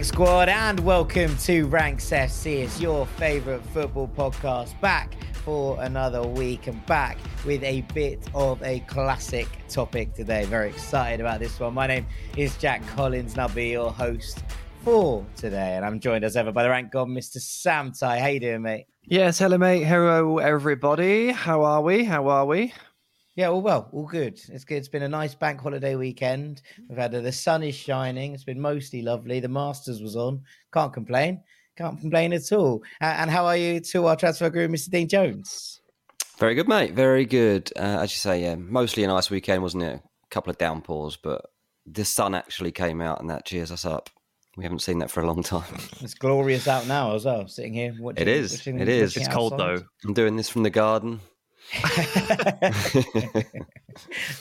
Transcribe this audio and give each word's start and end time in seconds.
Rank 0.00 0.14
Squad, 0.14 0.48
and 0.48 0.80
welcome 0.80 1.36
to 1.40 1.66
Ranks 1.66 2.08
FC. 2.08 2.62
It's 2.64 2.80
your 2.80 3.04
favorite 3.04 3.62
football 3.66 4.08
podcast 4.08 4.80
back 4.80 5.12
for 5.44 5.78
another 5.82 6.22
week 6.22 6.68
and 6.68 6.86
back 6.86 7.18
with 7.44 7.62
a 7.62 7.82
bit 7.92 8.26
of 8.32 8.62
a 8.62 8.80
classic 8.86 9.46
topic 9.68 10.14
today. 10.14 10.46
Very 10.46 10.70
excited 10.70 11.20
about 11.20 11.38
this 11.38 11.60
one. 11.60 11.74
My 11.74 11.86
name 11.86 12.06
is 12.34 12.56
Jack 12.56 12.80
Collins, 12.86 13.32
and 13.32 13.42
I'll 13.42 13.50
be 13.50 13.68
your 13.68 13.92
host 13.92 14.42
for 14.84 15.26
today. 15.36 15.76
And 15.76 15.84
I'm 15.84 16.00
joined 16.00 16.24
as 16.24 16.34
ever 16.34 16.50
by 16.50 16.62
the 16.62 16.70
rank 16.70 16.92
god, 16.92 17.08
Mr. 17.08 17.38
Sam 17.38 17.92
Tighe. 17.92 18.20
How 18.20 18.28
you 18.28 18.40
doing, 18.40 18.62
mate? 18.62 18.86
Yes, 19.04 19.38
hello, 19.38 19.58
mate. 19.58 19.84
Hello, 19.84 20.38
everybody. 20.38 21.30
How 21.30 21.62
are 21.62 21.82
we? 21.82 22.04
How 22.04 22.26
are 22.28 22.46
we? 22.46 22.72
Yeah, 23.36 23.48
all 23.48 23.62
well, 23.62 23.88
all 23.92 24.06
good. 24.06 24.40
It's 24.48 24.64
good. 24.64 24.76
It's 24.78 24.88
been 24.88 25.02
a 25.04 25.08
nice 25.08 25.34
bank 25.34 25.60
holiday 25.60 25.94
weekend. 25.94 26.62
We've 26.88 26.98
had 26.98 27.14
a, 27.14 27.20
the 27.20 27.32
sun 27.32 27.62
is 27.62 27.74
shining. 27.74 28.34
It's 28.34 28.44
been 28.44 28.60
mostly 28.60 29.02
lovely. 29.02 29.40
The 29.40 29.48
Masters 29.48 30.02
was 30.02 30.16
on. 30.16 30.42
Can't 30.74 30.92
complain. 30.92 31.42
Can't 31.76 31.98
complain 32.00 32.32
at 32.32 32.50
all. 32.52 32.82
Uh, 33.00 33.04
and 33.04 33.30
how 33.30 33.46
are 33.46 33.56
you 33.56 33.80
to 33.80 34.06
our 34.06 34.16
transfer 34.16 34.50
guru, 34.50 34.68
Mr. 34.68 34.90
Dean 34.90 35.08
Jones? 35.08 35.80
Very 36.38 36.54
good, 36.54 36.68
mate. 36.68 36.92
Very 36.94 37.24
good. 37.24 37.70
Uh, 37.76 38.00
as 38.02 38.12
you 38.12 38.16
say, 38.18 38.42
yeah, 38.42 38.56
mostly 38.56 39.04
a 39.04 39.08
nice 39.08 39.30
weekend, 39.30 39.62
wasn't 39.62 39.84
it? 39.84 39.94
A 39.94 40.28
couple 40.30 40.50
of 40.50 40.58
downpours, 40.58 41.16
but 41.16 41.46
the 41.86 42.04
sun 42.04 42.34
actually 42.34 42.72
came 42.72 43.00
out, 43.00 43.20
and 43.20 43.30
that 43.30 43.46
cheers 43.46 43.70
us 43.70 43.84
up. 43.84 44.10
We 44.56 44.64
haven't 44.64 44.80
seen 44.80 44.98
that 44.98 45.10
for 45.10 45.20
a 45.22 45.26
long 45.26 45.42
time. 45.42 45.78
It's 46.00 46.14
glorious 46.14 46.66
out 46.66 46.86
now 46.88 47.14
as 47.14 47.24
well. 47.24 47.46
Sitting 47.46 47.74
here, 47.74 47.94
watching, 47.98 48.22
It 48.22 48.28
is. 48.28 48.52
watching- 48.52 48.80
It 48.80 48.88
is. 48.88 49.14
looking 49.14 49.26
It's 49.28 49.34
cold 49.34 49.52
outside. 49.54 49.78
though. 49.78 49.84
I'm 50.04 50.14
doing 50.14 50.36
this 50.36 50.48
from 50.48 50.64
the 50.64 50.70
garden. 50.70 51.20
Um, 51.72 51.84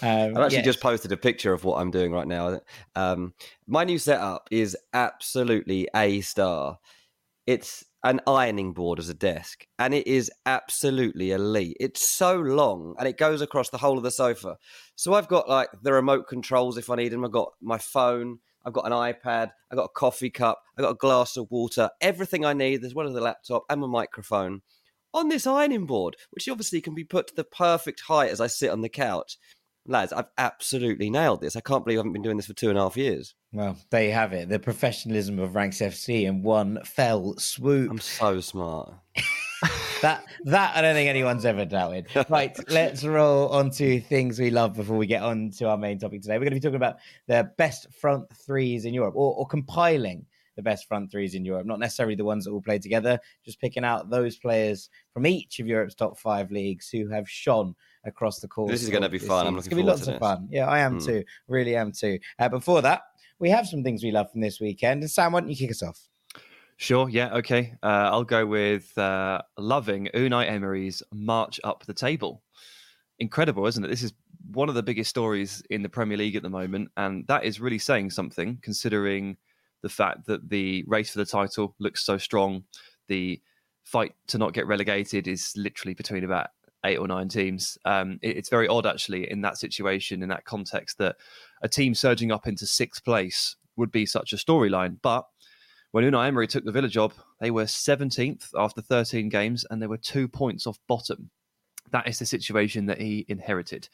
I've 0.01 0.37
actually 0.37 0.57
yes. 0.57 0.65
just 0.65 0.81
posted 0.81 1.11
a 1.11 1.17
picture 1.17 1.53
of 1.53 1.63
what 1.63 1.79
I'm 1.79 1.91
doing 1.91 2.11
right 2.11 2.27
now. 2.27 2.59
Um, 2.95 3.33
my 3.67 3.83
new 3.83 3.99
setup 3.99 4.47
is 4.51 4.75
absolutely 4.93 5.87
a 5.95 6.21
star. 6.21 6.79
It's 7.45 7.85
an 8.03 8.21
ironing 8.25 8.73
board 8.73 8.99
as 8.99 9.09
a 9.09 9.13
desk, 9.13 9.67
and 9.77 9.93
it 9.93 10.07
is 10.07 10.31
absolutely 10.45 11.31
elite. 11.31 11.77
It's 11.79 12.07
so 12.07 12.35
long, 12.35 12.95
and 12.97 13.07
it 13.07 13.17
goes 13.17 13.41
across 13.41 13.69
the 13.69 13.77
whole 13.77 13.97
of 13.97 14.03
the 14.03 14.11
sofa. 14.11 14.57
So 14.95 15.13
I've 15.13 15.27
got 15.27 15.49
like 15.49 15.69
the 15.81 15.93
remote 15.93 16.27
controls 16.27 16.77
if 16.77 16.89
I 16.89 16.95
need 16.95 17.09
them. 17.09 17.25
I've 17.25 17.31
got 17.31 17.53
my 17.61 17.77
phone. 17.77 18.39
I've 18.65 18.73
got 18.73 18.85
an 18.85 18.91
iPad. 18.91 19.51
I've 19.71 19.77
got 19.77 19.85
a 19.85 19.89
coffee 19.89 20.29
cup. 20.29 20.61
I've 20.77 20.83
got 20.83 20.91
a 20.91 20.95
glass 20.95 21.37
of 21.37 21.49
water. 21.49 21.89
Everything 22.01 22.45
I 22.45 22.53
need, 22.53 22.83
as 22.83 22.93
well 22.93 23.07
as 23.07 23.13
the 23.13 23.21
laptop 23.21 23.63
and 23.69 23.81
my 23.81 23.87
microphone, 23.87 24.61
on 25.13 25.29
this 25.29 25.47
ironing 25.47 25.85
board, 25.85 26.15
which 26.31 26.47
obviously 26.49 26.81
can 26.81 26.95
be 26.95 27.03
put 27.03 27.27
to 27.27 27.35
the 27.35 27.43
perfect 27.43 28.01
height 28.01 28.31
as 28.31 28.41
I 28.41 28.47
sit 28.47 28.71
on 28.71 28.81
the 28.81 28.89
couch. 28.89 29.37
Lads, 29.85 30.13
I've 30.13 30.27
absolutely 30.37 31.09
nailed 31.09 31.41
this. 31.41 31.55
I 31.55 31.61
can't 31.61 31.83
believe 31.83 31.97
I 31.97 32.01
haven't 32.01 32.13
been 32.13 32.21
doing 32.21 32.37
this 32.37 32.45
for 32.45 32.53
two 32.53 32.69
and 32.69 32.77
a 32.77 32.81
half 32.81 32.97
years. 32.97 33.33
Well, 33.51 33.77
there 33.89 34.03
you 34.03 34.11
have 34.11 34.33
it. 34.33 34.49
The 34.49 34.59
professionalism 34.59 35.39
of 35.39 35.55
Ranks 35.55 35.79
FC 35.79 36.27
in 36.27 36.43
one 36.43 36.79
fell 36.83 37.35
swoop. 37.37 37.89
I'm 37.89 37.99
so 37.99 38.39
smart. 38.39 38.93
that 40.01 40.23
that 40.45 40.75
I 40.75 40.81
don't 40.81 40.93
think 40.93 41.09
anyone's 41.09 41.45
ever 41.45 41.65
doubted. 41.65 42.07
Right, 42.29 42.55
let's 42.69 43.03
roll 43.03 43.49
on 43.49 43.71
to 43.71 43.99
things 43.99 44.39
we 44.39 44.51
love 44.51 44.75
before 44.75 44.97
we 44.97 45.07
get 45.07 45.23
on 45.23 45.51
to 45.57 45.67
our 45.69 45.77
main 45.77 45.97
topic 45.97 46.21
today. 46.21 46.35
We're 46.35 46.45
going 46.45 46.51
to 46.51 46.55
be 46.55 46.59
talking 46.59 46.75
about 46.75 46.97
the 47.27 47.51
best 47.57 47.87
front 47.93 48.25
threes 48.35 48.85
in 48.85 48.93
Europe, 48.93 49.15
or, 49.15 49.35
or 49.35 49.47
compiling 49.47 50.25
the 50.59 50.63
best 50.63 50.89
front 50.89 51.09
threes 51.09 51.35
in 51.35 51.45
Europe. 51.45 51.65
Not 51.65 51.79
necessarily 51.79 52.15
the 52.15 52.25
ones 52.25 52.43
that 52.43 52.51
all 52.51 52.61
play 52.61 52.79
together, 52.79 53.17
just 53.45 53.61
picking 53.61 53.85
out 53.85 54.09
those 54.09 54.35
players 54.35 54.89
from 55.13 55.25
each 55.25 55.59
of 55.59 55.67
Europe's 55.67 55.95
top 55.95 56.19
five 56.19 56.51
leagues 56.51 56.89
who 56.89 57.07
have 57.07 57.29
shone 57.29 57.73
across 58.03 58.41
the 58.41 58.47
course. 58.49 58.69
This 58.71 58.83
is 58.83 58.89
going 58.89 59.03
to 59.03 59.09
be 59.09 59.19
fun. 59.19 59.47
I'm 59.47 59.55
looking 59.55 59.71
forward 59.71 59.85
to 59.85 59.91
it's 59.93 60.05
going 60.05 60.15
to 60.15 60.19
be 60.19 60.25
lots 60.25 60.35
of 60.35 60.39
fun. 60.39 60.49
Yeah, 60.51 60.67
I 60.67 60.79
am 60.79 60.99
Mm. 60.99 61.05
too. 61.05 61.23
Really 61.47 61.77
am 61.77 61.93
too. 61.93 62.19
Uh, 62.37 62.49
before 62.49 62.81
that, 62.81 63.03
we 63.39 63.49
have 63.49 63.67
some 63.67 63.83
things 63.83 64.03
we 64.03 64.11
love 64.11 64.29
from 64.29 64.41
this 64.41 64.59
weekend. 64.59 65.01
And 65.01 65.09
Sam, 65.09 65.31
why 65.31 65.39
don't 65.39 65.49
you 65.49 65.55
kick 65.55 65.71
us 65.71 65.81
off? 65.81 65.97
Sure, 66.75 67.07
yeah, 67.07 67.33
okay. 67.35 67.73
Uh, 67.81 68.09
I'll 68.11 68.25
go 68.25 68.45
with 68.45 68.97
uh, 68.97 69.41
loving 69.57 70.09
Unai 70.13 70.49
Emery's 70.49 71.01
march 71.13 71.59
up 71.63 71.85
the 71.85 71.93
table. 71.93 72.43
Incredible, 73.19 73.65
isn't 73.65 73.83
it? 73.83 73.87
This 73.87 74.03
is 74.03 74.13
one 74.51 74.67
of 74.67 74.75
the 74.75 74.83
biggest 74.83 75.09
stories 75.09 75.63
in 75.69 75.83
the 75.83 75.89
Premier 75.89 76.17
League 76.17 76.35
at 76.35 76.43
the 76.43 76.49
moment, 76.49 76.89
and 76.97 77.25
that 77.27 77.43
is 77.45 77.59
really 77.61 77.79
saying 77.79 78.09
something 78.09 78.59
considering 78.61 79.37
the 79.81 79.89
fact 79.89 80.25
that 80.27 80.49
the 80.49 80.83
race 80.87 81.11
for 81.11 81.19
the 81.19 81.25
title 81.25 81.75
looks 81.79 82.03
so 82.03 82.17
strong. 82.17 82.63
The 83.07 83.41
fight 83.83 84.13
to 84.27 84.37
not 84.37 84.53
get 84.53 84.67
relegated 84.67 85.27
is 85.27 85.53
literally 85.55 85.93
between 85.93 86.23
about 86.23 86.47
eight 86.85 86.97
or 86.97 87.07
nine 87.07 87.27
teams. 87.27 87.77
Um, 87.85 88.19
it- 88.21 88.37
it's 88.37 88.49
very 88.49 88.67
odd, 88.67 88.85
actually, 88.85 89.29
in 89.29 89.41
that 89.41 89.57
situation, 89.57 90.23
in 90.23 90.29
that 90.29 90.45
context, 90.45 90.97
that 90.99 91.17
a 91.61 91.67
team 91.67 91.93
surging 91.95 92.31
up 92.31 92.47
into 92.47 92.65
sixth 92.65 93.03
place 93.03 93.55
would 93.75 93.91
be 93.91 94.05
such 94.05 94.31
a 94.33 94.37
storyline. 94.37 94.97
But 95.01 95.25
when 95.91 96.03
Unai 96.03 96.27
Emery 96.27 96.47
took 96.47 96.65
the 96.65 96.71
Villa 96.71 96.87
job, 96.87 97.13
they 97.39 97.51
were 97.51 97.65
17th 97.65 98.51
after 98.55 98.81
13 98.81 99.27
games 99.29 99.65
and 99.69 99.81
they 99.81 99.87
were 99.87 99.97
two 99.97 100.27
points 100.27 100.67
off 100.67 100.77
bottom. 100.87 101.31
That 101.91 102.07
is 102.07 102.19
the 102.19 102.25
situation 102.25 102.85
that 102.85 103.01
he 103.01 103.25
inherited. 103.27 103.89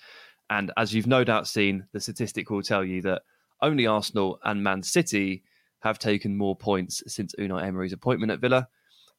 And 0.49 0.71
as 0.77 0.93
you've 0.93 1.07
no 1.07 1.23
doubt 1.23 1.47
seen, 1.47 1.87
the 1.93 1.99
statistic 1.99 2.49
will 2.49 2.61
tell 2.61 2.83
you 2.83 3.01
that 3.03 3.23
only 3.61 3.87
Arsenal 3.87 4.39
and 4.43 4.63
Man 4.63 4.83
City 4.83 5.43
have 5.85 5.99
taken 5.99 6.35
more 6.35 6.55
points 6.55 7.03
since 7.05 7.35
Unai 7.37 7.63
Emery's 7.63 7.93
appointment 7.93 8.31
at 8.31 8.39
Villa 8.39 8.67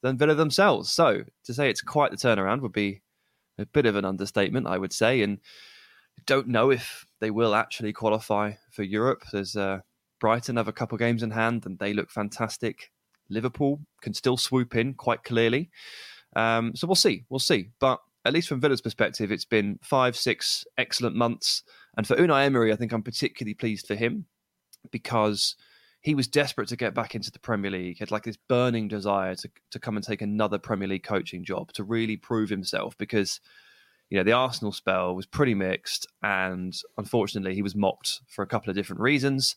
than 0.03 0.19
Villa 0.19 0.35
themselves. 0.35 0.91
So 0.91 1.23
to 1.45 1.55
say 1.55 1.71
it's 1.71 1.81
quite 1.81 2.11
the 2.11 2.17
turnaround 2.17 2.61
would 2.61 2.73
be 2.73 3.03
a 3.57 3.67
bit 3.67 3.87
of 3.87 3.95
an 3.95 4.05
understatement, 4.05 4.67
I 4.67 4.77
would 4.77 4.93
say. 4.93 5.23
And 5.23 5.39
don't 6.27 6.49
know 6.49 6.71
if 6.71 7.07
they 7.21 7.31
will 7.31 7.55
actually 7.55 7.93
qualify 7.93 8.55
for 8.73 8.83
Europe. 8.83 9.23
There's 9.31 9.55
uh, 9.55 9.83
Brighton 10.19 10.57
have 10.57 10.67
a 10.67 10.73
couple 10.73 10.99
games 10.99 11.23
in 11.23 11.31
hand 11.31 11.67
and 11.67 11.79
they 11.79 11.93
look 11.93 12.11
fantastic. 12.11 12.91
Liverpool 13.29 13.79
can 14.01 14.12
still 14.12 14.37
swoop 14.37 14.75
in 14.75 14.95
quite 14.95 15.23
clearly. 15.23 15.71
Um, 16.35 16.75
so 16.75 16.89
we'll 16.89 16.97
see. 16.97 17.27
We'll 17.29 17.39
see. 17.39 17.69
But 17.79 18.01
at 18.25 18.33
least 18.33 18.49
from 18.49 18.61
Villa's 18.61 18.81
perspective, 18.81 19.31
it's 19.31 19.45
been 19.45 19.79
five, 19.85 20.17
six 20.17 20.65
excellent 20.77 21.15
months. 21.15 21.62
And 21.97 22.09
for 22.09 22.17
Unai 22.17 22.45
Emery, 22.45 22.73
I 22.73 22.77
think 22.77 22.91
I'm 22.91 23.05
particularly 23.05 23.55
pleased 23.55 23.87
for 23.87 23.95
him 23.95 24.27
because 24.91 25.55
he 26.01 26.15
was 26.15 26.29
desperate 26.29 26.69
to 26.69 26.77
get 26.77 26.95
back 26.95 27.15
into 27.15 27.31
the 27.31 27.39
Premier 27.39 27.71
League. 27.71 27.97
He 27.97 28.01
had 28.01 28.11
like 28.11 28.25
this 28.25 28.37
burning 28.37 28.89
desire 28.89 29.35
to, 29.35 29.51
to 29.71 29.79
come 29.79 29.97
and 29.97 30.05
take 30.05 30.23
another 30.23 30.59
Premier 30.59 30.89
League 30.89 31.03
coaching 31.03 31.45
job 31.45 31.73
to 31.73 31.85
really 31.85 32.17
prove 32.17 32.49
himself 32.49 32.97
because 32.97 33.41
you 34.09 34.19
know, 34.19 34.25
the 34.25 34.33
Arsenal 34.33 34.73
spell 34.73 35.15
was 35.15 35.27
pretty 35.27 35.55
mixed, 35.55 36.07
and 36.23 36.77
unfortunately, 36.97 37.55
he 37.55 37.63
was 37.63 37.75
mocked 37.75 38.21
for 38.29 38.43
a 38.43 38.47
couple 38.47 38.71
of 38.71 38.77
different 38.77 39.01
reasons. 39.01 39.57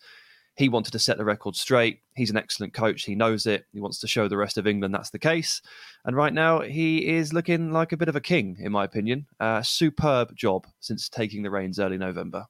He 0.56 0.70
wanted 0.70 0.92
to 0.92 1.00
set 1.00 1.18
the 1.18 1.24
record 1.24 1.56
straight. 1.56 2.00
He's 2.16 2.32
an 2.32 2.38
excellent 2.38 2.74
coach. 2.74 3.04
He 3.04 3.16
knows 3.16 3.46
it. 3.46 3.66
He 3.72 3.80
wants 3.80 4.00
to 4.00 4.08
show 4.08 4.28
the 4.28 4.38
rest 4.38 4.58
of 4.58 4.68
England 4.68 4.94
that's 4.94 5.12
the 5.12 5.20
case. 5.20 5.62
And 6.04 6.16
right 6.18 6.34
now, 6.34 6.62
he 6.62 7.08
is 7.08 7.32
looking 7.32 7.72
like 7.72 7.92
a 7.92 7.98
bit 7.98 8.10
of 8.10 8.16
a 8.16 8.22
king, 8.22 8.58
in 8.60 8.72
my 8.72 8.84
opinion. 8.84 9.28
Uh, 9.40 9.62
superb 9.62 10.36
job 10.36 10.68
since 10.80 11.08
taking 11.08 11.44
the 11.44 11.52
reins 11.52 11.80
early 11.80 11.98
November. 11.98 12.48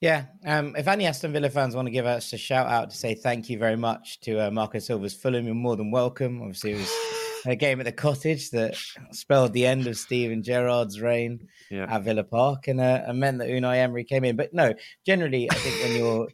Yeah, 0.00 0.26
um, 0.46 0.74
if 0.76 0.88
any 0.88 1.04
Aston 1.06 1.32
Villa 1.32 1.50
fans 1.50 1.76
want 1.76 1.84
to 1.86 1.90
give 1.92 2.06
us 2.06 2.32
a 2.32 2.38
shout 2.38 2.66
out 2.68 2.88
to 2.90 2.96
say 2.96 3.14
thank 3.14 3.50
you 3.50 3.58
very 3.58 3.76
much 3.76 4.18
to 4.20 4.46
uh, 4.46 4.50
Marco 4.50 4.78
Silva's 4.78 5.12
Fulham, 5.14 5.44
you're 5.44 5.54
more 5.54 5.76
than 5.76 5.90
welcome. 5.90 6.40
Obviously, 6.40 6.72
it 6.72 6.78
was 6.78 6.90
a 7.46 7.54
game 7.54 7.80
at 7.80 7.84
the 7.84 7.92
cottage 7.92 8.50
that 8.50 8.76
spelled 9.12 9.52
the 9.52 9.66
end 9.66 9.86
of 9.86 9.98
Steven 9.98 10.42
Gerrard's 10.42 11.02
reign 11.02 11.46
Yeah. 11.70 11.94
at 11.94 12.02
Villa 12.04 12.24
Park 12.24 12.66
and, 12.68 12.80
uh, 12.80 13.02
and 13.06 13.20
meant 13.20 13.38
that 13.40 13.48
Unai 13.48 13.76
Emery 13.76 14.04
came 14.04 14.24
in. 14.24 14.36
But 14.36 14.54
no, 14.54 14.72
generally, 15.04 15.50
I 15.50 15.54
think 15.56 15.82
when 15.82 15.94
you're 15.96 16.28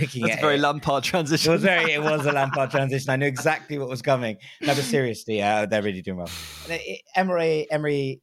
looking 0.00 0.22
That's 0.22 0.34
at 0.36 0.38
a 0.38 0.42
very 0.46 0.54
it, 0.54 0.60
Lampard 0.62 1.04
it 1.04 1.08
transition. 1.08 1.52
was 1.52 1.60
very, 1.62 1.92
it 1.92 2.02
was 2.02 2.24
a 2.24 2.32
Lampard 2.32 2.70
transition. 2.70 3.10
I 3.10 3.16
knew 3.16 3.26
exactly 3.26 3.78
what 3.78 3.90
was 3.90 4.00
coming. 4.00 4.38
No, 4.62 4.68
but 4.74 4.76
seriously, 4.84 5.42
uh, 5.42 5.66
they're 5.66 5.82
really 5.82 6.00
doing 6.00 6.16
well. 6.16 6.30
It- 6.70 6.80
it- 6.86 7.00
Emery, 7.16 7.66
Emery 7.70 8.22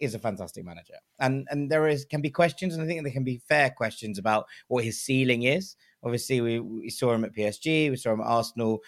is 0.00 0.14
a 0.14 0.18
fantastic 0.18 0.64
manager, 0.64 0.94
and 1.18 1.46
and 1.50 1.70
there 1.70 1.88
is 1.88 2.04
can 2.04 2.20
be 2.20 2.30
questions, 2.30 2.74
and 2.74 2.82
I 2.82 2.86
think 2.86 3.02
there 3.02 3.12
can 3.12 3.24
be 3.24 3.42
fair 3.48 3.70
questions 3.70 4.18
about 4.18 4.46
what 4.68 4.84
his 4.84 5.00
ceiling 5.00 5.44
is. 5.44 5.76
Obviously, 6.02 6.40
we, 6.40 6.60
we 6.60 6.90
saw 6.90 7.12
him 7.14 7.24
at 7.24 7.34
PSG, 7.34 7.90
we 7.90 7.96
saw 7.96 8.12
him 8.12 8.20
at 8.20 8.26
Arsenal, 8.26 8.80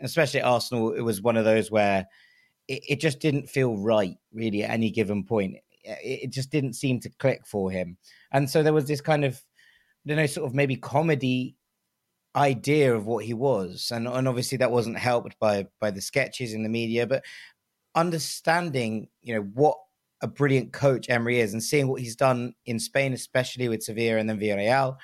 especially 0.00 0.40
at 0.40 0.46
Arsenal. 0.46 0.92
It 0.92 1.02
was 1.02 1.22
one 1.22 1.36
of 1.36 1.44
those 1.44 1.70
where 1.70 2.06
it, 2.68 2.82
it 2.88 3.00
just 3.00 3.20
didn't 3.20 3.48
feel 3.48 3.76
right, 3.76 4.16
really, 4.32 4.64
at 4.64 4.70
any 4.70 4.90
given 4.90 5.24
point. 5.24 5.56
It, 5.84 5.98
it 6.02 6.30
just 6.30 6.50
didn't 6.50 6.74
seem 6.74 7.00
to 7.00 7.10
click 7.18 7.46
for 7.46 7.70
him, 7.70 7.96
and 8.32 8.48
so 8.48 8.62
there 8.62 8.72
was 8.72 8.86
this 8.86 9.00
kind 9.00 9.24
of, 9.24 9.40
don't 10.06 10.16
know, 10.16 10.26
sort 10.26 10.46
of 10.46 10.54
maybe 10.54 10.76
comedy 10.76 11.56
idea 12.36 12.92
of 12.92 13.06
what 13.06 13.24
he 13.24 13.32
was 13.32 13.92
and, 13.94 14.08
and 14.08 14.26
obviously 14.26 14.58
that 14.58 14.70
wasn't 14.70 14.98
helped 14.98 15.38
by 15.38 15.64
by 15.80 15.90
the 15.90 16.00
sketches 16.00 16.52
in 16.52 16.64
the 16.64 16.68
media 16.68 17.06
but 17.06 17.22
understanding 17.94 19.08
you 19.22 19.34
know 19.34 19.42
what 19.54 19.76
a 20.24 20.26
brilliant 20.26 20.72
coach 20.72 21.10
Emery 21.10 21.38
is 21.38 21.52
and 21.52 21.62
seeing 21.62 21.86
what 21.86 22.00
he's 22.00 22.16
done 22.16 22.54
in 22.66 22.78
Spain 22.78 23.12
especially 23.12 23.68
with 23.68 23.82
Sevilla 23.82 24.18
and 24.18 24.28
then 24.28 24.40
Villarreal 24.40 24.96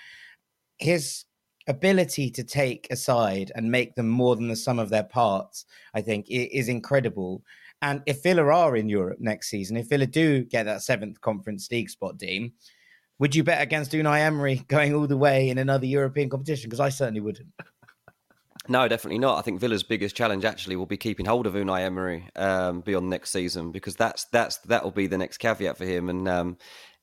his 0.78 1.24
ability 1.68 2.30
to 2.30 2.42
take 2.42 2.88
a 2.90 2.96
side 2.96 3.52
and 3.54 3.70
make 3.70 3.94
them 3.94 4.08
more 4.08 4.34
than 4.34 4.48
the 4.48 4.56
sum 4.56 4.78
of 4.78 4.88
their 4.88 5.04
parts 5.04 5.66
I 5.94 6.00
think 6.00 6.26
is 6.28 6.68
incredible 6.68 7.44
and 7.82 8.02
if 8.06 8.22
Villa 8.22 8.44
are 8.44 8.76
in 8.76 8.88
Europe 8.88 9.18
next 9.20 9.50
season 9.50 9.76
if 9.76 9.88
Villa 9.90 10.06
do 10.06 10.42
get 10.44 10.64
that 10.64 10.82
seventh 10.82 11.20
conference 11.20 11.70
league 11.70 11.90
spot 11.90 12.16
Dean 12.16 12.52
would 13.20 13.34
you 13.34 13.44
bet 13.44 13.60
against 13.60 13.92
Unai 13.92 14.20
Emery 14.20 14.64
going 14.68 14.94
all 14.94 15.06
the 15.06 15.16
way 15.16 15.50
in 15.50 15.58
another 15.58 15.84
European 15.84 16.30
competition? 16.30 16.70
Because 16.70 16.80
I 16.80 16.88
certainly 16.88 17.20
wouldn't. 17.20 17.48
No, 18.68 18.86
definitely 18.88 19.18
not. 19.18 19.38
I 19.38 19.42
think 19.42 19.58
Villa's 19.58 19.82
biggest 19.82 20.14
challenge 20.14 20.44
actually 20.44 20.76
will 20.76 20.86
be 20.86 20.98
keeping 20.98 21.26
hold 21.26 21.46
of 21.46 21.54
Unai 21.54 21.80
Emery 21.80 22.28
um, 22.36 22.82
beyond 22.82 23.08
next 23.08 23.30
season 23.30 23.72
because 23.72 23.96
that's 23.96 24.26
that's 24.26 24.58
that 24.58 24.84
will 24.84 24.90
be 24.90 25.06
the 25.06 25.18
next 25.18 25.38
caveat 25.38 25.78
for 25.78 25.86
him 25.86 26.08
and 26.08 26.28
um, 26.28 26.58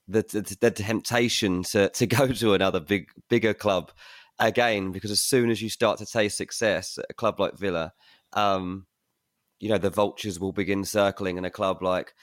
the, 0.07 0.21
the 0.21 0.57
the 0.62 0.71
temptation 0.71 1.63
to 1.63 1.89
to 1.89 2.07
go 2.07 2.27
to 2.27 2.54
another 2.54 2.80
big 2.80 3.09
bigger 3.30 3.54
club 3.54 3.92
again 4.39 4.92
because 4.92 5.12
as 5.12 5.21
soon 5.21 5.50
as 5.50 5.62
you 5.62 5.69
start 5.69 5.98
to 5.98 6.06
taste 6.06 6.38
success 6.38 6.98
at 6.98 7.06
a 7.09 7.13
club 7.13 7.39
like 7.39 7.57
Villa, 7.57 7.92
um, 8.33 8.86
you 9.60 9.69
know 9.69 9.80
the 9.80 9.89
vultures 9.89 10.39
will 10.39 10.53
begin 10.53 10.86
circling, 10.86 11.38
and 11.38 11.45
a 11.45 11.51
club 11.51 11.81
like 11.81 12.13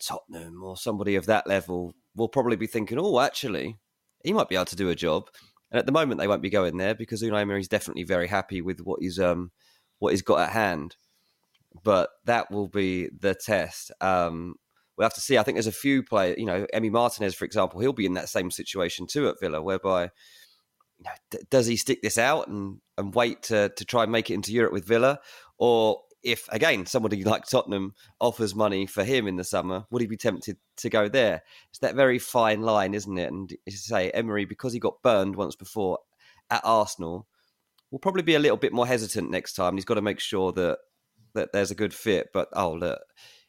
Tottenham 0.00 0.62
or 0.62 0.76
somebody 0.76 1.16
of 1.16 1.26
that 1.26 1.46
level 1.46 1.94
will 2.16 2.28
probably 2.28 2.56
be 2.56 2.66
thinking, 2.66 2.98
oh, 2.98 3.20
actually, 3.20 3.78
he 4.24 4.32
might 4.32 4.48
be 4.48 4.56
able 4.56 4.64
to 4.66 4.76
do 4.76 4.88
a 4.88 4.94
job. 4.94 5.28
And 5.70 5.78
at 5.78 5.86
the 5.86 5.92
moment, 5.92 6.20
they 6.20 6.28
won't 6.28 6.42
be 6.42 6.50
going 6.50 6.76
there 6.76 6.94
because 6.94 7.22
Unai 7.22 7.40
Emery 7.40 7.60
is 7.60 7.68
definitely 7.68 8.04
very 8.04 8.26
happy 8.26 8.60
with 8.60 8.80
what 8.80 9.00
he's 9.00 9.18
um 9.18 9.50
what 9.98 10.10
he's 10.10 10.22
got 10.22 10.40
at 10.40 10.50
hand. 10.50 10.96
But 11.84 12.10
that 12.24 12.50
will 12.50 12.68
be 12.68 13.08
the 13.08 13.34
test. 13.34 13.92
Um, 14.00 14.56
we'll 14.96 15.04
have 15.04 15.14
to 15.14 15.20
see. 15.20 15.38
I 15.38 15.42
think 15.42 15.56
there's 15.56 15.66
a 15.66 15.72
few 15.72 16.02
players. 16.02 16.36
You 16.38 16.46
know, 16.46 16.66
Emi 16.74 16.90
Martinez, 16.90 17.34
for 17.34 17.44
example, 17.44 17.80
he'll 17.80 17.92
be 17.92 18.06
in 18.06 18.14
that 18.14 18.28
same 18.28 18.50
situation 18.50 19.06
too 19.06 19.28
at 19.28 19.38
Villa, 19.40 19.62
whereby 19.62 20.10
you 20.98 21.04
know, 21.04 21.10
d- 21.30 21.38
does 21.50 21.66
he 21.66 21.76
stick 21.76 22.02
this 22.02 22.18
out 22.18 22.48
and 22.48 22.80
and 22.98 23.14
wait 23.14 23.42
to 23.44 23.70
to 23.76 23.84
try 23.84 24.02
and 24.02 24.12
make 24.12 24.30
it 24.30 24.34
into 24.34 24.52
Europe 24.52 24.72
with 24.72 24.84
Villa, 24.84 25.20
or 25.58 26.00
if 26.22 26.48
again 26.50 26.86
somebody 26.86 27.24
like 27.24 27.46
Tottenham 27.46 27.94
offers 28.20 28.54
money 28.54 28.86
for 28.86 29.04
him 29.04 29.26
in 29.26 29.36
the 29.36 29.44
summer, 29.44 29.86
would 29.90 30.02
he 30.02 30.08
be 30.08 30.16
tempted 30.16 30.58
to 30.78 30.90
go 30.90 31.08
there? 31.08 31.42
It's 31.70 31.78
that 31.80 31.94
very 31.94 32.18
fine 32.18 32.62
line, 32.62 32.94
isn't 32.94 33.18
it? 33.18 33.32
And 33.32 33.50
as 33.66 33.74
you 33.74 33.78
say, 33.78 34.10
Emery, 34.10 34.44
because 34.44 34.72
he 34.72 34.78
got 34.78 35.02
burned 35.02 35.36
once 35.36 35.56
before 35.56 35.98
at 36.50 36.62
Arsenal, 36.64 37.26
will 37.90 37.98
probably 37.98 38.22
be 38.22 38.34
a 38.34 38.40
little 38.40 38.56
bit 38.56 38.72
more 38.72 38.86
hesitant 38.86 39.30
next 39.30 39.54
time. 39.54 39.74
He's 39.74 39.84
got 39.84 39.94
to 39.94 40.02
make 40.02 40.20
sure 40.20 40.52
that 40.52 40.78
that 41.34 41.52
there's 41.52 41.70
a 41.70 41.76
good 41.76 41.94
fit. 41.94 42.28
But 42.32 42.48
oh 42.52 42.72
look, 42.72 43.00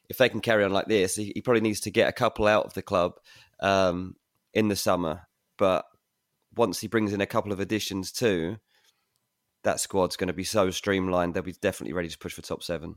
if 0.08 0.18
they 0.18 0.28
can 0.28 0.40
carry 0.40 0.64
on 0.64 0.72
like 0.72 0.86
this, 0.86 1.16
he, 1.16 1.32
he 1.34 1.42
probably 1.42 1.62
needs 1.62 1.80
to 1.80 1.90
get 1.90 2.08
a 2.08 2.12
couple 2.12 2.46
out 2.46 2.66
of 2.66 2.74
the 2.74 2.82
club 2.82 3.14
um, 3.60 4.16
in 4.54 4.68
the 4.68 4.76
summer. 4.76 5.22
But 5.58 5.84
once 6.54 6.80
he 6.80 6.88
brings 6.88 7.12
in 7.12 7.20
a 7.20 7.26
couple 7.26 7.52
of 7.52 7.60
additions 7.60 8.12
too, 8.12 8.58
that 9.64 9.80
squad's 9.80 10.16
going 10.16 10.28
to 10.28 10.34
be 10.34 10.44
so 10.44 10.70
streamlined. 10.70 11.34
They'll 11.34 11.42
be 11.42 11.52
definitely 11.52 11.92
ready 11.92 12.08
to 12.08 12.18
push 12.18 12.34
for 12.34 12.42
top 12.42 12.62
seven. 12.62 12.96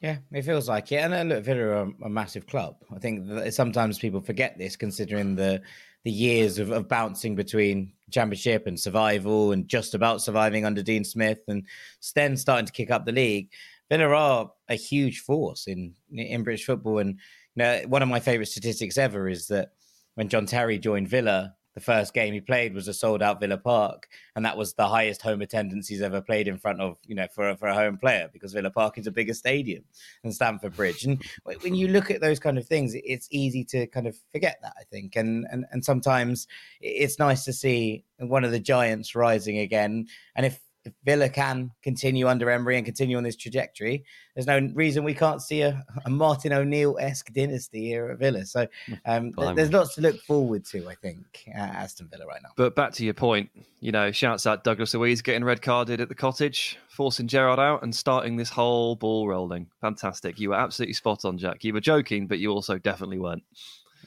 Yeah, 0.00 0.18
it 0.32 0.42
feels 0.42 0.68
like 0.68 0.92
it. 0.92 0.96
And 0.96 1.14
uh, 1.14 1.22
look, 1.22 1.44
Villa 1.44 1.60
are 1.60 1.82
a, 1.82 1.92
a 2.04 2.08
massive 2.08 2.46
club. 2.46 2.76
I 2.94 2.98
think 2.98 3.26
that 3.28 3.54
sometimes 3.54 3.98
people 3.98 4.20
forget 4.20 4.58
this, 4.58 4.76
considering 4.76 5.36
the 5.36 5.62
the 6.04 6.10
years 6.12 6.60
of, 6.60 6.70
of 6.70 6.86
bouncing 6.86 7.34
between 7.34 7.92
championship 8.10 8.66
and 8.66 8.78
survival, 8.78 9.52
and 9.52 9.66
just 9.66 9.94
about 9.94 10.22
surviving 10.22 10.64
under 10.64 10.82
Dean 10.82 11.02
Smith, 11.02 11.40
and 11.48 11.66
then 12.14 12.36
starting 12.36 12.66
to 12.66 12.72
kick 12.72 12.90
up 12.90 13.06
the 13.06 13.12
league. 13.12 13.50
Villa 13.88 14.08
are 14.08 14.52
a 14.68 14.74
huge 14.74 15.20
force 15.20 15.66
in 15.66 15.94
in 16.12 16.42
British 16.42 16.66
football. 16.66 16.98
And 16.98 17.18
you 17.54 17.62
know, 17.62 17.82
one 17.88 18.02
of 18.02 18.08
my 18.08 18.20
favourite 18.20 18.48
statistics 18.48 18.98
ever 18.98 19.28
is 19.28 19.48
that 19.48 19.70
when 20.14 20.28
John 20.28 20.46
Terry 20.46 20.78
joined 20.78 21.08
Villa, 21.08 21.54
the 21.76 21.82
first 21.82 22.14
game 22.14 22.32
he 22.32 22.40
played 22.40 22.74
was 22.74 22.88
a 22.88 22.94
sold 22.94 23.22
out 23.22 23.38
Villa 23.38 23.58
Park, 23.58 24.08
and 24.34 24.46
that 24.46 24.56
was 24.56 24.72
the 24.72 24.88
highest 24.88 25.20
home 25.20 25.42
attendance 25.42 25.86
he's 25.86 26.00
ever 26.00 26.22
played 26.22 26.48
in 26.48 26.56
front 26.56 26.80
of, 26.80 26.96
you 27.06 27.14
know, 27.14 27.26
for 27.34 27.50
a, 27.50 27.56
for 27.56 27.68
a 27.68 27.74
home 27.74 27.98
player 27.98 28.30
because 28.32 28.54
Villa 28.54 28.70
Park 28.70 28.96
is 28.96 29.06
a 29.06 29.10
bigger 29.10 29.34
stadium 29.34 29.84
than 30.22 30.32
Stamford 30.32 30.74
Bridge. 30.74 31.04
And 31.04 31.22
when 31.60 31.74
you 31.74 31.88
look 31.88 32.10
at 32.10 32.22
those 32.22 32.40
kind 32.40 32.56
of 32.56 32.66
things, 32.66 32.94
it's 32.94 33.28
easy 33.30 33.62
to 33.64 33.86
kind 33.88 34.06
of 34.06 34.16
forget 34.32 34.58
that, 34.62 34.72
I 34.80 34.84
think. 34.84 35.16
And 35.16 35.46
and 35.50 35.66
and 35.70 35.84
sometimes 35.84 36.46
it's 36.80 37.18
nice 37.18 37.44
to 37.44 37.52
see 37.52 38.04
one 38.18 38.44
of 38.44 38.52
the 38.52 38.58
giants 38.58 39.14
rising 39.14 39.58
again. 39.58 40.06
And 40.34 40.46
if 40.46 40.58
if 40.86 40.92
Villa 41.04 41.28
can 41.28 41.70
continue 41.82 42.28
under 42.28 42.50
Emery 42.50 42.76
and 42.76 42.84
continue 42.84 43.16
on 43.16 43.22
this 43.22 43.36
trajectory, 43.36 44.04
there's 44.34 44.46
no 44.46 44.58
reason 44.74 45.04
we 45.04 45.14
can't 45.14 45.42
see 45.42 45.62
a, 45.62 45.84
a 46.04 46.10
Martin 46.10 46.52
O'Neill 46.52 46.96
esque 47.00 47.32
dynasty 47.32 47.86
here 47.86 48.10
at 48.10 48.18
Villa. 48.18 48.44
So 48.44 48.66
um, 49.04 49.32
th- 49.38 49.56
there's 49.56 49.72
lots 49.72 49.94
to 49.96 50.00
look 50.00 50.20
forward 50.22 50.64
to, 50.66 50.88
I 50.88 50.94
think, 50.94 51.44
at 51.54 51.74
Aston 51.74 52.08
Villa 52.10 52.26
right 52.26 52.40
now. 52.42 52.50
But 52.56 52.76
back 52.76 52.92
to 52.94 53.04
your 53.04 53.14
point, 53.14 53.50
you 53.80 53.92
know, 53.92 54.12
shouts 54.12 54.46
out 54.46 54.64
Douglas 54.64 54.94
Luiz 54.94 55.22
getting 55.22 55.44
red 55.44 55.62
carded 55.62 56.00
at 56.00 56.08
the 56.08 56.14
cottage, 56.14 56.78
forcing 56.88 57.28
Gerrard 57.28 57.58
out 57.58 57.82
and 57.82 57.94
starting 57.94 58.36
this 58.36 58.50
whole 58.50 58.96
ball 58.96 59.28
rolling. 59.28 59.68
Fantastic. 59.80 60.38
You 60.38 60.50
were 60.50 60.56
absolutely 60.56 60.94
spot 60.94 61.24
on, 61.24 61.38
Jack. 61.38 61.64
You 61.64 61.72
were 61.72 61.80
joking, 61.80 62.26
but 62.26 62.38
you 62.38 62.50
also 62.50 62.78
definitely 62.78 63.18
weren't. 63.18 63.42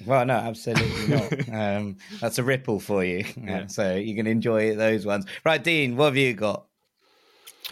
Well, 0.06 0.26
no, 0.26 0.36
absolutely 0.36 1.08
not. 1.08 1.50
um, 1.54 1.98
that's 2.22 2.38
a 2.38 2.44
ripple 2.44 2.80
for 2.80 3.04
you. 3.04 3.26
Yeah. 3.38 3.68
so 3.68 3.96
you 3.96 4.16
can 4.16 4.28
enjoy 4.28 4.76
those 4.76 5.06
ones. 5.06 5.26
Right, 5.44 5.62
Dean, 5.62 5.98
what 5.98 6.06
have 6.06 6.18
you 6.18 6.34
got? 6.34 6.66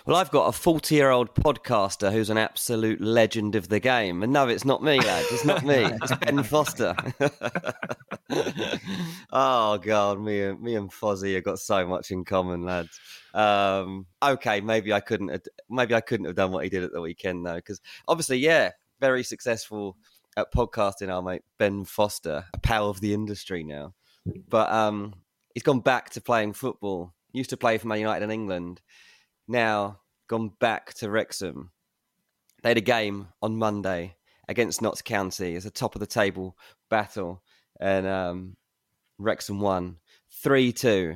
Well, 0.05 0.15
I've 0.15 0.31
got 0.31 0.47
a 0.47 0.51
40 0.51 0.95
year 0.95 1.09
old 1.09 1.33
podcaster 1.33 2.11
who's 2.11 2.29
an 2.29 2.37
absolute 2.37 3.01
legend 3.01 3.55
of 3.55 3.69
the 3.69 3.79
game. 3.79 4.23
And 4.23 4.31
no, 4.31 4.47
it's 4.47 4.65
not 4.65 4.83
me, 4.83 4.99
lad. 4.99 5.25
It's 5.31 5.45
not 5.45 5.65
me. 5.65 5.85
It's 5.85 6.15
Ben 6.17 6.43
Foster. 6.43 6.95
oh, 9.31 9.77
God. 9.77 10.21
Me 10.21 10.43
and, 10.43 10.61
me 10.61 10.75
and 10.75 10.91
Fozzie 10.91 11.35
have 11.35 11.43
got 11.43 11.59
so 11.59 11.85
much 11.87 12.11
in 12.11 12.23
common, 12.23 12.63
lads. 12.63 12.99
Um, 13.33 14.05
okay, 14.23 14.61
maybe 14.61 14.93
I 14.93 14.99
couldn't 14.99 15.29
have, 15.29 15.41
maybe 15.69 15.93
I 15.93 16.01
couldn't 16.01 16.25
have 16.25 16.35
done 16.35 16.51
what 16.51 16.63
he 16.63 16.69
did 16.69 16.83
at 16.83 16.93
the 16.93 17.01
weekend, 17.01 17.45
though. 17.45 17.55
Because 17.55 17.81
obviously, 18.07 18.37
yeah, 18.37 18.71
very 18.99 19.23
successful 19.23 19.97
at 20.37 20.53
podcasting, 20.53 21.11
our 21.11 21.21
mate 21.21 21.41
Ben 21.57 21.83
Foster, 21.83 22.45
a 22.53 22.59
pal 22.59 22.89
of 22.89 23.01
the 23.01 23.13
industry 23.13 23.63
now. 23.63 23.93
But 24.49 24.71
um, 24.71 25.15
he's 25.53 25.63
gone 25.63 25.79
back 25.79 26.11
to 26.11 26.21
playing 26.21 26.53
football. 26.53 27.13
Used 27.33 27.49
to 27.49 27.57
play 27.57 27.77
for 27.77 27.87
Man 27.87 27.99
United 27.99 28.23
in 28.23 28.31
England 28.31 28.81
now 29.47 29.99
gone 30.27 30.51
back 30.59 30.93
to 30.95 31.09
Wrexham. 31.09 31.71
They 32.63 32.69
had 32.69 32.77
a 32.77 32.81
game 32.81 33.27
on 33.41 33.57
Monday 33.57 34.15
against 34.47 34.81
Notts 34.81 35.01
County 35.01 35.55
as 35.55 35.65
a 35.65 35.71
top 35.71 35.95
of 35.95 35.99
the 35.99 36.07
table 36.07 36.57
battle, 36.89 37.43
and 37.79 38.07
um, 38.07 38.57
Wrexham 39.17 39.59
won 39.59 39.97
3 40.41 40.71
2 40.71 41.15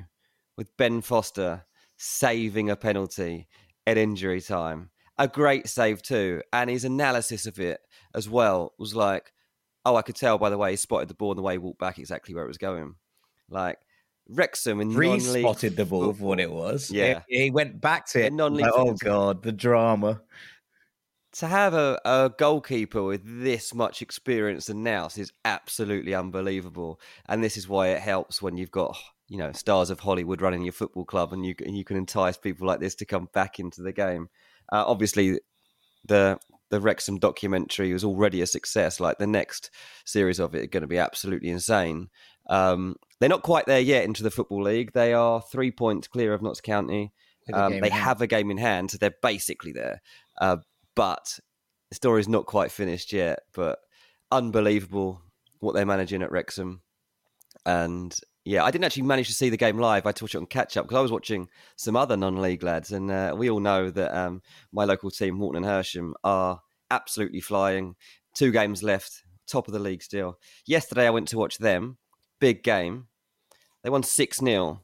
with 0.58 0.76
Ben 0.78 1.02
Foster 1.02 1.66
saving 1.98 2.70
a 2.70 2.76
penalty 2.76 3.48
at 3.86 3.98
injury 3.98 4.42
time. 4.42 4.90
A 5.18 5.28
great 5.28 5.68
save, 5.68 6.02
too. 6.02 6.42
And 6.52 6.70
his 6.70 6.86
analysis 6.86 7.46
of 7.46 7.60
it 7.60 7.80
as 8.16 8.30
well 8.30 8.74
was 8.78 8.96
like, 8.96 9.34
oh, 9.86 9.96
I 9.96 10.02
could 10.02 10.16
tell 10.16 10.38
by 10.38 10.50
the 10.50 10.58
way 10.58 10.72
he 10.72 10.78
spotted 10.78 11.08
the 11.08 11.14
ball 11.14 11.32
and 11.32 11.38
the 11.38 11.44
way 11.44 11.54
he 11.54 11.60
walked 11.60 11.80
back 11.80 12.00
exactly 12.00 12.34
where 12.34 12.44
it 12.44 12.48
was 12.48 12.58
going. 12.58 12.96
Like, 13.50 13.80
Wrexham 14.32 14.82
in 14.82 14.94
Reece 14.94 15.32
spotted 15.32 15.76
the 15.76 15.86
ball 15.86 16.14
for 16.14 16.24
what 16.24 16.40
it 16.40 16.52
was. 16.52 16.90
Yeah, 16.90 17.22
he, 17.28 17.44
he 17.44 17.52
went 17.52 17.82
back 17.82 18.06
to 18.08 18.26
it. 18.26 18.34
Non-league 18.34 18.66
like, 18.66 18.74
oh 18.76 18.94
god, 18.94 19.44
the 19.44 19.52
drama. 19.52 20.22
To 21.36 21.48
have 21.48 21.74
a, 21.74 22.00
a 22.04 22.32
goalkeeper 22.38 23.04
with 23.04 23.22
this 23.24 23.74
much 23.74 24.02
experience 24.02 24.68
and 24.68 24.84
nous 24.84 25.18
is 25.18 25.32
absolutely 25.46 26.14
unbelievable, 26.14 27.00
and 27.28 27.44
this 27.44 27.58
is 27.58 27.70
why 27.70 27.90
it 27.90 28.02
helps 28.02 28.42
when 28.42 28.58
you've 28.58 28.72
got 28.72 28.98
you 29.28 29.38
know 29.38 29.52
stars 29.54 29.90
of 29.90 30.00
Hollywood 30.00 30.42
running 30.42 30.64
your 30.64 30.74
football 30.74 31.06
club, 31.06 31.34
and 31.34 31.46
you 31.46 31.56
you 31.66 31.84
can 31.84 31.98
entice 31.98 32.38
people 32.38 32.68
like 32.68 32.80
this 32.80 32.96
to 32.96 33.06
come 33.06 33.30
back 33.34 33.60
into 33.60 33.82
the 33.82 33.94
game. 33.94 34.30
Uh, 34.72 34.84
obviously, 34.86 35.40
the 36.06 36.38
the 36.70 36.80
Wrexham 36.80 37.20
documentary 37.20 37.94
was 37.94 38.04
already 38.04 38.42
a 38.42 38.48
success. 38.48 39.00
Like 39.00 39.18
the 39.18 39.28
next 39.28 39.70
series 40.06 40.40
of 40.40 40.56
it 40.56 40.64
are 40.64 40.68
going 40.68 40.82
to 40.82 40.88
be 40.88 40.98
absolutely 40.98 41.50
insane. 41.50 42.10
Um, 42.50 42.96
they're 43.22 43.30
not 43.30 43.44
quite 43.44 43.68
there 43.68 43.80
yet 43.80 44.04
into 44.04 44.24
the 44.24 44.32
Football 44.32 44.64
League. 44.64 44.94
They 44.94 45.14
are 45.14 45.42
three 45.44 45.70
points 45.70 46.08
clear 46.08 46.34
of 46.34 46.42
Notts 46.42 46.60
County. 46.60 47.14
Um, 47.54 47.80
they 47.80 47.90
have 47.90 48.20
a 48.22 48.28
game 48.28 48.50
in 48.50 48.58
hand, 48.58 48.90
so 48.90 48.98
they're 48.98 49.14
basically 49.22 49.72
there. 49.72 50.02
Uh, 50.40 50.58
but 50.96 51.40
the 51.90 51.96
story's 51.96 52.28
not 52.28 52.48
quite 52.48 52.72
finished 52.72 53.14
yet. 53.14 53.42
But 53.54 53.78
unbelievable 54.32 55.22
what 55.60 55.76
they're 55.76 55.86
managing 55.86 56.24
at 56.24 56.32
Wrexham. 56.32 56.82
And 57.64 58.18
yeah, 58.44 58.64
I 58.64 58.72
didn't 58.72 58.86
actually 58.86 59.04
manage 59.04 59.28
to 59.28 59.36
see 59.36 59.50
the 59.50 59.58
game 59.58 59.78
live. 59.78 60.06
I 60.06 60.10
had 60.10 60.16
to 60.16 60.24
watch 60.24 60.34
it 60.34 60.40
on 60.40 60.48
catch 60.48 60.76
up 60.76 60.86
because 60.86 60.98
I 60.98 61.02
was 61.02 61.12
watching 61.12 61.48
some 61.76 61.96
other 61.96 62.18
non 62.18 62.42
league 62.42 62.64
lads. 62.64 62.92
And 62.92 63.12
uh, 63.12 63.36
we 63.38 63.52
all 63.52 63.60
know 63.60 63.92
that 63.92 64.18
um, 64.18 64.42
my 64.72 64.86
local 64.86 65.12
team, 65.12 65.38
Walton 65.38 65.64
and 65.64 65.66
Hersham, 65.72 66.14
are 66.24 66.60
absolutely 66.90 67.42
flying. 67.42 67.96
Two 68.34 68.52
games 68.52 68.82
left, 68.82 69.22
top 69.46 69.68
of 69.68 69.74
the 69.74 69.80
league 69.80 70.02
still. 70.02 70.40
Yesterday, 70.66 71.06
I 71.06 71.12
went 71.12 71.28
to 71.28 71.38
watch 71.38 71.60
them. 71.60 72.00
Big 72.40 72.64
game. 72.64 73.10
They 73.84 73.90
won 73.90 74.04
6 74.04 74.40
0. 74.40 74.82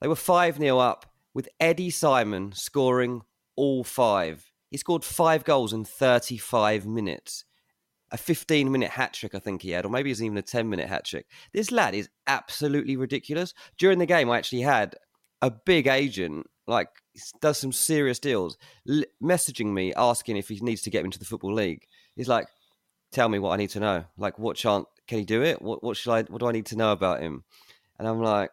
They 0.00 0.08
were 0.08 0.16
5 0.16 0.58
0 0.58 0.78
up 0.78 1.06
with 1.34 1.48
Eddie 1.60 1.90
Simon 1.90 2.52
scoring 2.52 3.22
all 3.56 3.84
five. 3.84 4.50
He 4.70 4.78
scored 4.78 5.04
five 5.04 5.44
goals 5.44 5.72
in 5.72 5.84
35 5.84 6.86
minutes. 6.86 7.44
A 8.10 8.16
15 8.16 8.70
minute 8.70 8.90
hat 8.90 9.12
trick, 9.12 9.34
I 9.34 9.38
think 9.40 9.62
he 9.62 9.70
had, 9.70 9.84
or 9.84 9.88
maybe 9.88 10.10
it's 10.10 10.20
even 10.20 10.38
a 10.38 10.42
10 10.42 10.68
minute 10.68 10.88
hat 10.88 11.04
trick. 11.04 11.26
This 11.52 11.72
lad 11.72 11.94
is 11.94 12.08
absolutely 12.26 12.96
ridiculous. 12.96 13.54
During 13.76 13.98
the 13.98 14.06
game, 14.06 14.30
I 14.30 14.38
actually 14.38 14.62
had 14.62 14.94
a 15.42 15.50
big 15.50 15.86
agent, 15.86 16.46
like, 16.66 16.88
does 17.40 17.58
some 17.58 17.72
serious 17.72 18.18
deals, 18.18 18.56
l- 18.88 19.02
messaging 19.22 19.72
me 19.72 19.92
asking 19.94 20.36
if 20.36 20.48
he 20.48 20.60
needs 20.60 20.82
to 20.82 20.90
get 20.90 21.04
into 21.04 21.18
the 21.18 21.24
Football 21.24 21.54
League. 21.54 21.86
He's 22.14 22.28
like, 22.28 22.46
tell 23.10 23.28
me 23.28 23.38
what 23.38 23.50
I 23.50 23.56
need 23.56 23.70
to 23.70 23.80
know. 23.80 24.04
Like, 24.16 24.38
what 24.38 24.56
chance 24.56 24.86
can 25.08 25.18
he 25.18 25.24
do 25.24 25.42
it? 25.42 25.60
What, 25.60 25.82
what 25.82 25.96
should 25.96 26.12
I, 26.12 26.22
what 26.22 26.40
do 26.40 26.46
I 26.46 26.52
need 26.52 26.66
to 26.66 26.76
know 26.76 26.92
about 26.92 27.20
him? 27.20 27.44
And 27.98 28.08
I'm 28.08 28.20
like, 28.20 28.50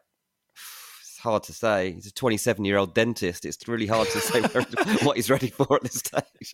it's 0.53 1.17
hard 1.19 1.43
to 1.43 1.53
say. 1.53 1.91
He's 1.93 2.07
a 2.07 2.13
27 2.13 2.63
year 2.65 2.77
old 2.77 2.93
dentist. 2.93 3.45
It's 3.45 3.67
really 3.67 3.87
hard 3.87 4.07
to 4.09 4.19
say 4.19 4.41
what 5.05 5.15
he's 5.15 5.29
ready 5.29 5.49
for 5.49 5.75
at 5.75 5.83
this 5.83 5.95
stage. 5.95 6.53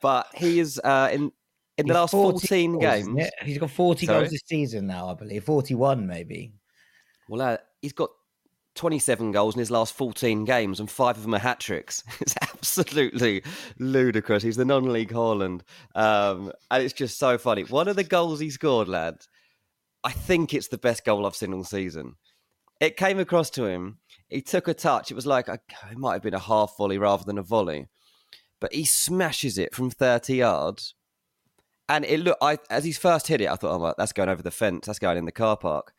But 0.00 0.28
he 0.34 0.60
is 0.60 0.80
uh, 0.82 1.10
in 1.12 1.32
in 1.76 1.86
the 1.86 1.94
last 1.94 2.12
14 2.12 2.72
goals, 2.72 2.82
games. 2.82 3.30
He's 3.42 3.58
got 3.58 3.70
40 3.70 4.06
Sorry? 4.06 4.20
goals 4.20 4.30
this 4.30 4.42
season 4.46 4.86
now, 4.86 5.08
I 5.08 5.14
believe. 5.14 5.44
41 5.44 6.06
maybe. 6.06 6.52
Well, 7.28 7.40
uh, 7.42 7.56
he's 7.82 7.92
got 7.92 8.10
27 8.74 9.32
goals 9.32 9.54
in 9.54 9.60
his 9.60 9.70
last 9.70 9.94
14 9.94 10.44
games, 10.44 10.80
and 10.80 10.90
five 10.90 11.16
of 11.16 11.22
them 11.22 11.34
are 11.34 11.38
hat 11.38 11.60
tricks. 11.60 12.02
It's 12.20 12.34
absolutely 12.42 13.42
ludicrous. 13.78 14.42
He's 14.42 14.56
the 14.56 14.64
non 14.64 14.90
league 14.90 15.12
Haaland. 15.12 15.60
Um, 15.94 16.52
and 16.70 16.82
it's 16.82 16.94
just 16.94 17.18
so 17.18 17.36
funny. 17.38 17.62
One 17.64 17.88
of 17.88 17.96
the 17.96 18.04
goals 18.04 18.40
he 18.40 18.50
scored, 18.50 18.88
lads, 18.88 19.28
I 20.04 20.12
think 20.12 20.52
it's 20.52 20.68
the 20.68 20.78
best 20.78 21.04
goal 21.04 21.26
I've 21.26 21.34
seen 21.34 21.54
all 21.54 21.64
season. 21.64 22.16
It 22.78 22.98
came 22.98 23.18
across 23.18 23.48
to 23.50 23.64
him. 23.64 23.98
He 24.28 24.42
took 24.42 24.68
a 24.68 24.74
touch. 24.74 25.10
It 25.10 25.14
was 25.14 25.26
like 25.26 25.48
a, 25.48 25.58
it 25.90 25.96
might 25.96 26.12
have 26.12 26.22
been 26.22 26.34
a 26.34 26.38
half 26.38 26.76
volley 26.76 26.98
rather 26.98 27.24
than 27.24 27.38
a 27.38 27.42
volley, 27.42 27.88
but 28.60 28.74
he 28.74 28.84
smashes 28.84 29.56
it 29.56 29.74
from 29.74 29.90
30 29.90 30.36
yards. 30.36 30.94
And 31.88 32.04
it 32.04 32.20
looked, 32.20 32.42
I, 32.42 32.58
as 32.70 32.84
he's 32.84 32.98
first 32.98 33.28
hit 33.28 33.40
it, 33.40 33.48
I 33.48 33.56
thought, 33.56 33.80
oh, 33.80 33.94
that's 33.96 34.12
going 34.12 34.28
over 34.28 34.42
the 34.42 34.50
fence. 34.50 34.86
That's 34.86 34.98
going 34.98 35.18
in 35.18 35.24
the 35.24 35.32
car 35.32 35.56
park. 35.56 35.92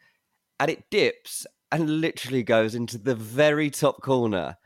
And 0.60 0.70
it 0.70 0.90
dips 0.90 1.46
and 1.72 2.02
literally 2.02 2.44
goes 2.44 2.76
into 2.76 2.98
the 2.98 3.16
very 3.16 3.70
top 3.70 4.02
corner. 4.02 4.58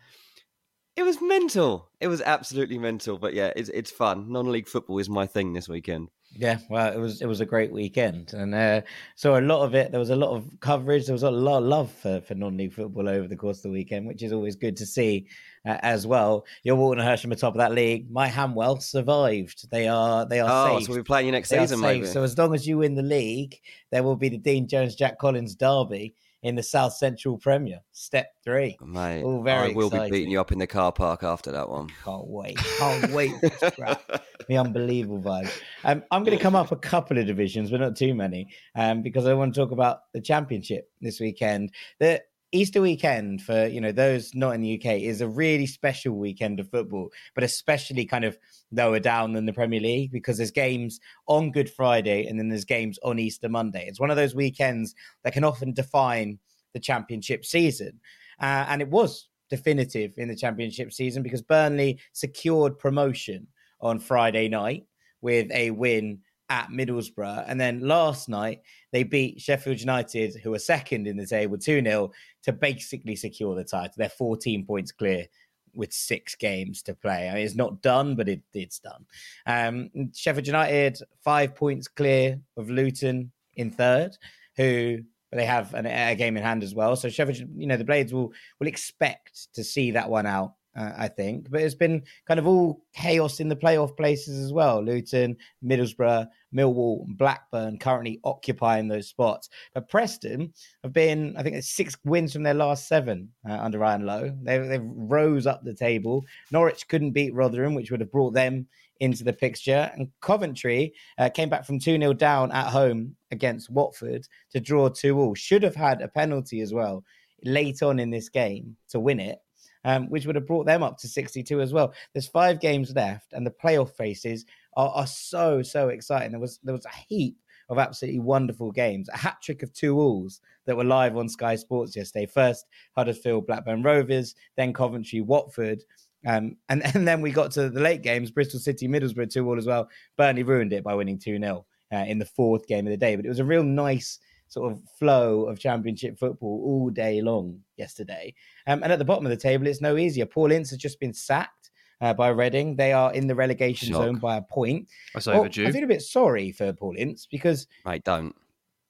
It 0.96 1.04
was 1.04 1.22
mental. 1.22 1.90
It 2.00 2.08
was 2.08 2.22
absolutely 2.22 2.78
mental. 2.78 3.18
But 3.18 3.34
yeah, 3.34 3.52
it's, 3.56 3.70
it's 3.70 3.92
fun. 3.92 4.32
Non 4.32 4.52
league 4.52 4.68
football 4.68 5.00
is 5.00 5.10
my 5.10 5.26
thing 5.26 5.54
this 5.54 5.70
weekend. 5.70 6.10
Yeah, 6.32 6.60
well, 6.70 6.94
it 6.94 7.00
was 7.00 7.22
it 7.22 7.26
was 7.26 7.42
a 7.42 7.46
great 7.46 7.72
weekend, 7.72 8.34
and 8.34 8.54
uh, 8.54 8.82
so 9.16 9.38
a 9.38 9.42
lot 9.42 9.64
of 9.64 9.74
it. 9.74 9.92
There 9.92 10.00
was 10.00 10.12
a 10.12 10.16
lot 10.16 10.30
of 10.30 10.48
coverage. 10.60 11.08
There 11.08 11.14
was 11.14 11.24
a 11.24 11.32
lot 11.32 11.58
of 11.58 11.64
love 11.64 11.92
for, 11.92 12.22
for 12.22 12.36
non-league 12.36 12.74
football 12.74 13.10
over 13.10 13.28
the 13.28 13.36
course 13.36 13.58
of 13.58 13.64
the 13.64 13.72
weekend, 13.72 14.06
which 14.08 14.22
is 14.22 14.32
always 14.32 14.56
good 14.56 14.78
to 14.78 14.86
see 14.86 15.28
uh, 15.66 15.78
as 15.82 16.06
well. 16.06 16.46
Your 16.64 16.76
Walton 16.76 17.04
Hersham 17.04 17.26
at 17.26 17.38
the 17.38 17.42
top 17.42 17.56
of 17.56 17.58
that 17.58 17.72
league. 17.72 18.12
My 18.12 18.30
Hanwell 18.30 18.82
survived. 18.82 19.70
They 19.72 19.88
are 19.88 20.26
they 20.28 20.40
are. 20.40 20.70
Oh, 20.70 20.78
safe. 20.78 20.86
so 20.86 20.94
we'll 20.94 21.02
be 21.02 21.04
playing 21.04 21.26
you 21.26 21.32
next 21.32 21.50
they 21.50 21.58
season, 21.58 21.80
maybe. 21.80 22.06
So 22.06 22.22
as 22.22 22.38
long 22.38 22.54
as 22.54 22.68
you 22.68 22.78
win 22.78 22.94
the 22.94 23.02
league, 23.02 23.60
there 23.92 24.04
will 24.04 24.16
be 24.16 24.30
the 24.30 24.38
Dean 24.38 24.68
Jones 24.68 24.96
Jack 24.96 25.18
Collins 25.18 25.56
derby 25.56 26.14
in 26.44 26.56
the 26.56 26.64
South 26.64 26.94
Central 26.94 27.38
Premier, 27.38 27.80
Step 27.92 28.28
Three. 28.44 28.78
Mate, 28.82 29.24
All 29.24 29.44
very 29.44 29.72
I 29.72 29.74
will 29.74 29.88
exciting. 29.88 30.12
be 30.12 30.18
beating 30.20 30.32
you 30.32 30.40
up 30.40 30.52
in 30.52 30.60
the 30.60 30.68
car 30.68 30.92
park 30.92 31.24
after 31.24 31.52
that 31.52 31.70
one. 31.70 31.90
Can't 32.04 32.28
wait! 32.28 32.58
Can't 32.58 33.12
wait! 33.12 33.34
the 33.42 34.58
unbelievable 34.58 35.22
vibe. 35.22 35.52
Um, 35.84 36.04
I'm 36.12 36.24
going 36.24 36.38
to 36.38 36.42
come 36.42 36.56
up 36.56 36.72
a 36.72 36.76
couple 36.76 37.18
of 37.18 37.28
divisions, 37.28 37.72
but 37.72 37.80
not 37.80 37.96
too 37.96 38.14
many, 38.14 38.50
um, 38.76 39.02
because 39.02 39.26
I 39.26 39.34
want 39.34 39.54
to 39.54 39.60
talk 39.60 39.72
about 39.72 40.00
the 40.14 40.22
Championship 40.22 40.90
this 41.02 41.20
weekend. 41.20 41.72
The 42.00 42.22
Easter 42.52 42.82
weekend 42.82 43.42
for 43.44 43.68
you 43.68 43.80
know 43.80 43.92
those 43.92 44.34
not 44.34 44.56
in 44.56 44.62
the 44.62 44.80
UK 44.80 45.02
is 45.02 45.22
a 45.22 45.28
really 45.28 45.68
special 45.68 46.16
weekend 46.16 46.60
of 46.60 46.70
football, 46.70 47.10
but 47.36 47.44
especially 47.44 48.06
kind 48.06 48.26
of 48.26 48.38
lower 48.72 49.00
down 49.00 49.34
than 49.34 49.46
the 49.46 49.54
Premier 49.54 49.80
League 49.80 50.12
because 50.12 50.38
there's 50.38 50.52
games 50.52 51.00
on 51.28 51.52
Good 51.52 51.70
Friday 51.70 52.26
and 52.26 52.40
then 52.40 52.50
there's 52.50 52.66
games 52.66 52.98
on 53.04 53.20
Easter 53.20 53.50
Monday. 53.50 53.86
It's 53.88 54.00
one 54.00 54.10
of 54.10 54.18
those 54.18 54.34
weekends 54.34 54.96
that 55.24 55.34
can 55.34 55.44
often 55.44 55.74
define 55.74 56.40
the 56.74 56.80
championship 56.80 57.46
season. 57.46 58.00
Uh, 58.42 58.66
and 58.68 58.82
it 58.82 58.90
was 58.90 59.28
definitive 59.50 60.14
in 60.18 60.28
the 60.28 60.36
championship 60.36 60.92
season 60.92 61.22
because 61.22 61.42
Burnley 61.42 62.00
secured 62.14 62.80
promotion 62.80 63.48
on 63.82 64.00
Friday 64.00 64.48
night 64.48 64.86
with 65.22 65.52
a 65.52 65.72
win 65.72 66.20
at 66.50 66.70
Middlesbrough. 66.70 67.46
And 67.48 67.62
then 67.62 67.82
last 67.82 68.28
night, 68.28 68.62
they 68.92 69.04
beat 69.04 69.40
Sheffield 69.40 69.80
United, 69.80 70.36
who 70.36 70.54
are 70.54 70.60
second 70.60 71.08
in 71.08 71.18
the 71.18 71.28
table, 71.28 71.58
2 71.58 71.84
0, 71.84 72.12
to 72.44 72.54
basically 72.54 73.16
secure 73.16 73.56
the 73.56 73.64
title. 73.64 73.94
They're 73.98 74.10
14 74.10 74.66
points 74.66 74.92
clear 74.92 75.28
with 75.74 75.94
six 75.94 76.36
games 76.36 76.82
to 76.84 76.94
play. 76.94 77.30
I 77.30 77.34
mean, 77.34 77.46
it's 77.46 77.56
not 77.56 77.82
done, 77.82 78.16
but 78.16 78.28
it, 78.28 78.42
it's 78.54 78.80
done. 78.80 79.06
Um, 79.46 80.12
Sheffield 80.14 80.48
United, 80.48 81.00
five 81.24 81.56
points 81.56 81.88
clear 81.88 82.40
of 82.58 82.70
Luton 82.70 83.32
in 83.56 83.72
third, 83.72 84.18
who 84.58 85.00
they 85.32 85.46
have 85.46 85.74
an, 85.74 85.86
a 85.86 86.16
game 86.16 86.38
in 86.38 86.44
hand 86.44 86.64
as 86.64 86.74
well. 86.74 86.96
So 86.96 87.10
Sheffield, 87.10 87.50
you 87.56 87.68
know, 87.68 87.78
the 87.78 87.84
Blades 87.84 88.14
will 88.14 88.34
will 88.60 88.68
expect 88.68 89.54
to 89.54 89.64
see 89.64 89.92
that 89.92 90.10
one 90.10 90.26
out 90.26 90.54
uh, 90.76 90.92
I 90.98 91.08
think. 91.08 91.50
But 91.50 91.62
it's 91.62 91.76
been 91.76 92.04
kind 92.28 92.40
of 92.40 92.48
all 92.48 92.82
chaos 92.94 93.40
in 93.40 93.50
the 93.50 93.56
playoff 93.56 93.96
places 93.98 94.44
as 94.44 94.54
well. 94.54 94.84
Luton, 94.84 95.38
Middlesbrough, 95.64 96.28
Millwall, 96.56 97.06
and 97.06 97.18
Blackburn 97.18 97.78
currently 97.80 98.20
occupying 98.24 98.88
those 98.88 99.08
spots. 99.08 99.50
But 99.74 99.90
Preston 99.90 100.54
have 100.84 100.94
been, 100.94 101.36
I 101.38 101.44
think, 101.44 101.62
six 101.64 101.98
wins 102.06 102.34
from 102.34 102.44
their 102.44 102.54
last 102.54 102.88
seven 102.88 103.30
uh, 103.48 103.54
under 103.54 103.80
Ryan 103.80 104.06
Lowe. 104.06 104.38
They, 104.44 104.58
they've 104.60 104.82
rose 104.84 105.48
up 105.48 105.64
the 105.64 105.74
table. 105.74 106.26
Norwich 106.52 106.88
couldn't 106.88 107.12
beat 107.12 107.34
Rotherham, 107.34 107.76
which 107.76 107.92
would 107.92 108.02
have 108.02 108.12
brought 108.12 108.34
them 108.34 108.68
into 109.00 109.24
the 109.24 109.34
picture. 109.34 109.92
And 109.96 110.10
Coventry 110.22 110.94
uh, 111.18 111.30
came 111.30 111.50
back 111.50 111.66
from 111.66 111.80
2 111.80 111.98
0 111.98 112.14
down 112.14 112.52
at 112.52 112.68
home 112.68 113.16
against 113.32 113.70
Watford 113.70 114.28
to 114.52 114.60
draw 114.60 114.90
2 114.90 115.18
all. 115.20 115.36
Should 115.36 115.64
have 115.64 115.76
had 115.76 116.02
a 116.02 116.08
penalty 116.08 116.62
as 116.62 116.74
well 116.74 117.04
late 117.46 117.82
on 117.82 118.00
in 118.00 118.10
this 118.10 118.28
game 118.28 118.76
to 118.90 119.00
win 119.00 119.20
it 119.20 119.40
um, 119.86 120.10
which 120.10 120.26
would 120.26 120.36
have 120.36 120.48
brought 120.48 120.66
them 120.66 120.84
up 120.84 120.98
to 121.00 121.08
62 121.08 121.62
as 121.62 121.74
well. 121.74 121.94
There's 122.14 122.28
five 122.28 122.60
games 122.60 122.94
left, 122.96 123.34
and 123.34 123.46
the 123.46 123.52
playoff 123.52 123.92
faces 123.92 124.46
are, 124.76 124.90
are 124.90 125.08
so 125.08 125.62
so 125.62 125.90
exciting. 125.90 126.32
There 126.32 126.40
was 126.40 126.60
there 126.64 126.76
was 126.76 126.86
a 126.86 126.96
heap 127.08 127.38
of 127.70 127.78
absolutely 127.78 128.20
wonderful 128.20 128.72
games, 128.72 129.10
a 129.10 129.18
hat 129.18 129.38
trick 129.42 129.62
of 129.62 129.72
two 129.74 130.00
alls 130.00 130.42
that 130.66 130.76
were 130.76 130.84
live 130.84 131.18
on 131.18 131.30
Sky 131.30 131.56
Sports 131.56 131.96
yesterday. 131.96 132.26
First 132.26 132.66
Huddersfield, 132.96 133.46
Blackburn 133.46 133.84
Rovers, 133.84 134.36
then 134.58 134.74
Coventry, 134.74 135.22
Watford. 135.22 135.84
Um, 136.26 136.58
and, 136.70 136.84
and 136.96 137.08
then 137.08 137.22
we 137.22 137.32
got 137.32 137.52
to 137.52 137.70
the 137.70 137.80
late 137.80 138.02
games, 138.02 138.32
Bristol 138.32 138.60
City, 138.60 138.88
Middlesbrough 138.88 139.32
2 139.32 139.48
all 139.48 139.58
as 139.58 139.68
well. 139.68 139.88
Burnley 140.18 140.44
ruined 140.44 140.74
it 140.74 140.84
by 140.84 140.96
winning 140.96 141.20
2 141.20 141.38
0 141.38 141.66
uh, 141.92 141.96
in 141.96 142.18
the 142.20 142.26
fourth 142.26 142.68
game 142.68 142.88
of 142.88 142.92
the 142.92 142.98
day. 142.98 143.16
But 143.16 143.26
it 143.26 143.30
was 143.30 143.40
a 143.40 143.46
real 143.46 143.64
nice 143.64 144.20
sort 144.50 144.72
of 144.72 144.82
flow 144.98 145.44
of 145.46 145.60
championship 145.60 146.20
football 146.20 146.62
all 146.66 146.90
day 146.90 147.22
long 147.22 147.60
yesterday. 147.78 148.34
Um, 148.68 148.84
and 148.84 148.92
at 148.92 149.00
the 149.00 149.06
bottom 149.06 149.26
of 149.26 149.30
the 149.30 149.38
table, 149.38 149.68
it's 149.68 149.82
no 149.82 149.98
easier. 149.98 150.26
Paul 150.26 150.52
Ince 150.52 150.72
has 150.72 150.80
just 150.80 151.00
been 151.00 151.14
sacked 151.14 151.72
uh, 152.02 152.14
by 152.14 152.30
Reading. 152.30 152.76
They 152.76 152.92
are 152.92 153.14
in 153.14 153.28
the 153.28 153.36
relegation 153.36 153.90
Shock. 153.90 154.04
zone 154.04 154.16
by 154.18 154.38
a 154.38 154.42
point. 154.42 154.90
That's 155.14 155.28
well, 155.28 155.40
overdue. 155.40 155.68
I 155.68 155.72
feel 155.72 155.84
a 155.84 155.88
bit 155.88 156.02
sorry 156.02 156.52
for 156.52 156.74
Paul 156.74 156.96
Ince 156.98 157.26
because. 157.26 157.68
Right, 157.86 158.04
don't. 158.04 158.36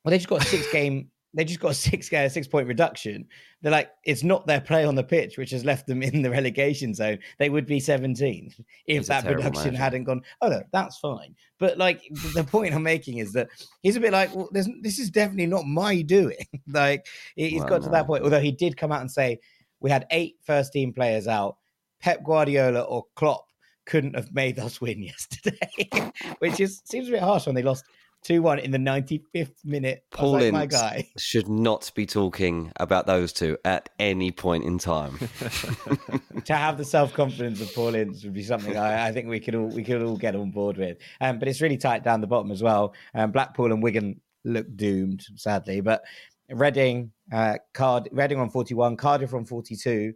Well, 0.04 0.12
they 0.12 0.18
just 0.18 0.30
got 0.30 0.44
a 0.44 0.46
six 0.46 0.72
game 0.72 1.10
they 1.34 1.46
just 1.46 1.60
got 1.60 1.72
a 1.72 1.74
six 1.76 2.12
uh, 2.12 2.28
six 2.28 2.48
point 2.48 2.68
reduction. 2.68 3.26
They're 3.62 3.72
like, 3.72 3.92
it's 4.06 4.24
not 4.24 4.48
their 4.48 4.62
play 4.62 4.86
on 4.86 4.96
the 4.96 5.04
pitch 5.04 5.38
which 5.38 5.52
has 5.52 5.66
left 5.66 5.86
them 5.86 6.02
in 6.02 6.22
the 6.22 6.30
relegation 6.30 6.94
zone. 6.94 7.20
They 7.38 7.50
would 7.50 7.66
be 7.66 7.80
17 7.80 8.54
if 8.88 9.08
that 9.08 9.26
reduction 9.26 9.76
hadn't 9.76 10.06
gone. 10.06 10.22
Oh 10.42 10.50
no, 10.50 10.64
that's 10.72 10.98
fine. 10.98 11.36
But 11.60 11.78
like 11.78 12.02
the 12.34 12.44
point 12.44 12.74
I'm 12.74 12.84
making 12.84 13.18
is 13.18 13.34
that 13.34 13.50
he's 13.84 13.96
a 13.96 14.00
bit 14.00 14.14
like, 14.14 14.34
well, 14.36 14.50
this 14.52 15.00
is 15.00 15.10
definitely 15.10 15.48
not 15.48 15.66
my 15.66 16.02
doing. 16.02 16.46
like 16.68 17.06
he's 17.36 17.60
well, 17.60 17.70
got 17.70 17.84
to 17.84 17.90
that 17.90 18.08
point. 18.08 18.24
Although 18.24 18.42
he 18.42 18.52
did 18.52 18.78
come 18.78 18.92
out 18.92 19.02
and 19.02 19.12
say 19.12 19.40
we 19.80 19.90
had 19.90 20.08
eight 20.12 20.38
first 20.44 20.74
team 20.74 20.94
players 20.94 21.28
out. 21.28 21.58
Pep 22.02 22.24
Guardiola 22.24 22.82
or 22.82 23.06
Klopp 23.16 23.46
couldn't 23.86 24.16
have 24.16 24.34
made 24.34 24.60
us 24.60 24.80
win 24.82 25.04
yesterday, 25.04 26.12
which 26.40 26.60
is 26.60 26.82
seems 26.86 27.10
a 27.10 27.12
bit 27.12 27.22
harsh 27.22 27.46
when 27.46 27.56
they 27.56 27.64
lost 27.64 27.84
2 28.24 28.42
1 28.42 28.60
in 28.60 28.72
the 28.72 28.78
95th 28.78 29.64
minute. 29.64 30.04
Paul 30.12 30.34
like, 30.34 30.52
my 30.52 30.66
guy. 30.66 31.08
should 31.18 31.48
not 31.48 31.92
be 31.96 32.06
talking 32.06 32.72
about 32.78 33.08
those 33.08 33.34
two 33.34 33.58
at 33.64 33.90
any 34.00 34.32
point 34.32 34.64
in 34.64 34.78
time. 34.78 35.18
to 36.46 36.56
have 36.56 36.78
the 36.78 36.86
self 36.86 37.14
confidence 37.14 37.62
of 37.62 37.74
Paul 37.74 37.96
Ince 37.96 38.24
would 38.24 38.34
be 38.34 38.44
something 38.44 38.78
I, 38.78 39.08
I, 39.08 39.12
think 39.12 39.28
we 39.28 39.40
could 39.40 39.56
all 39.56 39.68
we 39.68 39.84
could 39.84 40.02
all 40.02 40.18
get 40.18 40.36
on 40.36 40.52
board 40.52 40.78
with. 40.78 40.98
Um, 41.22 41.40
but 41.40 41.48
it's 41.48 41.62
really 41.62 41.78
tight 41.78 42.04
down 42.04 42.22
the 42.22 42.28
bottom 42.28 42.52
as 42.52 42.62
well. 42.62 42.94
Um, 43.14 43.32
Blackpool 43.32 43.72
and 43.72 43.82
Wigan 43.82 44.20
look 44.44 44.68
doomed, 44.76 45.26
sadly. 45.36 45.82
But 45.82 46.04
Reading, 46.50 47.12
uh, 47.32 47.58
Card- 47.74 48.10
Reading 48.12 48.40
on 48.40 48.50
41, 48.50 48.98
Cardiff 48.98 49.34
on 49.34 49.46
42 49.46 50.14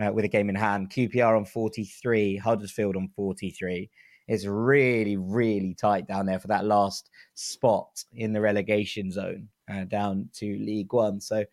uh, 0.00 0.10
with 0.12 0.24
a 0.24 0.28
game 0.28 0.48
in 0.48 0.56
hand, 0.56 0.90
QPR 0.90 1.36
on 1.36 1.44
43, 1.44 2.36
Huddersfield 2.36 2.96
on 2.96 3.08
43. 3.14 3.88
It's 4.28 4.46
really, 4.46 5.16
really 5.16 5.74
tight 5.74 6.06
down 6.06 6.26
there 6.26 6.38
for 6.38 6.48
that 6.48 6.64
last 6.64 7.10
spot 7.34 8.04
in 8.14 8.32
the 8.32 8.40
relegation 8.40 9.10
zone 9.10 9.48
uh, 9.72 9.84
down 9.84 10.28
to 10.34 10.46
League 10.58 10.92
One. 10.92 11.20
So 11.20 11.44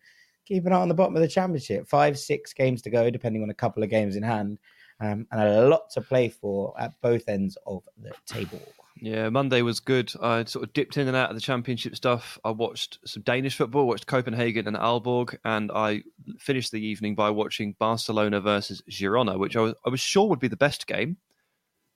keep 0.46 0.66
an 0.66 0.72
eye 0.72 0.80
on 0.80 0.88
the 0.88 0.94
bottom 0.94 1.16
of 1.16 1.22
the 1.22 1.28
championship. 1.28 1.88
Five, 1.88 2.18
six 2.18 2.52
games 2.52 2.82
to 2.82 2.90
go, 2.90 3.10
depending 3.10 3.42
on 3.42 3.50
a 3.50 3.54
couple 3.54 3.82
of 3.82 3.90
games 3.90 4.16
in 4.16 4.22
hand, 4.22 4.58
um, 5.00 5.26
and 5.30 5.40
a 5.40 5.68
lot 5.68 5.90
to 5.90 6.00
play 6.00 6.28
for 6.28 6.74
at 6.78 7.00
both 7.00 7.28
ends 7.28 7.56
of 7.66 7.82
the 8.02 8.12
table. 8.26 8.60
Yeah, 9.00 9.28
Monday 9.28 9.62
was 9.62 9.80
good. 9.80 10.12
I 10.22 10.44
sort 10.44 10.64
of 10.64 10.72
dipped 10.72 10.96
in 10.96 11.08
and 11.08 11.16
out 11.16 11.28
of 11.28 11.36
the 11.36 11.40
championship 11.40 11.96
stuff. 11.96 12.38
I 12.44 12.50
watched 12.52 12.98
some 13.04 13.22
Danish 13.24 13.56
football, 13.56 13.86
watched 13.86 14.06
Copenhagen 14.06 14.68
and 14.68 14.76
Aalborg, 14.76 15.36
and 15.44 15.70
I 15.72 16.02
finished 16.38 16.70
the 16.70 16.84
evening 16.84 17.14
by 17.14 17.30
watching 17.30 17.74
Barcelona 17.78 18.40
versus 18.40 18.82
Girona, 18.88 19.38
which 19.38 19.56
I 19.56 19.60
was, 19.60 19.74
I 19.84 19.90
was 19.90 20.00
sure 20.00 20.28
would 20.28 20.38
be 20.38 20.48
the 20.48 20.56
best 20.56 20.86
game 20.86 21.16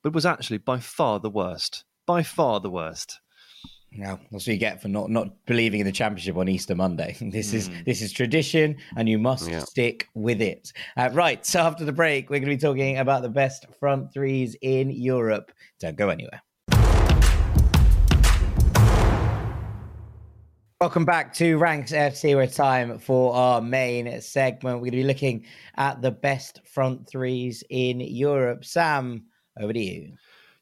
but 0.02 0.12
was 0.12 0.26
actually 0.26 0.58
by 0.58 0.78
far 0.78 1.20
the 1.20 1.30
worst. 1.30 1.84
By 2.06 2.22
far 2.22 2.60
the 2.60 2.70
worst. 2.70 3.20
Yeah, 3.90 4.16
that's 4.30 4.46
what 4.46 4.52
you 4.52 4.58
get 4.58 4.82
for 4.82 4.88
not 4.88 5.10
not 5.10 5.28
believing 5.46 5.80
in 5.80 5.86
the 5.86 5.92
championship 5.92 6.36
on 6.36 6.48
Easter 6.48 6.74
Monday. 6.74 7.16
This 7.20 7.52
mm. 7.52 7.54
is 7.54 7.68
hmm. 7.68 7.74
this 7.86 8.02
is 8.02 8.12
tradition, 8.12 8.76
and 8.96 9.08
you 9.08 9.18
must 9.18 9.48
yeah. 9.48 9.60
stick 9.60 10.08
with 10.14 10.42
it. 10.42 10.72
Uh, 10.96 11.08
right. 11.12 11.44
So 11.44 11.60
after 11.60 11.84
the 11.84 11.92
break, 11.92 12.28
we're 12.28 12.40
going 12.40 12.50
to 12.50 12.56
be 12.56 12.60
talking 12.60 12.98
about 12.98 13.22
the 13.22 13.30
best 13.30 13.66
front 13.80 14.12
threes 14.12 14.56
in 14.60 14.90
Europe. 14.90 15.52
Don't 15.80 15.96
go 15.96 16.10
anywhere. 16.10 16.42
Welcome 20.80 21.04
back 21.04 21.34
to 21.34 21.56
Ranks 21.56 21.90
FC. 21.90 22.36
We're 22.36 22.46
time 22.46 23.00
for 23.00 23.34
our 23.34 23.60
main 23.60 24.20
segment. 24.20 24.76
We're 24.76 24.90
going 24.90 24.92
to 24.92 24.96
be 24.98 25.02
looking 25.04 25.44
at 25.76 26.02
the 26.02 26.12
best 26.12 26.60
front 26.68 27.08
threes 27.08 27.64
in 27.68 27.98
Europe. 27.98 28.64
Sam, 28.64 29.24
over 29.60 29.72
to 29.72 29.78
you. 29.78 30.12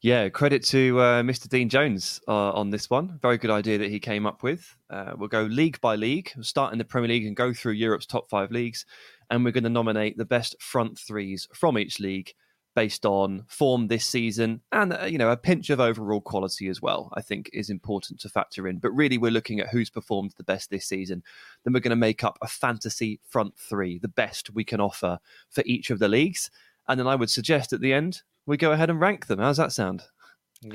Yeah, 0.02 0.28
credit 0.28 0.62
to 0.66 1.00
uh, 1.00 1.22
Mr. 1.22 1.48
Dean 1.48 1.68
Jones 1.68 2.20
uh, 2.28 2.52
on 2.52 2.70
this 2.70 2.90
one. 2.90 3.18
Very 3.22 3.38
good 3.38 3.50
idea 3.50 3.78
that 3.78 3.90
he 3.90 3.98
came 3.98 4.26
up 4.26 4.42
with. 4.42 4.76
Uh, 4.90 5.14
we'll 5.16 5.28
go 5.28 5.42
league 5.42 5.80
by 5.80 5.96
league, 5.96 6.30
we'll 6.36 6.44
start 6.44 6.72
in 6.72 6.78
the 6.78 6.84
Premier 6.84 7.08
League 7.08 7.26
and 7.26 7.34
go 7.34 7.52
through 7.52 7.72
Europe's 7.72 8.06
top 8.06 8.28
five 8.28 8.50
leagues. 8.50 8.84
And 9.30 9.44
we're 9.44 9.52
going 9.52 9.64
to 9.64 9.70
nominate 9.70 10.16
the 10.16 10.24
best 10.24 10.54
front 10.60 10.98
threes 10.98 11.48
from 11.52 11.78
each 11.78 11.98
league 11.98 12.34
based 12.76 13.06
on 13.06 13.42
form 13.48 13.88
this 13.88 14.04
season 14.04 14.60
and 14.70 14.92
uh, 14.92 15.06
you 15.06 15.16
know 15.16 15.30
a 15.30 15.36
pinch 15.36 15.70
of 15.70 15.80
overall 15.80 16.20
quality 16.20 16.68
as 16.68 16.82
well 16.82 17.10
i 17.14 17.22
think 17.22 17.48
is 17.54 17.70
important 17.70 18.20
to 18.20 18.28
factor 18.28 18.68
in 18.68 18.76
but 18.76 18.90
really 18.90 19.16
we're 19.16 19.30
looking 19.30 19.60
at 19.60 19.70
who's 19.70 19.88
performed 19.88 20.34
the 20.36 20.44
best 20.44 20.68
this 20.68 20.84
season 20.84 21.22
then 21.64 21.72
we're 21.72 21.80
going 21.80 21.88
to 21.88 21.96
make 21.96 22.22
up 22.22 22.36
a 22.42 22.46
fantasy 22.46 23.18
front 23.26 23.56
three 23.56 23.98
the 23.98 24.08
best 24.08 24.50
we 24.50 24.62
can 24.62 24.78
offer 24.78 25.18
for 25.48 25.62
each 25.64 25.88
of 25.88 25.98
the 25.98 26.06
leagues 26.06 26.50
and 26.86 27.00
then 27.00 27.06
i 27.06 27.14
would 27.14 27.30
suggest 27.30 27.72
at 27.72 27.80
the 27.80 27.94
end 27.94 28.20
we 28.46 28.56
go 28.56 28.72
ahead 28.72 28.90
and 28.90 29.00
rank 29.00 29.26
them. 29.26 29.38
How's 29.38 29.56
that 29.56 29.72
sound? 29.72 30.02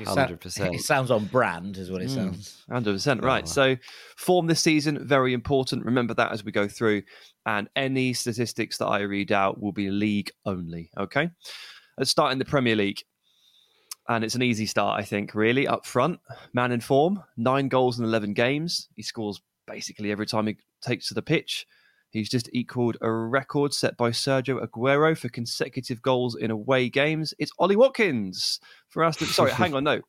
Hundred 0.06 0.40
percent. 0.40 0.74
It 0.74 0.82
sounds 0.82 1.10
on 1.10 1.24
brand, 1.24 1.76
is 1.76 1.90
what 1.90 2.02
it 2.02 2.08
mm. 2.08 2.14
sounds. 2.14 2.62
Hundred 2.70 2.92
percent, 2.92 3.22
right? 3.24 3.48
So, 3.48 3.76
form 4.16 4.46
this 4.46 4.60
season 4.60 5.06
very 5.06 5.34
important. 5.34 5.84
Remember 5.84 6.14
that 6.14 6.30
as 6.30 6.44
we 6.44 6.52
go 6.52 6.68
through, 6.68 7.02
and 7.46 7.68
any 7.74 8.12
statistics 8.12 8.78
that 8.78 8.86
I 8.86 9.00
read 9.00 9.32
out 9.32 9.60
will 9.60 9.72
be 9.72 9.90
league 9.90 10.30
only. 10.46 10.90
Okay, 10.96 11.28
let's 11.98 12.10
start 12.10 12.32
in 12.32 12.38
the 12.38 12.44
Premier 12.44 12.76
League, 12.76 13.02
and 14.08 14.22
it's 14.22 14.36
an 14.36 14.42
easy 14.42 14.66
start, 14.66 15.00
I 15.00 15.04
think. 15.04 15.34
Really, 15.34 15.66
up 15.66 15.84
front, 15.84 16.20
man 16.54 16.70
in 16.70 16.80
form, 16.80 17.22
nine 17.36 17.68
goals 17.68 17.98
in 17.98 18.04
eleven 18.04 18.34
games. 18.34 18.88
He 18.94 19.02
scores 19.02 19.42
basically 19.66 20.12
every 20.12 20.26
time 20.26 20.46
he 20.46 20.56
takes 20.80 21.08
to 21.08 21.14
the 21.14 21.22
pitch. 21.22 21.66
He's 22.12 22.28
just 22.28 22.50
equaled 22.52 22.98
a 23.00 23.10
record 23.10 23.72
set 23.72 23.96
by 23.96 24.10
Sergio 24.10 24.64
Aguero 24.64 25.16
for 25.16 25.30
consecutive 25.30 26.02
goals 26.02 26.36
in 26.36 26.50
away 26.50 26.90
games. 26.90 27.32
It's 27.38 27.52
Ollie 27.58 27.76
Watkins 27.76 28.60
for 28.88 29.02
us. 29.02 29.18
sorry, 29.18 29.50
hang 29.50 29.74
on, 29.74 29.84
no. 29.84 30.02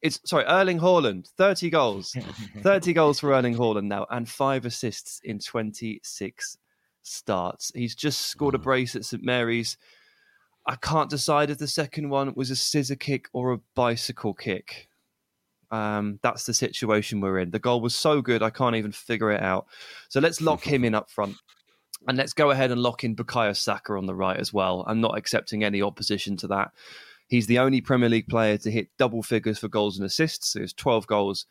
It's 0.00 0.18
sorry, 0.24 0.44
Erling 0.44 0.80
Haaland, 0.80 1.28
30 1.36 1.68
goals. 1.68 2.16
30 2.62 2.94
goals 2.94 3.20
for 3.20 3.34
Erling 3.34 3.56
Haaland 3.56 3.84
now, 3.84 4.06
and 4.08 4.26
five 4.26 4.64
assists 4.64 5.20
in 5.22 5.38
26 5.38 6.56
starts. 7.02 7.70
He's 7.74 7.94
just 7.94 8.22
scored 8.22 8.54
a 8.54 8.58
hmm. 8.58 8.64
brace 8.64 8.96
at 8.96 9.04
St 9.04 9.22
Mary's. 9.22 9.76
I 10.66 10.76
can't 10.76 11.10
decide 11.10 11.50
if 11.50 11.58
the 11.58 11.66
second 11.66 12.08
one 12.10 12.32
was 12.34 12.50
a 12.50 12.56
scissor 12.56 12.96
kick 12.96 13.28
or 13.32 13.52
a 13.52 13.60
bicycle 13.74 14.34
kick. 14.34 14.89
Um, 15.70 16.18
that's 16.22 16.46
the 16.46 16.54
situation 16.54 17.20
we're 17.20 17.38
in. 17.38 17.50
The 17.50 17.58
goal 17.58 17.80
was 17.80 17.94
so 17.94 18.20
good, 18.22 18.42
I 18.42 18.50
can't 18.50 18.76
even 18.76 18.92
figure 18.92 19.30
it 19.30 19.42
out. 19.42 19.66
So 20.08 20.20
let's 20.20 20.40
lock 20.40 20.64
him 20.64 20.84
in 20.84 20.94
up 20.94 21.10
front. 21.10 21.36
And 22.08 22.16
let's 22.16 22.32
go 22.32 22.50
ahead 22.50 22.70
and 22.70 22.82
lock 22.82 23.04
in 23.04 23.14
Bukayo 23.14 23.56
Saka 23.56 23.92
on 23.92 24.06
the 24.06 24.14
right 24.14 24.38
as 24.38 24.52
well. 24.52 24.84
I'm 24.86 25.00
not 25.00 25.18
accepting 25.18 25.62
any 25.62 25.82
opposition 25.82 26.36
to 26.38 26.46
that. 26.48 26.72
He's 27.28 27.46
the 27.46 27.58
only 27.58 27.80
Premier 27.80 28.08
League 28.08 28.26
player 28.26 28.56
to 28.58 28.70
hit 28.70 28.88
double 28.98 29.22
figures 29.22 29.58
for 29.58 29.68
goals 29.68 29.98
and 29.98 30.06
assists. 30.06 30.52
So 30.52 30.60
it's 30.60 30.72
12 30.72 31.06
goals 31.06 31.46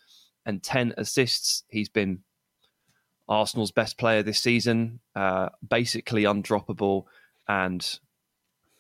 and 0.46 0.62
10 0.62 0.96
assists. 0.98 1.64
He's 1.70 1.88
been 1.88 2.20
Arsenal's 3.30 3.72
best 3.72 3.98
player 3.98 4.24
this 4.24 4.42
season, 4.42 5.00
uh, 5.16 5.50
basically 5.68 6.24
undroppable. 6.24 7.06
And 7.48 8.00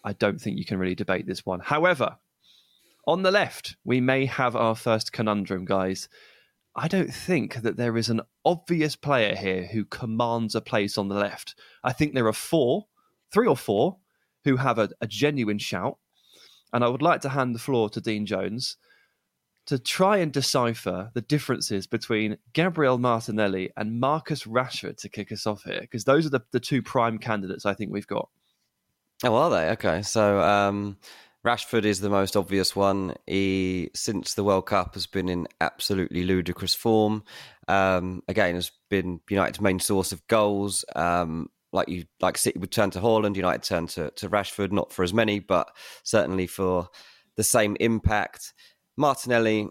I 0.03 0.13
don't 0.13 0.41
think 0.41 0.57
you 0.57 0.65
can 0.65 0.79
really 0.79 0.95
debate 0.95 1.27
this 1.27 1.45
one. 1.45 1.59
However, 1.59 2.17
on 3.09 3.23
the 3.23 3.31
left, 3.31 3.75
we 3.83 3.99
may 3.99 4.25
have 4.25 4.55
our 4.55 4.75
first 4.75 5.11
conundrum, 5.11 5.65
guys. 5.65 6.07
I 6.75 6.87
don't 6.87 7.13
think 7.13 7.55
that 7.63 7.75
there 7.75 7.97
is 7.97 8.09
an 8.09 8.21
obvious 8.45 8.95
player 8.95 9.35
here 9.35 9.65
who 9.65 9.83
commands 9.83 10.53
a 10.53 10.61
place 10.61 10.97
on 10.97 11.07
the 11.07 11.15
left. 11.15 11.55
I 11.83 11.91
think 11.91 12.13
there 12.13 12.27
are 12.27 12.33
four, 12.33 12.85
three 13.33 13.47
or 13.47 13.57
four, 13.57 13.97
who 14.45 14.57
have 14.57 14.77
a, 14.77 14.89
a 15.01 15.07
genuine 15.07 15.57
shout. 15.57 15.97
And 16.71 16.83
I 16.83 16.87
would 16.87 17.01
like 17.01 17.21
to 17.21 17.29
hand 17.29 17.55
the 17.55 17.59
floor 17.59 17.89
to 17.89 17.99
Dean 17.99 18.27
Jones 18.27 18.77
to 19.65 19.79
try 19.79 20.17
and 20.17 20.31
decipher 20.31 21.09
the 21.13 21.21
differences 21.21 21.87
between 21.87 22.37
Gabriel 22.53 22.99
Martinelli 22.99 23.71
and 23.75 23.99
Marcus 23.99 24.43
Rashford 24.43 24.97
to 24.97 25.09
kick 25.09 25.31
us 25.31 25.47
off 25.47 25.63
here, 25.63 25.81
because 25.81 26.03
those 26.03 26.27
are 26.27 26.29
the, 26.29 26.41
the 26.51 26.59
two 26.59 26.83
prime 26.83 27.17
candidates 27.17 27.65
I 27.65 27.73
think 27.73 27.91
we've 27.91 28.07
got. 28.07 28.29
Oh, 29.23 29.35
are 29.35 29.49
they? 29.49 29.69
Okay. 29.71 30.03
So 30.03 30.39
um, 30.41 30.97
Rashford 31.45 31.85
is 31.85 32.01
the 32.01 32.09
most 32.09 32.35
obvious 32.35 32.75
one. 32.75 33.15
He, 33.25 33.91
since 33.95 34.33
the 34.33 34.43
World 34.43 34.65
Cup, 34.65 34.95
has 34.95 35.07
been 35.07 35.29
in 35.29 35.47
absolutely 35.61 36.23
ludicrous 36.23 36.75
form. 36.75 37.23
Um, 37.67 38.23
again, 38.27 38.55
has 38.55 38.71
been 38.89 39.21
United's 39.29 39.61
main 39.61 39.79
source 39.79 40.11
of 40.11 40.25
goals. 40.27 40.83
Um, 40.95 41.49
like 41.71 41.87
you, 41.87 42.05
like 42.19 42.37
City 42.37 42.59
would 42.59 42.71
turn 42.71 42.89
to 42.91 42.99
Haaland, 42.99 43.35
United 43.35 43.63
turn 43.63 43.87
to, 43.87 44.11
to 44.11 44.29
Rashford, 44.29 44.71
not 44.71 44.91
for 44.91 45.03
as 45.03 45.13
many, 45.13 45.39
but 45.39 45.69
certainly 46.03 46.47
for 46.47 46.89
the 47.37 47.43
same 47.43 47.77
impact. 47.79 48.53
Martinelli, 48.97 49.69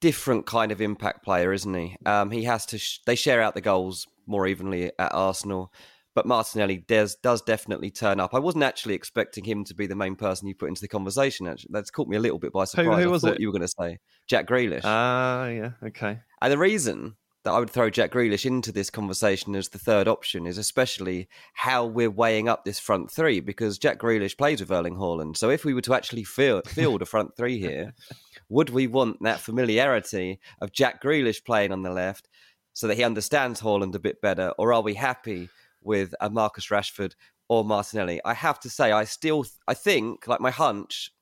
different 0.00 0.46
kind 0.46 0.70
of 0.70 0.80
impact 0.80 1.24
player, 1.24 1.52
isn't 1.52 1.74
he? 1.74 1.96
Um, 2.06 2.30
he 2.30 2.44
has 2.44 2.66
to. 2.66 2.78
Sh- 2.78 3.00
they 3.04 3.16
share 3.16 3.42
out 3.42 3.54
the 3.54 3.60
goals 3.60 4.06
more 4.26 4.46
evenly 4.46 4.92
at 4.96 5.12
Arsenal 5.12 5.72
but 6.16 6.26
Martinelli 6.26 6.78
does 6.78 7.14
does 7.16 7.42
definitely 7.42 7.90
turn 7.90 8.18
up. 8.18 8.34
I 8.34 8.38
wasn't 8.38 8.64
actually 8.64 8.94
expecting 8.94 9.44
him 9.44 9.64
to 9.64 9.74
be 9.74 9.86
the 9.86 9.94
main 9.94 10.16
person 10.16 10.48
you 10.48 10.54
put 10.54 10.70
into 10.70 10.80
the 10.80 10.88
conversation. 10.88 11.46
Actually, 11.46 11.70
that's 11.72 11.90
caught 11.90 12.08
me 12.08 12.16
a 12.16 12.20
little 12.20 12.38
bit 12.38 12.54
by 12.54 12.64
surprise. 12.64 12.96
Who, 12.96 13.04
who 13.04 13.10
was 13.10 13.22
it? 13.22 13.38
you 13.38 13.46
were 13.48 13.52
going 13.52 13.68
to 13.68 13.74
say 13.78 13.98
Jack 14.26 14.48
Grealish. 14.48 14.80
Ah, 14.82 15.42
uh, 15.42 15.48
yeah, 15.48 15.70
okay. 15.84 16.20
And 16.40 16.50
the 16.50 16.56
reason 16.56 17.16
that 17.44 17.52
I 17.52 17.58
would 17.58 17.68
throw 17.68 17.90
Jack 17.90 18.12
Grealish 18.12 18.46
into 18.46 18.72
this 18.72 18.88
conversation 18.88 19.54
as 19.54 19.68
the 19.68 19.78
third 19.78 20.08
option 20.08 20.46
is 20.46 20.56
especially 20.56 21.28
how 21.52 21.84
we're 21.84 22.10
weighing 22.10 22.48
up 22.48 22.64
this 22.64 22.78
front 22.78 23.10
three 23.10 23.40
because 23.40 23.78
Jack 23.78 23.98
Grealish 23.98 24.38
plays 24.38 24.60
with 24.60 24.72
Erling 24.72 24.96
Haaland. 24.96 25.36
So 25.36 25.50
if 25.50 25.66
we 25.66 25.74
were 25.74 25.82
to 25.82 25.94
actually 25.94 26.24
field, 26.24 26.66
field 26.66 27.02
a 27.02 27.06
front 27.06 27.36
three 27.36 27.60
here, 27.60 27.92
would 28.48 28.70
we 28.70 28.86
want 28.86 29.18
that 29.20 29.40
familiarity 29.40 30.40
of 30.62 30.72
Jack 30.72 31.02
Grealish 31.02 31.44
playing 31.44 31.72
on 31.72 31.82
the 31.82 31.90
left 31.90 32.26
so 32.72 32.86
that 32.86 32.96
he 32.96 33.04
understands 33.04 33.60
Haaland 33.60 33.94
a 33.94 33.98
bit 33.98 34.22
better, 34.22 34.54
or 34.56 34.72
are 34.72 34.82
we 34.82 34.94
happy? 34.94 35.50
With 35.86 36.14
a 36.20 36.28
Marcus 36.28 36.68
Rashford 36.68 37.14
or 37.48 37.64
Martinelli. 37.64 38.20
I 38.24 38.34
have 38.34 38.60
to 38.60 38.70
say, 38.70 38.92
I 38.92 39.04
still, 39.04 39.46
I 39.66 39.74
think, 39.74 40.26
like 40.26 40.40
my 40.40 40.50
hunch 40.50 41.12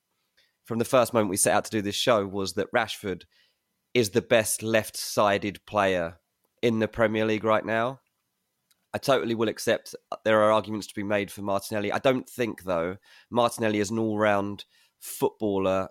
from 0.65 0.79
the 0.79 0.85
first 0.85 1.13
moment 1.13 1.31
we 1.31 1.37
set 1.37 1.55
out 1.55 1.65
to 1.67 1.71
do 1.71 1.83
this 1.83 1.95
show 1.95 2.27
was 2.27 2.55
that 2.55 2.73
Rashford 2.73 3.25
is 3.93 4.11
the 4.11 4.23
best 4.23 4.63
left-sided 4.63 5.65
player 5.67 6.19
in 6.63 6.79
the 6.79 6.89
Premier 6.89 7.27
League 7.27 7.45
right 7.45 7.65
now. 7.65 8.01
I 8.95 8.99
totally 8.99 9.35
will 9.35 9.49
accept 9.49 9.95
uh, 10.11 10.17
there 10.25 10.43
are 10.43 10.53
arguments 10.53 10.87
to 10.87 10.95
be 10.95 11.03
made 11.03 11.31
for 11.31 11.43
Martinelli. 11.43 11.93
I 11.93 11.99
don't 11.99 12.29
think, 12.29 12.63
though, 12.63 12.97
Martinelli 13.31 13.81
is 13.81 13.91
an 13.91 13.99
all-round 13.99 14.65
footballer 15.01 15.89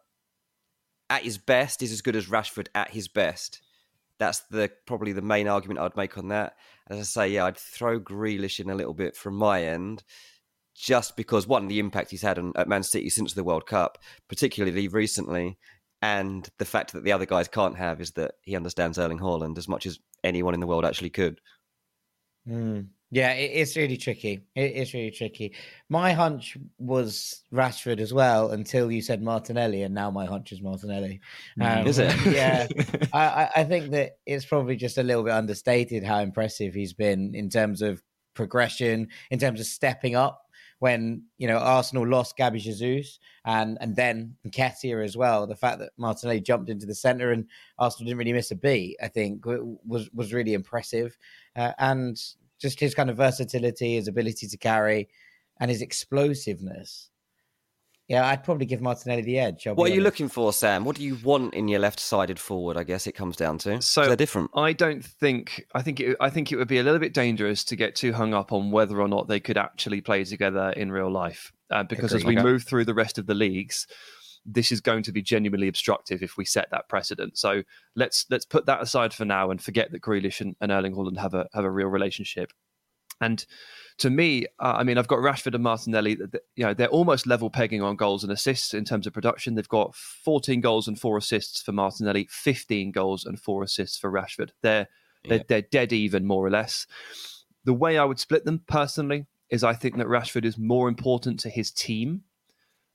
at 1.10 1.24
his 1.24 1.38
best 1.38 1.84
is 1.84 1.92
as 1.92 2.02
good 2.02 2.16
as 2.16 2.28
Rashford 2.28 2.68
at 2.74 2.90
his 2.90 3.08
best. 3.08 3.62
That's 4.20 4.40
the 4.50 4.72
probably 4.88 5.12
the 5.12 5.22
main 5.22 5.48
argument 5.48 5.80
I'd 5.80 5.98
make 5.98 6.18
on 6.18 6.30
that. 6.30 6.56
As 6.90 7.00
I 7.00 7.04
say, 7.04 7.28
yeah, 7.30 7.46
I'd 7.46 7.58
throw 7.58 8.00
Grealish 8.00 8.60
in 8.60 8.70
a 8.70 8.76
little 8.76 8.94
bit 8.94 9.16
from 9.16 9.36
my 9.36 9.64
end, 9.64 10.04
just 10.76 11.16
because 11.16 11.48
one, 11.48 11.68
the 11.68 11.80
impact 11.80 12.12
he's 12.12 12.22
had 12.22 12.38
on, 12.38 12.52
at 12.56 12.68
Man 12.68 12.84
City 12.84 13.10
since 13.10 13.34
the 13.34 13.44
World 13.44 13.66
Cup, 13.66 13.98
particularly 14.28 14.88
recently, 14.88 15.58
and 16.02 16.50
the 16.58 16.66
fact 16.66 16.92
that 16.92 17.04
the 17.06 17.14
other 17.14 17.26
guys 17.26 17.48
can't 17.48 17.78
have 17.78 18.02
is 18.02 18.12
that 18.12 18.34
he 18.42 18.56
understands 18.56 19.00
Erling 19.00 19.20
Haaland 19.20 19.58
as 19.58 19.70
much 19.70 19.86
as 19.86 20.00
anyone 20.24 20.54
in 20.54 20.60
the 20.60 20.68
world 20.68 20.84
actually 20.84 21.10
could. 21.10 21.40
Mm. 22.48 22.88
Yeah, 23.14 23.34
it, 23.34 23.52
it's 23.54 23.78
really 23.78 23.96
tricky. 23.96 24.42
It, 24.56 24.72
it's 24.76 24.94
really 24.96 25.12
tricky. 25.12 25.54
My 25.88 26.14
hunch 26.14 26.58
was 26.80 27.44
Rashford 27.54 28.00
as 28.00 28.12
well 28.12 28.52
until 28.52 28.92
you 28.92 29.04
said 29.04 29.22
Martinelli, 29.22 29.84
and 29.84 29.94
now 29.94 30.10
my 30.10 30.26
hunch 30.26 30.52
is 30.52 30.64
Martinelli. 30.64 31.22
Mm, 31.60 31.82
um, 31.82 31.88
is 31.88 32.00
it? 32.00 32.12
yeah, 32.26 32.68
I, 33.14 33.50
I 33.58 33.64
think 33.66 33.92
that 33.92 34.18
it's 34.26 34.46
probably 34.46 34.76
just 34.76 34.98
a 34.98 35.04
little 35.04 35.22
bit 35.22 35.34
understated 35.34 36.04
how 36.04 36.22
impressive 36.22 36.74
he's 36.74 36.94
been 36.94 37.36
in 37.36 37.50
terms 37.50 37.84
of 37.84 38.02
progression, 38.34 39.10
in 39.30 39.38
terms 39.38 39.60
of 39.60 39.68
stepping 39.68 40.16
up. 40.16 40.40
When 40.80 41.24
you 41.38 41.48
know 41.48 41.60
Arsenal 41.60 42.06
lost 42.06 42.36
Gabby 42.36 42.60
Jesus 42.60 43.20
and 43.46 43.78
and 43.80 43.96
then 43.96 44.36
Nketiah 44.46 45.06
as 45.06 45.16
well, 45.16 45.46
the 45.46 45.56
fact 45.56 45.80
that 45.80 45.92
Martinelli 45.98 46.42
jumped 46.42 46.70
into 46.70 46.88
the 46.88 46.96
centre 46.96 47.32
and 47.32 47.46
Arsenal 47.78 48.08
didn't 48.08 48.18
really 48.18 48.34
miss 48.34 48.52
a 48.52 48.56
beat, 48.56 48.98
I 49.02 49.08
think 49.08 49.46
was 49.46 50.10
was 50.14 50.34
really 50.34 50.56
impressive. 50.56 51.16
Uh, 51.56 51.72
and 51.78 52.20
just 52.64 52.80
his 52.80 52.96
kind 52.96 53.12
of 53.12 53.18
versatility, 53.18 53.96
his 53.96 54.08
ability 54.08 54.48
to 54.48 54.58
carry, 54.58 55.10
and 55.60 55.70
his 55.70 55.84
explosiveness. 55.84 57.12
Yeah, 58.08 58.28
I'd 58.28 58.44
probably 58.44 58.66
give 58.66 58.82
Martinelli 58.82 59.22
the 59.22 59.40
edge. 59.40 59.66
I'll 59.66 59.76
what 59.76 59.92
are 59.92 59.94
you 59.94 60.02
looking 60.02 60.28
for, 60.28 60.52
Sam? 60.52 60.84
What 60.84 60.98
do 60.98 61.04
you 61.04 61.18
want 61.24 61.54
in 61.54 61.68
your 61.68 61.80
left-sided 61.80 62.38
forward? 62.38 62.76
I 62.76 62.84
guess 62.84 63.08
it 63.08 63.14
comes 63.14 63.38
down 63.38 63.60
to. 63.60 63.82
So 63.82 64.06
they're 64.06 64.16
different. 64.16 64.52
I 64.56 64.74
don't 64.74 65.04
think. 65.04 65.66
I 65.74 65.82
think. 65.82 66.00
It, 66.00 66.18
I 66.20 66.30
think 66.30 66.52
it 66.52 66.58
would 66.58 66.68
be 66.68 66.80
a 66.80 66.84
little 66.84 67.00
bit 67.00 67.14
dangerous 67.14 67.64
to 67.66 67.76
get 67.76 67.96
too 67.96 68.12
hung 68.12 68.34
up 68.34 68.52
on 68.52 68.72
whether 68.72 69.00
or 69.00 69.08
not 69.08 69.28
they 69.28 69.40
could 69.40 69.58
actually 69.58 70.02
play 70.02 70.24
together 70.24 70.72
in 70.72 70.92
real 70.92 71.12
life, 71.12 71.54
uh, 71.72 71.84
because 71.84 72.12
Agreed. 72.12 72.22
as 72.22 72.26
we 72.26 72.38
okay. 72.38 72.44
move 72.44 72.64
through 72.64 72.86
the 72.86 72.94
rest 72.94 73.18
of 73.18 73.26
the 73.26 73.36
leagues, 73.36 73.88
this 74.46 74.72
is 74.72 74.82
going 74.82 75.04
to 75.04 75.12
be 75.12 75.22
genuinely 75.22 75.68
obstructive 75.68 76.22
if 76.22 76.38
we 76.38 76.46
set 76.46 76.70
that 76.72 76.90
precedent. 76.90 77.38
So 77.38 77.64
let's 77.96 78.26
let's 78.30 78.46
put 78.46 78.66
that 78.66 78.82
aside 78.82 79.14
for 79.14 79.26
now 79.26 79.52
and 79.52 79.62
forget 79.62 79.92
that 79.92 80.02
Grealish 80.02 80.42
and, 80.42 80.56
and 80.62 80.72
Erling 80.72 80.96
Haaland 80.96 81.18
have 81.18 81.34
a 81.34 81.48
have 81.54 81.66
a 81.66 81.72
real 81.72 81.88
relationship. 81.88 82.52
And 83.22 83.46
to 84.00 84.10
me, 84.10 84.48
uh, 84.60 84.74
I 84.78 84.84
mean, 84.84 84.98
I've 84.98 85.08
got 85.08 85.20
Rashford 85.20 85.54
and 85.54 85.64
Martinelli. 85.64 86.18
You 86.56 86.66
know, 86.66 86.74
they're 86.74 86.88
almost 86.88 87.28
level 87.28 87.50
pegging 87.50 87.82
on 87.82 87.96
goals 87.96 88.24
and 88.24 88.32
assists 88.34 88.74
in 88.74 88.84
terms 88.86 89.08
of 89.08 89.14
production. 89.14 89.56
They've 89.56 89.68
got 89.68 89.96
14 89.96 90.60
goals 90.62 90.88
and 90.88 91.00
four 91.00 91.18
assists 91.18 91.62
for 91.62 91.72
Martinelli, 91.72 92.28
15 92.30 92.92
goals 92.92 93.24
and 93.24 93.40
four 93.40 93.64
assists 93.64 93.98
for 93.98 94.12
Rashford. 94.12 94.50
They're 94.62 94.88
they're, 95.26 95.44
they're 95.48 95.62
dead 95.62 95.94
even, 95.94 96.26
more 96.26 96.46
or 96.46 96.50
less. 96.50 96.86
The 97.64 97.74
way 97.74 97.98
I 97.98 98.04
would 98.04 98.20
split 98.20 98.46
them 98.46 98.62
personally 98.68 99.26
is 99.50 99.64
I 99.64 99.74
think 99.74 99.98
that 99.98 100.08
Rashford 100.08 100.46
is 100.46 100.58
more 100.58 100.90
important 100.90 101.40
to 101.42 101.50
his 101.50 101.72
team. 101.72 102.24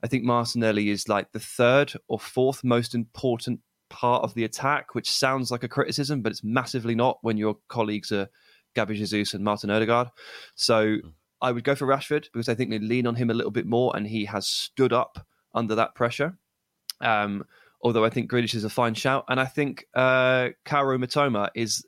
I 0.03 0.07
think 0.07 0.25
Martinelli 0.25 0.91
is 0.91 1.09
like 1.09 1.33
the 1.33 1.41
third 1.41 1.93
or 2.09 2.19
fourth 2.19 2.63
most 2.63 2.95
important 2.95 3.61
part 3.89 4.23
of 4.23 4.35
the 4.35 4.45
attack, 4.45 4.95
which 4.95 5.11
sounds 5.11 5.51
like 5.51 5.65
a 5.65 5.69
criticism, 5.69 6.23
but 6.23 6.31
it's 6.31 6.45
massively 6.45 6.95
not 6.95 7.19
when 7.23 7.37
your 7.37 7.57
colleagues 7.69 8.13
are 8.13 8.29
Gabby 8.75 8.97
Jesus 8.97 9.35
and 9.35 9.45
Martin 9.45 9.71
Odegaard. 9.71 10.09
So 10.55 10.97
hmm. 10.97 11.09
I 11.41 11.53
would 11.53 11.65
go 11.65 11.75
for 11.75 11.87
Rashford 11.87 12.27
because 12.33 12.49
I 12.49 12.55
think 12.55 12.71
they 12.71 12.79
lean 12.79 13.07
on 13.07 13.15
him 13.15 13.31
a 13.31 13.35
little 13.35 13.51
bit 13.51 13.67
more, 13.67 13.97
and 13.97 14.07
he 14.07 14.25
has 14.27 14.47
stood 14.47 14.93
up 14.93 15.27
under 15.55 15.75
that 15.77 15.95
pressure. 15.95 16.37
Um, 17.01 17.45
although 17.81 18.05
I 18.05 18.11
think 18.11 18.31
Grealish 18.31 18.55
is 18.55 18.65
a 18.65 18.71
fine 18.71 18.95
shout, 18.95 19.25
and 19.29 19.41
I 19.41 19.45
think 19.45 19.85
uh, 19.95 20.51
Mitoma 20.67 21.51
is 21.55 21.87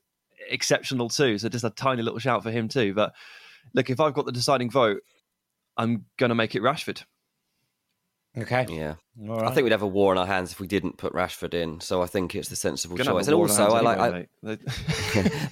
exceptional 0.49 1.09
too. 1.09 1.39
So 1.39 1.49
just 1.49 1.65
a 1.65 1.71
tiny 1.71 2.03
little 2.03 2.19
shout 2.19 2.43
for 2.43 2.51
him 2.51 2.69
too. 2.69 2.95
But 2.95 3.13
look, 3.75 3.91
if 3.91 4.01
I've 4.01 4.15
got 4.15 4.27
the 4.27 4.33
deciding 4.33 4.71
vote, 4.71 5.03
I'm 5.77 6.07
going 6.17 6.29
to 6.29 6.35
make 6.35 6.55
it 6.55 6.63
Rashford. 6.63 7.05
Okay. 8.39 8.67
Yeah. 8.69 8.95
Right. 9.17 9.47
I 9.47 9.53
think 9.53 9.65
we'd 9.65 9.73
have 9.73 9.83
a 9.83 9.89
war 9.89 10.13
on 10.13 10.19
our 10.19 10.27
hands 10.27 10.53
if 10.53 10.61
we 10.61 10.67
didn't 10.67 10.97
put 10.97 11.13
Rashford 11.13 11.53
in. 11.53 11.81
So 11.81 12.03
I 12.03 12.07
think 12.07 12.35
it's 12.35 12.49
the 12.49 12.57
sensible 12.57 12.97
choice. 12.97 13.27
And 13.27 13.35
also, 13.35 13.69
I 13.69 13.81
like 13.81 13.99
I, 13.99 14.27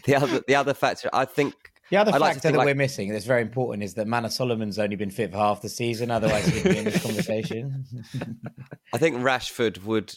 the 0.06 0.14
other 0.16 0.42
the 0.46 0.54
other 0.54 0.74
factor. 0.74 1.10
I 1.12 1.24
think 1.24 1.54
the 1.90 1.96
other 1.96 2.12
I'd 2.12 2.20
factor 2.20 2.48
like 2.48 2.52
that 2.52 2.58
like, 2.58 2.66
we're 2.66 2.74
missing 2.74 3.10
that's 3.10 3.24
very 3.24 3.42
important 3.42 3.82
is 3.82 3.94
that 3.94 4.06
Manor 4.06 4.28
Solomon's 4.28 4.78
only 4.78 4.96
been 4.96 5.10
fit 5.10 5.32
for 5.32 5.38
half 5.38 5.60
the 5.60 5.68
season. 5.68 6.10
Otherwise, 6.10 6.46
he'd 6.46 6.64
be 6.64 6.78
in 6.78 6.84
this 6.84 7.02
conversation. 7.02 7.84
I 8.92 8.98
think 8.98 9.16
Rashford 9.16 9.84
would 9.84 10.14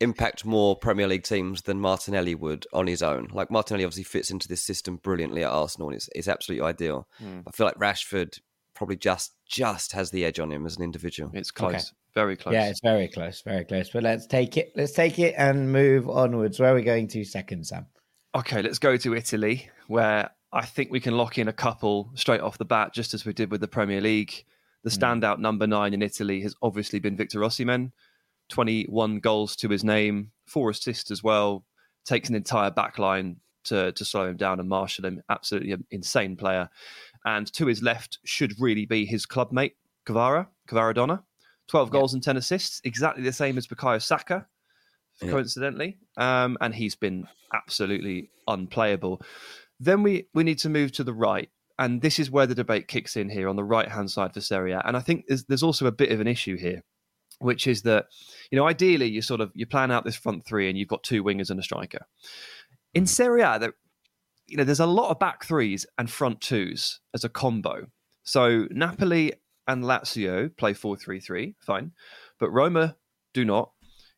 impact 0.00 0.44
more 0.44 0.76
Premier 0.76 1.06
League 1.06 1.22
teams 1.22 1.62
than 1.62 1.80
Martinelli 1.80 2.34
would 2.34 2.66
on 2.72 2.86
his 2.86 3.02
own. 3.02 3.28
Like 3.32 3.50
Martinelli 3.50 3.84
obviously 3.84 4.04
fits 4.04 4.30
into 4.30 4.48
this 4.48 4.62
system 4.62 4.96
brilliantly 4.96 5.44
at 5.44 5.50
Arsenal 5.50 5.88
and 5.88 5.96
it's, 5.96 6.08
it's 6.14 6.28
absolutely 6.28 6.66
ideal. 6.66 7.06
Mm. 7.22 7.44
I 7.46 7.50
feel 7.52 7.66
like 7.66 7.76
Rashford 7.76 8.40
probably 8.82 8.96
just 8.96 9.34
just 9.46 9.92
has 9.92 10.10
the 10.10 10.24
edge 10.24 10.40
on 10.40 10.50
him 10.50 10.66
as 10.66 10.76
an 10.76 10.82
individual. 10.82 11.30
It's 11.34 11.52
close, 11.52 11.72
okay. 11.72 11.84
very 12.14 12.36
close. 12.36 12.52
Yeah, 12.52 12.68
it's 12.68 12.80
very 12.80 13.06
close, 13.06 13.40
very 13.40 13.64
close. 13.64 13.90
But 13.90 14.02
let's 14.02 14.26
take 14.26 14.56
it. 14.56 14.72
Let's 14.74 14.90
take 14.90 15.20
it 15.20 15.36
and 15.38 15.70
move 15.70 16.10
onwards. 16.10 16.58
Where 16.58 16.72
are 16.72 16.74
we 16.74 16.82
going 16.82 17.06
to 17.08 17.24
second, 17.24 17.64
Sam? 17.64 17.86
Okay, 18.34 18.60
let's 18.60 18.80
go 18.80 18.96
to 18.96 19.14
Italy, 19.14 19.70
where 19.86 20.30
I 20.52 20.64
think 20.64 20.90
we 20.90 20.98
can 20.98 21.16
lock 21.16 21.38
in 21.38 21.46
a 21.46 21.52
couple 21.52 22.10
straight 22.16 22.40
off 22.40 22.58
the 22.58 22.64
bat, 22.64 22.92
just 22.92 23.14
as 23.14 23.24
we 23.24 23.32
did 23.32 23.52
with 23.52 23.60
the 23.60 23.68
Premier 23.68 24.00
League. 24.00 24.44
The 24.82 24.90
hmm. 24.90 25.00
standout 25.00 25.38
number 25.38 25.68
nine 25.68 25.94
in 25.94 26.02
Italy 26.02 26.40
has 26.40 26.56
obviously 26.60 26.98
been 26.98 27.16
Victor 27.16 27.38
Osimhen. 27.38 27.92
21 28.48 29.20
goals 29.20 29.54
to 29.56 29.68
his 29.68 29.84
name, 29.84 30.32
four 30.48 30.70
assists 30.70 31.12
as 31.12 31.22
well. 31.22 31.64
Takes 32.04 32.28
an 32.28 32.34
entire 32.34 32.72
back 32.72 32.98
line 32.98 33.36
to, 33.66 33.92
to 33.92 34.04
slow 34.04 34.26
him 34.26 34.36
down 34.36 34.58
and 34.58 34.68
marshal 34.68 35.04
him. 35.04 35.22
Absolutely 35.28 35.70
an 35.70 35.84
insane 35.92 36.34
player. 36.34 36.68
And 37.24 37.52
to 37.54 37.66
his 37.66 37.82
left 37.82 38.18
should 38.24 38.60
really 38.60 38.86
be 38.86 39.04
his 39.06 39.26
club 39.26 39.52
mate, 39.52 39.76
Kvara, 40.06 40.48
Kvaradonna. 40.68 41.22
12 41.68 41.90
goals 41.90 42.12
and 42.12 42.22
10 42.22 42.36
assists, 42.36 42.80
exactly 42.84 43.22
the 43.22 43.32
same 43.32 43.56
as 43.56 43.66
Bukayo 43.66 44.02
Saka, 44.02 44.46
Yeah. 45.22 45.30
coincidentally. 45.30 45.98
Um, 46.16 46.58
and 46.60 46.74
he's 46.74 46.96
been 46.96 47.28
absolutely 47.54 48.30
unplayable. 48.48 49.22
Then 49.80 50.02
we, 50.02 50.26
we 50.34 50.42
need 50.44 50.58
to 50.58 50.68
move 50.68 50.92
to 50.92 51.04
the 51.04 51.14
right. 51.14 51.48
And 51.78 52.02
this 52.02 52.18
is 52.18 52.30
where 52.30 52.46
the 52.46 52.54
debate 52.54 52.88
kicks 52.88 53.16
in 53.16 53.30
here 53.30 53.48
on 53.48 53.56
the 53.56 53.64
right 53.64 53.88
hand 53.88 54.10
side 54.10 54.34
for 54.34 54.40
Serie 54.40 54.72
A. 54.72 54.82
And 54.84 54.96
I 54.96 55.00
think 55.00 55.24
there's, 55.28 55.44
there's 55.44 55.62
also 55.62 55.86
a 55.86 55.92
bit 55.92 56.12
of 56.12 56.20
an 56.20 56.26
issue 56.26 56.56
here, 56.56 56.82
which 57.38 57.66
is 57.66 57.82
that, 57.82 58.06
you 58.50 58.56
know, 58.58 58.66
ideally 58.66 59.06
you 59.06 59.22
sort 59.22 59.40
of 59.40 59.50
you 59.54 59.64
plan 59.64 59.90
out 59.90 60.04
this 60.04 60.16
front 60.16 60.44
three 60.44 60.68
and 60.68 60.76
you've 60.76 60.88
got 60.88 61.02
two 61.02 61.24
wingers 61.24 61.48
and 61.50 61.58
a 61.58 61.62
striker. 61.62 62.06
In 62.92 63.06
Serie 63.06 63.42
A, 63.42 63.72
you 64.52 64.58
know, 64.58 64.64
there's 64.64 64.80
a 64.80 64.86
lot 64.86 65.10
of 65.10 65.18
back 65.18 65.46
threes 65.46 65.86
and 65.96 66.10
front 66.10 66.42
twos 66.42 67.00
as 67.14 67.24
a 67.24 67.30
combo. 67.30 67.86
So 68.22 68.66
Napoli 68.70 69.32
and 69.66 69.82
Lazio 69.82 70.54
play 70.58 70.74
4 70.74 70.94
3 70.94 71.20
3, 71.20 71.54
fine. 71.58 71.92
But 72.38 72.50
Roma 72.50 72.96
do 73.32 73.46
not, 73.46 73.72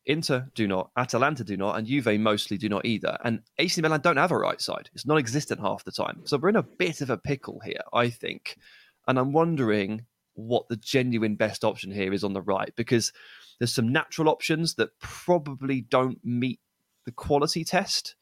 Inter 0.07 0.49
do 0.57 0.67
not, 0.67 0.91
Atalanta 0.97 1.45
do 1.45 1.57
not, 1.57 1.79
and 1.79 1.87
Juve 1.87 2.19
mostly 2.19 2.59
do 2.59 2.69
not 2.69 2.85
either. 2.85 3.17
And 3.23 3.43
AC 3.59 3.81
Milan 3.81 4.01
don't 4.01 4.17
have 4.17 4.33
a 4.33 4.37
right 4.37 4.61
side. 4.61 4.91
It's 4.93 5.07
non 5.07 5.19
existent 5.19 5.61
half 5.61 5.85
the 5.85 5.93
time. 5.93 6.23
So 6.25 6.37
we're 6.37 6.49
in 6.49 6.57
a 6.57 6.65
bit 6.65 7.01
of 7.01 7.11
a 7.11 7.17
pickle 7.17 7.61
here, 7.65 7.83
I 7.93 8.11
think. 8.11 8.59
And 9.07 9.21
I'm 9.21 9.33
wondering 9.33 10.07
what 10.35 10.69
the 10.69 10.77
genuine 10.77 11.37
best 11.37 11.63
option 11.63 11.93
here 11.93 12.13
is 12.13 12.25
on 12.25 12.33
the 12.33 12.43
right 12.43 12.73
because 12.75 13.13
there's 13.61 13.73
some 13.73 13.93
natural 13.93 14.29
options 14.29 14.75
that 14.75 14.99
probably 14.99 15.83
don't 15.83 16.19
meet 16.25 16.59
the 17.05 17.13
quality 17.13 17.63
test 17.63 18.17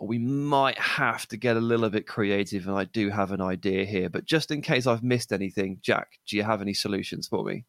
we 0.00 0.18
might 0.18 0.78
have 0.78 1.26
to 1.28 1.36
get 1.36 1.56
a 1.56 1.60
little 1.60 1.88
bit 1.88 2.06
creative. 2.06 2.66
And 2.68 2.76
I 2.76 2.84
do 2.84 3.08
have 3.10 3.32
an 3.32 3.40
idea 3.40 3.84
here, 3.84 4.10
but 4.10 4.24
just 4.24 4.50
in 4.50 4.60
case 4.60 4.86
I've 4.86 5.02
missed 5.02 5.32
anything, 5.32 5.78
Jack, 5.80 6.18
do 6.28 6.36
you 6.36 6.42
have 6.42 6.60
any 6.60 6.74
solutions 6.74 7.28
for 7.28 7.44
me? 7.44 7.64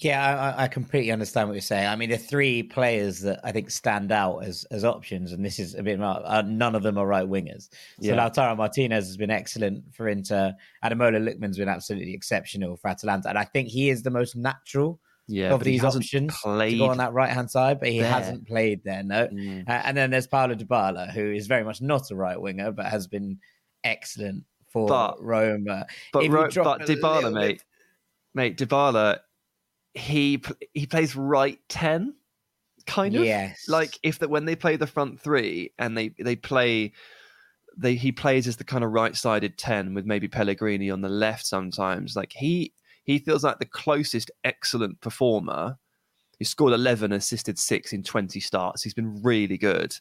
Yeah, 0.00 0.54
I, 0.56 0.64
I 0.64 0.68
completely 0.68 1.10
understand 1.10 1.48
what 1.48 1.54
you're 1.54 1.60
saying. 1.60 1.88
I 1.88 1.96
mean, 1.96 2.10
the 2.10 2.18
three 2.18 2.62
players 2.62 3.20
that 3.22 3.40
I 3.42 3.50
think 3.50 3.68
stand 3.68 4.12
out 4.12 4.44
as 4.44 4.64
as 4.70 4.84
options, 4.84 5.32
and 5.32 5.44
this 5.44 5.58
is 5.58 5.74
a 5.74 5.82
bit 5.82 6.00
uh, 6.00 6.42
none 6.46 6.76
of 6.76 6.84
them 6.84 6.96
are 6.98 7.06
right 7.06 7.26
wingers. 7.26 7.68
So 8.00 8.14
Yeah. 8.14 8.14
Lautaro 8.14 8.56
Martinez 8.56 9.08
has 9.08 9.16
been 9.16 9.32
excellent 9.32 9.92
for 9.92 10.06
Inter. 10.06 10.54
Ademola 10.84 11.18
Lookman's 11.20 11.58
been 11.58 11.68
absolutely 11.68 12.14
exceptional 12.14 12.76
for 12.76 12.88
Atalanta, 12.88 13.28
and 13.28 13.38
I 13.38 13.42
think 13.42 13.68
he 13.68 13.90
is 13.90 14.04
the 14.04 14.10
most 14.10 14.36
natural 14.36 15.00
Yeah, 15.28 15.52
of 15.52 15.62
these 15.62 15.84
options 15.84 16.34
to 16.42 16.76
go 16.78 16.86
on 16.86 16.96
that 16.98 17.12
right 17.12 17.30
hand 17.30 17.50
side, 17.50 17.80
but 17.80 17.90
he 17.90 18.00
there. 18.00 18.10
hasn't 18.10 18.46
played 18.48 18.82
there. 18.84 19.02
No, 19.02 19.28
Mm. 19.28 19.68
Uh, 19.68 19.82
and 19.84 19.96
then 19.96 20.10
there's 20.10 20.26
Paulo 20.26 20.54
Dybala, 20.54 21.10
who 21.12 21.30
is 21.32 21.46
very 21.46 21.64
much 21.64 21.82
not 21.82 22.10
a 22.10 22.16
right 22.16 22.40
winger, 22.40 22.72
but 22.72 22.86
has 22.86 23.06
been 23.06 23.38
excellent 23.84 24.44
for 24.72 24.88
But- 24.88 25.22
Roma. 25.22 25.86
But, 26.12 26.28
Ro- 26.28 26.48
but 26.54 26.80
Dybala, 26.82 27.32
mate, 27.32 27.62
mate, 28.34 28.56
Dybala, 28.56 29.18
he 29.94 30.42
he 30.74 30.86
plays 30.86 31.14
right 31.16 31.58
ten, 31.68 32.14
kind 32.86 33.14
of. 33.16 33.24
Yes. 33.24 33.68
Like 33.68 33.98
if 34.02 34.18
that 34.20 34.30
when 34.30 34.44
they 34.46 34.56
play 34.56 34.76
the 34.76 34.86
front 34.86 35.20
three 35.20 35.72
and 35.78 35.96
they 35.96 36.14
they 36.18 36.36
play. 36.36 36.92
They, 37.80 37.94
he 37.94 38.10
plays 38.10 38.48
as 38.48 38.56
the 38.56 38.64
kind 38.64 38.82
of 38.82 38.90
right-sided 38.90 39.56
ten 39.56 39.94
with 39.94 40.04
maybe 40.04 40.26
Pellegrini 40.26 40.90
on 40.90 41.00
the 41.00 41.08
left 41.08 41.46
sometimes. 41.46 42.16
Like 42.16 42.32
he 42.32 42.72
he 43.08 43.18
feels 43.18 43.42
like 43.42 43.58
the 43.58 43.64
closest 43.64 44.30
excellent 44.44 45.00
performer. 45.00 45.78
He 46.38 46.44
scored 46.44 46.74
eleven, 46.74 47.10
assisted 47.10 47.58
six 47.58 47.94
in 47.94 48.02
twenty 48.02 48.38
starts. 48.38 48.82
He's 48.82 48.92
been 48.92 49.22
really 49.22 49.56
good. 49.56 49.96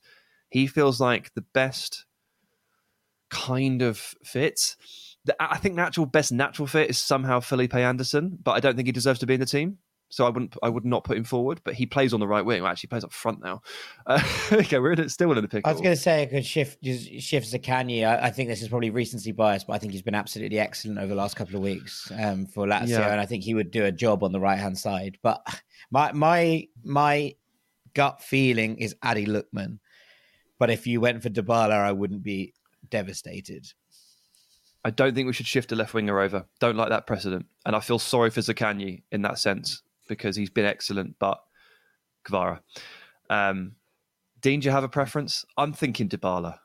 He 0.49 0.67
feels 0.67 0.99
like 0.99 1.33
the 1.33 1.45
best 1.53 2.05
kind 3.29 3.81
of 3.81 3.97
fit. 4.25 4.75
I 5.39 5.57
think 5.57 5.77
the 5.77 5.81
actual 5.83 6.05
best 6.05 6.33
natural 6.33 6.67
fit 6.67 6.89
is 6.89 6.97
somehow 6.97 7.39
Felipe 7.39 7.75
Anderson, 7.75 8.37
but 8.43 8.51
I 8.51 8.59
don't 8.59 8.75
think 8.75 8.87
he 8.89 8.91
deserves 8.91 9.19
to 9.21 9.25
be 9.25 9.35
in 9.35 9.39
the 9.39 9.45
team. 9.45 9.77
So 10.09 10.25
I 10.25 10.29
wouldn't, 10.29 10.55
I 10.63 10.69
would 10.69 10.85
not 10.85 11.03
put 11.03 11.17
him 11.17 11.25
forward. 11.25 11.59
But 11.65 11.73
he 11.73 11.85
plays 11.85 12.13
on 12.13 12.19
the 12.21 12.27
right 12.27 12.43
wing. 12.45 12.61
Well, 12.61 12.71
actually, 12.71 12.87
he 12.87 12.91
plays 12.91 13.03
up 13.03 13.11
front 13.11 13.41
now. 13.43 13.61
Uh, 14.05 14.21
okay, 14.53 14.79
we're 14.79 14.93
in 14.93 15.01
it, 15.01 15.11
still 15.11 15.29
in 15.33 15.41
the 15.41 15.47
pickle. 15.49 15.69
I 15.69 15.73
was 15.73 15.81
going 15.81 15.93
to 15.95 16.01
say 16.01 16.21
I 16.21 16.25
could 16.27 16.45
shift 16.45 16.77
shift 16.85 17.51
Zaccagni. 17.51 18.07
I, 18.07 18.27
I 18.27 18.29
think 18.31 18.47
this 18.47 18.61
is 18.61 18.69
probably 18.69 18.89
recency 18.89 19.33
bias, 19.33 19.65
but 19.65 19.73
I 19.73 19.79
think 19.79 19.91
he's 19.91 20.01
been 20.01 20.15
absolutely 20.15 20.59
excellent 20.59 20.97
over 20.97 21.07
the 21.07 21.15
last 21.15 21.35
couple 21.35 21.57
of 21.57 21.61
weeks 21.61 22.09
um, 22.17 22.45
for 22.45 22.65
Lazio, 22.65 22.87
Yeah. 22.99 23.11
and 23.11 23.19
I 23.19 23.25
think 23.25 23.43
he 23.43 23.53
would 23.53 23.69
do 23.69 23.83
a 23.83 23.91
job 23.91 24.23
on 24.23 24.31
the 24.31 24.39
right 24.39 24.57
hand 24.57 24.77
side. 24.77 25.17
But 25.21 25.45
my 25.91 26.13
my 26.13 26.67
my 26.85 27.35
gut 27.93 28.21
feeling 28.23 28.77
is 28.77 28.95
Adi 29.03 29.25
Lookman. 29.25 29.79
But 30.57 30.69
if 30.69 30.87
you 30.87 31.01
went 31.01 31.21
for 31.21 31.29
Dybala, 31.29 31.73
I 31.73 31.91
wouldn't 31.91 32.23
be 32.23 32.53
devastated. 32.89 33.67
I 34.85 34.89
don't 34.89 35.13
think 35.13 35.27
we 35.27 35.33
should 35.33 35.47
shift 35.47 35.73
a 35.73 35.75
left 35.75 35.93
winger 35.93 36.17
over. 36.21 36.45
Don't 36.61 36.77
like 36.77 36.89
that 36.89 37.07
precedent, 37.07 37.45
and 37.65 37.75
I 37.75 37.81
feel 37.81 37.99
sorry 37.99 38.29
for 38.29 38.39
Zaccagni 38.39 39.03
in 39.11 39.21
that 39.23 39.37
sense 39.37 39.83
because 40.07 40.35
he's 40.35 40.49
been 40.49 40.65
excellent, 40.65 41.15
but 41.19 41.39
Kvara. 42.25 42.59
Um, 43.29 43.73
Dean, 44.41 44.59
do 44.59 44.65
you 44.65 44.71
have 44.71 44.83
a 44.83 44.89
preference? 44.89 45.45
I'm 45.57 45.73
thinking 45.73 46.09
Dybala. 46.09 46.59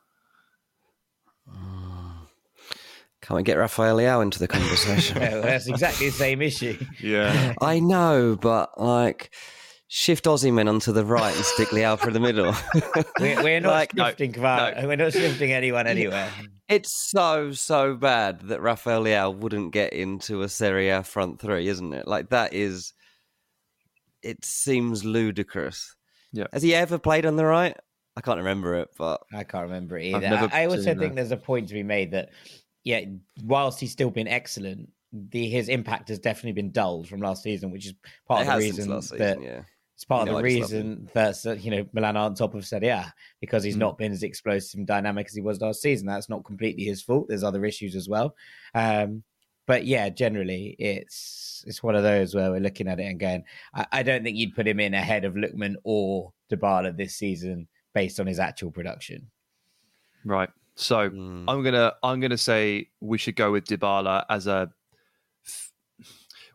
Can't 3.21 3.37
we 3.37 3.43
get 3.43 3.57
Rafael 3.57 3.97
Leao 3.97 4.21
into 4.21 4.39
the 4.39 4.47
conversation? 4.47 5.17
Yeah, 5.21 5.39
that's 5.39 5.67
exactly 5.67 6.07
the 6.09 6.15
same 6.15 6.41
issue. 6.41 6.77
Yeah. 7.01 7.53
I 7.61 7.79
know, 7.79 8.37
but 8.39 8.79
like 8.79 9.33
shift 9.87 10.25
Osimhen 10.25 10.67
onto 10.67 10.91
the 10.91 11.05
right 11.05 11.33
and 11.35 11.45
stick 11.45 11.69
Leao 11.69 11.97
for 11.97 12.11
the 12.11 12.19
middle. 12.19 12.53
We're, 13.19 13.43
we're 13.43 13.59
not 13.61 13.71
Like, 13.71 13.95
no, 13.95 14.07
shifting 14.07 14.33
Kvara. 14.33 14.85
We're 14.85 14.97
not 14.97 15.13
shifting 15.13 15.53
anyone 15.53 15.87
anywhere. 15.87 16.29
It's 16.67 16.91
so 17.11 17.51
so 17.51 17.95
bad 17.95 18.41
that 18.41 18.61
Rafael 18.61 19.03
Leao 19.03 19.35
wouldn't 19.35 19.71
get 19.71 19.93
into 19.93 20.41
a 20.41 20.49
Serie 20.49 20.89
A 20.89 21.03
front 21.03 21.39
three, 21.39 21.67
isn't 21.67 21.93
it? 21.93 22.07
Like 22.07 22.29
that 22.29 22.53
is, 22.53 22.93
it 24.23 24.43
seems 24.45 25.03
ludicrous. 25.05 25.95
Yeah. 26.31 26.47
Has 26.51 26.63
he 26.63 26.73
ever 26.73 26.97
played 26.97 27.25
on 27.25 27.35
the 27.35 27.45
right? 27.45 27.77
I 28.15 28.21
can't 28.21 28.37
remember 28.37 28.75
it, 28.75 28.89
but 28.97 29.21
I 29.33 29.43
can't 29.43 29.63
remember 29.63 29.97
it 29.97 30.05
either. 30.05 30.49
I, 30.51 30.63
I 30.63 30.65
also 30.65 30.83
think 30.83 30.99
that. 30.99 31.15
there's 31.15 31.31
a 31.31 31.37
point 31.37 31.67
to 31.69 31.73
be 31.73 31.83
made 31.83 32.11
that, 32.11 32.29
yeah, 32.83 33.01
whilst 33.43 33.79
he's 33.79 33.91
still 33.91 34.09
been 34.11 34.27
excellent, 34.27 34.89
the 35.11 35.47
his 35.47 35.67
impact 35.69 36.09
has 36.09 36.19
definitely 36.19 36.53
been 36.53 36.71
dulled 36.71 37.07
from 37.07 37.21
last 37.21 37.43
season, 37.43 37.71
which 37.71 37.85
is 37.87 37.93
part 38.27 38.39
it 38.39 38.41
of 38.41 38.47
the 38.47 38.51
has 38.53 38.63
reason 38.63 38.89
last 38.89 39.09
that 39.11 39.17
season. 39.37 39.43
Yeah, 39.43 39.61
it's 39.95 40.05
part 40.05 40.27
You 40.27 40.35
of 40.35 40.37
know, 40.37 40.41
the 40.41 40.47
I 40.47 40.59
just 40.59 40.71
love 40.73 40.81
reason 40.81 41.09
that 41.13 41.45
uh, 41.45 41.51
you 41.53 41.71
know 41.71 41.85
Milan 41.93 42.17
are 42.17 42.25
on 42.25 42.35
top 42.35 42.53
of 42.55 42.65
Serie 42.65 42.87
A 42.89 43.13
because 43.41 43.63
he's 43.63 43.75
Mm. 43.75 43.79
not 43.79 43.97
been 43.97 44.11
as 44.11 44.23
explosive 44.23 44.77
and 44.79 44.87
dynamic 44.87 45.27
as 45.27 45.33
he 45.35 45.41
was 45.41 45.61
last 45.61 45.81
season. 45.81 46.05
That's 46.07 46.29
not 46.29 46.43
completely 46.45 46.83
his 46.83 47.01
fault. 47.01 47.27
There's 47.29 47.43
other 47.43 47.63
issues 47.65 47.95
as 47.95 48.07
well. 48.09 48.35
Um, 48.75 49.23
but 49.65 49.85
yeah, 49.85 50.09
generally 50.09 50.75
it's 50.79 51.63
it's 51.65 51.81
one 51.81 51.95
of 51.95 52.03
those 52.03 52.35
where 52.35 52.51
we're 52.51 52.59
looking 52.59 52.87
at 52.87 52.99
it 52.99 53.03
and 53.05 53.19
going, 53.19 53.43
I, 53.73 53.85
I 53.91 54.03
don't 54.03 54.23
think 54.23 54.35
you'd 54.37 54.55
put 54.55 54.67
him 54.67 54.79
in 54.79 54.93
ahead 54.93 55.23
of 55.25 55.33
Lookman 55.35 55.75
or 55.83 56.33
Dybala 56.51 56.95
this 56.97 57.15
season 57.15 57.67
based 57.93 58.19
on 58.19 58.27
his 58.27 58.39
actual 58.39 58.71
production. 58.71 59.29
Right. 60.25 60.49
So 60.75 61.09
Mm. 61.09 61.45
I'm 61.47 61.63
gonna 61.63 61.93
I'm 62.03 62.19
gonna 62.19 62.37
say 62.37 62.89
we 62.99 63.17
should 63.17 63.35
go 63.35 63.51
with 63.51 63.65
Dybala 63.65 64.25
as 64.29 64.47
a. 64.47 64.69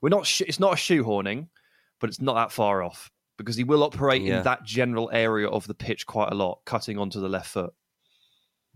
We're 0.01 0.09
not. 0.11 0.27
sh- 0.27 0.43
It's 0.43 0.61
not 0.61 0.73
a 0.75 0.77
shoehorning, 0.77 1.49
but 2.01 2.09
it's 2.11 2.21
not 2.21 2.35
that 2.35 2.53
far 2.53 2.83
off 2.83 3.11
because 3.37 3.57
he 3.57 3.65
will 3.65 3.83
operate 3.83 4.23
Yeah. 4.23 4.39
in 4.39 4.45
that 4.45 4.65
general 4.65 5.11
area 5.13 5.49
of 5.49 5.67
the 5.67 5.75
pitch 5.75 6.07
quite 6.07 6.31
a 6.33 6.35
lot, 6.35 6.61
cutting 6.65 6.99
onto 6.99 7.21
the 7.21 7.29
left 7.29 7.49
foot. 7.51 7.73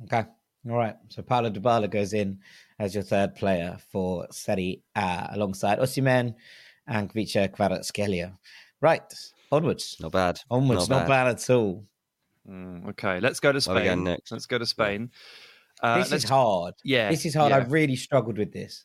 Okay. 0.05 0.25
All 0.69 0.77
right. 0.77 0.97
So 1.09 1.23
Paulo 1.23 1.51
Dybala 1.51 1.91
goes 1.91 2.13
in 2.13 2.39
as 2.83 2.95
your 2.97 3.05
third 3.05 3.37
player 3.37 3.79
for 3.93 4.27
Serie 4.33 4.83
A 4.97 5.29
alongside 5.33 5.79
Osimhen 5.79 6.35
and 6.89 7.09
Kvicha 7.13 7.49
Kvaratskhelia. 7.49 8.37
Right. 8.81 9.03
Onwards. 9.53 9.97
not 10.01 10.11
bad. 10.11 10.41
Onwards. 10.51 10.89
Not, 10.89 11.07
bad. 11.07 11.29
at 11.29 11.51
all. 11.51 11.85
Mm, 12.49 12.89
okay, 12.91 13.21
let's 13.21 13.39
go 13.39 13.53
to 13.53 13.61
Spain. 13.61 13.85
going 13.85 14.05
next? 14.05 14.33
Let's 14.33 14.47
go 14.47 14.59
to 14.59 14.67
Spain. 14.67 15.11
Uh, 15.81 15.99
this 15.99 16.11
let's- 16.11 16.25
is 16.25 16.31
hard. 16.31 16.75
Yeah, 16.83 17.09
This 17.11 17.25
is 17.25 17.35
hard. 17.35 17.51
yeah. 17.51 17.59
I've 17.59 17.71
really 17.71 17.95
struggled 17.95 18.37
with 18.37 18.53
this. 18.53 18.85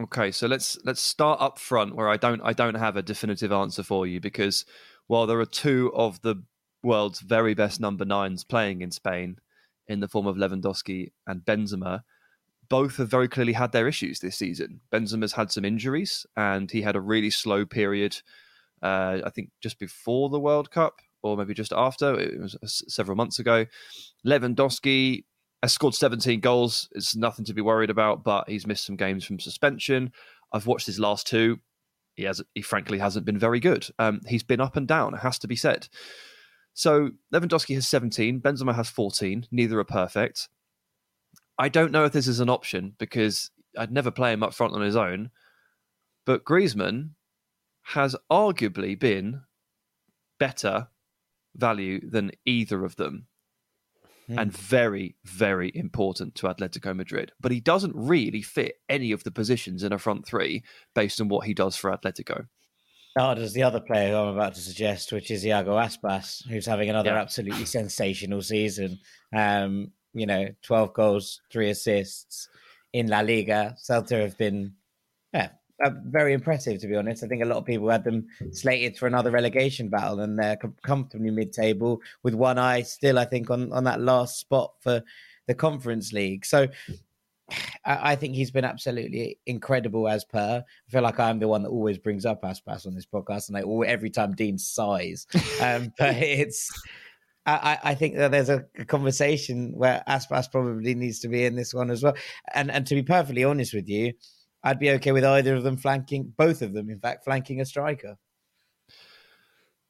Okay, 0.00 0.32
so 0.32 0.46
let's 0.48 0.76
let's 0.84 1.00
start 1.00 1.40
up 1.40 1.58
front 1.58 1.94
where 1.94 2.08
I 2.08 2.16
don't 2.16 2.40
I 2.44 2.52
don't 2.52 2.76
have 2.76 2.96
a 2.96 3.02
definitive 3.02 3.50
answer 3.52 3.82
for 3.82 4.06
you 4.06 4.20
because 4.20 4.64
while 5.08 5.26
there 5.26 5.40
are 5.40 5.46
two 5.46 5.92
of 5.94 6.20
the 6.22 6.42
world's 6.82 7.20
very 7.20 7.54
best 7.54 7.80
number 7.80 8.04
nines 8.04 8.44
playing 8.44 8.80
in 8.80 8.90
Spain 8.92 9.36
in 9.88 9.98
the 10.00 10.06
form 10.08 10.26
of 10.26 10.36
Lewandowski 10.36 11.10
and 11.26 11.40
Benzema, 11.44 12.02
both 12.68 12.96
have 12.96 13.08
very 13.08 13.28
clearly 13.28 13.54
had 13.54 13.72
their 13.72 13.88
issues 13.88 14.20
this 14.20 14.36
season. 14.36 14.80
Benzema's 14.92 15.32
had 15.32 15.50
some 15.50 15.64
injuries 15.64 16.26
and 16.36 16.70
he 16.70 16.82
had 16.82 16.96
a 16.96 17.00
really 17.00 17.30
slow 17.30 17.64
period. 17.64 18.20
Uh, 18.82 19.20
I 19.24 19.30
think 19.30 19.50
just 19.60 19.78
before 19.78 20.28
the 20.28 20.40
World 20.40 20.70
Cup 20.70 21.00
or 21.22 21.36
maybe 21.36 21.54
just 21.54 21.72
after. 21.72 22.18
It 22.18 22.40
was 22.40 22.84
several 22.88 23.16
months 23.16 23.38
ago. 23.38 23.66
Lewandowski 24.26 25.24
has 25.62 25.72
scored 25.72 25.94
17 25.94 26.40
goals. 26.40 26.88
It's 26.92 27.16
nothing 27.16 27.44
to 27.46 27.54
be 27.54 27.60
worried 27.60 27.90
about, 27.90 28.24
but 28.24 28.48
he's 28.48 28.66
missed 28.66 28.86
some 28.86 28.96
games 28.96 29.24
from 29.24 29.40
suspension. 29.40 30.12
I've 30.52 30.66
watched 30.66 30.86
his 30.86 31.00
last 31.00 31.26
two. 31.26 31.58
He 32.14 32.24
has, 32.24 32.42
he 32.54 32.62
frankly 32.62 32.98
hasn't 32.98 33.26
been 33.26 33.38
very 33.38 33.60
good. 33.60 33.86
Um, 33.98 34.20
he's 34.26 34.42
been 34.42 34.60
up 34.60 34.76
and 34.76 34.88
down. 34.88 35.14
It 35.14 35.20
has 35.20 35.38
to 35.40 35.48
be 35.48 35.56
said. 35.56 35.88
So 36.74 37.10
Lewandowski 37.32 37.74
has 37.74 37.88
17. 37.88 38.40
Benzema 38.40 38.74
has 38.74 38.88
14. 38.88 39.46
Neither 39.50 39.78
are 39.78 39.84
perfect. 39.84 40.48
I 41.58 41.68
don't 41.68 41.92
know 41.92 42.04
if 42.04 42.12
this 42.12 42.28
is 42.28 42.40
an 42.40 42.48
option 42.48 42.94
because 42.98 43.50
I'd 43.76 43.92
never 43.92 44.10
play 44.10 44.32
him 44.32 44.42
up 44.42 44.54
front 44.54 44.74
on 44.74 44.82
his 44.82 44.96
own. 44.96 45.30
But 46.24 46.44
Griezmann 46.44 47.10
has 47.94 48.14
arguably 48.30 48.98
been 48.98 49.42
better 50.38 50.88
value 51.56 52.00
than 52.08 52.32
either 52.44 52.84
of 52.84 52.96
them 52.96 53.26
mm. 54.28 54.40
and 54.40 54.52
very, 54.52 55.16
very 55.24 55.72
important 55.74 56.34
to 56.36 56.46
Atletico 56.46 56.94
Madrid. 56.94 57.32
But 57.40 57.52
he 57.52 57.60
doesn't 57.60 57.96
really 57.96 58.42
fit 58.42 58.76
any 58.88 59.12
of 59.12 59.24
the 59.24 59.30
positions 59.30 59.82
in 59.82 59.92
a 59.92 59.98
front 59.98 60.26
three 60.26 60.62
based 60.94 61.20
on 61.20 61.28
what 61.28 61.46
he 61.46 61.54
does 61.54 61.76
for 61.76 61.90
Atletico. 61.90 62.46
Oh, 63.18 63.34
does 63.34 63.52
the 63.52 63.64
other 63.64 63.80
player 63.80 64.14
I'm 64.14 64.28
about 64.28 64.54
to 64.54 64.60
suggest, 64.60 65.12
which 65.12 65.30
is 65.30 65.44
Iago 65.44 65.76
Aspas, 65.76 66.46
who's 66.46 66.66
having 66.66 66.88
another 66.88 67.10
yeah. 67.10 67.20
absolutely 67.20 67.64
sensational 67.64 68.42
season. 68.42 69.00
Um, 69.34 69.92
you 70.14 70.26
know, 70.26 70.48
12 70.62 70.92
goals, 70.94 71.40
three 71.50 71.70
assists 71.70 72.48
in 72.92 73.08
La 73.08 73.20
Liga. 73.20 73.76
Celta 73.78 74.20
have 74.20 74.36
been 74.38 74.74
yeah, 75.32 75.50
uh, 75.84 75.90
very 76.06 76.32
impressive, 76.32 76.80
to 76.80 76.88
be 76.88 76.96
honest. 76.96 77.22
I 77.22 77.28
think 77.28 77.42
a 77.42 77.46
lot 77.46 77.58
of 77.58 77.64
people 77.64 77.88
had 77.88 78.04
them 78.04 78.26
slated 78.52 78.96
for 78.96 79.06
another 79.06 79.30
relegation 79.30 79.88
battle, 79.88 80.20
and 80.20 80.38
they're 80.38 80.58
comfortably 80.82 81.30
mid-table 81.30 82.00
with 82.22 82.34
one 82.34 82.58
eye 82.58 82.82
still, 82.82 83.18
I 83.18 83.24
think, 83.24 83.50
on 83.50 83.72
on 83.72 83.84
that 83.84 84.00
last 84.00 84.38
spot 84.38 84.72
for 84.80 85.02
the 85.46 85.54
Conference 85.54 86.12
League. 86.12 86.44
So. 86.44 86.68
I, 87.86 88.12
I 88.12 88.16
think 88.16 88.34
he's 88.34 88.50
been 88.50 88.66
absolutely 88.66 89.38
incredible 89.46 90.06
as 90.06 90.22
per. 90.22 90.62
I 90.62 90.90
feel 90.90 91.00
like 91.00 91.18
I'm 91.18 91.38
the 91.38 91.48
one 91.48 91.62
that 91.62 91.70
always 91.70 91.96
brings 91.96 92.26
up 92.26 92.42
Aspas 92.42 92.86
on 92.86 92.94
this 92.94 93.06
podcast, 93.06 93.48
and 93.48 93.56
I 93.56 93.62
all 93.62 93.86
every 93.86 94.10
time 94.10 94.34
Dean 94.34 94.58
sighs. 94.58 95.26
Um, 95.62 95.90
but 95.98 96.14
it's 96.16 96.70
I, 97.50 97.78
I, 97.90 97.94
think 97.94 98.16
that 98.16 98.30
there's 98.30 98.48
a, 98.48 98.64
a, 98.78 98.84
conversation 98.84 99.72
where 99.74 100.02
Aspas 100.06 100.50
probably 100.50 100.94
needs 100.94 101.20
to 101.20 101.28
be 101.28 101.44
in 101.44 101.54
this 101.54 101.72
one 101.72 101.90
as 101.90 102.02
well. 102.02 102.14
And 102.52 102.70
and 102.70 102.86
to 102.86 102.94
be 102.94 103.02
perfectly 103.02 103.44
honest 103.44 103.74
with 103.74 103.88
you, 103.88 104.12
I'd 104.62 104.78
be 104.78 104.90
okay 104.92 105.12
with 105.12 105.24
either 105.24 105.54
of 105.54 105.62
them 105.62 105.76
flanking, 105.76 106.32
both 106.36 106.62
of 106.62 106.72
them, 106.72 106.90
in 106.90 107.00
fact, 107.00 107.24
flanking 107.24 107.60
a 107.60 107.64
striker. 107.64 108.16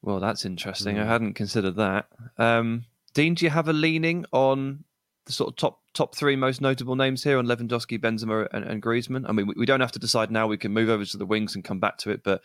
Well, 0.01 0.19
that's 0.19 0.45
interesting. 0.45 0.95
Mm. 0.95 1.01
I 1.01 1.05
hadn't 1.05 1.33
considered 1.33 1.75
that. 1.75 2.07
Um, 2.37 2.85
Dean, 3.13 3.33
do 3.33 3.45
you 3.45 3.51
have 3.51 3.67
a 3.67 3.73
leaning 3.73 4.25
on 4.31 4.85
the 5.25 5.33
sort 5.33 5.49
of 5.49 5.55
top 5.57 5.81
top 5.93 6.15
three 6.15 6.35
most 6.35 6.61
notable 6.61 6.95
names 6.95 7.23
here 7.23 7.37
on 7.37 7.47
Lewandowski, 7.47 7.99
Benzema, 7.99 8.47
and, 8.53 8.63
and 8.63 8.81
Griezmann? 8.81 9.27
I 9.27 9.31
mean, 9.33 9.47
we, 9.47 9.55
we, 9.57 9.65
don't 9.65 9.81
have 9.81 9.91
to 9.93 9.99
decide 9.99 10.31
now. 10.31 10.47
We 10.47 10.57
can 10.57 10.71
move 10.71 10.89
over 10.89 11.03
to 11.03 11.17
the 11.17 11.25
wings 11.25 11.55
and 11.55 11.63
come 11.63 11.79
back 11.79 11.97
to 11.99 12.11
it. 12.11 12.23
But 12.23 12.41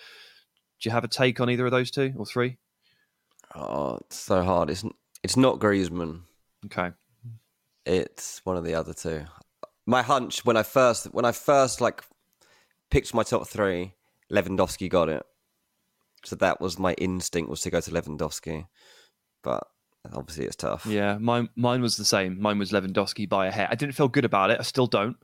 do 0.81 0.89
you 0.89 0.93
have 0.93 1.05
a 1.05 1.09
take 1.09 1.41
on 1.41 1.51
either 1.51 1.67
of 1.67 1.71
those 1.71 1.91
two 1.91 2.13
or 2.17 2.27
three? 2.27 2.57
Oh, 3.55 3.99
it's 4.01 4.19
so 4.19 4.43
hard. 4.43 4.71
It's 4.71 4.85
it's 5.25 5.37
not 5.37 5.59
Griezmann. 5.59 6.21
Okay. 6.67 6.93
It's 7.87 8.43
one 8.45 8.57
of 8.59 8.65
the 8.65 8.75
other 8.75 8.93
two. 8.93 9.25
My 9.87 10.03
hunch 10.03 10.45
when 10.45 10.57
I 10.57 10.63
first 10.63 11.07
when 11.07 11.25
I 11.25 11.33
first 11.33 11.81
like 11.81 12.05
picked 12.91 13.13
my 13.15 13.23
top 13.23 13.49
three, 13.49 13.95
Lewandowski 14.31 14.89
got 14.89 15.09
it. 15.09 15.25
So 16.25 16.37
that 16.37 16.61
was 16.61 16.79
my 16.79 16.93
instinct 16.95 17.51
was 17.51 17.63
to 17.63 17.71
go 17.71 17.81
to 17.81 17.91
Lewandowski, 17.91 18.67
but 19.43 19.67
obviously 20.13 20.45
it's 20.45 20.57
tough. 20.57 20.87
Yeah, 20.87 21.17
mine 21.19 21.49
mine 21.57 21.81
was 21.81 21.97
the 21.97 22.05
same. 22.05 22.41
Mine 22.41 22.59
was 22.59 22.71
Lewandowski 22.71 23.29
by 23.29 23.47
a 23.47 23.51
hair. 23.51 23.69
I 23.71 23.75
didn't 23.75 23.95
feel 23.95 24.09
good 24.09 24.25
about 24.25 24.51
it. 24.51 24.61
I 24.61 24.63
still 24.63 24.87
don't, 24.87 25.17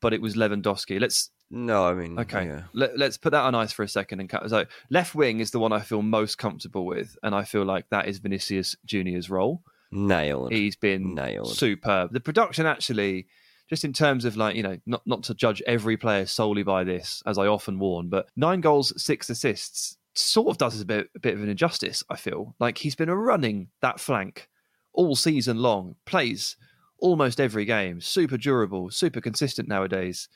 but 0.00 0.12
it 0.12 0.20
was 0.20 0.36
Lewandowski. 0.36 1.00
Let's. 1.00 1.30
No, 1.50 1.86
I 1.86 1.94
mean, 1.94 2.18
okay. 2.18 2.46
Yeah. 2.46 2.62
Let, 2.72 3.00
us 3.00 3.16
put 3.16 3.30
that 3.30 3.42
on 3.42 3.54
ice 3.54 3.72
for 3.72 3.84
a 3.84 3.88
second 3.88 4.20
and 4.20 4.28
cut. 4.28 4.48
So 4.50 4.64
left 4.90 5.14
wing 5.14 5.40
is 5.40 5.52
the 5.52 5.60
one 5.60 5.72
I 5.72 5.80
feel 5.80 6.02
most 6.02 6.38
comfortable 6.38 6.84
with, 6.84 7.16
and 7.22 7.34
I 7.34 7.44
feel 7.44 7.64
like 7.64 7.88
that 7.90 8.08
is 8.08 8.18
Vinicius 8.18 8.74
Junior's 8.84 9.30
role. 9.30 9.62
Nailed. 9.92 10.52
He's 10.52 10.74
been 10.74 11.14
nailed. 11.14 11.54
Superb. 11.56 12.12
The 12.12 12.20
production 12.20 12.66
actually 12.66 13.28
just 13.68 13.84
in 13.84 13.92
terms 13.92 14.24
of 14.24 14.36
like 14.36 14.56
you 14.56 14.62
know 14.62 14.78
not 14.86 15.02
not 15.06 15.22
to 15.24 15.34
judge 15.34 15.62
every 15.66 15.96
player 15.96 16.26
solely 16.26 16.62
by 16.62 16.84
this 16.84 17.22
as 17.26 17.38
i 17.38 17.46
often 17.46 17.78
warn 17.78 18.08
but 18.08 18.28
nine 18.36 18.60
goals 18.60 18.92
six 19.02 19.28
assists 19.28 19.96
sort 20.14 20.48
of 20.48 20.58
does 20.58 20.76
us 20.76 20.82
a 20.82 20.84
bit 20.84 21.08
a 21.16 21.18
bit 21.18 21.34
of 21.34 21.42
an 21.42 21.48
injustice 21.48 22.02
i 22.08 22.16
feel 22.16 22.54
like 22.58 22.78
he's 22.78 22.94
been 22.94 23.10
running 23.10 23.68
that 23.82 24.00
flank 24.00 24.48
all 24.92 25.16
season 25.16 25.58
long 25.58 25.96
plays 26.04 26.56
almost 26.98 27.40
every 27.40 27.64
game 27.64 28.00
super 28.00 28.36
durable 28.36 28.90
super 28.90 29.20
consistent 29.20 29.68
nowadays 29.68 30.28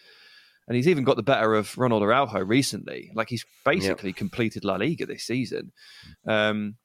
and 0.70 0.76
he's 0.76 0.87
even 0.87 1.02
got 1.02 1.16
the 1.16 1.22
better 1.24 1.56
of 1.56 1.76
Ronald 1.76 2.04
Araujo 2.04 2.38
recently. 2.44 3.11
Like 3.12 3.28
he's 3.28 3.44
basically 3.64 4.11
yep. 4.11 4.16
completed 4.16 4.64
La 4.64 4.76
Liga 4.76 5.04
this 5.04 5.24
season. 5.24 5.72
Um, 6.28 6.76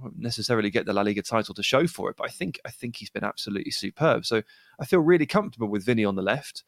won't 0.00 0.18
necessarily 0.18 0.70
get 0.70 0.86
the 0.86 0.94
La 0.94 1.02
Liga 1.02 1.20
title 1.20 1.54
to 1.54 1.62
show 1.62 1.86
for 1.86 2.08
it, 2.08 2.16
but 2.16 2.24
I 2.24 2.30
think 2.30 2.58
I 2.64 2.70
think 2.70 2.96
he's 2.96 3.10
been 3.10 3.24
absolutely 3.24 3.72
superb. 3.72 4.24
So 4.24 4.40
I 4.80 4.86
feel 4.86 5.00
really 5.00 5.26
comfortable 5.26 5.68
with 5.68 5.84
Vinny 5.84 6.02
on 6.02 6.14
the 6.14 6.22
left. 6.22 6.64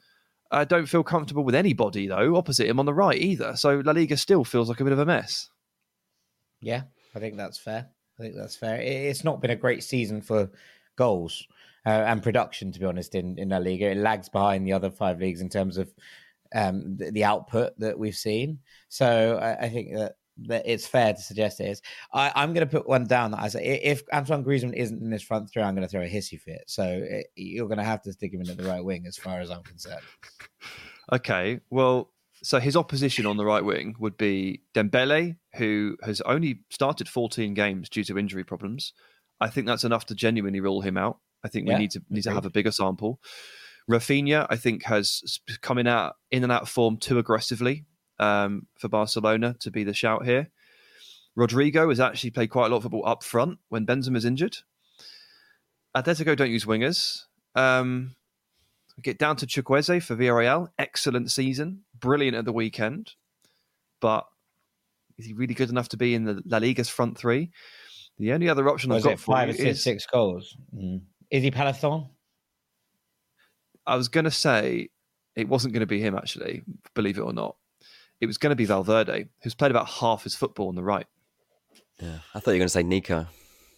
I 0.51 0.65
don't 0.65 0.85
feel 0.85 1.03
comfortable 1.03 1.43
with 1.43 1.55
anybody 1.55 2.07
though 2.07 2.37
opposite 2.37 2.69
him 2.69 2.79
on 2.79 2.85
the 2.85 2.93
right 2.93 3.19
either. 3.19 3.57
So 3.57 3.81
La 3.83 3.93
Liga 3.93 4.19
still 4.19 4.45
feels 4.45 4.69
like 4.69 4.81
a 4.81 4.85
bit 4.85 4.93
of 4.93 4.99
a 4.99 5.07
mess. 5.07 5.49
Yeah, 6.61 6.83
I 7.15 7.19
think 7.19 7.39
that's 7.39 7.57
fair. 7.57 7.89
I 8.19 8.23
think 8.23 8.35
that's 8.37 8.57
fair. 8.57 8.79
It's 8.79 9.25
not 9.25 9.41
been 9.41 9.53
a 9.53 9.57
great 9.57 9.83
season 9.83 10.21
for 10.21 10.51
goals 10.97 11.49
uh, 11.87 11.89
and 11.89 12.23
production, 12.23 12.73
to 12.73 12.79
be 12.79 12.85
honest. 12.85 13.15
In 13.15 13.39
in 13.39 13.49
La 13.49 13.57
Liga, 13.57 13.91
it 13.91 13.97
lags 13.97 14.29
behind 14.29 14.67
the 14.67 14.75
other 14.75 14.91
five 14.91 15.19
leagues 15.19 15.41
in 15.41 15.49
terms 15.49 15.79
of 15.79 15.91
um, 16.55 16.97
the, 16.97 17.11
the, 17.11 17.25
output 17.25 17.79
that 17.79 17.99
we've 17.99 18.15
seen. 18.15 18.61
So 18.89 19.39
I, 19.41 19.67
I 19.67 19.69
think 19.69 19.95
that 19.95 20.15
that 20.47 20.63
it's 20.67 20.87
fair 20.87 21.13
to 21.13 21.21
suggest 21.21 21.61
it 21.61 21.65
is. 21.65 21.83
I, 22.13 22.31
I'm 22.35 22.55
going 22.55 22.67
to 22.67 22.71
put 22.71 22.89
one 22.89 23.07
down 23.07 23.33
that 23.33 23.41
I 23.41 23.49
say 23.49 23.81
if 23.83 24.03
Antoine 24.13 24.45
Griezmann 24.45 24.75
isn't 24.75 25.03
in 25.03 25.11
this 25.11 25.23
front 25.23 25.51
three, 25.51 25.63
I'm 25.63 25.75
going 25.75 25.87
to 25.87 25.91
throw 25.91 26.03
a 26.03 26.09
hissy 26.09 26.41
fit. 26.41 26.63
So 26.67 26.85
it, 26.85 27.27
you're 27.35 27.67
going 27.67 27.79
to 27.79 27.85
have 27.85 28.03
to 28.03 28.13
stick 28.13 28.33
him 28.33 28.43
in 28.43 28.51
at 28.51 28.57
the 28.57 28.65
right 28.65 28.85
wing, 28.85 29.07
as 29.07 29.17
far 29.17 29.41
as 29.41 29.51
I'm 29.51 29.63
concerned. 29.63 30.03
Okay, 31.13 31.61
well, 31.71 32.11
so 32.43 32.61
his 32.61 32.77
opposition 32.77 33.27
on 33.27 33.37
the 33.37 33.45
right 33.45 33.65
wing 33.65 33.97
would 33.99 34.17
be 34.17 34.63
Dembele, 34.75 35.37
who 35.57 35.97
has 36.03 36.21
only 36.21 36.61
started 36.71 37.09
14 37.09 37.55
games 37.55 37.89
due 37.89 38.05
to 38.05 38.19
injury 38.19 38.45
problems. 38.45 38.93
I 39.41 39.49
think 39.49 39.67
that's 39.67 39.85
enough 39.85 40.07
to 40.07 40.15
genuinely 40.15 40.61
rule 40.61 40.83
him 40.83 40.97
out. 40.97 41.19
I 41.45 41.49
think 41.49 41.67
we 41.67 41.73
yeah, 41.73 41.79
need 41.79 41.91
to 41.93 42.03
need 42.11 42.23
to 42.23 42.33
have 42.33 42.47
a 42.47 42.51
bigger 42.51 42.73
sample. 42.73 43.21
Rafinha, 43.89 44.47
I 44.51 44.57
think, 44.57 44.85
has 44.85 45.41
coming 45.61 45.87
out 45.87 46.17
in 46.31 46.43
and 46.43 46.53
out 46.53 46.63
of 46.63 46.69
form 46.69 46.99
too 46.99 47.19
aggressively 47.19 47.87
um, 48.19 48.67
for 48.79 48.89
Barcelona 48.89 49.55
to 49.61 49.71
be 49.71 49.85
the 49.85 49.95
shout 49.95 50.25
here. 50.25 50.51
Rodrigo 51.35 51.89
has 51.89 52.01
actually 52.01 52.31
played 52.31 52.51
quite 52.51 52.67
a 52.67 52.69
lot 52.69 52.79
of 52.79 52.83
football 52.83 53.07
up 53.07 53.23
front 53.23 53.59
when 53.69 53.87
Benzema's 53.87 54.25
injured. 54.25 54.59
Atletico 55.97 56.37
don't 56.37 56.51
use 56.51 56.65
wingers. 56.65 57.23
Um, 57.55 58.17
get 59.01 59.19
down 59.19 59.37
to 59.37 59.47
Chukwueze 59.47 60.03
for 60.03 60.17
Villarreal. 60.17 60.69
Excellent 60.79 61.31
season, 61.31 61.85
brilliant 61.99 62.37
at 62.37 62.45
the 62.45 62.53
weekend, 62.53 63.13
but 64.01 64.27
is 65.17 65.27
he 65.27 65.33
really 65.33 65.55
good 65.55 65.71
enough 65.71 65.89
to 65.91 65.97
be 65.97 66.15
in 66.15 66.25
the 66.25 66.43
La 66.45 66.59
Liga's 66.59 66.89
front 66.89 67.17
three? 67.17 67.51
The 68.19 68.33
only 68.33 68.49
other 68.49 68.69
option 68.69 68.93
I've 68.93 69.03
got 69.03 69.19
for 69.19 69.33
five 69.33 69.59
you 69.59 69.67
is 69.67 69.83
six 69.83 70.07
goals. 70.07 70.57
Mm. 70.77 71.03
Isi 71.31 71.51
Palazón? 71.51 72.09
I 73.89 73.97
was 73.97 74.09
going 74.09 74.25
to 74.25 74.31
say 74.31 74.91
it 75.35 75.49
wasn't 75.49 75.75
going 75.75 75.81
to 75.81 75.87
be 75.87 76.01
him 76.01 76.15
actually, 76.15 76.63
believe 76.95 77.19
it 77.19 77.23
or 77.23 77.33
not 77.33 77.57
it 78.21 78.27
was 78.27 78.39
going 78.39 78.51
to 78.51 78.57
be 78.57 78.65
Valverde, 78.65 79.29
who's 79.43 79.55
played 79.55 79.71
about 79.71 79.89
half 79.89 80.25
his 80.25 80.35
football 80.35 80.69
on 80.69 80.75
the 80.75 80.83
right. 80.83 81.07
Yeah, 82.01 82.19
I 82.35 82.41
thought 82.41 82.53
you 82.53 82.57
were 82.57 82.61
going 82.61 82.67
to 82.67 82.69
say 82.71 82.83
Nico. 82.83 83.27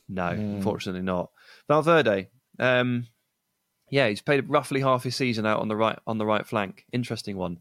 No, 0.08 0.22
mm. 0.22 0.56
unfortunately 0.56 1.02
not. 1.02 1.30
Valverde, 1.68 2.28
um, 2.58 3.06
yeah, 3.90 4.08
he's 4.08 4.22
played 4.22 4.48
roughly 4.48 4.80
half 4.80 5.04
his 5.04 5.16
season 5.16 5.46
out 5.46 5.60
on 5.60 5.68
the 5.68 5.76
right 5.76 5.98
on 6.06 6.18
the 6.18 6.26
right 6.26 6.46
flank. 6.46 6.84
Interesting 6.92 7.36
one. 7.36 7.58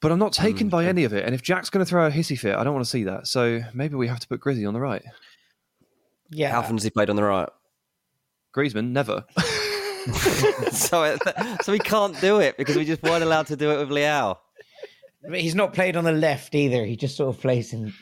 But 0.00 0.10
I'm 0.10 0.18
not 0.18 0.32
taken 0.32 0.66
mm. 0.66 0.70
by 0.70 0.86
any 0.86 1.04
of 1.04 1.12
it. 1.12 1.24
And 1.24 1.34
if 1.34 1.42
Jack's 1.42 1.70
going 1.70 1.84
to 1.84 1.88
throw 1.88 2.06
a 2.06 2.10
hissy 2.10 2.38
fit, 2.38 2.56
I 2.56 2.64
don't 2.64 2.74
want 2.74 2.84
to 2.84 2.90
see 2.90 3.04
that. 3.04 3.26
So 3.28 3.60
maybe 3.72 3.94
we 3.94 4.08
have 4.08 4.20
to 4.20 4.28
put 4.28 4.40
Grizzy 4.40 4.66
on 4.66 4.74
the 4.74 4.80
right. 4.80 5.02
Yeah. 6.30 6.50
How 6.50 6.60
often 6.60 6.76
has 6.76 6.82
he 6.82 6.90
played 6.90 7.10
on 7.10 7.16
the 7.16 7.22
right? 7.22 7.48
Griezmann, 8.56 8.90
never. 8.90 9.24
so, 10.72 11.16
so 11.62 11.72
we 11.72 11.78
can't 11.78 12.20
do 12.20 12.40
it 12.40 12.56
because 12.56 12.76
we 12.76 12.84
just 12.84 13.02
weren't 13.02 13.22
allowed 13.22 13.46
to 13.48 13.56
do 13.56 13.70
it 13.70 13.78
with 13.78 13.90
Leao 13.90 14.36
he's 15.30 15.54
not 15.54 15.72
played 15.72 15.96
on 15.96 16.04
the 16.04 16.12
left 16.12 16.54
either. 16.54 16.84
He 16.84 16.96
just 16.96 17.16
sort 17.16 17.34
of 17.34 17.40
plays 17.40 17.72
in 17.72 17.92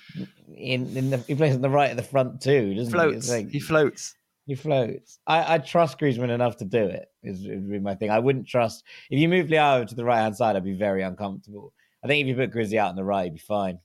in, 0.54 0.96
in 0.96 1.10
the 1.10 1.18
he 1.18 1.34
plays 1.34 1.54
on 1.54 1.60
the 1.60 1.70
right 1.70 1.90
at 1.90 1.96
the 1.96 2.02
front 2.02 2.40
too, 2.40 2.74
doesn't 2.74 2.92
floats. 2.92 3.28
he? 3.28 3.32
Like, 3.32 3.50
he 3.50 3.60
floats. 3.60 4.14
He 4.46 4.54
floats. 4.54 5.18
I, 5.26 5.54
I 5.54 5.58
trust 5.58 5.98
Griezmann 5.98 6.30
enough 6.30 6.56
to 6.58 6.64
do 6.64 6.84
it. 6.84 7.08
Is 7.22 7.44
it 7.44 7.50
would 7.50 7.70
be 7.70 7.78
my 7.78 7.94
thing. 7.94 8.10
I 8.10 8.18
wouldn't 8.18 8.48
trust 8.48 8.84
if 9.10 9.18
you 9.18 9.28
move 9.28 9.48
Leao 9.48 9.86
to 9.86 9.94
the 9.94 10.04
right 10.04 10.20
hand 10.20 10.36
side. 10.36 10.56
I'd 10.56 10.64
be 10.64 10.74
very 10.74 11.02
uncomfortable. 11.02 11.72
I 12.02 12.08
think 12.08 12.22
if 12.22 12.28
you 12.28 12.34
put 12.34 12.50
Grizzy 12.50 12.78
out 12.78 12.90
on 12.90 12.96
the 12.96 13.04
right, 13.04 13.24
he'd 13.24 13.34
be 13.34 13.40
fine. 13.40 13.78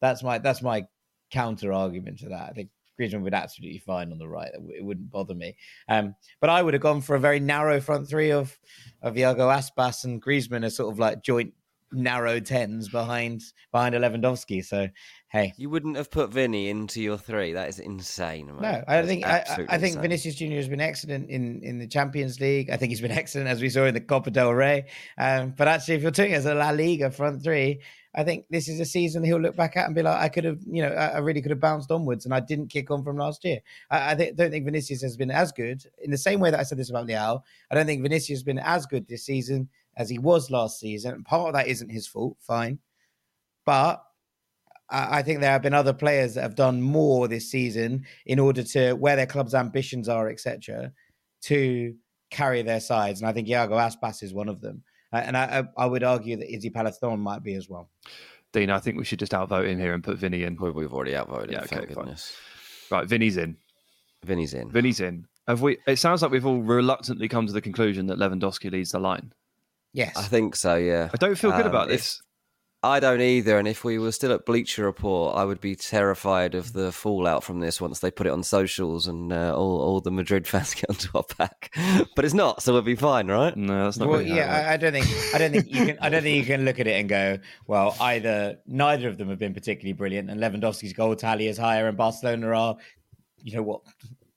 That's 0.00 0.22
my 0.22 0.38
that's 0.38 0.62
my 0.62 0.86
counter 1.30 1.72
argument 1.72 2.18
to 2.20 2.30
that. 2.30 2.48
I 2.50 2.52
think 2.52 2.70
Griezmann 3.00 3.22
would 3.22 3.34
absolutely 3.34 3.78
fine 3.78 4.12
on 4.12 4.18
the 4.18 4.28
right. 4.28 4.50
It 4.76 4.84
wouldn't 4.84 5.10
bother 5.10 5.34
me. 5.34 5.56
Um, 5.88 6.14
but 6.40 6.50
I 6.50 6.62
would 6.62 6.74
have 6.74 6.82
gone 6.82 7.00
for 7.00 7.16
a 7.16 7.20
very 7.20 7.40
narrow 7.40 7.80
front 7.80 8.08
three 8.08 8.30
of 8.30 8.58
of 9.02 9.16
Iago 9.16 9.48
Aspas 9.48 10.04
and 10.04 10.22
Griezmann 10.22 10.64
as 10.64 10.76
sort 10.76 10.92
of 10.92 10.98
like 10.98 11.22
joint 11.22 11.54
narrow 11.92 12.38
tens 12.38 12.88
behind 12.88 13.42
behind 13.72 13.94
Lewandowski. 13.94 14.64
So 14.64 14.88
hey, 15.28 15.52
you 15.56 15.70
wouldn't 15.70 15.96
have 15.96 16.10
put 16.10 16.30
Vinny 16.30 16.68
into 16.68 17.00
your 17.00 17.16
three. 17.16 17.52
That 17.52 17.68
is 17.68 17.78
insane. 17.78 18.50
No, 18.60 18.84
I 18.86 19.02
think 19.02 19.26
I, 19.26 19.44
I, 19.68 19.78
think 19.78 19.94
insane. 19.94 20.02
Vinicius 20.02 20.34
Junior 20.36 20.56
has 20.56 20.68
been 20.68 20.80
excellent 20.80 21.30
in 21.30 21.62
in 21.62 21.78
the 21.78 21.86
Champions 21.86 22.40
League. 22.40 22.70
I 22.70 22.76
think 22.76 22.90
he's 22.90 23.00
been 23.00 23.10
excellent 23.22 23.48
as 23.48 23.60
we 23.60 23.68
saw 23.68 23.86
in 23.86 23.94
the 23.94 24.00
Copa 24.00 24.30
del 24.30 24.52
Rey. 24.52 24.86
Um, 25.18 25.54
but 25.56 25.68
actually, 25.68 25.94
if 25.94 26.02
you're 26.02 26.10
taking 26.10 26.34
as 26.34 26.46
a 26.46 26.54
La 26.54 26.70
Liga 26.70 27.10
front 27.10 27.42
three, 27.42 27.80
I 28.14 28.24
think 28.24 28.46
this 28.50 28.68
is 28.68 28.80
a 28.80 28.84
season 28.84 29.22
he'll 29.22 29.40
look 29.40 29.54
back 29.54 29.76
at 29.76 29.86
and 29.86 29.94
be 29.94 30.02
like, 30.02 30.20
I 30.20 30.28
could 30.28 30.44
have, 30.44 30.58
you 30.66 30.82
know, 30.82 30.88
I 30.88 31.18
really 31.18 31.40
could 31.40 31.52
have 31.52 31.60
bounced 31.60 31.92
onwards, 31.92 32.24
and 32.24 32.34
I 32.34 32.40
didn't 32.40 32.68
kick 32.68 32.90
on 32.90 33.04
from 33.04 33.16
last 33.16 33.44
year. 33.44 33.60
I, 33.90 34.12
I 34.12 34.14
th- 34.14 34.36
don't 34.36 34.50
think 34.50 34.64
Vinicius 34.64 35.02
has 35.02 35.16
been 35.16 35.30
as 35.30 35.52
good 35.52 35.84
in 36.02 36.10
the 36.10 36.18
same 36.18 36.40
way 36.40 36.50
that 36.50 36.58
I 36.58 36.64
said 36.64 36.78
this 36.78 36.90
about 36.90 37.06
Leao. 37.06 37.42
I 37.70 37.74
don't 37.74 37.86
think 37.86 38.02
Vinicius 38.02 38.38
has 38.40 38.42
been 38.42 38.58
as 38.58 38.86
good 38.86 39.06
this 39.06 39.24
season 39.24 39.68
as 39.96 40.10
he 40.10 40.18
was 40.18 40.50
last 40.50 40.80
season. 40.80 41.14
And 41.14 41.24
part 41.24 41.48
of 41.48 41.54
that 41.54 41.68
isn't 41.68 41.90
his 41.90 42.06
fault, 42.06 42.36
fine, 42.40 42.78
but 43.64 44.04
I 44.92 45.22
think 45.22 45.38
there 45.40 45.52
have 45.52 45.62
been 45.62 45.74
other 45.74 45.92
players 45.92 46.34
that 46.34 46.42
have 46.42 46.56
done 46.56 46.82
more 46.82 47.28
this 47.28 47.48
season 47.48 48.06
in 48.26 48.40
order 48.40 48.64
to 48.64 48.94
where 48.94 49.14
their 49.14 49.26
club's 49.26 49.54
ambitions 49.54 50.08
are, 50.08 50.28
etc., 50.28 50.92
to 51.42 51.94
carry 52.30 52.62
their 52.62 52.80
sides. 52.80 53.20
And 53.20 53.28
I 53.28 53.32
think 53.32 53.48
Iago 53.48 53.76
Aspas 53.76 54.22
is 54.24 54.34
one 54.34 54.48
of 54.48 54.60
them. 54.60 54.82
Uh, 55.12 55.16
and 55.16 55.36
I, 55.36 55.64
I 55.76 55.86
would 55.86 56.02
argue 56.02 56.36
that 56.36 56.52
Isi 56.52 56.70
Palazón 56.70 57.18
might 57.18 57.42
be 57.42 57.54
as 57.54 57.68
well. 57.68 57.90
Dean, 58.52 58.70
I 58.70 58.78
think 58.78 58.96
we 58.96 59.04
should 59.04 59.18
just 59.18 59.34
outvote 59.34 59.66
him 59.66 59.78
here 59.78 59.94
and 59.94 60.02
put 60.02 60.18
Vinny 60.18 60.42
in. 60.42 60.56
We've 60.56 60.92
already 60.92 61.16
outvoted 61.16 61.52
yeah, 61.52 61.66
him. 61.66 61.78
Okay, 61.78 61.94
goodness. 61.94 62.36
Right, 62.90 63.06
Vinny's 63.06 63.36
in. 63.36 63.56
Vinny's 64.24 64.54
in. 64.54 64.70
Vinny's 64.70 65.00
in. 65.00 65.26
Have 65.46 65.62
we? 65.62 65.78
It 65.86 65.96
sounds 65.96 66.22
like 66.22 66.30
we've 66.30 66.46
all 66.46 66.60
reluctantly 66.60 67.28
come 67.28 67.46
to 67.46 67.52
the 67.52 67.60
conclusion 67.60 68.06
that 68.06 68.18
Lewandowski 68.18 68.70
leads 68.70 68.90
the 68.90 68.98
line. 68.98 69.32
Yes, 69.92 70.16
I 70.16 70.22
think 70.22 70.54
so. 70.54 70.76
Yeah, 70.76 71.08
I 71.12 71.16
don't 71.16 71.36
feel 71.36 71.50
good 71.50 71.62
um, 71.62 71.66
about 71.68 71.88
this. 71.88 72.22
I 72.82 72.98
don't 72.98 73.20
either. 73.20 73.58
And 73.58 73.68
if 73.68 73.84
we 73.84 73.98
were 73.98 74.12
still 74.12 74.32
at 74.32 74.46
Bleacher 74.46 74.84
Report, 74.84 75.36
I 75.36 75.44
would 75.44 75.60
be 75.60 75.76
terrified 75.76 76.54
of 76.54 76.72
the 76.72 76.90
fallout 76.90 77.44
from 77.44 77.60
this 77.60 77.78
once 77.78 77.98
they 77.98 78.10
put 78.10 78.26
it 78.26 78.30
on 78.30 78.42
socials 78.42 79.06
and 79.06 79.32
uh, 79.32 79.54
all, 79.54 79.80
all 79.82 80.00
the 80.00 80.10
Madrid 80.10 80.48
fans 80.48 80.72
get 80.72 80.88
onto 80.88 81.08
our 81.14 81.24
back. 81.36 81.74
but 82.16 82.24
it's 82.24 82.32
not, 82.32 82.62
so 82.62 82.72
we'll 82.72 82.82
be 82.82 82.94
fine, 82.94 83.28
right? 83.28 83.54
No, 83.54 83.84
that's 83.84 83.98
not. 83.98 84.08
Well, 84.08 84.22
yeah, 84.22 84.66
I, 84.66 84.74
I, 84.74 84.76
don't 84.78 84.92
think. 84.92 85.06
I 85.34 85.38
don't 85.38 85.52
think 85.52 85.66
you 85.68 85.86
can. 85.86 85.98
I 86.00 86.08
don't 86.08 86.22
think 86.22 86.38
you 86.38 86.44
can 86.44 86.64
look 86.64 86.80
at 86.80 86.86
it 86.86 86.98
and 86.98 87.08
go, 87.08 87.38
well, 87.66 87.94
either 88.00 88.56
neither 88.66 89.08
of 89.08 89.18
them 89.18 89.28
have 89.28 89.38
been 89.38 89.54
particularly 89.54 89.92
brilliant, 89.92 90.30
and 90.30 90.40
Lewandowski's 90.40 90.94
goal 90.94 91.14
tally 91.16 91.48
is 91.48 91.58
higher, 91.58 91.86
and 91.86 91.98
Barcelona 91.98 92.48
are, 92.48 92.76
you 93.42 93.56
know 93.56 93.62
what, 93.62 93.82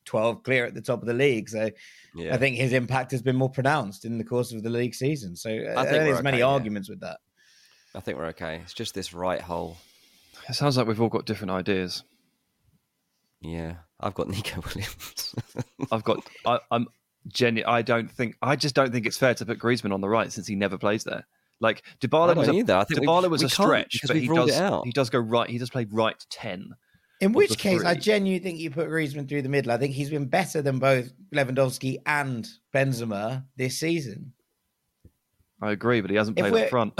twelve 0.03 0.43
clear 0.43 0.65
at 0.65 0.73
the 0.73 0.81
top 0.81 1.01
of 1.01 1.07
the 1.07 1.13
league. 1.13 1.49
So. 1.49 1.69
Yeah. 2.15 2.35
I 2.35 2.37
think 2.37 2.57
his 2.57 2.73
impact 2.73 3.09
has 3.09 3.23
been 3.23 3.35
more 3.35 3.49
pronounced 3.49 4.05
in 4.05 4.19
the 4.19 4.23
course 4.23 4.53
of 4.53 4.61
the 4.61 4.69
league 4.69 4.93
season. 4.93 5.35
So 5.35 5.49
I, 5.49 5.81
I 5.81 5.83
think 5.85 6.03
there's 6.03 6.17
okay, 6.17 6.21
many 6.21 6.37
yeah. 6.37 6.45
arguments 6.45 6.87
with 6.87 6.99
that. 6.99 7.17
I 7.95 7.99
think 7.99 8.17
we're 8.17 8.27
okay. 8.27 8.61
It's 8.63 8.73
just 8.73 8.93
this 8.93 9.13
right 9.13 9.41
hole. 9.41 9.77
It 10.49 10.53
sounds 10.53 10.77
like 10.77 10.87
we've 10.87 11.01
all 11.01 11.09
got 11.09 11.25
different 11.25 11.51
ideas. 11.51 12.03
Yeah, 13.41 13.75
I've 13.99 14.13
got 14.13 14.29
Nico 14.29 14.61
Williams. 14.61 15.35
I've 15.91 16.03
got. 16.03 16.25
I, 16.45 16.59
am 16.71 16.87
Jenny. 17.27 17.63
I 17.63 17.81
don't 17.81 18.09
think. 18.11 18.35
I 18.41 18.55
just 18.55 18.75
don't 18.75 18.91
think 18.91 19.05
it's 19.05 19.17
fair 19.17 19.33
to 19.35 19.45
put 19.45 19.59
Griezmann 19.59 19.93
on 19.93 20.01
the 20.01 20.09
right 20.09 20.31
since 20.31 20.47
he 20.47 20.55
never 20.55 20.77
plays 20.77 21.03
there. 21.03 21.25
Like 21.59 21.83
Dybala 22.01 22.35
was 22.35 22.47
a, 22.49 22.53
either. 22.53 22.75
I 22.75 22.83
think 22.83 23.01
Dybala 23.01 23.29
was 23.29 23.43
a 23.43 23.49
stretch, 23.49 24.01
but 24.05 24.15
he 24.15 24.27
does. 24.27 24.83
He 24.83 24.91
does 24.91 25.09
go 25.09 25.19
right. 25.19 25.49
He 25.49 25.57
does 25.57 25.69
play 25.69 25.85
right 25.89 26.15
ten. 26.29 26.71
In 27.21 27.31
which 27.31 27.57
case, 27.57 27.79
three. 27.79 27.87
I 27.87 27.95
genuinely 27.95 28.43
think 28.43 28.59
you 28.59 28.69
put 28.69 28.89
Griezmann 28.89 29.29
through 29.29 29.43
the 29.43 29.49
middle. 29.49 29.71
I 29.71 29.77
think 29.77 29.93
he's 29.93 30.09
been 30.09 30.25
better 30.25 30.61
than 30.61 30.79
both 30.79 31.13
Lewandowski 31.33 31.97
and 32.05 32.45
Benzema 32.73 33.45
this 33.55 33.77
season. 33.77 34.33
I 35.63 35.71
agree, 35.71 36.01
but 36.01 36.11
he 36.11 36.17
hasn't 36.17 36.37
played 36.37 36.53
up 36.53 36.69
front. 36.69 36.93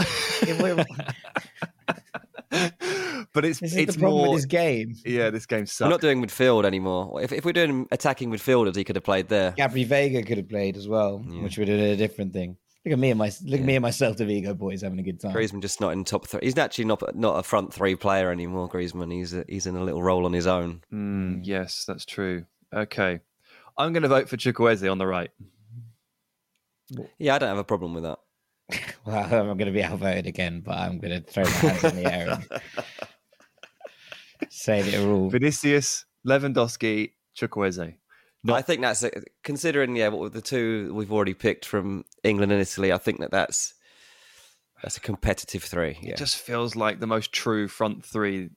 but 3.34 3.44
it's 3.44 3.60
this 3.60 3.74
it's 3.74 3.94
the 3.94 4.00
problem 4.00 4.22
more 4.22 4.30
with 4.30 4.38
his 4.38 4.46
game. 4.46 4.94
Yeah, 5.04 5.28
this 5.28 5.44
game 5.44 5.66
sucks. 5.66 5.86
We're 5.86 5.90
not 5.90 6.00
doing 6.00 6.24
midfield 6.24 6.64
anymore. 6.64 7.20
If 7.20 7.32
if 7.32 7.44
we're 7.44 7.52
doing 7.52 7.86
attacking 7.90 8.30
midfielders, 8.30 8.74
he 8.74 8.84
could 8.84 8.96
have 8.96 9.04
played 9.04 9.28
there. 9.28 9.52
Gabri 9.52 9.86
Veiga 9.86 10.26
could 10.26 10.38
have 10.38 10.48
played 10.48 10.78
as 10.78 10.88
well, 10.88 11.22
yeah. 11.28 11.42
which 11.42 11.58
would 11.58 11.68
have 11.68 11.78
been 11.78 11.90
a 11.90 11.96
different 11.96 12.32
thing. 12.32 12.56
Look 12.86 12.92
at 12.92 12.98
me 12.98 13.10
and 13.10 13.18
my 13.18 13.26
look 13.26 13.34
yeah. 13.44 13.56
at 13.56 13.64
me 13.64 13.76
and 13.76 13.82
my 13.82 13.90
Celta 13.90 14.26
Vigo 14.26 14.54
boys 14.54 14.80
having 14.80 14.98
a 14.98 15.02
good 15.02 15.20
time. 15.20 15.34
Griezmann 15.34 15.60
just 15.60 15.80
not 15.80 15.92
in 15.92 16.04
top 16.04 16.26
three. 16.26 16.40
He's 16.42 16.56
actually 16.56 16.86
not 16.86 17.02
not 17.14 17.38
a 17.38 17.42
front 17.42 17.74
three 17.74 17.96
player 17.96 18.30
anymore. 18.30 18.70
Griezmann, 18.70 19.12
he's 19.12 19.34
a, 19.34 19.44
he's 19.46 19.66
in 19.66 19.76
a 19.76 19.84
little 19.84 20.02
role 20.02 20.24
on 20.24 20.32
his 20.32 20.46
own. 20.46 20.82
Mm, 20.90 21.40
yes, 21.42 21.84
that's 21.86 22.06
true. 22.06 22.46
Okay, 22.74 23.20
I'm 23.76 23.92
going 23.92 24.04
to 24.04 24.08
vote 24.08 24.28
for 24.28 24.36
Chukwueze 24.36 24.90
on 24.90 24.98
the 24.98 25.06
right. 25.06 25.30
Yeah, 27.18 27.34
I 27.34 27.38
don't 27.38 27.48
have 27.48 27.58
a 27.58 27.64
problem 27.64 27.94
with 27.94 28.04
that. 28.04 28.18
well, 29.04 29.24
I'm 29.24 29.58
going 29.58 29.66
to 29.66 29.72
be 29.72 29.84
outvoted 29.84 30.26
again, 30.26 30.62
but 30.64 30.76
I'm 30.76 30.98
going 30.98 31.22
to 31.22 31.30
throw 31.30 31.44
my 31.44 31.50
hands 31.50 31.84
in 31.84 31.96
the 32.02 32.12
air 32.12 32.30
and 32.30 32.62
say 34.50 34.82
the 34.82 35.06
rule. 35.06 35.30
Vinicius, 35.30 36.04
Lewandowski, 36.26 37.12
Chukwueze. 37.36 37.94
I 38.46 38.62
think 38.62 38.82
that's 38.82 39.02
a, 39.02 39.10
considering 39.42 39.96
yeah 39.96 40.08
what 40.08 40.32
the 40.34 40.42
two 40.42 40.92
we've 40.94 41.12
already 41.12 41.32
picked 41.34 41.64
from 41.64 42.04
England 42.22 42.52
and 42.52 42.60
Italy. 42.60 42.92
I 42.92 42.98
think 42.98 43.20
that 43.20 43.30
that's 43.30 43.74
that's 44.82 44.98
a 44.98 45.00
competitive 45.00 45.62
three. 45.62 45.98
Yeah. 46.02 46.10
It 46.10 46.18
just 46.18 46.36
feels 46.36 46.76
like 46.76 47.00
the 47.00 47.06
most 47.06 47.32
true 47.32 47.68
front 47.68 48.04
three. 48.04 48.50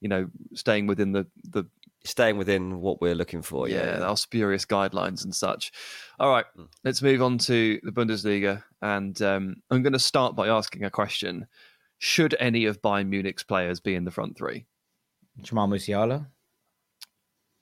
You 0.00 0.08
know, 0.08 0.28
staying 0.54 0.86
within 0.86 1.12
the 1.12 1.26
the 1.42 1.64
staying 2.06 2.38
within 2.38 2.80
what 2.80 3.00
we're 3.00 3.14
looking 3.14 3.42
for. 3.42 3.68
Yeah, 3.68 3.98
yeah. 3.98 4.04
our 4.04 4.16
spurious 4.16 4.64
guidelines 4.64 5.24
and 5.24 5.34
such. 5.34 5.72
All 6.18 6.30
right, 6.30 6.46
hmm. 6.54 6.64
let's 6.84 7.02
move 7.02 7.22
on 7.22 7.38
to 7.38 7.80
the 7.82 7.92
Bundesliga, 7.92 8.62
and 8.80 9.20
um, 9.22 9.56
I'm 9.70 9.82
going 9.82 9.92
to 9.92 9.98
start 9.98 10.34
by 10.34 10.48
asking 10.48 10.84
a 10.84 10.90
question: 10.90 11.46
Should 11.98 12.34
any 12.40 12.64
of 12.66 12.82
Bayern 12.82 13.08
Munich's 13.08 13.42
players 13.42 13.80
be 13.80 13.94
in 13.94 14.04
the 14.04 14.10
front 14.10 14.36
three? 14.36 14.66
Jamal 15.42 15.68
Musiala. 15.68 16.26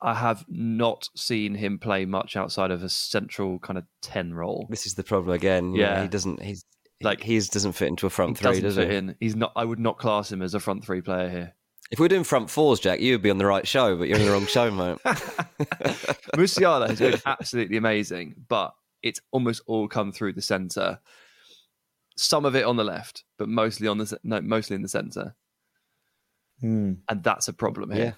I 0.01 0.15
have 0.15 0.45
not 0.49 1.09
seen 1.17 1.55
him 1.55 1.79
play 1.79 2.05
much 2.05 2.37
outside 2.37 2.71
of 2.71 2.83
a 2.83 2.91
central 2.91 3.59
kind 3.59 3.79
of 3.79 3.85
ten 4.03 4.35
role. 4.35 4.67
This 4.69 4.87
is 4.87 4.95
the 4.95 5.05
problem 5.05 5.35
again. 5.35 5.75
Yeah, 5.75 5.95
yeah 5.95 6.03
he 6.03 6.09
doesn't. 6.09 6.43
He's 6.43 6.65
like 7.03 7.23
he 7.23 7.39
doesn't 7.39 7.73
fit 7.73 7.89
into 7.89 8.07
a 8.07 8.11
front 8.11 8.39
three, 8.39 8.61
does 8.61 8.77
he? 8.77 8.83
In. 8.83 9.17
He's 9.19 9.35
not. 9.35 9.53
I 9.57 9.65
would 9.65 9.79
not 9.79 9.99
class 9.99 10.31
him 10.31 10.43
as 10.43 10.55
a 10.55 10.61
front 10.61 10.85
three 10.85 11.01
player 11.01 11.31
here. 11.31 11.55
If 11.91 12.01
we 12.01 12.07
are 12.07 12.09
doing 12.09 12.25
front 12.25 12.51
fours, 12.51 12.81
Jack, 12.81 13.01
you 13.01 13.13
would 13.13 13.23
be 13.23 13.31
on 13.31 13.39
the 13.39 13.47
right 13.47 13.67
show, 13.67 13.97
but 13.97 14.09
you're 14.09 14.19
in 14.19 14.25
the 14.25 14.33
wrong 14.33 14.47
show, 14.47 14.71
mate. 14.71 14.99
Musiala 16.35 16.89
has 16.89 16.99
been 16.99 17.21
absolutely 17.27 17.77
amazing, 17.77 18.35
but 18.49 18.75
it's 19.03 19.21
almost 19.31 19.63
all 19.67 19.87
come 19.87 20.11
through 20.11 20.33
the 20.33 20.43
centre. 20.43 20.99
Some 22.17 22.45
of 22.47 22.57
it 22.57 22.65
on 22.65 22.77
the 22.77 22.85
left, 22.85 23.25
but 23.39 23.49
mostly 23.49 23.87
on 23.87 23.99
the 23.99 24.19
no, 24.25 24.41
mostly 24.41 24.77
in 24.77 24.83
the 24.83 24.89
centre. 24.89 25.35
Hmm. 26.61 26.95
And 27.09 27.23
that's 27.23 27.49
a 27.49 27.53
problem 27.53 27.91
here. 27.91 28.17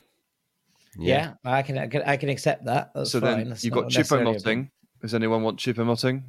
Yeah. 0.99 1.35
yeah. 1.45 1.53
I 1.53 1.63
can 1.63 1.79
I 1.79 1.87
can 1.89 2.03
I 2.03 2.17
can 2.17 2.29
accept 2.29 2.67
that. 2.67 2.93
That's 2.95 3.11
so 3.11 3.21
fine. 3.21 3.39
then 3.39 3.49
That's 3.51 3.65
you've 3.65 3.75
got 3.75 3.87
Choupo-Moting. 3.87 4.71
Does 5.01 5.15
anyone 5.15 5.43
want 5.43 5.59
Choupo-Moting? 5.59 6.23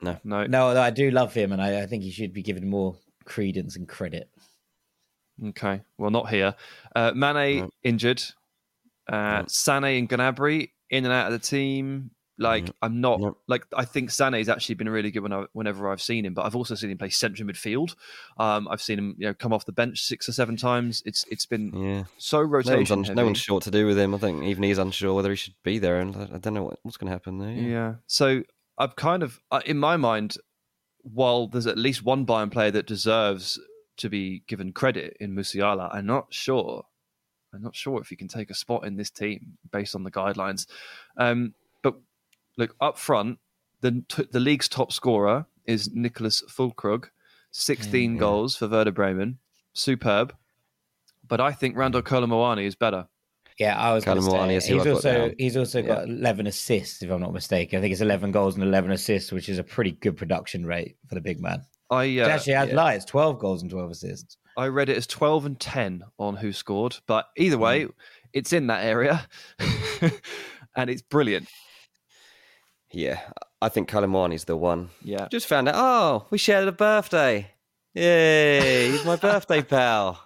No, 0.00 0.18
no, 0.24 0.46
no. 0.46 0.68
I 0.68 0.90
do 0.90 1.10
love 1.10 1.32
him, 1.32 1.52
and 1.52 1.62
I, 1.62 1.82
I 1.82 1.86
think 1.86 2.02
he 2.02 2.10
should 2.10 2.32
be 2.32 2.42
given 2.42 2.68
more 2.68 2.96
credence 3.24 3.76
and 3.76 3.88
credit. 3.88 4.28
Okay, 5.48 5.80
well, 5.98 6.10
not 6.10 6.30
here. 6.30 6.54
Uh, 6.94 7.12
Mane 7.14 7.60
no. 7.60 7.70
injured. 7.82 8.22
Uh, 9.08 9.40
no. 9.40 9.44
Sané 9.48 9.98
and 9.98 10.08
Gnabry 10.08 10.70
in 10.90 11.04
and 11.04 11.12
out 11.12 11.26
of 11.26 11.32
the 11.32 11.44
team. 11.44 12.10
Like 12.38 12.64
no. 12.64 12.72
I'm 12.82 13.00
not 13.00 13.20
like 13.46 13.66
I 13.76 13.84
think 13.84 14.10
Sané's 14.10 14.48
actually 14.48 14.76
been 14.76 14.88
really 14.88 15.10
good 15.10 15.22
when 15.22 15.32
I, 15.32 15.44
whenever 15.52 15.90
I've 15.90 16.00
seen 16.00 16.24
him, 16.24 16.32
but 16.32 16.46
I've 16.46 16.56
also 16.56 16.74
seen 16.74 16.90
him 16.90 16.98
play 16.98 17.10
central 17.10 17.48
midfield. 17.48 17.94
Um, 18.38 18.68
I've 18.68 18.80
seen 18.80 18.98
him 18.98 19.14
you 19.18 19.26
know 19.26 19.34
come 19.34 19.52
off 19.52 19.66
the 19.66 19.72
bench 19.72 20.02
six 20.02 20.28
or 20.28 20.32
seven 20.32 20.56
times. 20.56 21.02
It's 21.04 21.24
it's 21.30 21.44
been 21.44 21.72
yeah. 21.74 22.04
so 22.16 22.40
rotation. 22.40 22.72
No 22.72 22.96
one's, 22.96 23.10
un- 23.10 23.16
no 23.16 23.24
one's 23.26 23.38
sure 23.38 23.56
what 23.56 23.64
to 23.64 23.70
do 23.70 23.86
with 23.86 23.98
him. 23.98 24.14
I 24.14 24.18
think 24.18 24.44
even 24.44 24.62
he's 24.62 24.78
unsure 24.78 25.14
whether 25.14 25.30
he 25.30 25.36
should 25.36 25.54
be 25.62 25.78
there, 25.78 26.00
and 26.00 26.16
I, 26.16 26.38
don't 26.38 26.54
know 26.54 26.64
what, 26.64 26.78
what's 26.82 26.96
going 26.96 27.08
to 27.08 27.12
happen 27.12 27.38
there. 27.38 27.50
Yeah. 27.50 27.68
yeah. 27.68 27.94
So 28.06 28.42
I've 28.78 28.96
kind 28.96 29.22
of 29.22 29.38
uh, 29.50 29.60
in 29.66 29.78
my 29.78 29.98
mind, 29.98 30.36
while 31.02 31.48
there's 31.48 31.66
at 31.66 31.76
least 31.76 32.02
one 32.02 32.24
Bayern 32.24 32.50
player 32.50 32.70
that 32.70 32.86
deserves 32.86 33.60
to 33.98 34.08
be 34.08 34.42
given 34.46 34.72
credit 34.72 35.16
in 35.20 35.34
Musiala. 35.34 35.88
I'm 35.92 36.06
not 36.06 36.26
sure. 36.30 36.84
I'm 37.54 37.62
not 37.62 37.76
sure 37.76 38.00
if 38.00 38.08
he 38.08 38.16
can 38.16 38.28
take 38.28 38.50
a 38.50 38.54
spot 38.54 38.86
in 38.86 38.96
this 38.96 39.10
team 39.10 39.58
based 39.70 39.94
on 39.94 40.04
the 40.04 40.10
guidelines. 40.10 40.66
Um, 41.16 41.54
but 41.82 41.94
look 42.56 42.74
up 42.80 42.98
front, 42.98 43.38
the 43.80 44.02
the 44.30 44.40
league's 44.40 44.68
top 44.68 44.92
scorer 44.92 45.46
is 45.66 45.90
Niclas 45.90 46.42
Füllkrug, 46.48 47.06
16 47.50 48.14
yeah. 48.14 48.18
goals 48.18 48.56
for 48.56 48.68
Werder 48.68 48.92
Bremen, 48.92 49.38
superb. 49.74 50.34
But 51.26 51.40
I 51.40 51.52
think 51.52 51.76
Randal 51.76 52.02
Kolo 52.02 52.26
Muani 52.26 52.64
is 52.64 52.74
better. 52.74 53.08
Yeah, 53.58 53.78
I 53.78 53.92
was 53.92 54.04
going 54.04 54.18
to 54.18 54.60
say 54.60 54.74
he's 54.74 54.86
also 54.86 55.32
he's 55.38 55.56
also 55.56 55.82
got 55.82 56.08
yeah. 56.08 56.14
11 56.14 56.46
assists, 56.46 57.02
if 57.02 57.10
I'm 57.10 57.20
not 57.20 57.32
mistaken. 57.32 57.78
I 57.78 57.82
think 57.82 57.92
it's 57.92 58.00
11 58.00 58.32
goals 58.32 58.54
and 58.54 58.64
11 58.64 58.90
assists, 58.90 59.30
which 59.30 59.48
is 59.48 59.58
a 59.58 59.64
pretty 59.64 59.92
good 59.92 60.16
production 60.16 60.64
rate 60.66 60.96
for 61.06 61.14
the 61.14 61.20
big 61.20 61.40
man. 61.40 61.64
I 61.92 62.18
uh, 62.18 62.28
actually 62.28 62.54
had 62.54 62.70
yeah. 62.70 62.76
lies, 62.76 63.04
twelve 63.04 63.38
goals 63.38 63.62
and 63.62 63.70
twelve 63.70 63.90
assists. 63.90 64.36
I 64.56 64.66
read 64.66 64.88
it 64.88 64.96
as 64.96 65.06
12 65.06 65.46
and 65.46 65.58
10 65.58 66.04
on 66.18 66.36
who 66.36 66.52
scored, 66.52 66.98
but 67.06 67.26
either 67.38 67.56
way, 67.56 67.86
it's 68.32 68.52
in 68.52 68.66
that 68.66 68.84
area, 68.84 69.26
and 70.76 70.90
it's 70.90 71.02
brilliant. 71.02 71.48
Yeah, 72.90 73.20
I 73.62 73.70
think 73.70 73.88
Kolo 73.88 74.06
Muani's 74.06 74.44
the 74.44 74.56
one. 74.56 74.90
Yeah, 75.02 75.28
Just 75.30 75.46
found 75.46 75.68
out. 75.68 75.74
Oh, 75.76 76.26
we 76.30 76.36
shared 76.36 76.68
a 76.68 76.72
birthday. 76.72 77.50
Yay! 77.94 78.90
He's 78.90 79.04
my 79.04 79.16
birthday 79.16 79.62
pal. 79.62 80.22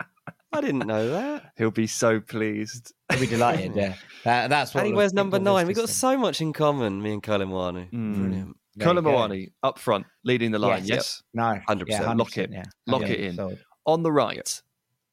I 0.52 0.60
didn't 0.60 0.86
know 0.86 1.10
that. 1.10 1.52
he'll 1.56 1.70
be 1.70 1.86
so 1.86 2.20
pleased. 2.20 2.92
He'll 3.10 3.20
be 3.20 3.26
delighted. 3.26 3.76
Yeah, 3.76 3.94
that, 4.24 4.48
that's 4.50 4.74
what. 4.74 4.80
And 4.80 4.86
he 4.86 4.92
will 4.92 4.98
wears 4.98 5.12
number 5.12 5.38
nine. 5.38 5.66
We've 5.66 5.76
got 5.76 5.88
so 5.88 6.16
much 6.16 6.40
in 6.40 6.52
common, 6.52 7.02
me 7.02 7.12
and 7.12 7.22
Kolo 7.22 7.44
Muani. 7.46 7.90
Mm. 7.90 8.14
Brilliant. 8.14 8.56
There 8.76 9.34
you 9.34 9.48
up 9.62 9.78
front, 9.78 10.06
leading 10.24 10.50
the 10.50 10.58
line. 10.58 10.84
Yes, 10.84 10.88
Yes. 10.88 11.22
No, 11.34 11.60
100%. 11.68 11.84
Yeah, 11.88 12.12
Lock 12.12 12.36
it. 12.38 12.50
Yeah. 12.52 12.62
Lock 12.86 13.02
Okay, 13.02 13.12
it 13.14 13.20
in. 13.20 13.34
sold. 13.36 13.58
On 13.86 14.02
the 14.02 14.12
right, 14.12 14.62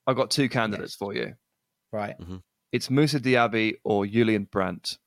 I've 0.08 0.16
got 0.16 0.32
two 0.32 0.50
candidates 0.50 0.94
Yes. 0.94 0.96
for 0.98 1.14
you. 1.14 1.34
Right. 1.92 2.16
It's 2.72 2.90
Moussa 2.90 3.20
Diaby 3.20 3.76
or 3.84 4.06
Julian 4.06 4.46
Brandt. 4.52 4.98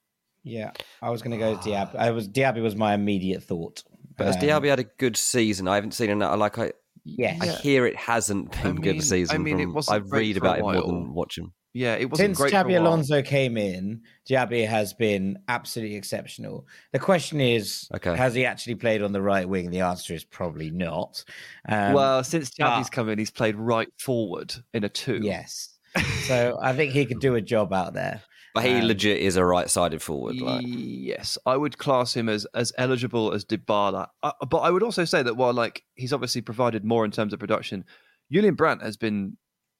Yeah, 0.45 0.71
I 1.03 1.11
was 1.11 1.21
going 1.23 1.33
to 1.33 1.45
go 1.45 1.57
Diaby. 1.57 1.97
I 1.97 2.11
was 2.13 2.29
Diaby 2.29 2.63
was 2.63 2.77
my 2.77 2.95
immediate 2.95 3.43
thought. 3.43 3.83
But 4.17 4.29
has 4.29 4.37
Um, 4.37 4.43
Diaby 4.43 4.69
had 4.69 4.79
a 4.79 4.85
good 4.85 5.17
season? 5.17 5.67
I 5.69 5.75
haven't 5.75 5.93
seen 5.93 6.11
enough. 6.11 6.39
Like 6.39 6.59
I, 6.59 6.73
Yes. 7.05 7.41
I 7.41 7.47
hear 7.61 7.87
it 7.87 7.95
hasn't 7.97 8.51
been 8.53 8.79
I 8.79 8.81
good 8.81 8.83
mean- 8.83 8.97
I 8.97 9.01
season. 9.01 9.43
mean, 9.43 9.61
it 9.61 9.67
wasn't 9.67 9.95
I 9.95 10.09
read 10.09 10.37
about 10.37 10.59
it 10.59 10.63
more 10.63 10.75
than 10.75 11.13
watch 11.15 11.37
him. 11.39 11.53
Yeah, 11.77 11.95
it 11.97 12.09
wasn't 12.11 12.29
Since 12.29 12.39
great 12.39 12.53
for 12.53 12.59
a 12.59 12.63
while. 12.73 12.83
Alonso 12.87 13.21
came 13.23 13.59
in, 13.59 14.01
Diaby 14.29 14.67
has 14.67 14.95
been 14.95 15.39
absolutely 15.47 15.97
exceptional. 15.97 16.67
The 16.93 16.99
question 16.99 17.39
is, 17.41 17.87
Okay. 17.95 18.17
has 18.17 18.33
he 18.35 18.47
actually 18.47 18.77
played 18.77 19.03
on 19.03 19.13
the 19.13 19.21
right 19.21 19.47
wing? 19.47 19.71
The 19.71 19.81
answer 19.83 20.15
is 20.15 20.25
probably 20.25 20.71
not. 20.71 21.23
Um, 21.69 21.93
well, 21.93 22.25
since 22.25 22.49
Xabi's 22.51 22.89
but- 22.89 22.93
come 22.93 23.09
in, 23.11 23.19
he's 23.19 23.31
played 23.31 23.57
right 23.57 23.89
forward 23.99 24.55
in 24.73 24.85
a 24.85 24.89
two. 24.89 25.21
yes. 25.23 25.75
So 26.27 26.59
I 26.63 26.73
think 26.73 26.93
he 26.93 27.05
could 27.07 27.21
do 27.21 27.35
a 27.35 27.41
job 27.43 27.73
out 27.73 27.93
there. 27.95 28.23
But 28.55 28.65
he 28.65 28.77
Um, 28.77 28.85
legit 28.87 29.19
is 29.21 29.37
a 29.37 29.45
right-sided 29.45 30.01
forward. 30.03 30.37
Like 30.37 30.65
Yes, 30.67 31.37
I 31.45 31.57
would 31.59 31.77
class 31.77 32.15
him 32.17 32.29
as 32.31 32.47
as 32.55 32.73
eligible 32.79 33.33
as 33.35 33.45
Dybala. 33.45 34.09
Uh, 34.23 34.33
but 34.49 34.59
I 34.61 34.71
would 34.71 34.83
also 34.83 35.05
say 35.05 35.23
that 35.23 35.37
while 35.37 35.53
like 35.53 35.85
he's 35.95 36.13
obviously 36.15 36.41
provided 36.41 36.85
more 36.85 37.05
in 37.05 37.11
terms 37.11 37.35
of 37.35 37.39
production, 37.39 37.85
Julian 38.33 38.55
Brandt 38.55 38.83
has 38.83 38.97
been 38.97 39.37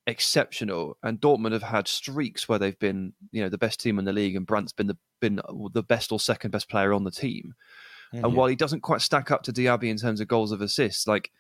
exceptional, 0.07 0.97
and 1.03 1.21
Dortmund 1.21 1.53
have 1.53 1.63
had 1.63 1.89
streaks 1.89 2.49
where 2.49 2.59
they've 2.59 2.79
been 2.79 3.13
you 3.33 3.43
know 3.43 3.49
the 3.49 3.59
best 3.59 3.81
team 3.81 3.99
in 3.99 4.05
the 4.05 4.13
league, 4.13 4.37
and 4.37 4.47
Brandt's 4.47 4.73
been 4.73 4.87
the 4.87 4.99
been 5.21 5.41
the 5.73 5.83
best 5.83 6.13
or 6.13 6.21
second 6.21 6.51
best 6.51 6.69
player 6.69 6.93
on 6.93 7.05
the 7.05 7.11
team. 7.11 7.55
Mhm. 8.15 8.25
And 8.25 8.37
while 8.37 8.47
he 8.47 8.57
doesn't 8.57 8.83
quite 8.83 9.01
stack 9.01 9.31
up 9.31 9.43
to 9.45 9.53
Diaby 9.53 9.89
in 9.89 9.97
terms 9.97 10.21
of 10.21 10.29
goals 10.29 10.53
of 10.53 10.61
assists, 10.61 11.07
like 11.07 11.31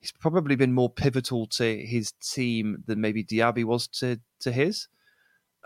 he's 0.00 0.12
probably 0.12 0.56
been 0.56 0.72
more 0.72 0.90
pivotal 0.90 1.46
to 1.46 1.84
his 1.84 2.12
team 2.12 2.82
than 2.86 3.00
maybe 3.00 3.24
Diaby 3.24 3.64
was 3.64 3.86
to 3.88 4.20
to 4.40 4.52
his. 4.52 4.88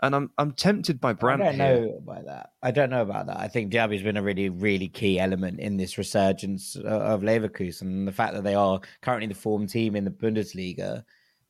And 0.01 0.15
I'm 0.15 0.31
I'm 0.37 0.53
tempted 0.53 1.01
by 1.01 1.11
Brandt 1.11 1.41
I 1.41 1.45
don't 1.47 1.55
here. 1.55 1.81
know 1.81 1.97
about 1.97 2.25
that. 2.25 2.49
I 2.63 2.71
don't 2.71 2.89
know 2.89 3.01
about 3.01 3.27
that. 3.27 3.37
I 3.37 3.49
think 3.49 3.73
Diaby's 3.73 4.03
been 4.03 4.15
a 4.15 4.23
really, 4.23 4.47
really 4.47 4.87
key 4.87 5.19
element 5.19 5.59
in 5.59 5.75
this 5.75 5.97
resurgence 5.97 6.77
uh, 6.77 6.87
of 6.87 7.21
Leverkusen. 7.21 7.81
And 7.81 8.07
the 8.07 8.13
fact 8.13 8.33
that 8.33 8.45
they 8.45 8.55
are 8.55 8.79
currently 9.01 9.27
the 9.27 9.33
form 9.33 9.67
team 9.67 9.97
in 9.97 10.05
the 10.05 10.11
Bundesliga 10.11 11.03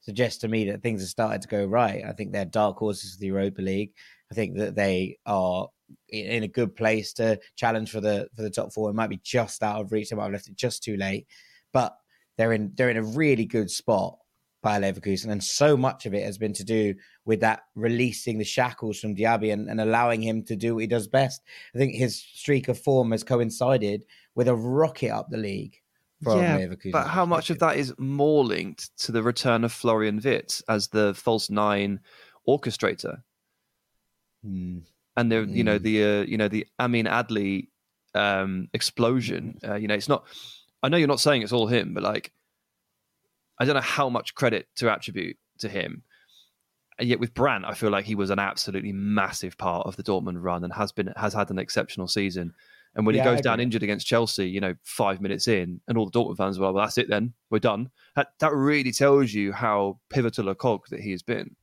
suggests 0.10 0.40
to 0.40 0.48
me 0.48 0.66
that 0.66 0.82
things 0.82 1.02
have 1.02 1.10
started 1.10 1.44
to 1.44 1.48
go 1.48 1.66
right. 1.66 2.04
I 2.04 2.14
think 2.14 2.32
they're 2.32 2.44
dark 2.44 2.78
horses 2.78 3.14
for 3.14 3.20
the 3.20 3.28
Europa 3.28 3.62
League. 3.62 3.92
I 4.32 4.34
think 4.34 4.58
that 4.58 4.74
they 4.74 5.20
are 5.28 5.68
in 6.10 6.42
a 6.42 6.48
good 6.48 6.76
place 6.76 7.14
to 7.14 7.40
challenge 7.56 7.92
for 7.92 8.02
the 8.02 8.28
for 8.36 8.42
the 8.42 8.50
top 8.50 8.74
four. 8.74 8.90
It 8.90 8.96
might 8.96 9.12
be 9.12 9.22
just 9.24 9.62
out 9.62 9.82
of 9.82 9.92
reach. 9.92 10.10
They 10.10 10.16
might 10.16 10.24
have 10.24 10.34
left 10.34 10.48
it 10.48 10.56
just 10.56 10.82
too 10.82 10.98
late, 10.98 11.28
but 11.74 11.96
they're 12.38 12.54
in 12.54 12.72
they're 12.76 12.90
in 12.90 12.98
a 12.98 13.04
really 13.04 13.46
good 13.46 13.70
spot 13.70 14.18
by 14.64 14.80
Leverkusen, 14.80 15.30
and 15.30 15.44
so 15.44 15.78
much 15.78 16.08
of 16.08 16.16
it 16.16 16.26
has 16.26 16.40
been 16.40 16.54
to 16.54 16.64
do 16.64 16.96
with 17.24 17.42
that 17.42 17.62
releasing 17.76 18.40
the 18.40 18.44
shackles 18.44 19.00
from 19.00 19.16
Diaby 19.16 19.54
and, 19.54 19.70
and 19.70 19.80
allowing 19.80 20.24
him 20.24 20.44
to 20.46 20.56
do 20.56 20.74
what 20.74 20.82
he 20.82 20.88
does 20.88 21.08
best. 21.08 21.42
I 21.76 21.78
think 21.78 21.94
his 21.94 22.20
streak 22.20 22.68
of 22.68 22.80
form 22.80 23.12
has 23.12 23.24
coincided 23.24 24.06
with 24.34 24.48
a 24.48 24.56
rocket 24.56 25.12
up 25.12 25.30
the 25.30 25.38
league 25.38 25.78
yeah, 26.26 26.58
but 26.92 27.08
how 27.08 27.26
much 27.26 27.50
of 27.50 27.60
that 27.60 27.78
is 27.78 27.94
more 27.98 28.44
linked 28.44 28.96
to 29.00 29.12
the 29.12 29.24
return 29.24 29.64
of 29.64 29.72
Florian 29.72 30.20
Wirtz 30.24 30.62
as 30.68 30.88
the 30.90 31.14
false 31.14 31.50
nine 31.50 32.00
orchestrator, 32.48 33.22
Hmm. 34.44 34.80
and 35.18 35.32
the 35.32 35.46
you 35.46 35.64
know 35.64 35.80
Mm. 35.80 35.84
the 35.84 36.04
uh, 36.04 36.22
you 36.24 36.38
know 36.38 36.48
the 36.48 36.68
Amine 36.80 37.06
Adli 37.06 37.68
um, 38.16 38.70
explosion? 38.74 39.60
Uh, 39.66 39.76
you 39.76 39.88
know, 39.88 39.96
it's 39.96 40.10
not. 40.10 40.26
I 40.82 40.90
know 40.90 40.98
you're 40.98 41.08
not 41.08 41.20
saying 41.20 41.42
it's 41.42 41.52
all 41.52 41.68
him, 41.68 41.94
but 41.94 42.04
like, 42.04 42.32
I 43.60 43.66
don't 43.66 43.76
know 43.76 43.82
how 43.82 44.10
much 44.10 44.34
credit 44.36 44.68
to 44.78 44.90
attribute 44.90 45.38
to 45.60 45.68
him. 45.70 46.04
And 46.98 47.08
yet 47.08 47.20
with 47.20 47.34
Brandt, 47.34 47.66
I 47.66 47.74
feel 47.76 47.90
like 47.92 48.06
he 48.06 48.16
was 48.16 48.30
an 48.30 48.40
absolutely 48.40 48.92
massive 48.92 49.58
part 49.58 49.88
of 49.88 49.96
the 49.96 50.04
Dortmund 50.04 50.42
run 50.42 50.64
and 50.64 50.74
has 50.74 50.92
been 50.92 51.14
has 51.16 51.34
had 51.34 51.50
an 51.50 51.60
exceptional 51.60 52.08
season. 52.08 52.54
And 53.00 53.06
when 53.06 53.16
Yeah, 53.16 53.24
he 53.24 53.30
goes 53.30 53.40
down 53.42 53.62
injured 53.62 53.82
against 53.82 54.06
Chelsea, 54.06 54.50
you 54.50 54.60
know, 54.60 54.76
five 54.84 55.22
minutes 55.22 55.48
in, 55.48 55.80
and 55.88 55.98
all 55.98 56.10
the 56.10 56.12
Dortmund 56.12 56.36
fans 56.36 56.60
were, 56.60 56.66
like, 56.66 56.76
well, 56.76 56.84
that's 56.84 56.98
it 56.98 57.08
then, 57.08 57.34
we're 57.50 57.60
done. 57.60 57.92
That 58.18 58.34
that 58.40 58.54
really 58.54 58.92
tells 58.92 59.32
you 59.34 59.54
how 59.54 60.00
pivotal 60.10 60.50
a 60.50 60.56
cog 60.56 60.82
that 60.90 61.00
he 61.00 61.12
has 61.12 61.24
been. 61.24 61.56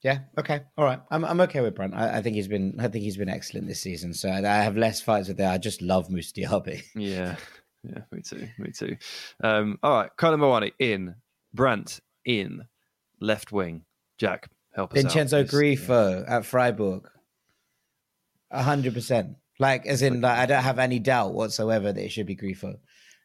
Yeah. 0.00 0.20
Okay. 0.38 0.62
All 0.78 0.86
right. 0.86 1.00
I'm 1.10 1.22
I'm 1.22 1.38
okay 1.42 1.60
with 1.60 1.74
Brandt. 1.74 1.92
I, 1.94 2.16
I 2.16 2.22
think 2.22 2.34
he's 2.34 2.48
been 2.48 2.76
I 2.78 2.88
think 2.88 3.04
he's 3.04 3.18
been 3.18 3.28
excellent 3.28 3.66
this 3.68 3.82
season. 3.82 4.14
So 4.14 4.30
I, 4.30 4.38
I 4.38 4.62
have 4.62 4.74
less 4.74 5.02
fights 5.02 5.28
with 5.28 5.36
that. 5.36 5.52
I 5.52 5.58
just 5.58 5.82
love 5.82 6.08
Moussa 6.08 6.32
Diaby. 6.32 6.82
Yeah, 6.94 7.36
yeah, 7.82 7.98
me 8.10 8.22
too, 8.22 8.48
me 8.56 8.70
too. 8.70 8.96
Um, 9.44 9.78
all 9.82 10.00
right, 10.00 10.10
Kolo 10.16 10.38
Muani 10.38 10.72
in, 10.78 11.14
Brandt 11.52 12.00
in, 12.24 12.64
left 13.20 13.52
wing. 13.52 13.84
Jack, 14.16 14.48
help 14.74 14.94
us 14.94 15.02
Vincenzo 15.02 15.40
out. 15.40 15.46
Grifo 15.48 16.24
at 16.26 16.46
Freiburg. 16.46 17.06
A 18.50 18.62
hundred 18.62 18.94
percent. 18.94 19.36
Like 19.60 19.86
as 19.86 20.02
in 20.02 20.20
like, 20.22 20.38
I 20.38 20.46
don't 20.46 20.62
have 20.62 20.80
any 20.80 20.98
doubt 20.98 21.34
whatsoever 21.34 21.92
that 21.92 22.04
it 22.04 22.10
should 22.10 22.26
be 22.26 22.36
Grifo. 22.36 22.74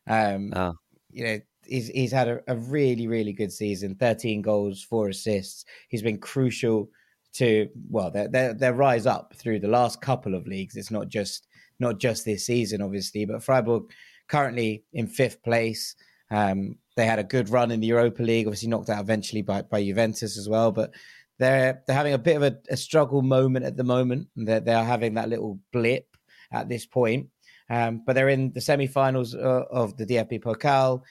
Um 0.08 0.54
Oh. 0.56 0.74
you 1.10 1.24
know, 1.26 1.40
he's 1.66 1.88
he's 1.88 2.12
had 2.12 2.28
a, 2.28 2.42
a 2.48 2.56
really, 2.56 3.08
really 3.08 3.34
good 3.34 3.52
season. 3.52 3.96
13 3.96 4.42
goals, 4.44 4.84
four 4.84 5.10
assists. 5.10 5.66
He's 5.90 6.04
been 6.04 6.20
crucial 6.20 6.90
to 7.36 7.70
well, 7.90 8.12
their 8.12 8.28
their 8.28 8.54
their 8.54 8.74
rise 8.74 9.06
up 9.08 9.34
through 9.36 9.60
the 9.60 9.68
last 9.68 10.02
couple 10.02 10.36
of 10.36 10.46
leagues. 10.48 10.76
It's 10.76 10.92
not 10.92 11.08
just 11.08 11.48
not 11.80 12.00
just 12.00 12.26
this 12.26 12.46
season, 12.46 12.82
obviously, 12.82 13.26
but 13.26 13.44
Freiburg 13.44 13.84
currently 14.28 14.84
in 14.94 15.08
fifth 15.08 15.44
place. 15.44 15.96
Um, 16.32 16.78
they 16.96 17.06
had 17.06 17.20
a 17.20 17.24
good 17.24 17.50
run 17.50 17.72
in 17.72 17.82
the 17.82 17.88
Europa 17.88 18.24
League, 18.24 18.48
obviously 18.48 18.70
knocked 18.70 18.90
out 18.90 19.02
eventually 19.02 19.42
by, 19.42 19.62
by 19.64 19.84
Juventus 19.84 20.38
as 20.38 20.48
well. 20.48 20.72
But 20.72 20.92
they're 21.40 21.84
they're 21.86 21.96
having 21.96 22.14
a 22.14 22.18
bit 22.18 22.38
of 22.38 22.44
a, 22.44 22.58
a 22.70 22.78
struggle 22.78 23.22
moment 23.22 23.66
at 23.66 23.76
the 23.78 23.84
moment. 23.84 24.30
They're, 24.36 24.62
they're 24.62 24.84
having 24.84 25.16
that 25.16 25.30
little 25.30 25.60
blip 25.74 26.15
at 26.56 26.70
this 26.70 26.86
point. 26.86 27.28
Um, 27.70 28.04
but 28.06 28.14
they're 28.14 28.30
in 28.30 28.52
the 28.54 28.62
semi-finals 28.62 29.36
uh, 29.36 29.64
of 29.72 29.98
the 29.98 30.06
DFB 30.06 30.44
Pokal, 30.44 31.02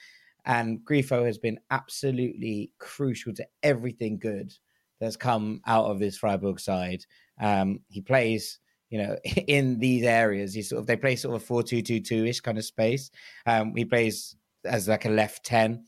and 0.45 0.79
Grifo 0.79 1.25
has 1.25 1.37
been 1.37 1.59
absolutely 1.71 2.71
crucial 2.79 3.33
to 3.33 3.45
everything 3.63 4.17
good 4.17 4.53
that's 4.99 5.17
come 5.17 5.61
out 5.65 5.85
of 5.85 5.99
this 5.99 6.17
Freiburg 6.17 6.59
side. 6.59 7.03
Um, 7.41 7.79
he 7.89 8.01
plays, 8.01 8.59
you 8.89 8.99
know, 8.99 9.17
in 9.47 9.79
these 9.79 10.03
areas. 10.03 10.53
He 10.53 10.61
sort 10.61 10.81
of 10.81 10.87
they 10.87 10.95
play 10.95 11.15
sort 11.15 11.35
of 11.35 11.43
four 11.43 11.63
two 11.63 11.81
two 11.81 11.99
two 11.99 12.25
ish 12.25 12.39
kind 12.39 12.57
of 12.57 12.65
space. 12.65 13.11
Um, 13.45 13.75
he 13.75 13.85
plays 13.85 14.35
as 14.63 14.87
like 14.87 15.05
a 15.05 15.09
left 15.09 15.45
ten. 15.45 15.85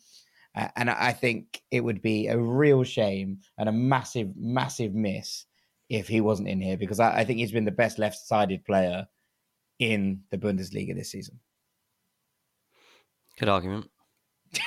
Uh, 0.55 0.67
and 0.75 0.89
I 0.89 1.13
think 1.13 1.61
it 1.69 1.81
would 1.81 2.01
be 2.01 2.27
a 2.27 2.37
real 2.37 2.83
shame 2.83 3.39
and 3.59 3.69
a 3.69 3.71
massive, 3.71 4.35
massive 4.35 4.95
miss 4.95 5.45
if 5.87 6.07
he 6.07 6.19
wasn't 6.19 6.49
in 6.49 6.59
here 6.59 6.77
because 6.77 6.99
I, 6.99 7.19
I 7.19 7.25
think 7.25 7.37
he's 7.37 7.51
been 7.51 7.63
the 7.63 7.71
best 7.71 7.99
left-sided 7.99 8.65
player 8.65 9.05
in 9.79 10.21
the 10.31 10.37
Bundesliga 10.37 10.95
this 10.95 11.11
season. 11.11 11.39
Good 13.39 13.49
argument. 13.49 13.89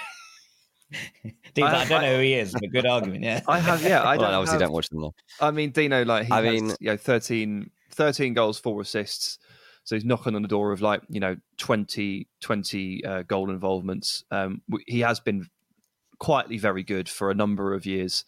Dean's 1.55 1.69
I- 1.73 1.83
I, 1.83 1.89
don't 1.89 2.03
know 2.03 2.17
who 2.17 2.23
he 2.23 2.35
is, 2.35 2.53
but 2.53 2.71
good 2.73 2.87
argument, 2.97 3.23
yeah. 3.25 3.41
I 3.49 3.59
have, 3.59 3.83
yeah, 3.83 4.03
I 4.03 4.17
Well, 4.17 4.27
don't 4.27 4.35
obviously 4.35 4.55
have- 4.55 4.61
don't 4.61 4.73
watch 4.73 4.89
them 4.89 5.01
though. 5.03 5.15
I 5.41 5.51
mean, 5.51 5.71
Dino, 5.71 6.05
like 6.05 6.27
he 6.27 6.33
I 6.33 6.43
has, 6.43 6.53
mean- 6.63 6.77
you 6.81 6.91
know, 6.91 6.97
13, 6.97 7.71
13 7.93 8.35
goals, 8.35 8.59
four 8.59 8.81
assists. 8.81 9.39
So 9.85 9.97
he's 9.97 10.05
knocking 10.05 10.37
on 10.37 10.43
the 10.43 10.49
door 10.49 10.73
of 10.73 10.83
like, 10.83 11.03
you 11.09 11.21
know, 11.21 11.37
20, 11.57 12.29
20 12.41 13.05
uh, 13.05 13.23
goal 13.23 13.51
involvements. 13.51 14.25
Um, 14.31 14.63
he 14.87 15.01
has 15.01 15.19
been 15.21 15.49
quietly 16.19 16.59
very 16.59 16.83
good 16.83 17.09
for 17.09 17.31
a 17.31 17.35
number 17.35 17.73
of 17.75 17.87
years. 17.87 18.25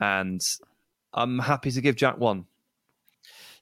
And 0.00 0.40
I'm 1.12 1.38
happy 1.40 1.70
to 1.70 1.80
give 1.80 1.94
Jack 1.94 2.18
one. 2.18 2.46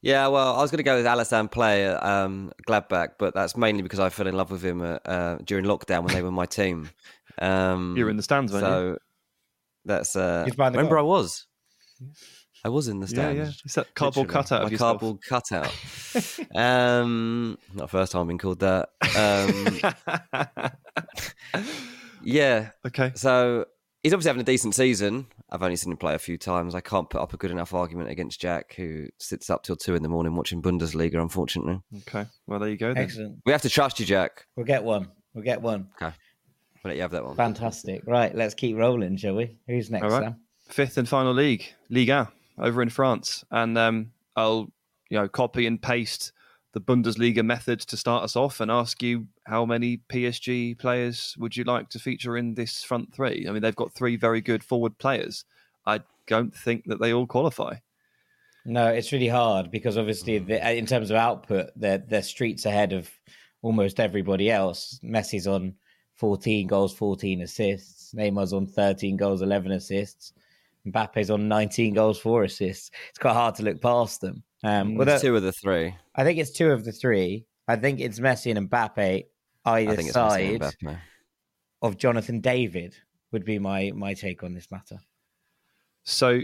Yeah, 0.07 0.29
well, 0.29 0.55
I 0.55 0.61
was 0.63 0.71
going 0.71 0.79
to 0.79 0.85
go 0.85 0.95
with 0.95 1.05
Alassane 1.05 1.51
Pléa 1.51 1.97
at 1.97 2.03
um, 2.05 2.53
Gladbach, 2.69 3.15
but 3.19 3.35
that's 3.35 3.57
mainly 3.57 3.83
because 3.83 3.99
I 3.99 4.09
fell 4.09 4.29
in 4.29 4.37
love 4.37 4.53
with 4.53 4.65
him 4.65 4.81
uh, 4.81 4.99
uh, 5.05 5.39
during 5.45 5.65
lockdown 5.65 6.05
when 6.05 6.15
they 6.15 6.23
were 6.23 6.31
my 6.31 6.47
team. 6.47 6.91
Um, 7.39 7.97
You 7.97 8.05
were 8.05 8.11
in 8.11 8.17
the 8.17 8.23
stands, 8.23 8.53
weren't 8.53 8.65
you? 8.65 8.71
so 8.71 8.99
that's 9.85 10.15
uh, 10.15 10.45
He's 10.45 10.55
behind 10.55 10.77
the 10.77 10.79
remember 10.79 10.95
goal. 10.97 11.07
I 11.07 11.19
was. 11.19 11.47
I 12.65 12.69
was 12.69 12.87
in 12.87 13.01
the 13.01 13.09
stands. 13.09 13.37
Yeah, 13.37 13.45
stand. 13.45 13.57
yeah. 13.57 13.61
It's 13.65 13.75
that 13.75 13.95
cardboard 13.97 14.29
Literally. 14.29 14.45
cutout 14.45 14.61
My 14.61 14.67
of 14.67 14.73
yourself. 14.73 15.01
cardboard 15.01 15.23
cutout. 15.29 15.75
um, 16.55 17.59
not 17.75 17.83
the 17.87 17.89
first 17.89 18.13
time 18.13 18.31
I've 18.31 18.39
called 18.39 18.61
that. 18.61 18.91
Um, 21.53 21.65
yeah. 22.23 22.71
okay. 22.87 23.11
So 23.17 23.65
he's 24.05 24.13
obviously 24.13 24.29
having 24.29 24.43
a 24.43 24.45
decent 24.45 24.77
season. 24.77 25.27
I've 25.51 25.63
only 25.63 25.77
seen 25.77 25.93
him 25.93 25.97
play 25.99 26.15
a 26.15 26.19
few 26.19 26.37
times. 26.37 26.75
I 26.75 26.81
can't 26.81 27.09
put 27.09 27.21
up 27.21 27.33
a 27.33 27.37
good 27.37 27.51
enough 27.53 27.73
argument 27.73 28.11
against 28.11 28.41
Jack, 28.41 28.75
who 28.75 29.07
sits 29.19 29.49
up 29.49 29.63
till 29.63 29.77
two 29.77 29.95
in 29.95 30.03
the 30.03 30.09
morning 30.09 30.35
watching 30.35 30.61
Bundesliga. 30.61 31.21
Unfortunately, 31.23 31.81
Okay, 32.09 32.27
well 32.47 32.59
there 32.59 32.69
you 32.69 32.77
go. 32.77 32.93
Then. 32.93 33.05
Excellent. 33.05 33.39
we 33.47 33.53
have 33.53 33.63
to 33.63 33.69
trust 33.69 34.01
you, 34.01 34.07
Jack. 34.07 34.47
We'll 34.57 34.67
get 34.67 34.83
one. 34.83 35.09
We'll 35.35 35.45
get 35.45 35.63
one. 35.63 35.89
Okay, 35.97 36.07
I'll 36.07 36.13
let 36.85 36.97
you 36.97 37.03
have 37.03 37.13
that 37.13 37.25
one. 37.25 37.37
Fantastic. 37.37 38.03
Right, 38.07 38.35
let's 38.35 38.55
keep 38.55 38.77
rolling, 38.77 39.17
shall 39.17 39.35
we? 39.37 39.57
Who's 39.69 39.91
next, 39.91 40.05
All 40.05 40.11
right. 40.11 40.23
Sam? 40.25 40.37
Fifth 40.69 40.99
and 40.99 41.09
final 41.09 41.33
league, 41.33 41.65
Liga, 41.91 42.33
over 42.59 42.83
in 42.83 42.89
France, 42.89 43.45
and 43.53 43.79
um, 43.79 44.11
I'll 44.35 44.73
you 45.11 45.19
know 45.19 45.29
copy 45.29 45.67
and 45.67 45.81
paste 45.81 46.33
the 46.77 46.81
Bundesliga 46.83 47.43
method 47.43 47.81
to 47.81 47.97
start 47.97 48.23
us 48.23 48.37
off 48.37 48.61
and 48.61 48.71
ask 48.71 49.03
you 49.03 49.27
how 49.45 49.65
many 49.65 49.97
PSG 50.11 50.79
players 50.79 51.35
would 51.39 51.57
you 51.57 51.65
like 51.65 51.89
to 51.89 51.99
feature 51.99 52.37
in 52.37 52.53
this 52.53 52.83
front 52.83 53.15
three? 53.15 53.47
I 53.49 53.53
mean, 53.53 53.63
they've 53.63 53.75
got 53.75 53.95
three 53.95 54.17
very 54.17 54.43
good 54.43 54.63
forward 54.63 54.99
players. 54.99 55.47
I 55.87 56.01
don't 56.27 56.55
think 56.55 56.85
that 56.85 57.01
they 57.01 57.15
all 57.15 57.27
qualify. 57.27 57.77
No, 58.67 58.89
it's 58.89 59.11
really 59.11 59.27
hard 59.27 59.71
because 59.71 59.97
obviously, 59.97 60.39
mm. 60.39 60.49
the, 60.49 60.77
in 60.77 60.85
terms 60.85 61.11
of 61.11 61.17
output, 61.17 61.71
they're, 61.77 61.97
they're 61.97 62.21
streets 62.21 62.67
ahead 62.67 62.93
of 62.93 63.09
almost 63.63 63.99
everybody 63.99 64.51
else. 64.51 65.01
Messi's 65.03 65.47
on 65.47 65.75
14 66.17 66.67
goals, 66.67 66.93
14 66.93 67.41
assists. 67.41 68.13
Neymar's 68.13 68.53
on 68.53 68.67
13 68.67 69.17
goals, 69.17 69.41
11 69.41 69.73
assists. 69.73 70.35
Mbappe's 70.87 71.31
on 71.31 71.49
19 71.49 71.95
goals, 71.95 72.19
4 72.19 72.45
assists. 72.45 72.91
It's 73.09 73.19
quite 73.19 73.33
hard 73.33 73.55
to 73.55 73.63
look 73.63 73.81
past 73.81 74.21
them. 74.21 74.43
Um, 74.65 74.93
It's 75.01 75.07
well, 75.07 75.21
two 75.21 75.37
of 75.37 75.43
the 75.43 75.53
three. 75.53 75.95
I 76.15 76.25
think 76.25 76.39
it's 76.39 76.51
two 76.51 76.71
of 76.71 76.85
the 76.85 76.93
three. 76.93 77.47
I 77.69 77.77
think 77.77 78.01
it's 78.01 78.21
Messi 78.21 78.57
and 78.57 78.71
Mbappe 78.71 79.25
I 79.65 79.81
either 79.81 79.97
think 79.97 80.13
side 80.13 80.63
and 80.63 80.63
Mbappe. 80.63 80.99
of 81.83 81.99
Jonathan 81.99 82.41
David 82.41 82.95
would 83.33 83.45
be 83.45 83.59
my 83.59 83.93
my 83.95 84.15
take 84.15 84.43
on 84.43 84.55
this 84.55 84.71
matter. 84.71 84.99
So 86.05 86.43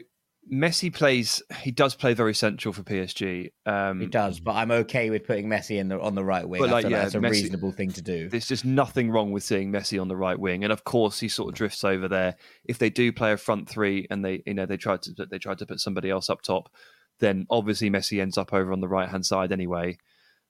Messi 0.53 0.93
plays. 0.93 1.41
He 1.61 1.71
does 1.71 1.95
play 1.95 2.15
very 2.15 2.35
central 2.35 2.73
for 2.73 2.83
PSG. 2.83 3.53
Um, 3.65 4.01
He 4.01 4.07
does, 4.07 4.41
but 4.41 4.57
I'm 4.57 4.73
okay 4.73 5.09
with 5.09 5.25
putting 5.25 5.47
Messi 5.49 5.79
in 5.79 5.87
the 5.87 6.01
on 6.01 6.17
the 6.17 6.25
right 6.25 6.47
wing. 6.47 6.61
But, 6.61 6.71
like, 6.71 6.83
feel 6.83 6.91
yeah, 6.91 7.03
that's 7.03 7.15
a 7.15 7.19
Messi- 7.21 7.31
reasonable 7.31 7.71
thing 7.71 7.93
to 7.93 8.03
do. 8.03 8.29
There's 8.29 8.49
just 8.49 8.65
nothing 8.65 9.11
wrong 9.11 9.31
with 9.31 9.45
seeing 9.45 9.71
Messi 9.71 10.01
on 10.01 10.09
the 10.09 10.17
right 10.17 10.39
wing, 10.39 10.65
and 10.65 10.73
of 10.73 10.83
course 10.83 11.21
he 11.21 11.29
sort 11.29 11.51
of 11.51 11.55
drifts 11.55 11.85
over 11.85 12.09
there. 12.09 12.35
If 12.65 12.79
they 12.79 12.91
do 12.91 13.13
play 13.13 13.33
a 13.33 13.37
front 13.37 13.69
three 13.69 14.09
and 14.11 14.25
they, 14.25 14.43
you 14.45 14.55
know, 14.55 14.67
they 14.67 14.77
tried 14.77 15.03
to 15.03 15.27
they 15.31 15.39
tried 15.39 15.59
to 15.59 15.67
put 15.67 15.79
somebody 15.79 16.11
else 16.11 16.29
up 16.29 16.43
top, 16.43 16.73
then 17.21 17.47
obviously 17.51 17.91
Messi 17.91 18.21
ends 18.21 18.39
up 18.39 18.53
over 18.53 18.73
on 18.73 18.81
the 18.81 18.89
right 18.89 19.09
hand 19.09 19.25
side 19.27 19.53
anyway. 19.53 19.99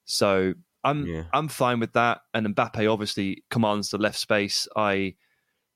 So 0.05 0.55
I'm 0.85 1.07
Yeah. 1.07 1.25
I'm 1.33 1.49
fine 1.49 1.81
with 1.81 1.93
that. 1.93 2.23
And 2.35 2.47
Mbappe 2.55 2.91
obviously 2.91 3.45
commands 3.51 3.91
the 3.91 3.99
left 3.99 4.19
space. 4.19 4.67
I 4.77 5.15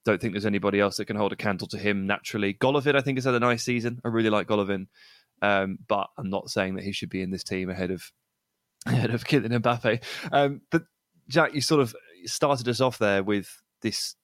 don't 0.04 0.20
think 0.20 0.32
there's 0.32 0.46
anybody 0.46 0.80
else 0.80 0.96
that 0.96 1.06
can 1.06 1.16
hold 1.16 1.32
a 1.32 1.36
candle 1.36 1.66
to 1.68 1.78
him 1.78 2.06
naturally. 2.06 2.54
Golovin, 2.54 2.94
I 2.94 3.00
think, 3.00 3.18
has 3.18 3.24
had 3.24 3.34
a 3.34 3.40
nice 3.40 3.64
season. 3.64 4.00
I 4.04 4.08
really 4.08 4.30
like 4.30 4.46
Golovin, 4.46 4.86
um, 5.42 5.78
but 5.88 6.08
I'm 6.16 6.30
not 6.30 6.48
saying 6.48 6.76
that 6.76 6.84
he 6.84 6.92
should 6.92 7.10
be 7.10 7.22
in 7.22 7.30
this 7.30 7.44
team 7.44 7.70
ahead 7.70 7.90
of 7.90 8.12
ahead 8.86 9.10
of 9.10 9.24
Kylian 9.24 9.60
Mbappe. 9.60 10.02
Um, 10.32 10.62
but 10.70 10.84
Jack, 11.28 11.54
you 11.54 11.60
sort 11.60 11.80
of 11.80 11.94
started 12.24 12.68
us 12.68 12.80
off 12.80 12.98
there 12.98 13.22
with 13.22 13.62
this 13.82 14.14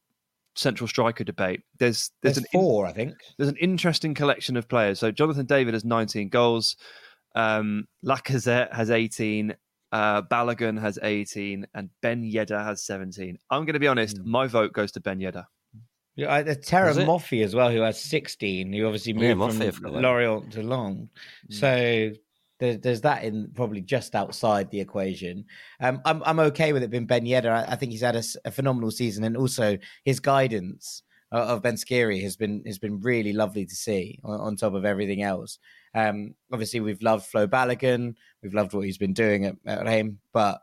central 0.54 0.86
striker 0.88 1.24
debate. 1.24 1.62
There's 1.78 2.10
there's, 2.22 2.36
There's 2.36 2.38
an 2.38 2.44
in- 2.52 2.60
four, 2.60 2.86
I 2.86 2.92
think. 2.92 3.14
there's 3.38 3.48
an 3.50 3.56
interesting 3.56 4.14
collection 4.14 4.56
of 4.56 4.68
players. 4.68 4.98
So 5.00 5.10
Jonathan 5.10 5.46
David 5.46 5.74
has 5.74 5.84
19 5.84 6.28
goals. 6.28 6.76
Um, 7.34 7.86
Lacazette 8.04 8.72
has 8.74 8.90
18. 8.90 9.54
Uh, 9.92 10.22
Balogun 10.22 10.80
has 10.80 10.98
18, 11.02 11.66
and 11.74 11.90
Ben 12.00 12.22
Yedder 12.22 12.64
has 12.64 12.82
17. 12.84 13.38
I'm 13.50 13.64
going 13.66 13.74
to 13.74 13.78
be 13.80 13.88
honest. 13.88 14.16
Hmm. 14.18 14.30
My 14.30 14.46
vote 14.46 14.72
goes 14.72 14.92
to 14.92 15.00
Ben 15.00 15.18
Yedder. 15.18 15.44
Yeah, 16.16 16.32
I- 16.32 16.42
There's 16.42 16.58
Terra 16.64 16.88
Was? 16.88 16.98
Moffi 16.98 17.42
as 17.44 17.54
well, 17.54 17.70
who 17.70 17.80
has 17.80 18.00
16, 18.02 18.72
who 18.72 18.86
obviously 18.86 19.12
Yeah, 19.12 19.34
moved 19.34 19.54
Moffi, 19.58 19.62
I 19.66 19.70
from 19.70 19.72
forgot 19.84 19.92
that. 19.94 20.00
Lorient 20.02 20.52
to 20.52 20.62
Long. 20.62 21.08
So 21.50 22.12
there's, 22.62 23.00
that 23.00 23.24
in 23.24 23.50
probably 23.54 23.80
just 23.80 24.14
outside 24.14 24.70
the 24.70 24.80
equation. 24.80 25.44
Um, 25.80 26.00
I'm 26.04 26.22
I'm 26.24 26.38
okay 26.40 26.72
with 26.72 26.82
it 26.82 26.90
being 26.90 27.06
Ben 27.06 27.24
Yedder. 27.24 27.50
I, 27.50 27.72
I 27.72 27.76
think 27.76 27.92
he's 27.92 28.02
had 28.02 28.16
a 28.44 28.50
phenomenal 28.50 28.90
season, 28.90 29.24
and 29.24 29.36
also 29.36 29.76
his 30.04 30.20
guidance 30.20 31.02
uh, 31.32 31.46
of 31.46 31.62
Ben 31.62 31.74
Seghir 31.74 32.22
has 32.22 32.36
been 32.36 32.62
has 32.66 32.78
been 32.78 33.00
really 33.00 33.32
lovely 33.32 33.66
to 33.66 33.74
see. 33.74 34.20
On, 34.22 34.40
on 34.40 34.56
top 34.56 34.74
of 34.74 34.84
everything 34.84 35.22
else, 35.22 35.58
um, 35.94 36.34
obviously 36.52 36.80
we've 36.80 37.02
loved 37.02 37.26
Flo 37.26 37.48
Balogun, 37.48 38.14
we've 38.42 38.54
loved 38.54 38.74
what 38.74 38.86
he's 38.86 38.98
been 38.98 39.14
doing 39.14 39.46
at, 39.46 39.56
at 39.66 39.84
Reims, 39.84 40.18
but 40.32 40.60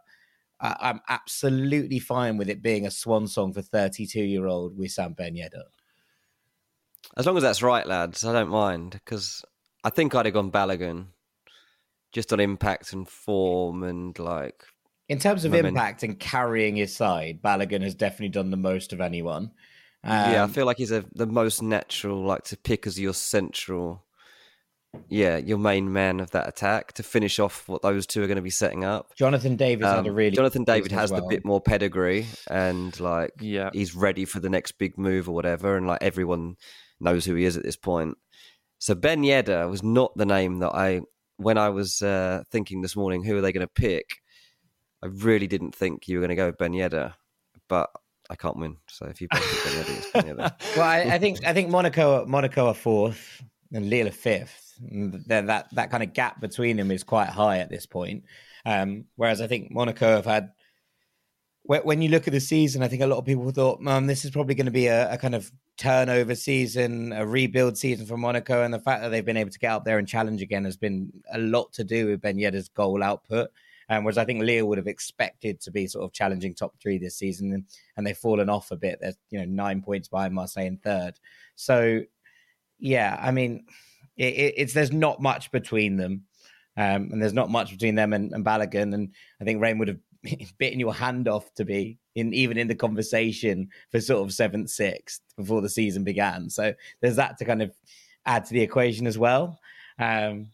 I, 0.61 0.75
I'm 0.79 1.01
absolutely 1.09 1.99
fine 1.99 2.37
with 2.37 2.49
it 2.49 2.61
being 2.61 2.85
a 2.85 2.91
swan 2.91 3.27
song 3.27 3.51
for 3.53 3.61
32 3.61 4.21
year 4.21 4.47
old 4.47 4.77
Wissam 4.77 5.17
Ben 5.17 5.35
Yedder. 5.35 5.63
As 7.17 7.25
long 7.25 7.35
as 7.35 7.43
that's 7.43 7.63
right, 7.63 7.85
lads, 7.85 8.23
I 8.23 8.31
don't 8.31 8.49
mind 8.49 8.91
because 8.91 9.43
I 9.83 9.89
think 9.89 10.15
I'd 10.15 10.25
have 10.25 10.33
gone 10.33 10.51
Balogun 10.51 11.07
just 12.11 12.33
on 12.33 12.39
impact 12.39 12.93
and 12.93 13.07
form 13.07 13.83
and 13.83 14.17
like 14.19 14.63
In 15.07 15.19
terms 15.19 15.45
of 15.45 15.51
Moment. 15.51 15.69
impact 15.69 16.03
and 16.03 16.19
carrying 16.19 16.75
his 16.75 16.95
side, 16.95 17.41
Balogun 17.41 17.81
has 17.81 17.95
definitely 17.95 18.29
done 18.29 18.49
the 18.51 18.57
most 18.57 18.93
of 18.93 19.01
anyone. 19.01 19.51
yeah, 20.03 20.35
I 20.41 20.43
Um, 20.43 20.51
feel 20.53 20.65
like 20.65 20.77
he's 20.77 20.91
a, 20.91 21.05
the 21.13 21.27
most 21.27 21.61
natural, 21.61 22.23
like 22.23 22.43
to 22.45 22.57
pick 22.57 22.87
as 22.87 22.99
your 22.99 23.13
central, 23.13 24.05
yeah, 25.07 25.37
your 25.37 25.57
main 25.59 25.91
man 25.93 26.19
of 26.19 26.31
that 26.31 26.47
attack 26.47 26.93
to 26.93 27.03
finish 27.03 27.37
off 27.39 27.67
what 27.67 27.81
those 27.83 28.07
two 28.07 28.23
are 28.23 28.27
going 28.27 28.37
to 28.37 28.41
be 28.41 28.49
setting 28.49 28.83
up. 28.83 29.13
Jonathan 29.15 29.55
Davis 29.55 29.85
had 29.85 30.05
a 30.07 30.09
Um, 30.09 30.15
really 30.15 30.35
Jonathan 30.35 30.63
David 30.63 30.91
has 30.91 31.11
as 31.11 31.19
the 31.19 31.27
bit 31.27 31.45
more 31.45 31.61
pedigree 31.61 32.25
and 32.49 32.97
like 32.99 33.31
Yeah. 33.39 33.69
he's 33.73 33.93
ready 33.95 34.25
for 34.25 34.39
the 34.39 34.49
next 34.49 34.73
big 34.73 34.97
move 34.97 35.29
or 35.29 35.35
whatever, 35.35 35.77
and 35.77 35.85
like 35.85 36.01
everyone 36.01 36.55
knows 36.99 37.25
who 37.25 37.35
he 37.35 37.45
is 37.45 37.55
at 37.55 37.63
this 37.63 37.77
point. 37.77 38.17
So 38.79 38.95
Ben 38.95 39.21
Yedder 39.23 39.69
was 39.69 39.83
not 39.83 40.15
the 40.15 40.25
name 40.25 40.59
that 40.59 40.73
I 40.73 41.01
when 41.39 41.57
I 41.57 41.69
was 41.69 42.01
uh, 42.01 42.43
thinking 42.51 42.81
this 42.81 42.95
morning 42.95 43.23
who 43.23 43.37
are 43.37 43.41
they 43.41 43.53
going 43.53 43.65
to 43.65 43.73
pick. 43.73 44.21
I 45.01 45.07
really 45.07 45.47
didn't 45.47 45.73
think 45.73 46.07
you 46.07 46.17
were 46.17 46.21
going 46.21 46.35
to 46.35 46.35
go 46.35 46.47
with 46.47 46.57
Ben 46.57 46.73
Yedder, 46.73 47.13
but 47.69 47.89
I 48.29 48.35
can't 48.35 48.57
win. 48.57 48.75
So 48.87 49.05
if 49.05 49.21
you 49.21 49.29
pick 49.29 49.41
Ben 49.41 49.73
Yedder, 49.73 49.97
it's 49.97 50.11
Ben 50.13 50.23
Yedder. 50.23 50.75
well, 50.75 50.85
I, 50.85 51.15
I 51.15 51.17
think 51.17 51.45
I 51.45 51.53
think 51.53 51.69
Monaco 51.69 52.25
Monaco 52.25 52.67
are 52.67 52.73
fourth 52.73 53.41
and 53.71 53.89
Lille 53.89 54.09
are 54.09 54.11
fifth. 54.11 54.73
Then 54.81 55.45
that 55.45 55.67
that 55.73 55.89
kind 55.91 56.03
of 56.03 56.13
gap 56.13 56.41
between 56.41 56.75
them 56.75 56.91
is 56.91 57.03
quite 57.03 57.29
high 57.29 57.59
at 57.59 57.69
this 57.69 57.85
point. 57.85 58.25
Um, 58.65 59.05
whereas 59.15 59.39
I 59.41 59.47
think 59.47 59.71
Monaco 59.71 60.15
have 60.15 60.25
had. 60.25 60.51
When 61.69 62.01
you 62.01 62.09
look 62.09 62.27
at 62.27 62.33
the 62.33 62.39
season, 62.39 62.81
I 62.81 62.87
think 62.87 63.03
a 63.03 63.07
lot 63.07 63.19
of 63.19 63.25
people 63.25 63.51
thought, 63.51 63.79
"Man, 63.79 64.07
this 64.07 64.25
is 64.25 64.31
probably 64.31 64.55
going 64.55 64.65
to 64.65 64.71
be 64.71 64.87
a, 64.87 65.13
a 65.13 65.17
kind 65.19 65.35
of 65.35 65.51
turnover 65.77 66.33
season, 66.33 67.13
a 67.13 67.27
rebuild 67.27 67.77
season 67.77 68.07
for 68.07 68.17
Monaco." 68.17 68.63
And 68.63 68.73
the 68.73 68.79
fact 68.79 69.03
that 69.03 69.09
they've 69.09 69.23
been 69.23 69.37
able 69.37 69.51
to 69.51 69.59
get 69.59 69.71
up 69.71 69.85
there 69.85 69.99
and 69.99 70.07
challenge 70.07 70.41
again 70.41 70.65
has 70.65 70.77
been 70.77 71.13
a 71.31 71.37
lot 71.37 71.71
to 71.73 71.83
do 71.83 72.07
with 72.07 72.21
Ben 72.21 72.37
Yedder's 72.37 72.69
goal 72.69 73.03
output. 73.03 73.51
Um, 73.87 74.03
whereas 74.03 74.17
I 74.17 74.25
think 74.25 74.41
Leo 74.41 74.65
would 74.65 74.79
have 74.79 74.87
expected 74.87 75.61
to 75.61 75.71
be 75.71 75.85
sort 75.85 76.05
of 76.05 76.11
challenging 76.11 76.55
top 76.55 76.73
three 76.81 76.97
this 76.97 77.15
season, 77.15 77.53
and, 77.53 77.65
and 77.97 78.05
they've 78.05 78.17
fallen 78.17 78.49
off 78.49 78.71
a 78.71 78.75
bit. 78.75 78.97
They're 78.99 79.13
you 79.29 79.37
know 79.37 79.45
nine 79.45 79.83
points 79.83 80.07
behind 80.07 80.33
Marseille 80.33 80.65
in 80.65 80.77
third. 80.77 81.19
So 81.55 82.01
yeah, 82.79 83.15
I 83.21 83.29
mean, 83.29 83.65
it, 84.17 84.55
it's 84.57 84.73
there's 84.73 84.91
not 84.91 85.21
much 85.21 85.51
between 85.51 85.97
them, 85.97 86.23
um, 86.77 87.09
and 87.11 87.21
there's 87.21 87.33
not 87.33 87.51
much 87.51 87.69
between 87.69 87.93
them 87.93 88.13
and, 88.13 88.31
and 88.33 88.43
Balogun. 88.43 88.95
And 88.95 89.13
I 89.39 89.43
think 89.43 89.61
Rain 89.61 89.77
would 89.77 89.89
have 89.89 89.99
bitten 90.57 90.79
your 90.79 90.93
hand 90.93 91.27
off 91.27 91.53
to 91.55 91.65
be 91.65 91.97
in 92.15 92.33
even 92.33 92.57
in 92.57 92.67
the 92.67 92.75
conversation 92.75 93.69
for 93.91 93.99
sort 94.01 94.25
of 94.25 94.33
seventh, 94.33 94.69
sixth 94.69 95.21
before 95.37 95.61
the 95.61 95.69
season 95.69 96.03
began. 96.03 96.49
So 96.49 96.73
there's 97.01 97.15
that 97.17 97.37
to 97.37 97.45
kind 97.45 97.61
of 97.61 97.73
add 98.25 98.45
to 98.45 98.53
the 98.53 98.61
equation 98.61 99.07
as 99.07 99.17
well. 99.17 99.59
Um, 99.97 100.47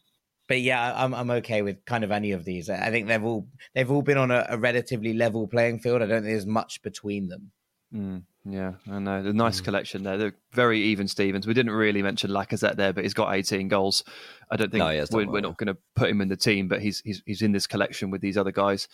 but 0.48 0.62
yeah, 0.62 0.94
I'm 0.96 1.14
I'm 1.14 1.32
okay 1.32 1.62
with 1.62 1.84
kind 1.86 2.04
of 2.04 2.12
any 2.12 2.32
of 2.32 2.46
these. 2.46 2.70
I 2.70 2.92
think 2.92 3.08
they've 3.08 3.24
all 3.24 3.48
they've 3.74 3.90
all 3.90 4.04
been 4.04 4.18
on 4.18 4.32
a, 4.32 4.46
a 4.50 4.58
relatively 4.58 5.14
level 5.14 5.48
playing 5.48 5.80
field. 5.80 6.02
I 6.02 6.06
don't 6.06 6.22
think 6.22 6.34
there's 6.34 6.46
much 6.46 6.82
between 6.84 7.28
them. 7.28 7.52
Mm, 7.94 8.24
yeah, 8.46 8.74
I 8.92 9.00
know. 9.00 9.24
The 9.24 9.34
nice 9.34 9.62
collection 9.62 10.04
there. 10.04 10.18
They're 10.18 10.36
very 10.52 10.80
even 10.82 11.08
Stevens. 11.08 11.48
We 11.48 11.54
didn't 11.54 11.72
really 11.72 12.02
mention 12.02 12.30
Lacazette 12.30 12.76
there, 12.76 12.94
but 12.94 13.04
he's 13.04 13.14
got 13.14 13.34
18 13.34 13.68
goals. 13.70 14.04
I 14.52 14.56
don't 14.56 14.72
think 14.72 14.84
No, 14.84 14.90
he 14.90 14.98
has 14.98 15.10
done 15.10 15.20
we're, 15.20 15.26
well, 15.26 15.34
we're 15.34 15.42
not 15.42 15.58
going 15.58 15.68
to 15.68 15.78
put 15.96 16.10
him 16.10 16.22
in 16.22 16.28
the 16.28 16.36
team, 16.36 16.68
but 16.68 16.82
he's 16.82 17.00
he's 17.02 17.24
he's 17.26 17.42
in 17.42 17.52
this 17.52 17.68
collection 17.68 18.12
with 18.12 18.22
these 18.22 18.38
other 18.38 18.52
guys. 18.52 18.88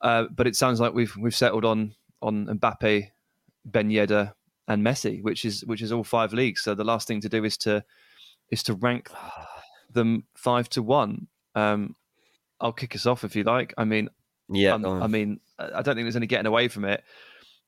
Uh, 0.00 0.24
but 0.30 0.46
it 0.46 0.56
sounds 0.56 0.80
like 0.80 0.94
we've 0.94 1.14
we've 1.16 1.34
settled 1.34 1.64
on 1.64 1.94
on 2.22 2.46
Mbappe, 2.46 3.08
Ben 3.64 3.90
Yedder, 3.90 4.32
and 4.68 4.84
Messi, 4.84 5.22
which 5.22 5.44
is 5.44 5.64
which 5.64 5.82
is 5.82 5.92
all 5.92 6.04
five 6.04 6.32
leagues. 6.32 6.62
So 6.62 6.74
the 6.74 6.84
last 6.84 7.06
thing 7.08 7.20
to 7.20 7.28
do 7.28 7.44
is 7.44 7.56
to 7.58 7.84
is 8.50 8.62
to 8.64 8.74
rank 8.74 9.10
them 9.92 10.24
five 10.36 10.68
to 10.70 10.82
one. 10.82 11.28
Um, 11.54 11.96
I'll 12.60 12.72
kick 12.72 12.94
us 12.94 13.06
off 13.06 13.24
if 13.24 13.34
you 13.34 13.44
like. 13.44 13.74
I 13.78 13.84
mean, 13.84 14.10
Yeah, 14.48 14.74
um, 14.74 14.84
I 14.84 15.06
mean, 15.06 15.40
I 15.58 15.82
don't 15.82 15.94
think 15.94 16.04
there's 16.04 16.16
any 16.16 16.26
getting 16.26 16.46
away 16.46 16.68
from 16.68 16.84
it. 16.84 17.02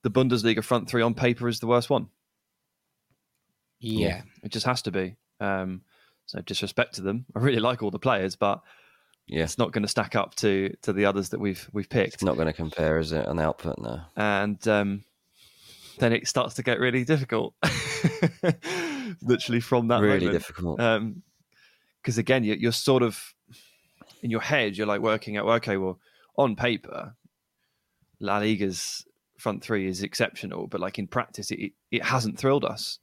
The 0.03 0.11
Bundesliga 0.11 0.63
front 0.63 0.89
three 0.89 1.03
on 1.03 1.15
paper 1.15 1.49
is 1.49 1.61
the 1.61 1.67
worst 1.67 1.89
one. 1.89 2.09
Yeah. 3.83 4.23
It 4.43 4.53
just 4.53 4.67
has 4.67 4.83
to 4.83 4.91
be. 4.91 5.17
Um, 5.41 5.83
so 6.27 6.41
disrespect 6.41 6.95
to 6.95 7.03
them. 7.03 7.27
I 7.35 7.41
really 7.41 7.61
like 7.61 7.83
all 7.83 7.91
the 7.91 7.99
players, 7.99 8.37
but 8.37 8.63
yeah, 9.27 9.45
it's 9.45 9.59
not 9.59 9.73
going 9.73 9.83
to 9.83 9.89
stack 9.89 10.15
up 10.17 10.35
to 10.37 10.75
to 10.83 10.93
the 10.93 11.05
others 11.07 11.31
that 11.31 11.41
we've 11.41 11.69
we've 11.73 11.89
picked. 11.89 12.15
it's 12.15 12.23
not 12.23 12.37
going 12.37 12.47
to 12.49 12.53
compare, 12.53 12.99
is 12.99 13.13
it? 13.13 13.27
On 13.27 13.39
output, 13.39 13.79
no. 13.79 14.01
And 14.17 14.67
um, 14.69 15.05
then 15.99 16.13
it 16.13 16.27
starts 16.29 16.55
to 16.55 16.63
get 16.63 16.79
really 16.81 17.05
difficult. 17.05 17.55
literally 19.23 19.61
from 19.61 19.89
that 19.89 20.01
really 20.01 20.27
moment. 20.27 20.33
difficult. 20.33 20.79
Because 22.03 22.19
again, 22.19 22.45
you're, 22.45 22.57
you're 22.57 22.73
sort 22.73 23.03
of 23.03 23.35
in 24.23 24.31
your 24.31 24.41
head, 24.41 24.77
you're 24.77 24.87
like 24.87 25.01
working 25.01 25.37
out. 25.37 25.47
Well, 25.47 25.57
okay, 25.57 25.77
well, 25.77 25.99
on 26.37 26.57
paper, 26.57 27.15
La 28.21 28.39
Liga's 28.39 29.05
front 29.39 29.63
three 29.63 29.87
is 29.87 30.03
exceptional, 30.03 30.67
but 30.67 30.81
like 30.81 30.99
in 30.99 31.07
practice, 31.07 31.51
it 31.51 31.73
it 31.91 32.03
hasn't 32.05 32.39
thrilled 32.39 32.65
us. 32.65 32.99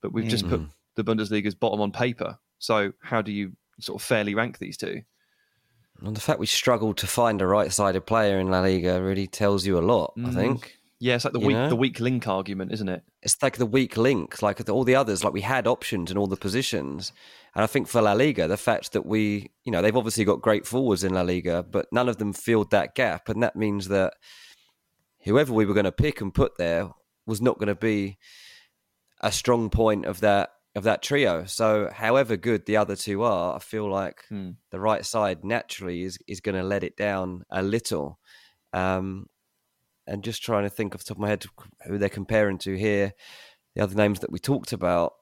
But 0.00 0.12
we've 0.12 0.28
just 0.28 0.48
put 0.48 0.60
Mm. 0.60 0.70
the 0.96 1.04
Bundesliga's 1.04 1.54
bottom 1.54 1.80
on 1.80 1.92
paper. 1.92 2.38
So 2.58 2.92
how 3.02 3.20
do 3.22 3.32
you 3.32 3.52
sort 3.80 4.00
of 4.00 4.06
fairly 4.06 4.34
rank 4.34 4.58
these 4.58 4.76
two? 4.78 5.02
And 6.02 6.16
the 6.16 6.20
fact 6.20 6.38
we 6.40 6.46
struggled 6.46 6.96
to 6.98 7.06
find 7.06 7.40
a 7.42 7.46
right-sided 7.46 8.02
player 8.06 8.38
in 8.38 8.48
La 8.50 8.60
Liga 8.60 9.02
really 9.02 9.26
tells 9.26 9.66
you 9.66 9.78
a 9.78 9.80
lot. 9.80 10.12
I 10.16 10.20
Mm. 10.20 10.34
think 10.34 10.76
Yeah, 11.02 11.14
it's 11.14 11.24
like 11.24 11.32
the 11.32 11.40
You 11.40 11.46
weak 11.46 11.56
know? 11.56 11.68
the 11.70 11.76
weak 11.76 11.98
link 12.00 12.28
argument, 12.28 12.72
isn't 12.72 12.88
it? 12.90 13.02
it's 13.22 13.42
like 13.42 13.56
the 13.56 13.64
weak 13.66 13.96
link. 13.96 14.42
Like 14.42 14.68
all 14.68 14.84
the 14.84 14.94
others, 14.96 15.24
like 15.24 15.32
we 15.32 15.40
had 15.40 15.66
options 15.66 16.10
in 16.10 16.18
all 16.18 16.26
the 16.26 16.36
positions, 16.36 17.12
and 17.54 17.62
I 17.64 17.66
think 17.66 17.88
for 17.88 18.02
La 18.02 18.12
Liga, 18.12 18.46
the 18.46 18.58
fact 18.58 18.92
that 18.92 19.06
we, 19.06 19.50
you 19.64 19.72
know, 19.72 19.80
they've 19.80 19.96
obviously 19.96 20.24
got 20.26 20.42
great 20.42 20.66
forwards 20.66 21.02
in 21.02 21.14
La 21.14 21.22
Liga, 21.22 21.62
but 21.62 21.86
none 21.90 22.08
of 22.10 22.18
them 22.18 22.32
filled 22.34 22.70
that 22.70 22.94
gap, 22.94 23.28
and 23.30 23.42
that 23.42 23.56
means 23.56 23.88
that 23.88 24.12
whoever 25.24 25.52
we 25.54 25.64
were 25.64 25.74
going 25.74 25.84
to 25.84 25.92
pick 25.92 26.20
and 26.20 26.34
put 26.34 26.56
there 26.58 26.90
was 27.26 27.40
not 27.40 27.58
going 27.58 27.68
to 27.68 27.74
be 27.74 28.18
a 29.22 29.32
strong 29.32 29.70
point 29.70 30.04
of 30.04 30.20
that 30.20 30.50
of 30.76 30.84
that 30.84 31.02
trio. 31.02 31.44
So, 31.46 31.90
however 31.92 32.36
good 32.36 32.66
the 32.66 32.76
other 32.76 32.94
two 32.96 33.22
are, 33.22 33.56
I 33.56 33.58
feel 33.58 33.90
like 33.90 34.24
Hmm. 34.28 34.50
the 34.70 34.80
right 34.80 35.04
side 35.04 35.44
naturally 35.44 36.02
is 36.02 36.18
is 36.26 36.40
going 36.40 36.54
to 36.56 36.62
let 36.62 36.84
it 36.84 36.96
down 36.96 37.42
a 37.50 37.62
little. 37.62 38.18
Um, 38.72 39.26
and 40.06 40.24
just 40.24 40.42
trying 40.42 40.64
to 40.64 40.70
think 40.70 40.94
off 40.94 41.02
the 41.02 41.08
top 41.08 41.16
of 41.18 41.20
my 41.22 41.28
head 41.28 41.44
who 41.86 41.98
they're 41.98 42.08
comparing 42.08 42.58
to 42.58 42.76
here, 42.76 43.12
the 43.74 43.82
other 43.82 43.94
names 43.94 44.20
that 44.20 44.32
we 44.32 44.38
talked 44.38 44.72
about. 44.72 45.12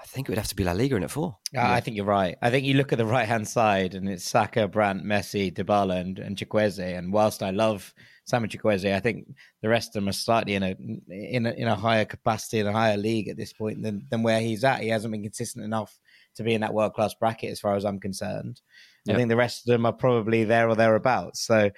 I 0.00 0.04
think 0.06 0.28
it 0.28 0.32
would 0.32 0.38
have 0.38 0.48
to 0.48 0.56
be 0.56 0.64
La 0.64 0.72
Liga 0.72 0.96
in 0.96 1.04
it 1.04 1.10
for. 1.10 1.38
Yeah, 1.52 1.70
I 1.70 1.80
think 1.80 1.96
you're 1.96 2.04
right. 2.04 2.36
I 2.42 2.50
think 2.50 2.66
you 2.66 2.74
look 2.74 2.92
at 2.92 2.98
the 2.98 3.06
right 3.06 3.26
hand 3.26 3.46
side 3.48 3.94
and 3.94 4.08
it's 4.08 4.24
Saka, 4.24 4.66
Brandt, 4.68 5.04
Messi, 5.04 5.52
Dybala, 5.52 6.00
and, 6.00 6.18
and 6.18 6.36
Chukwueze. 6.36 6.80
And 6.98 7.12
whilst 7.12 7.42
I 7.42 7.50
love 7.50 7.94
Simon 8.24 8.48
Chukwueze, 8.48 8.94
I 8.94 9.00
think 9.00 9.34
the 9.62 9.68
rest 9.68 9.88
of 9.88 9.94
them 9.94 10.08
are 10.08 10.12
slightly 10.12 10.54
in 10.54 10.62
a 10.62 10.76
in 11.08 11.46
a, 11.46 11.50
in 11.50 11.68
a 11.68 11.74
higher 11.74 12.04
capacity 12.04 12.60
in 12.60 12.66
a 12.66 12.72
higher 12.72 12.96
league 12.96 13.28
at 13.28 13.36
this 13.36 13.52
point 13.52 13.82
than 13.82 14.06
than 14.10 14.22
where 14.22 14.40
he's 14.40 14.64
at. 14.64 14.80
He 14.80 14.88
hasn't 14.88 15.12
been 15.12 15.22
consistent 15.22 15.64
enough 15.64 15.98
to 16.36 16.42
be 16.42 16.54
in 16.54 16.60
that 16.60 16.72
world 16.72 16.94
class 16.94 17.14
bracket, 17.14 17.50
as 17.50 17.60
far 17.60 17.74
as 17.74 17.84
I'm 17.84 17.98
concerned. 17.98 18.60
I 19.08 19.14
think 19.14 19.28
the 19.28 19.36
rest 19.36 19.66
of 19.66 19.72
them 19.72 19.84
are 19.84 19.92
probably 19.92 20.44
there 20.44 20.68
or 20.68 20.76
thereabouts. 20.76 21.40
So, 21.40 21.70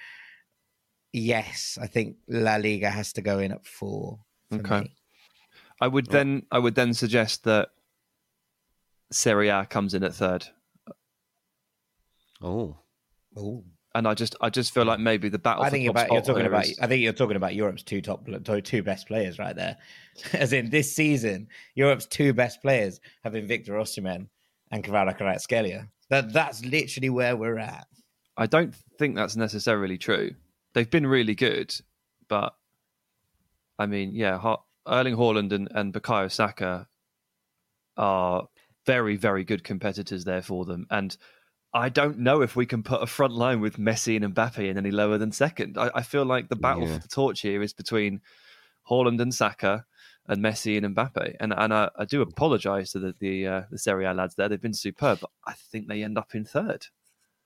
yes, 1.11 1.77
I 1.81 1.87
think 1.87 2.17
La 2.27 2.57
Liga 2.57 2.89
has 2.89 3.13
to 3.13 3.21
go 3.21 3.39
in 3.39 3.51
at 3.51 3.65
four. 3.65 4.19
Okay. 4.53 4.81
me. 4.81 4.95
I 5.81 5.87
would 5.87 6.05
then 6.05 6.43
I 6.51 6.59
would 6.59 6.75
then 6.75 6.93
suggest 6.93 7.43
that 7.45 7.69
Serie 9.11 9.49
A 9.49 9.65
comes 9.65 9.93
in 9.93 10.03
at 10.03 10.13
third. 10.13 10.45
Oh, 12.41 12.77
Ooh. 13.37 13.63
And 13.95 14.07
I 14.07 14.13
just 14.13 14.35
I 14.41 14.49
just 14.49 14.73
feel 14.73 14.83
like 14.83 14.99
maybe 14.99 15.29
the 15.29 15.39
battle 15.39 15.63
I 15.63 15.69
think 15.69 15.89
about 15.89 16.11
you're 16.11 16.21
talking 16.21 16.45
about. 16.45 16.65
is- 16.65 16.77
I 16.79 16.87
think 16.87 17.01
you're 17.01 17.13
talking 17.13 17.37
about 17.37 17.55
Europe's 17.55 17.81
two 17.81 18.01
top, 18.01 18.27
two 18.63 18.83
best 18.83 19.07
players 19.07 19.39
right 19.39 19.55
there. 19.55 19.77
As 20.33 20.51
in 20.53 20.69
this 20.69 20.93
season, 20.93 21.47
Europe's 21.75 22.05
two 22.05 22.33
best 22.33 22.61
players 22.61 22.99
have 23.23 23.31
been 23.33 23.47
Victor 23.47 23.73
Osimhen 23.73 24.27
and 24.69 24.83
Kvaratskhelia. 24.83 25.87
That 26.09 26.33
that's 26.33 26.63
literally 26.65 27.09
where 27.09 27.37
we're 27.37 27.57
at. 27.57 27.87
I 28.37 28.47
don't 28.47 28.75
think 28.99 29.15
that's 29.15 29.37
necessarily 29.37 29.97
true. 29.97 30.31
They've 30.73 30.89
been 30.91 31.07
really 31.07 31.35
good, 31.35 31.73
but 32.27 32.53
I 33.79 33.85
mean, 33.85 34.13
yeah, 34.13 34.55
Erling 34.85 35.15
Haaland 35.15 35.53
and, 35.53 35.69
and 35.71 35.93
Bukayo 35.93 36.29
Saka 36.29 36.87
are 37.97 38.47
very, 38.85 39.15
very 39.15 39.43
good 39.43 39.63
competitors 39.63 40.25
there 40.25 40.41
for 40.41 40.65
them. 40.65 40.85
And 40.89 41.15
I 41.75 41.89
don't 41.89 42.19
know 42.19 42.41
if 42.41 42.55
we 42.55 42.65
can 42.65 42.81
put 42.83 43.03
a 43.03 43.07
front 43.07 43.33
line 43.33 43.59
with 43.59 43.77
Messi 43.77 44.15
and 44.15 44.33
Mbappe 44.33 44.67
in 44.69 44.77
any 44.77 44.91
lower 44.91 45.17
than 45.17 45.31
second. 45.31 45.77
I, 45.77 45.91
I 45.93 46.01
feel 46.03 46.23
like 46.25 46.47
the 46.49 46.55
battle 46.55 46.87
Yeah. 46.87 46.95
for 46.95 47.01
the 47.01 47.07
torch 47.09 47.41
here 47.41 47.61
is 47.61 47.73
between 47.73 48.21
Haaland 48.89 49.19
and 49.21 49.33
Saka 49.35 49.85
and 50.27 50.41
Messi 50.41 50.77
and 50.81 50.95
Mbappe. 50.95 51.35
And 51.39 51.53
and 51.55 51.73
I, 51.73 51.89
I 51.97 52.05
do 52.05 52.21
apologise 52.21 52.91
to 52.93 52.99
the 52.99 53.13
the, 53.19 53.47
uh, 53.47 53.61
the 53.69 53.77
Serie 53.77 54.05
A 54.05 54.13
lads 54.13 54.35
there. 54.35 54.47
They've 54.49 54.61
been 54.61 54.73
superb, 54.73 55.19
but 55.19 55.31
I 55.45 55.53
think 55.53 55.87
they 55.87 56.01
end 56.03 56.17
up 56.17 56.33
in 56.33 56.45
third. 56.45 56.87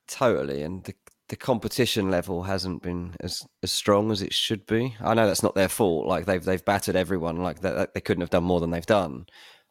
totally. 0.07 0.61
And 0.61 0.83
the 0.83 0.93
the 1.29 1.35
competition 1.35 2.09
level 2.09 2.43
hasn't 2.43 2.81
been 2.81 3.15
as 3.19 3.47
as 3.63 3.71
strong 3.71 4.11
as 4.11 4.21
it 4.21 4.33
should 4.33 4.65
be. 4.65 4.95
I 4.99 5.13
know 5.15 5.27
that's 5.27 5.43
not 5.43 5.55
their 5.55 5.69
fault. 5.69 6.07
Like 6.07 6.25
they've 6.25 6.43
they've 6.43 6.63
battered 6.65 6.95
everyone. 6.95 7.37
Like 7.37 7.61
that 7.61 7.93
they 7.93 8.01
couldn't 8.01 8.21
have 8.21 8.29
done 8.31 8.43
more 8.45 8.59
than 8.59 8.71
they've 8.71 8.85
done. 8.85 9.25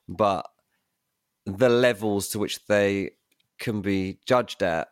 But 0.08 0.46
the 1.46 1.68
levels 1.68 2.28
to 2.30 2.38
which 2.38 2.64
they 2.66 3.12
can 3.58 3.80
be 3.80 4.18
judged 4.26 4.62
at 4.62 4.88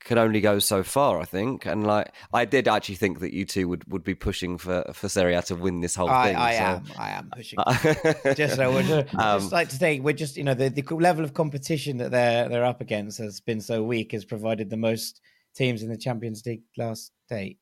can 0.00 0.18
only 0.18 0.40
go 0.40 0.58
so 0.58 0.82
far, 0.82 1.20
I 1.20 1.24
think. 1.24 1.66
And 1.66 1.86
like 1.86 2.12
I 2.32 2.44
did 2.44 2.68
actually 2.68 2.96
think 2.96 3.20
that 3.20 3.32
you 3.32 3.44
two 3.44 3.68
would, 3.68 3.90
would 3.90 4.04
be 4.04 4.14
pushing 4.14 4.58
for 4.58 4.84
for 4.92 5.08
Serie 5.08 5.34
A 5.34 5.42
to 5.42 5.56
win 5.56 5.80
this 5.80 5.94
whole 5.94 6.10
I, 6.10 6.26
thing. 6.26 6.36
I 6.36 6.52
so- 6.52 6.62
am. 6.62 6.84
I 6.98 7.10
am 7.10 7.30
pushing. 7.34 7.58
just 7.82 8.36
just 8.36 8.56
so 8.56 8.72
we're 8.72 8.82
just, 8.82 9.14
Um, 9.14 9.40
just 9.40 9.52
like 9.52 9.68
to 9.70 9.76
say, 9.76 10.00
we're 10.00 10.12
just 10.12 10.36
you 10.36 10.44
know 10.44 10.54
the, 10.54 10.68
the 10.68 10.82
level 10.94 11.24
of 11.24 11.34
competition 11.34 11.98
that 11.98 12.10
they're 12.10 12.48
they're 12.48 12.64
up 12.64 12.80
against 12.80 13.18
has 13.18 13.40
been 13.40 13.60
so 13.60 13.82
weak 13.82 14.12
has 14.12 14.24
provided 14.24 14.70
the 14.70 14.76
most 14.76 15.20
teams 15.54 15.82
in 15.82 15.88
the 15.88 15.96
Champions 15.96 16.44
League 16.46 16.62
last 16.76 17.12
date. 17.28 17.58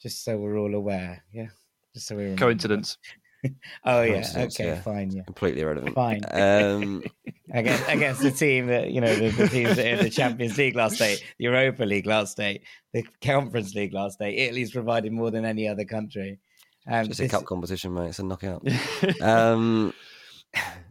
Just 0.00 0.24
so 0.24 0.38
we're 0.38 0.58
all 0.58 0.74
aware, 0.74 1.22
yeah. 1.32 1.48
Just 1.94 2.06
so 2.06 2.16
we 2.16 2.22
remember. 2.22 2.40
Coincidence. 2.40 2.98
Oh 3.84 4.02
yeah. 4.02 4.12
Coincidence, 4.12 4.60
Okay. 4.60 4.68
yeah. 4.68 4.80
Fine. 4.82 5.10
Yeah. 5.12 5.22
completely 5.24 5.62
irrelevant. 5.62 5.94
Fine. 5.94 6.22
Um, 6.30 7.02
against 7.52 7.88
against 7.88 8.22
the 8.22 8.30
team 8.30 8.66
that 8.66 8.90
you 8.90 9.00
know 9.00 9.14
the, 9.14 9.30
the 9.30 9.48
teams 9.48 9.76
that 9.76 9.86
in 9.86 9.98
the 9.98 10.10
Champions 10.10 10.58
League 10.58 10.76
last 10.76 10.98
date, 10.98 11.24
the 11.38 11.44
Europa 11.44 11.84
League 11.84 12.06
last 12.06 12.36
date, 12.36 12.62
the 12.92 13.04
Conference 13.22 13.74
League 13.74 13.94
last 13.94 14.18
date. 14.18 14.38
Italy's 14.38 14.72
provided 14.72 15.12
more 15.12 15.30
than 15.30 15.44
any 15.44 15.66
other 15.68 15.84
country. 15.84 16.38
Um, 16.86 17.06
It's 17.06 17.20
a 17.20 17.28
cup 17.28 17.44
competition, 17.44 17.94
mate. 17.94 18.08
It's 18.08 18.18
a 18.18 18.24
knockout. 18.24 18.66
um, 19.22 19.92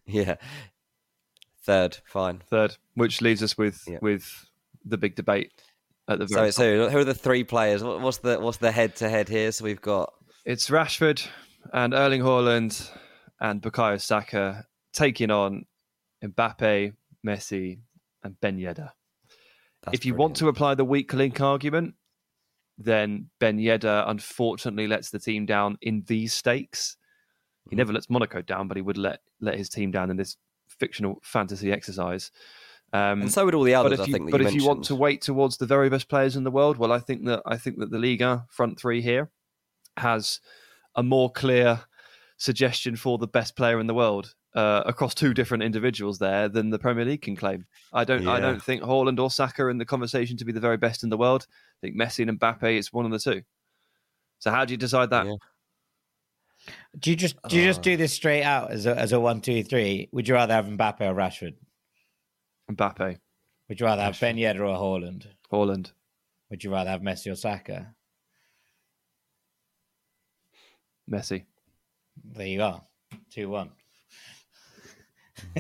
yeah. 0.06 0.36
Third, 1.66 1.98
fine. 2.06 2.42
Third, 2.50 2.78
which 2.96 3.22
leaves 3.22 3.44
us 3.44 3.58
with 3.58 3.84
Yeah. 3.88 4.00
with 4.02 4.26
the 4.86 4.98
big 4.98 5.16
debate 5.16 5.52
at 6.08 6.20
the 6.20 6.28
So, 6.28 6.36
very 6.36 6.52
so 6.52 6.90
who 6.90 6.98
are 7.00 7.04
the 7.04 7.14
three 7.14 7.44
players? 7.44 7.84
What's 7.84 8.18
the 8.20 8.40
what's 8.40 8.58
the 8.58 8.72
head 8.72 8.96
to 8.98 9.10
head 9.10 9.30
here? 9.30 9.52
So 9.52 9.66
we've 9.66 9.82
got 9.82 10.14
It's 10.46 10.70
Rashford 10.70 11.28
and 11.74 11.94
Erling 11.94 12.22
Haaland 12.22 12.90
and 13.40 13.62
Bukayo 13.62 14.00
Saka 14.00 14.66
taking 14.94 15.32
on 15.32 15.66
Mbappe, 16.24 16.94
Messi, 17.26 17.80
and 18.24 18.40
Ben 18.42 18.58
Yedder. 18.58 18.92
that's 19.84 19.96
if 19.96 20.06
you 20.06 20.16
want 20.16 20.36
to 20.38 20.48
apply 20.48 20.76
the 20.76 20.86
weak 20.86 21.14
link 21.14 21.40
argument, 21.42 21.96
then 22.78 23.30
Ben 23.40 23.58
Yedder 23.58 24.06
unfortunately 24.08 24.88
lets 24.88 25.10
the 25.10 25.20
team 25.20 25.46
down 25.46 25.78
in 25.82 26.04
these 26.08 26.34
stakes. 26.34 26.98
He 27.70 27.76
never 27.76 27.94
lets 27.94 28.10
Monaco 28.10 28.42
down, 28.42 28.68
but 28.68 28.78
he 28.78 28.82
would 28.82 28.98
let 28.98 29.22
let 29.42 29.58
his 29.58 29.70
team 29.70 29.92
down 29.92 30.10
in 30.10 30.18
this 30.18 30.38
fictional 30.80 31.20
fantasy 31.24 31.72
exercise. 31.72 32.32
Um, 32.92 33.22
and 33.22 33.32
so 33.32 33.46
would 33.46 33.54
all 33.54 33.64
the 33.64 33.74
but 33.74 33.86
others. 33.86 34.00
if 34.00 34.08
I 34.08 34.18
you, 34.18 34.32
but 34.32 34.42
you 34.42 34.48
if 34.48 34.54
you 34.56 34.66
want 34.66 34.86
to 34.86 34.96
wait 34.96 35.22
towards 35.22 35.58
the 35.58 35.68
very 35.68 35.90
best 35.90 36.10
players 36.10 36.36
in 36.36 36.44
the 36.44 36.52
world, 36.52 36.78
well, 36.78 36.92
I 36.92 37.00
think 37.00 37.26
that 37.26 37.44
I 37.46 37.58
think 37.58 37.78
that 37.80 37.92
the 37.92 38.00
Liga 38.00 38.46
front 38.50 38.80
three 38.80 39.02
here 39.02 39.30
has 39.98 40.40
a 40.96 41.04
more 41.04 41.32
clear 41.32 41.82
suggestion 42.38 42.96
for 42.96 43.18
the 43.18 43.28
best 43.28 43.56
player 43.56 43.80
in 43.80 43.88
the 43.88 43.94
world 43.94 44.34
uh, 44.56 44.82
across 44.86 45.14
two 45.14 45.34
different 45.34 45.64
individuals 45.64 46.20
there 46.20 46.50
than 46.50 46.70
the 46.70 46.80
Premier 46.80 47.06
League 47.06 47.22
can 47.22 47.36
claim. 47.36 47.66
I 47.94 48.04
don't 48.04 48.28
I 48.28 48.40
don't 48.40 48.62
think 48.62 48.82
Haaland 48.82 49.20
or 49.20 49.30
Saka 49.30 49.64
are 49.64 49.70
in 49.70 49.78
the 49.78 49.86
conversation 49.86 50.38
to 50.38 50.46
be 50.46 50.52
the 50.52 50.60
very 50.60 50.78
best 50.78 51.04
in 51.04 51.10
the 51.10 51.18
world. 51.18 51.46
I 51.50 51.88
think 51.88 51.96
Messi 51.96 52.28
and 52.28 52.40
Mbappe 52.40 52.78
is 52.78 52.92
one 52.92 53.06
of 53.06 53.12
the 53.12 53.20
two. 53.20 53.42
So 54.40 54.52
how 54.52 54.66
do 54.66 54.74
you 54.74 54.78
decide 54.78 55.10
that? 55.12 55.26
Yeah. 55.26 55.36
Do 56.98 57.10
you 57.10 57.16
just 57.16 57.36
do 57.48 57.58
you 57.58 57.64
just 57.64 57.80
Uh, 57.80 57.84
do 57.84 57.98
this 57.98 58.14
straight 58.14 58.44
out 58.44 58.72
as 58.72 58.86
a 58.86 58.98
as 58.98 59.12
a 59.12 59.20
one 59.20 59.42
two 59.42 59.64
three? 59.64 60.10
Would 60.12 60.28
you 60.28 60.34
rather 60.34 60.54
have 60.54 60.66
Mbappe 60.66 61.02
or 61.02 61.14
Rashford? 61.14 61.56
Mbappe, 62.72 63.18
Would 63.68 63.80
you 63.80 63.86
rather 63.86 64.04
have 64.04 64.20
Ben 64.20 64.36
Yedder 64.38 64.62
or 64.62 64.78
Haaland? 64.78 65.28
Haaland. 65.52 65.92
Would 66.50 66.64
you 66.64 66.72
rather 66.72 66.90
have 66.90 67.02
Messi 67.02 67.32
or 67.32 67.36
Saka? 67.36 67.96
Messi. 71.10 71.44
There 72.24 72.48
you 72.48 72.62
are. 72.62 72.82
two 73.32 73.50
one. 73.50 73.72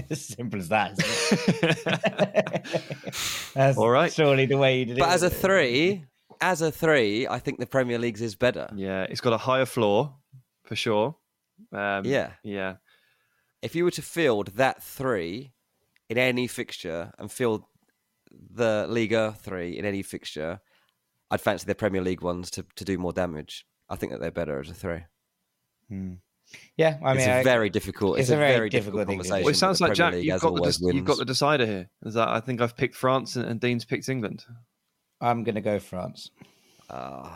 as 0.10 0.26
simple 0.26 0.60
as 0.60 0.70
that. 0.70 0.92
Isn't 1.00 1.60
it? 1.64 3.14
That's 3.54 3.78
All 3.78 3.90
right. 3.90 4.12
surely 4.12 4.46
the 4.46 4.58
way 4.58 4.80
you 4.80 4.86
did 4.86 4.98
it. 4.98 5.00
But 5.00 5.10
as 5.10 5.24
a 5.24 5.30
three, 5.30 6.06
as 6.42 6.62
a 6.62 6.72
three, 6.72 7.28
I 7.28 7.40
think 7.40 7.60
the 7.60 7.66
Premier 7.66 7.98
League's 7.98 8.22
is 8.22 8.36
better. 8.36 8.70
yeah, 8.76 9.04
it's 9.10 9.22
got 9.22 9.34
a 9.34 9.38
higher 9.38 9.66
floor 9.66 10.14
for 10.64 10.76
sure. 10.76 11.16
Um, 11.74 12.06
Yeah. 12.06 12.32
yeah. 12.44 12.76
If 13.62 13.76
you 13.76 13.84
were 13.84 13.92
to 13.92 14.02
field 14.02 14.48
that 14.56 14.82
three 14.84 15.52
in 16.10 16.18
any 16.18 16.48
fixture 16.48 17.12
and 17.20 17.32
field 17.32 17.64
the 18.32 18.86
Liga 18.88 19.36
three 19.42 19.78
in 19.78 19.86
any 19.86 20.02
fixture, 20.04 20.62
I'd 21.32 21.42
fancy 21.42 21.66
the 21.66 21.76
Premier 21.76 22.02
League 22.02 22.22
ones 22.22 22.50
to, 22.52 22.66
to 22.76 22.86
do 22.86 22.98
more 22.98 23.12
damage. 23.14 23.66
I 23.90 23.96
think 23.96 24.12
that 24.12 24.22
they're 24.22 24.32
better 24.32 24.60
as 24.60 24.70
a 24.70 24.74
three. 24.74 25.02
Hmm. 25.90 26.14
Yeah, 26.78 26.98
I 27.04 27.12
mean, 27.12 27.18
it's 27.18 27.28
a 27.28 27.34
I- 27.40 27.44
very 27.44 27.70
difficult. 27.70 28.18
It's, 28.18 28.30
it's 28.30 28.32
a, 28.32 28.36
a 28.36 28.38
very 28.40 28.54
very 28.54 28.70
difficult 28.70 29.06
difficult 29.06 29.08
thing 29.08 29.18
to 29.20 29.24
do. 29.24 29.30
conversation. 29.30 29.46
Well, 29.46 29.52
it 29.52 29.58
sounds 29.58 29.82
like 29.82 29.94
Jack, 29.94 30.14
League, 30.14 30.26
you've 30.26 30.42
got 30.42 30.56
the 30.56 30.62
always, 30.62 30.82
you've 30.82 31.06
got 31.06 31.18
the 31.18 31.26
decider 31.26 31.66
here. 31.66 31.90
Is 32.06 32.16
that 32.16 32.28
I 32.28 32.40
think 32.40 32.62
I've 32.62 32.76
picked 32.76 32.96
France 32.96 33.36
and, 33.36 33.46
and 33.46 33.60
Dean's 33.60 33.86
picked 33.86 34.10
England. 34.10 34.46
I'm 35.22 35.44
going 35.44 35.56
to 35.56 35.62
go 35.62 35.80
France. 35.80 36.32
I, 36.90 37.30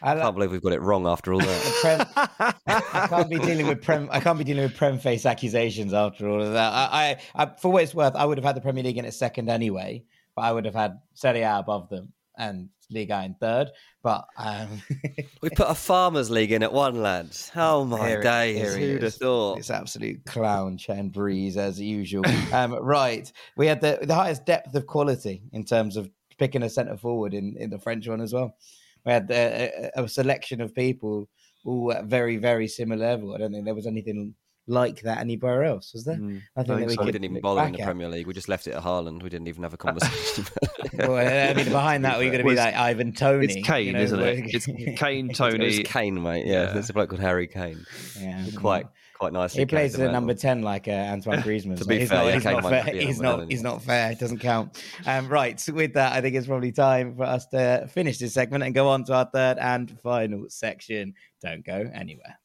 I 0.00 0.14
can't 0.14 0.34
believe 0.34 0.50
we've 0.50 0.62
got 0.62 0.72
it 0.72 0.80
wrong 0.80 1.06
after 1.06 1.32
all 1.32 1.40
that. 1.40 2.08
Prem, 2.40 2.52
I 2.66 3.06
can't 3.08 3.28
be 3.28 3.38
dealing 3.38 3.66
with 3.66 3.82
prem. 3.82 4.08
I 4.12 4.20
can't 4.20 4.38
be 4.38 4.44
dealing 4.44 4.62
with 4.62 4.76
prem 4.76 4.98
face 4.98 5.26
accusations 5.26 5.92
after 5.92 6.28
all 6.28 6.40
of 6.40 6.52
that. 6.52 6.72
I, 6.72 7.18
I, 7.34 7.42
I, 7.44 7.46
for 7.56 7.70
what 7.70 7.82
it's 7.82 7.94
worth, 7.94 8.14
I 8.14 8.24
would 8.24 8.38
have 8.38 8.44
had 8.44 8.56
the 8.56 8.60
Premier 8.60 8.84
League 8.84 8.96
in 8.96 9.04
its 9.04 9.16
second 9.16 9.50
anyway, 9.50 10.04
but 10.36 10.42
I 10.42 10.52
would 10.52 10.64
have 10.64 10.74
had 10.74 11.00
Serie 11.14 11.42
A 11.42 11.58
above 11.58 11.88
them 11.90 12.12
and 12.38 12.68
Liga 12.90 13.22
in 13.24 13.34
third. 13.34 13.68
But 14.02 14.24
um, 14.38 14.80
we 15.42 15.50
put 15.50 15.68
a 15.68 15.74
farmers 15.74 16.30
league 16.30 16.52
in 16.52 16.62
at 16.62 16.72
one, 16.72 17.02
lads. 17.02 17.50
Oh 17.54 17.84
my 17.84 18.08
Here 18.08 18.20
it- 18.20 18.22
days! 18.22 18.74
here 18.74 18.92
Who'd 18.92 19.02
have 19.02 19.14
thought? 19.14 19.58
It's 19.58 19.70
absolute 19.70 20.24
clown 20.24 20.78
Chen 20.78 21.08
Breeze 21.10 21.56
as 21.56 21.80
usual. 21.80 22.24
um, 22.52 22.74
right, 22.74 23.30
we 23.56 23.66
had 23.66 23.80
the 23.80 23.98
the 24.02 24.14
highest 24.14 24.46
depth 24.46 24.74
of 24.74 24.86
quality 24.86 25.42
in 25.52 25.64
terms 25.64 25.96
of 25.96 26.10
picking 26.38 26.62
a 26.62 26.70
centre 26.70 26.96
forward 26.96 27.34
in, 27.34 27.56
in 27.58 27.68
the 27.68 27.78
French 27.78 28.06
one 28.08 28.20
as 28.20 28.32
well. 28.32 28.56
We 29.04 29.12
had 29.12 29.30
a, 29.30 29.90
a, 29.96 30.04
a 30.04 30.08
selection 30.08 30.60
of 30.60 30.74
people 30.74 31.28
all 31.64 31.92
at 31.92 32.04
very 32.04 32.36
very 32.36 32.68
similar 32.68 33.06
level. 33.06 33.34
I 33.34 33.38
don't 33.38 33.52
think 33.52 33.64
there 33.64 33.74
was 33.74 33.86
anything 33.86 34.34
like 34.68 35.00
that 35.02 35.18
anywhere 35.18 35.64
else, 35.64 35.92
was 35.94 36.04
there? 36.04 36.16
Mm, 36.16 36.42
I 36.56 36.62
think 36.62 36.70
I 36.74 36.76
think 36.76 36.88
we 36.90 36.94
so. 36.94 37.00
We 37.00 37.06
could 37.06 37.12
didn't 37.12 37.24
even 37.24 37.40
bother 37.40 37.60
in 37.62 37.66
back 37.68 37.76
the 37.76 37.80
at. 37.82 37.86
Premier 37.86 38.08
League. 38.08 38.26
We 38.26 38.34
just 38.34 38.48
left 38.48 38.66
it 38.66 38.72
at 38.74 38.82
Haaland. 38.82 39.22
We 39.22 39.28
didn't 39.30 39.48
even 39.48 39.62
have 39.64 39.74
a 39.74 39.78
conversation. 39.78 40.44
Well, 40.94 41.14
I 41.16 41.54
mean, 41.54 41.66
behind 41.66 42.04
that, 42.06 42.18
we're 42.18 42.24
going 42.30 42.38
to 42.38 42.44
be 42.44 42.50
Was- 42.50 42.58
like 42.58 42.74
Ivan 42.74 43.12
Toney. 43.12 43.44
It's 43.44 43.66
Kane, 43.68 43.86
you 43.86 43.92
know, 43.92 44.00
isn't 44.00 44.18
it? 44.20 44.44
It's 44.52 44.66
Kane, 44.98 45.26
it 45.26 45.28
was 45.28 45.38
Toney. 45.38 45.82
Kane, 45.84 46.20
mate. 46.20 46.44
Yeah, 46.44 46.64
Yeah. 46.64 46.72
there's 46.72 46.90
a 46.90 46.92
bloke 46.92 47.10
called 47.10 47.20
Harry 47.20 47.46
Kane. 47.46 47.84
yeah, 48.18 48.44
Quite, 48.56 48.86
quite 49.16 49.32
nicely. 49.32 49.60
He 49.60 49.66
plays 49.66 49.94
carried 49.94 50.08
the 50.08 50.12
number 50.12 50.34
ten 50.34 50.62
like 50.62 50.88
uh, 50.88 50.92
Antoine 50.92 51.38
Griezmann. 51.42 51.76
To 51.76 51.84
so 51.84 51.88
be 51.88 52.00
he's 52.00 52.08
fair, 52.08 52.18
not, 52.18 52.26
yeah, 52.26 52.34
he's 52.34 52.44
not 52.44 52.62
fair. 52.64 52.84
not 52.84 52.94
He's 52.94 53.20
not. 53.20 53.50
He's 53.50 53.62
not 53.62 53.82
fair. 53.82 54.10
It 54.10 54.18
doesn't 54.18 54.38
count. 54.38 54.82
Um, 55.06 55.28
right. 55.28 55.60
So 55.60 55.72
with 55.72 55.92
that, 55.92 56.14
I 56.14 56.20
think 56.20 56.34
it's 56.34 56.48
probably 56.48 56.72
time 56.72 57.14
for 57.16 57.24
us 57.24 57.46
to 57.48 57.86
finish 57.92 58.18
this 58.18 58.34
segment 58.34 58.64
and 58.64 58.74
go 58.74 58.88
on 58.88 59.04
to 59.04 59.14
our 59.14 59.28
third 59.32 59.58
and 59.58 60.00
final 60.00 60.46
section. 60.48 61.14
Don't 61.42 61.64
go 61.64 61.88
anywhere. 61.94 62.40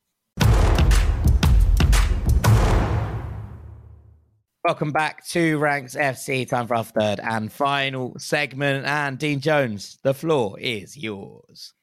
Welcome 4.64 4.92
back 4.92 5.26
to 5.28 5.58
Ranks 5.58 5.96
FC. 5.96 6.48
Time 6.48 6.68
for 6.68 6.76
our 6.76 6.84
third 6.86 7.20
and 7.20 7.52
final 7.52 8.16
segment. 8.18 8.86
And 8.86 9.20
Dean 9.20 9.42
Jones, 9.42 9.98
the 10.04 10.14
floor 10.14 10.58
is 10.60 10.96
yours. 10.96 11.74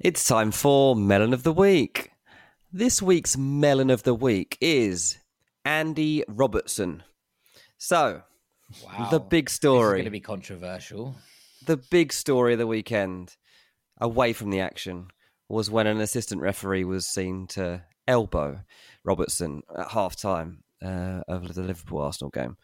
It's 0.00 0.24
time 0.24 0.50
for 0.50 0.96
Melon 0.96 1.32
of 1.32 1.44
the 1.44 1.52
Week. 1.52 2.10
This 2.72 3.00
week's 3.00 3.36
Melon 3.36 3.88
of 3.90 4.02
the 4.02 4.14
Week 4.14 4.58
is 4.60 5.18
Andy 5.64 6.24
Robertson. 6.28 7.04
So, 7.76 8.22
Wow. 8.84 9.08
the 9.10 9.20
big 9.20 9.48
story, 9.48 9.98
going 9.98 10.04
to 10.06 10.10
be 10.10 10.20
controversial. 10.20 11.14
the 11.64 11.76
big 11.76 12.12
story 12.12 12.52
of 12.54 12.58
the 12.58 12.66
weekend, 12.66 13.36
away 14.00 14.32
from 14.32 14.50
the 14.50 14.60
action, 14.60 15.08
was 15.48 15.70
when 15.70 15.86
an 15.86 16.00
assistant 16.00 16.40
referee 16.42 16.84
was 16.84 17.06
seen 17.06 17.46
to 17.46 17.82
elbow 18.08 18.60
Robertson 19.04 19.62
at 19.78 19.92
half 19.92 20.16
time 20.16 20.64
uh, 20.84 21.22
of 21.28 21.54
the 21.54 21.62
Liverpool 21.62 22.00
Arsenal 22.00 22.30
game. 22.30 22.56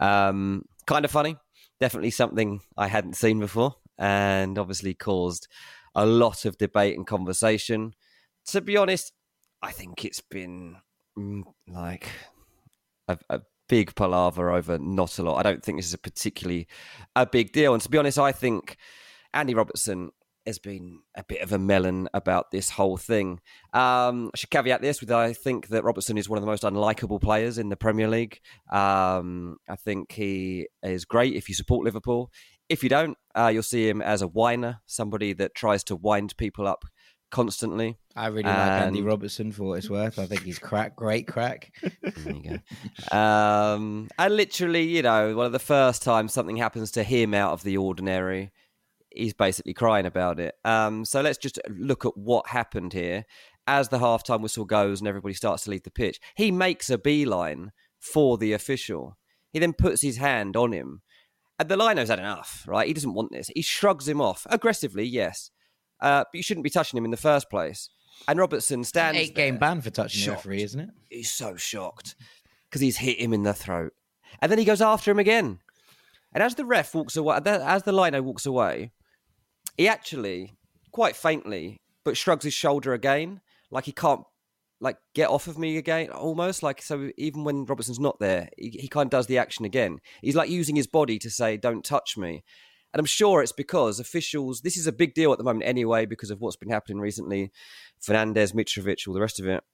Um, 0.00 0.62
kind 0.86 1.04
of 1.04 1.10
funny. 1.10 1.36
Definitely 1.80 2.10
something 2.10 2.60
I 2.76 2.88
hadn't 2.88 3.16
seen 3.16 3.38
before, 3.38 3.74
and 3.98 4.58
obviously 4.58 4.94
caused 4.94 5.48
a 5.94 6.06
lot 6.06 6.44
of 6.44 6.58
debate 6.58 6.96
and 6.96 7.06
conversation. 7.06 7.92
To 8.46 8.60
be 8.60 8.76
honest, 8.76 9.12
I 9.62 9.72
think 9.72 10.04
it's 10.04 10.20
been 10.20 10.76
mm, 11.18 11.42
like 11.68 12.08
a, 13.08 13.18
a 13.30 13.40
big 13.68 13.94
palaver 13.94 14.50
over 14.50 14.78
not 14.78 15.18
a 15.18 15.22
lot. 15.22 15.38
I 15.38 15.42
don't 15.42 15.62
think 15.62 15.78
this 15.78 15.86
is 15.86 15.94
a 15.94 15.98
particularly 15.98 16.66
a 17.14 17.26
big 17.26 17.52
deal. 17.52 17.74
And 17.74 17.82
to 17.82 17.88
be 17.88 17.98
honest, 17.98 18.18
I 18.18 18.32
think 18.32 18.76
Andy 19.34 19.54
Robertson 19.54 20.10
has 20.48 20.58
been 20.58 21.00
a 21.14 21.22
bit 21.22 21.40
of 21.40 21.52
a 21.52 21.58
melon 21.58 22.08
about 22.12 22.50
this 22.50 22.70
whole 22.70 22.96
thing. 22.96 23.40
Um, 23.72 24.30
I 24.34 24.36
should 24.36 24.50
caveat 24.50 24.82
this 24.82 25.00
with 25.00 25.12
I 25.12 25.32
think 25.32 25.68
that 25.68 25.84
Robertson 25.84 26.18
is 26.18 26.28
one 26.28 26.38
of 26.38 26.42
the 26.42 26.50
most 26.50 26.64
unlikable 26.64 27.20
players 27.20 27.58
in 27.58 27.68
the 27.68 27.76
Premier 27.76 28.08
League. 28.08 28.40
Um, 28.70 29.58
I 29.68 29.76
think 29.76 30.12
he 30.12 30.66
is 30.82 31.04
great 31.04 31.34
if 31.34 31.48
you 31.48 31.54
support 31.54 31.84
Liverpool. 31.84 32.32
If 32.68 32.82
you 32.82 32.88
don't, 32.88 33.16
uh, 33.34 33.50
you'll 33.52 33.62
see 33.62 33.88
him 33.88 34.02
as 34.02 34.20
a 34.20 34.26
whiner, 34.26 34.80
somebody 34.86 35.32
that 35.34 35.54
tries 35.54 35.84
to 35.84 35.96
wind 35.96 36.36
people 36.36 36.66
up 36.66 36.84
constantly. 37.30 37.98
I 38.16 38.26
really 38.26 38.44
like 38.44 38.82
Andy 38.82 39.02
Robertson 39.02 39.52
for 39.52 39.64
what 39.64 39.78
it's 39.78 39.90
worth. 39.90 40.18
I 40.18 40.26
think 40.26 40.42
he's 40.42 40.58
crack, 40.58 40.96
great 40.96 41.28
crack. 41.28 41.72
There 42.02 42.34
you 42.34 42.60
go. 43.12 43.16
Um, 43.16 44.08
and 44.18 44.36
literally, 44.36 44.82
you 44.82 45.02
know, 45.02 45.36
one 45.36 45.46
of 45.46 45.52
the 45.52 45.58
first 45.58 46.02
times 46.02 46.32
something 46.32 46.56
happens 46.56 46.90
to 46.92 47.04
him 47.04 47.32
out 47.32 47.52
of 47.52 47.62
the 47.62 47.76
ordinary, 47.76 48.50
he's 49.10 49.34
basically 49.34 49.74
crying 49.74 50.06
about 50.06 50.40
it. 50.40 50.54
Um, 50.64 51.04
so 51.04 51.20
let's 51.20 51.38
just 51.38 51.58
look 51.68 52.04
at 52.04 52.16
what 52.16 52.48
happened 52.48 52.92
here. 52.92 53.24
As 53.66 53.90
the 53.90 53.98
halftime 53.98 54.40
whistle 54.40 54.64
goes 54.64 55.00
and 55.00 55.08
everybody 55.08 55.34
starts 55.34 55.64
to 55.64 55.70
leave 55.70 55.82
the 55.82 55.90
pitch, 55.90 56.18
he 56.36 56.50
makes 56.50 56.88
a 56.88 56.96
beeline 56.96 57.72
for 57.98 58.38
the 58.38 58.52
official. 58.52 59.18
He 59.52 59.58
then 59.58 59.74
puts 59.74 60.00
his 60.00 60.16
hand 60.16 60.56
on 60.56 60.72
him. 60.72 61.02
And 61.58 61.68
the 61.68 61.76
lino's 61.76 62.08
had 62.08 62.18
enough, 62.18 62.64
right? 62.66 62.86
He 62.86 62.94
doesn't 62.94 63.14
want 63.14 63.32
this. 63.32 63.50
He 63.54 63.62
shrugs 63.62 64.08
him 64.08 64.20
off 64.20 64.46
aggressively, 64.48 65.04
yes. 65.04 65.50
Uh, 66.00 66.20
but 66.20 66.34
you 66.34 66.42
shouldn't 66.42 66.64
be 66.64 66.70
touching 66.70 66.96
him 66.96 67.04
in 67.04 67.10
the 67.10 67.16
first 67.16 67.50
place. 67.50 67.90
And 68.26 68.38
Robertson 68.38 68.84
stands 68.84 69.18
Eight 69.18 69.34
game 69.34 69.58
ban 69.58 69.80
for 69.80 69.90
touching 69.90 70.20
the 70.20 70.24
shocked. 70.24 70.36
referee, 70.38 70.62
isn't 70.62 70.80
it? 70.80 70.90
he's 71.10 71.30
so 71.30 71.56
shocked 71.56 72.14
because 72.68 72.80
he's 72.80 72.96
hit 72.98 73.20
him 73.20 73.32
in 73.32 73.42
the 73.42 73.54
throat, 73.54 73.92
and 74.40 74.50
then 74.50 74.58
he 74.58 74.64
goes 74.64 74.80
after 74.80 75.10
him 75.10 75.18
again. 75.18 75.58
And 76.32 76.42
as 76.42 76.54
the 76.54 76.64
ref 76.64 76.94
walks 76.94 77.16
away, 77.16 77.38
as 77.44 77.82
the 77.84 77.92
lino 77.92 78.20
walks 78.22 78.44
away, 78.46 78.92
he 79.78 79.88
actually, 79.88 80.52
quite 80.92 81.16
faintly, 81.16 81.80
but 82.04 82.16
shrugs 82.16 82.44
his 82.44 82.52
shoulder 82.52 82.92
again, 82.92 83.40
like 83.70 83.84
he 83.86 83.92
can't, 83.92 84.24
like 84.80 84.98
get 85.14 85.30
off 85.30 85.46
of 85.46 85.58
me 85.58 85.78
again, 85.78 86.10
almost 86.10 86.62
like 86.62 86.82
so. 86.82 87.10
Even 87.16 87.44
when 87.44 87.64
Robertson's 87.64 87.98
not 87.98 88.20
there, 88.20 88.50
he, 88.58 88.70
he 88.70 88.88
kind 88.88 89.06
of 89.06 89.10
does 89.10 89.26
the 89.26 89.38
action 89.38 89.64
again. 89.64 89.98
He's 90.20 90.36
like 90.36 90.50
using 90.50 90.76
his 90.76 90.86
body 90.86 91.18
to 91.20 91.30
say, 91.30 91.56
"Don't 91.56 91.84
touch 91.84 92.16
me." 92.16 92.44
And 92.92 93.00
I'm 93.00 93.06
sure 93.06 93.42
it's 93.42 93.52
because 93.52 93.98
officials. 93.98 94.60
This 94.60 94.76
is 94.76 94.86
a 94.86 94.92
big 94.92 95.14
deal 95.14 95.32
at 95.32 95.38
the 95.38 95.44
moment 95.44 95.66
anyway, 95.66 96.06
because 96.06 96.30
of 96.30 96.40
what's 96.40 96.56
been 96.56 96.70
happening 96.70 97.00
recently. 97.00 97.50
Fernandez, 98.00 98.52
Mitrovic, 98.52 99.06
all 99.08 99.14
the 99.14 99.20
rest 99.20 99.40
of 99.40 99.46
it 99.46 99.64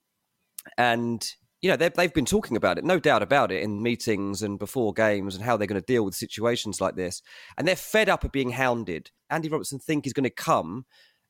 and 0.76 1.34
you 1.64 1.70
know 1.70 1.76
they've, 1.76 2.12
been 2.12 2.26
talking 2.26 2.58
about 2.58 2.76
it 2.76 2.84
no 2.84 2.98
doubt 2.98 3.22
about 3.22 3.50
it 3.50 3.62
in 3.62 3.82
meetings 3.82 4.42
and 4.42 4.58
before 4.58 4.92
games 4.92 5.34
and 5.34 5.42
how 5.42 5.56
they're 5.56 5.66
going 5.66 5.80
to 5.80 5.86
deal 5.86 6.04
with 6.04 6.14
situations 6.14 6.78
like 6.78 6.94
this 6.94 7.22
and 7.56 7.66
they're 7.66 7.74
fed 7.74 8.08
up 8.08 8.22
of 8.22 8.30
being 8.30 8.50
hounded 8.50 9.10
andy 9.30 9.48
robertson 9.48 9.78
think 9.78 10.06
is 10.06 10.12
going 10.12 10.24
to 10.24 10.30
come 10.30 10.84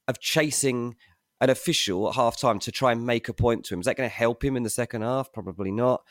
of 0.08 0.18
chasing 0.18 0.96
an 1.40 1.50
official 1.50 2.08
at 2.08 2.16
half 2.16 2.38
time 2.38 2.58
to 2.58 2.72
try 2.72 2.90
and 2.90 3.06
make 3.06 3.28
a 3.28 3.32
point 3.32 3.64
to 3.64 3.74
him 3.74 3.80
is 3.80 3.86
that 3.86 3.96
going 3.96 4.08
to 4.08 4.14
help 4.14 4.44
him 4.44 4.56
in 4.56 4.64
the 4.64 4.70
second 4.70 5.02
half 5.02 5.32
probably 5.32 5.70
not 5.70 6.02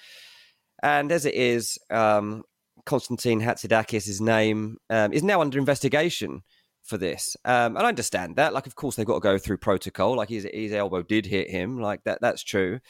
and 0.81 1.11
as 1.11 1.25
it 1.25 1.35
is 1.35 1.77
um, 1.89 2.43
Konstantin 2.85 3.39
Hatzidakis, 3.39 4.05
his 4.05 4.19
name, 4.19 4.77
um, 4.89 5.13
is 5.13 5.23
now 5.23 5.39
under 5.39 5.57
investigation 5.57 6.43
for 6.83 6.97
this. 6.97 7.37
Um, 7.45 7.77
and 7.77 7.85
I 7.85 7.87
understand 7.87 8.35
that. 8.35 8.53
Like, 8.53 8.67
of 8.67 8.75
course, 8.75 8.97
they've 8.97 9.05
got 9.05 9.13
to 9.13 9.19
go 9.21 9.37
through 9.37 9.57
protocol. 9.57 10.17
Like, 10.17 10.27
his, 10.27 10.45
his 10.53 10.73
elbow 10.73 11.01
did 11.01 11.25
hit 11.25 11.49
him. 11.49 11.79
Like, 11.79 12.03
that 12.03 12.19
that's 12.19 12.43
true. 12.43 12.81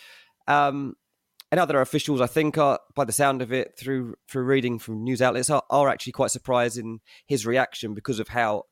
Um, 0.47 0.95
and 1.53 1.59
other 1.59 1.81
officials, 1.81 2.19
I 2.19 2.25
think, 2.25 2.57
are 2.57 2.79
by 2.95 3.05
the 3.05 3.11
sound 3.11 3.43
of 3.43 3.53
it, 3.53 3.77
through 3.77 4.15
through 4.27 4.43
reading 4.43 4.79
from 4.79 5.03
news 5.03 5.21
outlets, 5.21 5.51
are, 5.51 5.61
are 5.69 5.87
actually 5.87 6.13
quite 6.13 6.31
surprised 6.31 6.79
in 6.79 6.99
his 7.27 7.45
reaction 7.45 7.93
because 7.93 8.19
of 8.19 8.29
how 8.29 8.63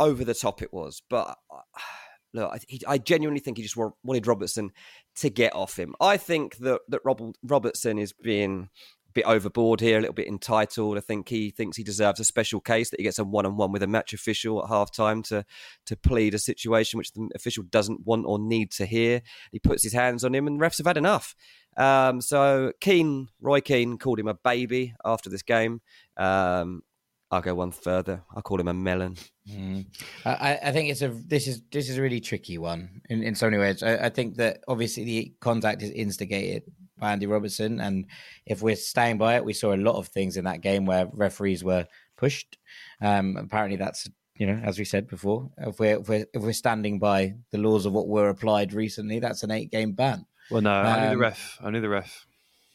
over 0.00 0.24
the 0.24 0.32
top 0.32 0.62
it 0.62 0.72
was. 0.72 1.02
But 1.10 1.36
uh, 1.52 1.60
look, 2.32 2.50
I, 2.50 2.60
he, 2.66 2.80
I 2.88 2.96
genuinely 2.96 3.40
think 3.40 3.58
he 3.58 3.62
just 3.62 3.76
wanted 3.76 4.26
Robertson 4.26 4.70
to 5.16 5.28
get 5.28 5.54
off 5.54 5.78
him. 5.78 5.94
I 6.00 6.16
think 6.16 6.56
that 6.60 6.80
that 6.88 7.02
Rob, 7.04 7.20
Robertson 7.42 7.98
is 7.98 8.14
being 8.14 8.70
bit 9.14 9.24
overboard 9.24 9.80
here, 9.80 9.98
a 9.98 10.00
little 10.00 10.14
bit 10.14 10.28
entitled. 10.28 10.98
I 10.98 11.00
think 11.00 11.28
he 11.28 11.50
thinks 11.50 11.76
he 11.76 11.84
deserves 11.84 12.20
a 12.20 12.24
special 12.24 12.60
case 12.60 12.90
that 12.90 13.00
he 13.00 13.04
gets 13.04 13.18
a 13.18 13.24
one 13.24 13.46
on 13.46 13.56
one 13.56 13.72
with 13.72 13.82
a 13.82 13.86
match 13.86 14.12
official 14.12 14.62
at 14.62 14.68
half 14.68 14.92
time 14.92 15.22
to 15.24 15.44
to 15.86 15.96
plead 15.96 16.34
a 16.34 16.38
situation 16.38 16.98
which 16.98 17.12
the 17.12 17.28
official 17.34 17.64
doesn't 17.64 18.06
want 18.06 18.26
or 18.26 18.38
need 18.38 18.70
to 18.72 18.86
hear. 18.86 19.22
He 19.52 19.58
puts 19.58 19.82
his 19.82 19.92
hands 19.92 20.24
on 20.24 20.34
him, 20.34 20.46
and 20.46 20.60
refs 20.60 20.78
have 20.78 20.86
had 20.86 20.96
enough. 20.96 21.34
Um, 21.76 22.20
so 22.20 22.72
Keane, 22.80 23.28
Roy 23.40 23.60
Keane, 23.60 23.98
called 23.98 24.18
him 24.18 24.28
a 24.28 24.34
baby 24.34 24.94
after 25.04 25.30
this 25.30 25.42
game. 25.42 25.80
Um, 26.16 26.82
I'll 27.30 27.40
go 27.40 27.54
one 27.54 27.72
further. 27.72 28.22
I'll 28.34 28.42
call 28.42 28.60
him 28.60 28.68
a 28.68 28.74
melon. 28.74 29.16
Mm. 29.50 29.86
I, 30.24 30.58
I 30.62 30.72
think 30.72 30.90
it's 30.90 31.02
a 31.02 31.08
this 31.08 31.48
is 31.48 31.62
this 31.72 31.88
is 31.88 31.98
a 31.98 32.02
really 32.02 32.20
tricky 32.20 32.58
one 32.58 33.02
in, 33.08 33.22
in 33.22 33.34
so 33.34 33.46
many 33.46 33.58
ways. 33.58 33.82
I, 33.82 34.06
I 34.06 34.08
think 34.08 34.36
that 34.36 34.62
obviously 34.68 35.04
the 35.04 35.34
contact 35.40 35.82
is 35.82 35.90
instigated 35.90 36.62
by 36.98 37.12
Andy 37.12 37.26
Robertson, 37.26 37.80
and 37.80 38.06
if 38.46 38.62
we're 38.62 38.76
staying 38.76 39.18
by 39.18 39.36
it, 39.36 39.44
we 39.44 39.52
saw 39.52 39.74
a 39.74 39.76
lot 39.76 39.96
of 39.96 40.08
things 40.08 40.36
in 40.36 40.44
that 40.44 40.60
game 40.60 40.86
where 40.86 41.08
referees 41.12 41.64
were 41.64 41.86
pushed. 42.16 42.56
Um, 43.00 43.36
apparently, 43.36 43.76
that's 43.76 44.08
you 44.36 44.46
know, 44.46 44.60
as 44.64 44.78
we 44.78 44.84
said 44.84 45.06
before, 45.08 45.48
if 45.58 45.78
we're, 45.78 45.98
if 46.00 46.08
we're 46.08 46.26
if 46.34 46.42
we're 46.42 46.52
standing 46.52 46.98
by 46.98 47.34
the 47.52 47.58
laws 47.58 47.86
of 47.86 47.92
what 47.92 48.08
were 48.08 48.28
applied 48.28 48.72
recently, 48.72 49.18
that's 49.20 49.42
an 49.42 49.50
eight 49.50 49.70
game 49.70 49.92
ban. 49.92 50.26
Well, 50.50 50.60
no, 50.62 50.74
only 50.82 51.00
the 51.08 51.12
Um, 51.12 51.20
ref. 51.20 51.58
Only 51.62 51.80
the 51.80 51.88
ref. 51.88 52.26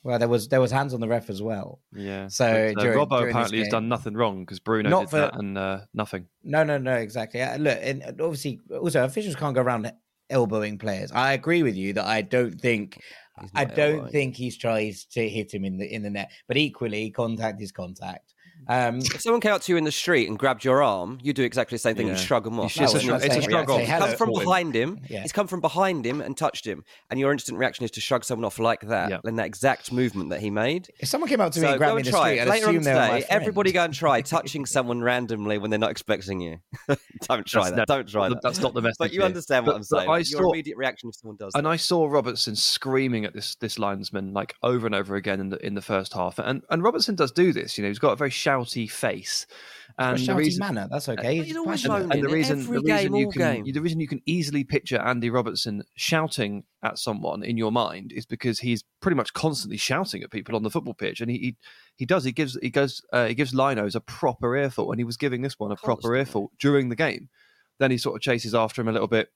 Well, 0.02 0.18
there 0.18 0.30
was 0.30 0.48
there 0.48 0.62
was 0.62 0.72
hands 0.72 0.94
on 0.94 1.02
the 1.02 1.08
ref 1.10 1.30
as 1.30 1.42
well. 1.42 1.80
Yeah. 1.94 2.30
So 2.30 2.46
But, 2.74 2.80
uh, 2.80 2.84
during- 2.84 2.98
Robbo 3.00 3.30
apparently 3.30 3.60
has 3.60 3.68
done 3.68 3.90
nothing 3.90 4.14
wrong 4.14 4.46
because 4.46 4.60
Bruno 4.62 4.90
Not 4.90 5.02
did 5.02 5.10
for- 5.10 5.18
that 5.18 5.36
and 5.36 5.58
uh, 5.58 5.80
nothing. 5.94 6.28
No, 6.44 6.64
no, 6.64 6.78
no, 6.78 6.96
exactly. 6.96 7.42
Uh, 7.42 7.58
Look, 7.58 7.78
and 7.82 8.04
obviously, 8.22 8.62
also 8.80 9.04
officials 9.04 9.36
can't 9.36 9.54
go 9.54 9.62
around 9.62 9.92
elbowing 10.30 10.78
players. 10.78 11.12
I 11.12 11.34
agree 11.34 11.64
with 11.64 11.76
you 11.76 11.92
that 11.94 12.06
I 12.06 12.22
don't 12.22 12.60
think 12.62 13.02
I 13.54 13.66
don't 13.66 14.12
think 14.12 14.36
he's 14.36 14.58
tries 14.58 15.06
to 15.06 15.28
hit 15.28 15.54
him 15.54 15.66
in 15.66 15.78
the 15.78 15.94
in 15.94 16.02
the 16.02 16.10
net. 16.10 16.32
But 16.48 16.58
equally, 16.58 17.10
contact 17.12 17.62
is 17.62 17.72
contact. 17.72 18.34
Um, 18.68 19.00
If 19.20 19.22
someone 19.22 19.42
came 19.42 19.52
up 19.54 19.62
to 19.62 19.72
you 19.72 19.78
in 19.78 19.84
the 19.84 19.92
street 19.92 20.28
and 20.30 20.38
grabbed 20.38 20.64
your 20.64 20.84
arm, 20.84 21.18
you 21.22 21.34
do 21.34 21.44
exactly 21.44 21.76
the 21.76 21.80
same 21.80 21.96
thing. 21.96 22.08
You 22.08 22.16
shrug 22.16 22.44
them 22.44 22.60
off. 22.60 22.66
You 22.66 22.70
should- 22.70 22.82
That's 22.82 22.94
it's 22.96 23.06
a- 23.08 23.16
it's 23.16 23.26
a 23.26 23.30
saying 23.30 23.42
shrug 23.50 23.70
off. 23.70 23.80
He's 23.82 23.90
come 23.90 24.16
from 24.18 24.32
behind 24.34 24.76
him. 24.76 25.00
Yeah. 25.10 25.22
He's 25.22 25.32
come 25.32 25.48
from 25.48 25.62
behind 25.62 26.06
him 26.06 26.22
and 26.22 26.36
touched 26.38 26.66
him, 26.66 26.84
and 27.10 27.20
your 27.20 27.32
instant 27.32 27.58
reaction 27.58 27.86
is 27.86 27.92
to 27.92 28.02
shrug 28.02 28.24
someone 28.24 28.46
off 28.46 28.60
like 28.60 28.82
that. 28.82 29.10
Yeah. 29.10 29.20
And 29.24 29.40
that 29.40 29.46
exact 29.48 29.92
movement 29.92 30.30
that 30.32 30.40
he 30.42 30.50
made. 30.50 30.88
if 31.00 31.08
someone 31.10 31.30
came 31.30 31.42
up 31.42 31.52
to 31.54 31.60
me 31.60 31.66
So 31.68 31.72
and 31.72 31.78
grabbed 31.78 31.96
me 31.96 32.00
in 32.02 32.06
the 32.06 32.12
try 32.12 32.22
street. 32.32 32.40
I'd 32.42 32.48
Later 32.48 32.68
on 32.68 32.76
assume 32.76 32.84
they 32.84 32.94
were 32.94 33.08
today, 33.20 33.26
everybody 33.30 33.72
go 33.72 33.84
and 33.84 33.94
try 33.94 34.22
touching 34.36 34.66
someone 34.66 35.02
randomly 35.02 35.58
when 35.58 35.70
they're 35.70 35.80
not 35.80 35.92
expecting 35.92 36.40
you. 36.42 36.58
Don't 37.28 37.46
try 37.46 37.70
That's- 37.70 37.76
that. 37.76 37.88
Don't 37.88 38.08
try 38.10 38.30
that. 38.30 38.42
That's 38.42 38.60
not 38.60 38.74
the 38.74 38.82
message. 38.82 38.98
But 39.00 39.14
you 39.14 39.24
understand 39.24 39.66
what 39.66 39.74
But- 39.74 39.78
I'm 39.78 39.84
saying. 39.84 40.10
I 40.10 40.18
your 40.18 40.24
saw, 40.26 40.52
immediate 40.52 40.78
reaction 40.78 41.10
if 41.10 41.16
someone 41.16 41.38
does. 41.38 41.54
and 41.56 41.66
that. 41.66 41.70
I 41.70 41.76
saw 41.76 42.08
Robertson 42.08 42.56
screaming 42.56 43.26
at 43.26 43.34
this 43.34 43.56
this 43.56 43.78
linesman 43.80 44.34
like 44.34 44.56
over 44.64 44.86
and 44.86 44.96
over 44.96 45.16
again 45.16 45.40
in 45.40 45.50
the 45.50 45.58
in 45.66 45.76
the 45.76 45.82
first 45.82 46.14
half. 46.14 46.40
And 46.40 46.62
and 46.70 46.84
Robertson 46.84 47.16
does 47.16 47.32
do 47.32 47.52
this. 47.54 47.78
You 47.78 47.84
know, 47.84 47.90
he's 47.90 48.00
got 48.00 48.12
a 48.12 48.16
very 48.16 48.30
shouty 48.50 48.90
face. 48.90 49.46
For 49.98 50.04
a 50.04 50.08
And 50.12 50.20
the 50.28 50.36
reason, 50.36 50.60
manner. 50.60 50.88
That's 50.90 51.10
okay. 51.10 51.36
He's 51.38 51.48
He's 51.48 51.58
always 51.58 51.82
passionate. 51.82 52.08
moaning. 52.08 52.12
and 52.20 52.24
the 52.24 52.34
reason, 52.34 52.60
every 52.60 52.78
the 52.78 52.84
reason 52.84 53.12
game, 53.12 53.16
you 53.16 53.26
all 53.26 53.32
can 53.34 53.64
game. 53.66 53.74
the 53.74 53.82
reason 53.82 54.00
you 54.00 54.08
can 54.08 54.22
easily 54.26 54.64
picture 54.64 54.98
Andy 54.98 55.30
Robertson 55.30 55.84
shouting 55.96 56.64
at 56.84 56.98
someone 56.98 57.44
in 57.44 57.58
your 57.58 57.72
mind 57.72 58.14
is 58.14 58.26
because 58.26 58.60
he's 58.60 58.84
pretty 59.02 59.16
much 59.18 59.34
constantly 59.34 59.76
shouting 59.78 60.24
at 60.24 60.32
people 60.32 60.56
on 60.56 60.64
the 60.64 60.70
football 60.70 60.94
pitch, 60.94 61.20
and 61.20 61.30
he 61.30 61.38
he, 61.38 61.58
he 61.98 62.06
does 62.06 62.24
he 62.24 62.32
gives 62.32 62.58
he 62.62 62.70
goes 62.70 63.02
uh, 63.12 63.26
he 63.28 63.34
gives 63.36 63.54
Linos 63.54 63.96
a 63.96 64.00
proper 64.00 64.56
earful, 64.56 64.92
and 64.92 65.00
he 65.00 65.04
was 65.06 65.18
giving 65.18 65.42
this 65.42 65.60
one 65.60 65.72
a 65.72 65.76
proper 65.76 65.88
Constantly. 66.04 66.20
earful 66.22 66.52
during 66.60 66.88
the 66.90 66.96
game. 66.96 67.28
Then 67.80 67.92
he 67.92 67.98
sort 67.98 68.16
of 68.16 68.22
chases 68.22 68.56
after 68.56 68.82
him 68.82 68.88
a 68.88 68.94
little 68.94 69.08
bit 69.08 69.30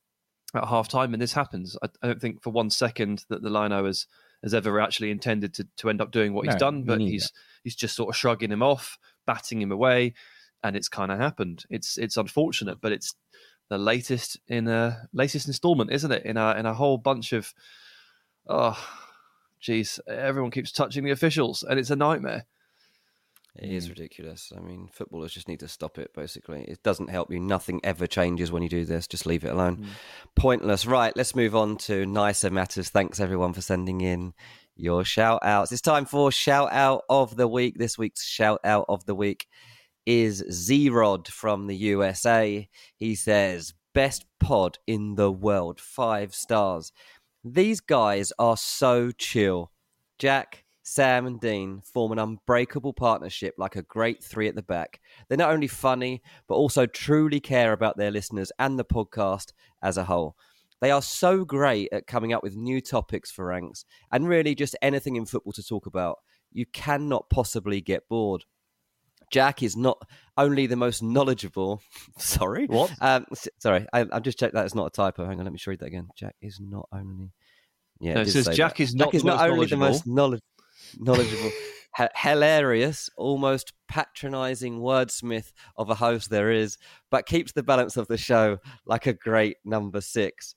at 0.56 0.66
half 0.68 0.88
time, 0.88 1.14
and 1.14 1.22
this 1.22 1.34
happens. 1.34 1.76
I, 1.84 1.88
I 2.02 2.08
don't 2.08 2.22
think 2.22 2.42
for 2.42 2.52
one 2.52 2.70
second 2.70 3.26
that 3.30 3.42
the 3.42 3.50
Lino 3.50 3.86
has 3.86 4.06
has 4.44 4.54
ever 4.54 4.80
actually 4.80 5.10
intended 5.10 5.54
to 5.56 5.68
to 5.78 5.90
end 5.90 6.02
up 6.02 6.12
doing 6.12 6.34
what 6.34 6.46
he's 6.46 6.56
No, 6.56 6.60
done, 6.60 6.84
but 6.84 7.00
neither. 7.00 7.12
he's 7.12 7.32
he's 7.64 7.76
just 7.76 7.96
sort 7.96 8.10
of 8.10 8.16
shrugging 8.16 8.52
him 8.52 8.62
off, 8.62 9.00
batting 9.26 9.62
him 9.62 9.72
away 9.72 10.14
and 10.64 10.76
it's 10.76 10.88
kind 10.88 11.12
of 11.12 11.20
happened. 11.20 11.66
It's 11.70 11.98
it's 11.98 12.18
unfortunate, 12.18 12.80
but 12.82 12.92
it's 12.92 13.16
the 13.70 13.78
latest 13.78 14.40
in 14.48 14.68
a 14.68 15.08
latest 15.14 15.48
installment, 15.48 15.92
isn't 15.92 16.12
it? 16.12 16.26
In 16.26 16.38
a 16.38 16.52
in 16.56 16.66
a 16.66 16.74
whole 16.74 16.98
bunch 16.98 17.34
of 17.34 17.54
oh, 18.48 18.78
geez, 19.60 20.00
everyone 20.08 20.52
keeps 20.52 20.72
touching 20.72 21.04
the 21.04 21.12
officials, 21.12 21.64
and 21.64 21.80
it's 21.80 21.90
a 21.92 21.96
nightmare. 21.96 22.46
It 23.56 23.70
is 23.70 23.86
hmm. 23.86 23.92
ridiculous. 23.92 24.52
I 24.56 24.60
mean, 24.60 24.90
footballers 24.92 25.34
just 25.34 25.48
need 25.48 25.60
to 25.60 25.68
stop 25.68 26.00
it, 26.00 26.14
basically. 26.14 26.64
It 26.64 26.82
doesn't 26.84 27.10
help 27.10 27.32
you. 27.32 27.40
Nothing 27.40 27.80
ever 27.84 28.08
changes 28.08 28.52
when 28.52 28.64
you 28.64 28.70
do 28.70 28.86
this. 28.86 29.08
Just 29.08 29.26
leave 29.26 29.44
it 29.44 29.52
alone. 29.52 29.76
Hmm. 29.76 29.90
Pointless. 30.36 30.86
Right, 30.86 31.16
let's 31.16 31.36
move 31.36 31.56
on 31.56 31.78
to 31.78 32.06
nicer 32.06 32.50
matters. 32.50 32.90
Thanks, 32.90 33.20
everyone, 33.20 33.54
for 33.54 33.62
sending 33.62 34.02
in 34.02 34.34
your 34.76 35.04
shout 35.04 35.40
outs. 35.44 35.72
It's 35.72 35.82
time 35.82 36.06
for 36.06 36.32
shout 36.32 36.72
out 36.72 37.04
of 37.10 37.36
the 37.36 37.48
week. 37.48 37.78
This 37.78 37.98
week's 37.98 38.26
shout 38.26 38.60
out 38.64 38.86
of 38.90 39.06
the 39.06 39.16
week 39.16 39.48
is 40.06 40.44
Z-Rod 40.52 41.28
from 41.28 41.68
the 41.68 41.76
USA. 41.76 42.68
He 42.98 43.16
says, 43.16 43.74
best 43.94 44.26
pod 44.40 44.80
in 44.88 45.16
the 45.16 45.32
world. 45.32 45.80
Five 45.80 46.34
stars. 46.34 46.92
These 47.44 47.82
guys 47.82 48.34
are 48.40 48.58
so 48.58 49.12
chill. 49.12 49.72
Jack, 50.18 50.63
Sam, 50.84 51.26
and 51.26 51.40
Dean 51.40 51.82
form 51.82 52.12
an 52.12 52.20
unbreakable 52.20 52.94
partnership 52.94 53.56
like 53.58 53.76
a 53.78 53.84
great 53.84 54.22
three 54.24 54.48
at 54.50 54.56
the 54.56 54.62
back. 54.62 55.00
They're 55.28 55.38
not 55.38 55.52
only 55.52 55.68
funny, 55.68 56.22
but 56.48 56.56
also 56.56 56.86
truly 56.86 57.40
care 57.40 57.72
about 57.72 57.98
their 57.98 58.12
listeners 58.12 58.52
and 58.60 58.78
the 58.78 58.86
podcast 58.86 59.54
as 59.82 59.98
a 59.98 60.04
whole. 60.04 60.36
They 60.82 60.92
are 60.92 61.02
so 61.02 61.46
great 61.46 61.88
at 61.94 62.08
coming 62.08 62.34
up 62.34 62.44
with 62.44 62.58
new 62.58 62.82
topics 62.82 63.32
for 63.32 63.46
ranks 63.46 63.86
and 64.12 64.28
really 64.28 64.54
just 64.54 64.76
anything 64.82 65.16
in 65.16 65.26
football 65.26 65.54
to 65.54 65.64
talk 65.64 65.86
about. 65.86 66.18
You 66.52 66.66
cannot 66.66 67.30
possibly 67.30 67.80
get 67.80 68.10
bored. 68.10 68.44
Jack 69.32 69.64
is 69.64 69.78
not 69.78 69.98
only 70.38 70.68
the 70.68 70.76
most 70.76 71.02
knowledgeable. 71.02 71.82
sorry, 72.18 72.66
What? 72.68 72.92
Um, 73.00 73.26
sorry, 73.60 73.88
I, 73.94 74.06
I've 74.12 74.24
just 74.24 74.38
checked 74.38 74.54
that 74.54 74.66
it's 74.66 74.76
not 74.76 74.88
a 74.88 74.90
typo. 74.92 75.26
Hang 75.26 75.40
on, 75.40 75.46
let 75.46 75.54
me 75.54 75.60
read 75.66 75.80
that 75.80 75.86
again. 75.86 76.10
Jack 76.18 76.36
is 76.42 76.60
not 76.60 76.90
only. 76.92 77.32
Yeah, 78.02 78.16
No, 78.16 78.22
it 78.22 78.26
did 78.26 78.32
says 78.34 78.50
Jack 78.56 78.76
that. 78.78 78.84
is 78.84 78.94
not 78.94 79.06
Jack 79.06 79.14
is 79.16 79.22
the 79.22 79.28
not 79.28 79.38
most 79.38 79.50
only 79.52 79.66
the 79.68 79.78
most 79.78 80.06
knowledge, 80.08 80.42
knowledgeable, 81.00 81.52
h- 82.00 82.10
hilarious, 82.16 83.10
almost 83.18 83.74
patronising 83.88 84.80
wordsmith 84.80 85.52
of 85.78 85.90
a 85.90 85.96
host 85.96 86.30
there 86.30 86.52
is, 86.52 86.78
but 87.12 87.26
keeps 87.26 87.52
the 87.52 87.64
balance 87.64 87.98
of 87.98 88.08
the 88.08 88.18
show 88.18 88.58
like 88.86 89.06
a 89.08 89.14
great 89.14 89.58
number 89.66 90.02
six. 90.02 90.56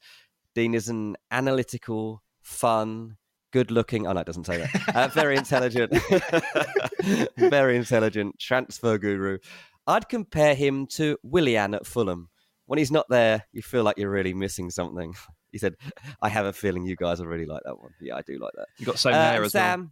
Dean 0.55 0.75
is 0.75 0.89
an 0.89 1.17
analytical, 1.31 2.23
fun, 2.43 3.17
good 3.53 3.71
looking. 3.71 4.07
Oh, 4.07 4.13
no, 4.13 4.21
it 4.21 4.27
doesn't 4.27 4.45
say 4.47 4.59
that. 4.59 4.89
Uh, 4.97 5.09
very 5.09 5.37
intelligent, 5.43 5.93
very 7.37 7.77
intelligent 7.77 8.39
transfer 8.39 8.99
guru. 8.99 9.39
I'd 9.87 10.09
compare 10.09 10.55
him 10.55 10.87
to 10.93 11.17
Willian 11.23 11.75
at 11.75 11.87
Fulham. 11.87 12.29
When 12.67 12.79
he's 12.79 12.91
not 12.91 13.07
there, 13.09 13.45
you 13.53 13.63
feel 13.63 13.85
like 13.85 13.99
you're 13.99 14.11
really 14.11 14.35
missing 14.35 14.71
something. 14.71 15.15
He 15.53 15.59
said, 15.59 15.75
I 16.21 16.29
have 16.29 16.47
a 16.47 16.53
feeling 16.53 16.85
you 16.85 16.97
guys 16.97 17.21
will 17.21 17.29
really 17.29 17.47
like 17.47 17.63
that 17.65 17.79
one. 17.79 17.93
Yeah, 18.01 18.17
I 18.17 18.23
do 18.23 18.39
like 18.41 18.53
that. 18.57 18.67
You 18.79 18.87
got 18.87 18.99
same 18.99 19.15
Uh, 19.15 19.31
hair 19.31 19.45
as. 19.45 19.53
Sam. 19.53 19.81
Yeah. 19.83 19.89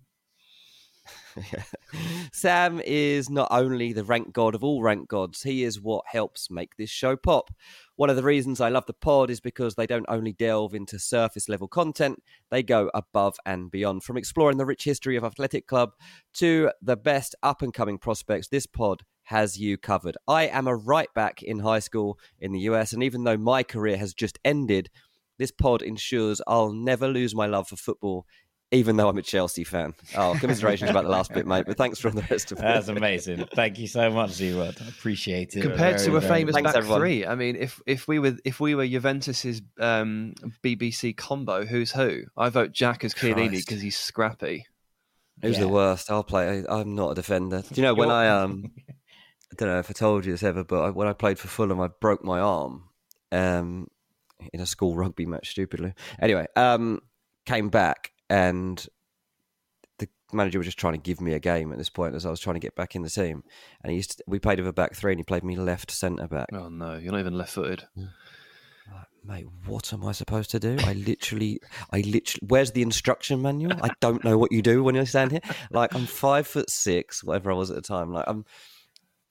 Sam 2.32 2.80
is 2.84 3.30
not 3.30 3.48
only 3.50 3.92
the 3.92 4.04
rank 4.04 4.32
god 4.32 4.54
of 4.54 4.64
all 4.64 4.82
rank 4.82 5.08
gods, 5.08 5.42
he 5.42 5.64
is 5.64 5.80
what 5.80 6.04
helps 6.06 6.50
make 6.50 6.76
this 6.76 6.90
show 6.90 7.16
pop. 7.16 7.50
One 7.96 8.10
of 8.10 8.16
the 8.16 8.22
reasons 8.22 8.60
I 8.60 8.68
love 8.68 8.86
the 8.86 8.92
pod 8.92 9.30
is 9.30 9.40
because 9.40 9.74
they 9.74 9.86
don't 9.86 10.06
only 10.08 10.32
delve 10.32 10.74
into 10.74 10.98
surface 10.98 11.48
level 11.48 11.68
content, 11.68 12.22
they 12.50 12.62
go 12.62 12.90
above 12.94 13.36
and 13.46 13.70
beyond. 13.70 14.02
From 14.02 14.16
exploring 14.16 14.58
the 14.58 14.66
rich 14.66 14.84
history 14.84 15.16
of 15.16 15.24
Athletic 15.24 15.66
Club 15.66 15.90
to 16.34 16.70
the 16.82 16.96
best 16.96 17.34
up 17.42 17.62
and 17.62 17.72
coming 17.72 17.98
prospects, 17.98 18.48
this 18.48 18.66
pod 18.66 19.02
has 19.24 19.58
you 19.58 19.78
covered. 19.78 20.16
I 20.28 20.46
am 20.46 20.66
a 20.66 20.76
right 20.76 21.12
back 21.14 21.42
in 21.42 21.60
high 21.60 21.78
school 21.78 22.18
in 22.40 22.52
the 22.52 22.60
US, 22.60 22.92
and 22.92 23.02
even 23.02 23.24
though 23.24 23.36
my 23.36 23.62
career 23.62 23.96
has 23.96 24.12
just 24.12 24.38
ended, 24.44 24.90
this 25.38 25.50
pod 25.50 25.82
ensures 25.82 26.40
I'll 26.46 26.72
never 26.72 27.08
lose 27.08 27.34
my 27.34 27.46
love 27.46 27.68
for 27.68 27.76
football, 27.76 28.26
even 28.74 28.96
though 28.96 29.08
I'm 29.08 29.16
a 29.16 29.22
Chelsea 29.22 29.64
fan. 29.64 29.94
Oh, 30.16 30.36
commiserations 30.38 30.90
about 30.90 31.04
the 31.04 31.10
last 31.10 31.32
bit, 31.32 31.46
mate, 31.46 31.64
but 31.66 31.76
thanks 31.76 31.98
for 31.98 32.08
all 32.08 32.14
the 32.14 32.26
rest 32.30 32.52
of 32.52 32.58
it. 32.58 32.62
That's 32.62 32.88
amazing. 32.88 33.46
Thank 33.54 33.78
you 33.78 33.86
so 33.86 34.10
much, 34.10 34.30
Z-Rod. 34.32 34.76
I 34.84 34.88
appreciate 34.88 35.54
it. 35.56 35.62
Compared 35.62 35.98
to 36.00 36.16
a 36.16 36.20
very 36.20 36.40
famous 36.40 36.54
Thanks, 36.54 36.68
back 36.72 36.76
everyone. 36.76 37.00
three, 37.00 37.24
I 37.26 37.34
mean, 37.34 37.56
if 37.56 37.80
if 37.86 38.06
we 38.08 38.18
were 38.18 38.36
if 38.44 38.60
we 38.60 38.74
were 38.74 38.86
Juventus's 38.86 39.62
um, 39.80 40.34
BBC 40.62 41.16
combo, 41.16 41.64
who's 41.64 41.92
who? 41.92 42.24
I 42.36 42.48
vote 42.50 42.72
Jack 42.72 43.04
as 43.04 43.14
Chiellini 43.14 43.64
because 43.64 43.80
he's 43.80 43.96
scrappy. 43.96 44.66
Who's 45.42 45.54
Yeah. 45.56 45.60
the 45.62 45.68
worst? 45.68 46.10
I'll 46.10 46.24
play. 46.24 46.64
I, 46.68 46.80
I'm 46.80 46.94
not 46.94 47.12
a 47.12 47.14
defender. 47.14 47.62
Do 47.62 47.68
you 47.74 47.82
know 47.82 47.94
when 47.94 48.08
You're- 48.08 48.18
I 48.18 48.28
um, 48.42 48.72
I 48.86 49.54
don't 49.56 49.68
know 49.68 49.78
if 49.78 49.90
I 49.90 49.92
told 49.92 50.24
you 50.26 50.32
this 50.32 50.42
ever, 50.42 50.64
but 50.64 50.82
I, 50.82 50.90
when 50.90 51.06
I 51.08 51.12
played 51.12 51.38
for 51.38 51.48
Fulham, 51.48 51.80
I 51.80 51.88
broke 52.00 52.24
my 52.24 52.40
arm 52.40 52.88
um 53.32 53.88
in 54.52 54.60
a 54.60 54.66
school 54.66 54.94
rugby 54.96 55.26
match. 55.26 55.50
Stupidly. 55.50 55.94
Anyway, 56.20 56.46
um, 56.56 57.00
came 57.46 57.68
back 57.68 58.10
and 58.28 58.86
the 59.98 60.08
manager 60.32 60.58
was 60.58 60.66
just 60.66 60.78
trying 60.78 60.94
to 60.94 61.00
give 61.00 61.20
me 61.20 61.32
a 61.34 61.40
game 61.40 61.72
at 61.72 61.78
this 61.78 61.90
point 61.90 62.14
as 62.14 62.26
I 62.26 62.30
was 62.30 62.40
trying 62.40 62.54
to 62.54 62.60
get 62.60 62.74
back 62.74 62.94
in 62.96 63.02
the 63.02 63.10
team. 63.10 63.42
And 63.82 63.90
he 63.90 63.96
used 63.96 64.18
to, 64.18 64.24
we 64.26 64.38
played 64.38 64.58
with 64.58 64.68
a 64.68 64.72
back 64.72 64.94
three, 64.94 65.12
and 65.12 65.20
he 65.20 65.24
played 65.24 65.44
me 65.44 65.56
left 65.56 65.90
centre 65.90 66.28
back. 66.28 66.48
Oh 66.52 66.68
no, 66.68 66.96
you're 66.96 67.12
not 67.12 67.20
even 67.20 67.38
left-footed. 67.38 67.84
Mate, 69.26 69.46
what 69.64 69.90
am 69.94 70.04
I 70.04 70.12
supposed 70.12 70.50
to 70.50 70.60
do? 70.60 70.76
I 70.80 70.92
literally, 70.92 71.58
I 71.90 72.00
literally, 72.00 72.46
where's 72.46 72.72
the 72.72 72.82
instruction 72.82 73.40
manual? 73.40 73.72
I 73.82 73.88
don't 74.00 74.22
know 74.22 74.36
what 74.36 74.52
you 74.52 74.60
do 74.60 74.84
when 74.84 74.94
you 74.96 75.06
stand 75.06 75.32
here. 75.32 75.40
Like, 75.70 75.94
I'm 75.94 76.04
five 76.04 76.46
foot 76.46 76.68
six, 76.68 77.24
whatever 77.24 77.50
I 77.50 77.54
was 77.54 77.70
at 77.70 77.76
the 77.76 77.80
time. 77.80 78.12
Like, 78.12 78.26
I'm, 78.28 78.44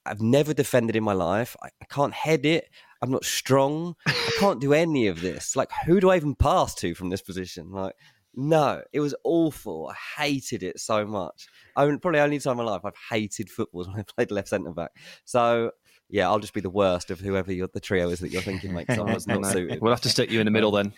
I've 0.04 0.20
never 0.20 0.52
defended 0.52 0.96
in 0.96 1.04
my 1.04 1.14
life. 1.14 1.56
I, 1.62 1.68
I 1.80 1.86
can't 1.92 2.14
head 2.14 2.44
it. 2.44 2.70
I'm 3.04 3.12
not 3.12 3.24
strong. 3.24 3.96
I 4.08 4.32
can't 4.40 4.60
do 4.60 4.74
any 4.74 5.06
of 5.06 5.22
this. 5.22 5.56
Like, 5.56 5.70
who 5.86 6.00
do 6.00 6.10
I 6.10 6.16
even 6.16 6.34
pass 6.34 6.74
to 6.76 6.96
from 6.96 7.12
this 7.12 7.22
position? 7.22 7.70
Like, 7.70 7.94
no, 8.36 8.82
it 8.92 9.00
was 9.00 9.14
awful. 9.24 9.92
I 9.92 10.22
hated 10.24 10.64
it 10.64 10.80
so 10.80 11.06
much. 11.06 11.48
I 11.76 11.86
mean, 11.86 12.00
probably 12.00 12.20
only 12.20 12.40
time 12.40 12.60
in 12.60 12.66
my 12.66 12.72
life 12.72 12.82
I've 12.84 12.94
hated 13.10 13.50
football 13.50 13.86
when 13.88 14.00
I 14.00 14.04
played 14.04 14.32
left 14.32 14.50
centre 14.50 14.72
back. 14.72 14.92
So, 15.26 15.72
yeah, 16.10 16.28
I'll 16.30 16.40
just 16.40 16.54
be 16.54 16.62
the 16.62 16.70
worst 16.70 17.12
of 17.12 17.20
whoever 17.20 17.52
you're, 17.52 17.70
the 17.74 17.80
trio 17.80 18.10
is 18.10 18.20
that 18.20 18.30
you're 18.32 18.42
thinking, 18.42 18.74
mate. 18.74 18.88
'cause 18.88 19.00
I 19.00 19.14
was 19.14 19.28
not 19.28 19.46
suited. 19.48 19.82
We'll 19.82 19.92
have 19.94 20.02
to 20.02 20.10
stick 20.10 20.32
you 20.32 20.40
in 20.40 20.46
the 20.46 20.52
middle 20.52 20.72
then. 20.72 20.94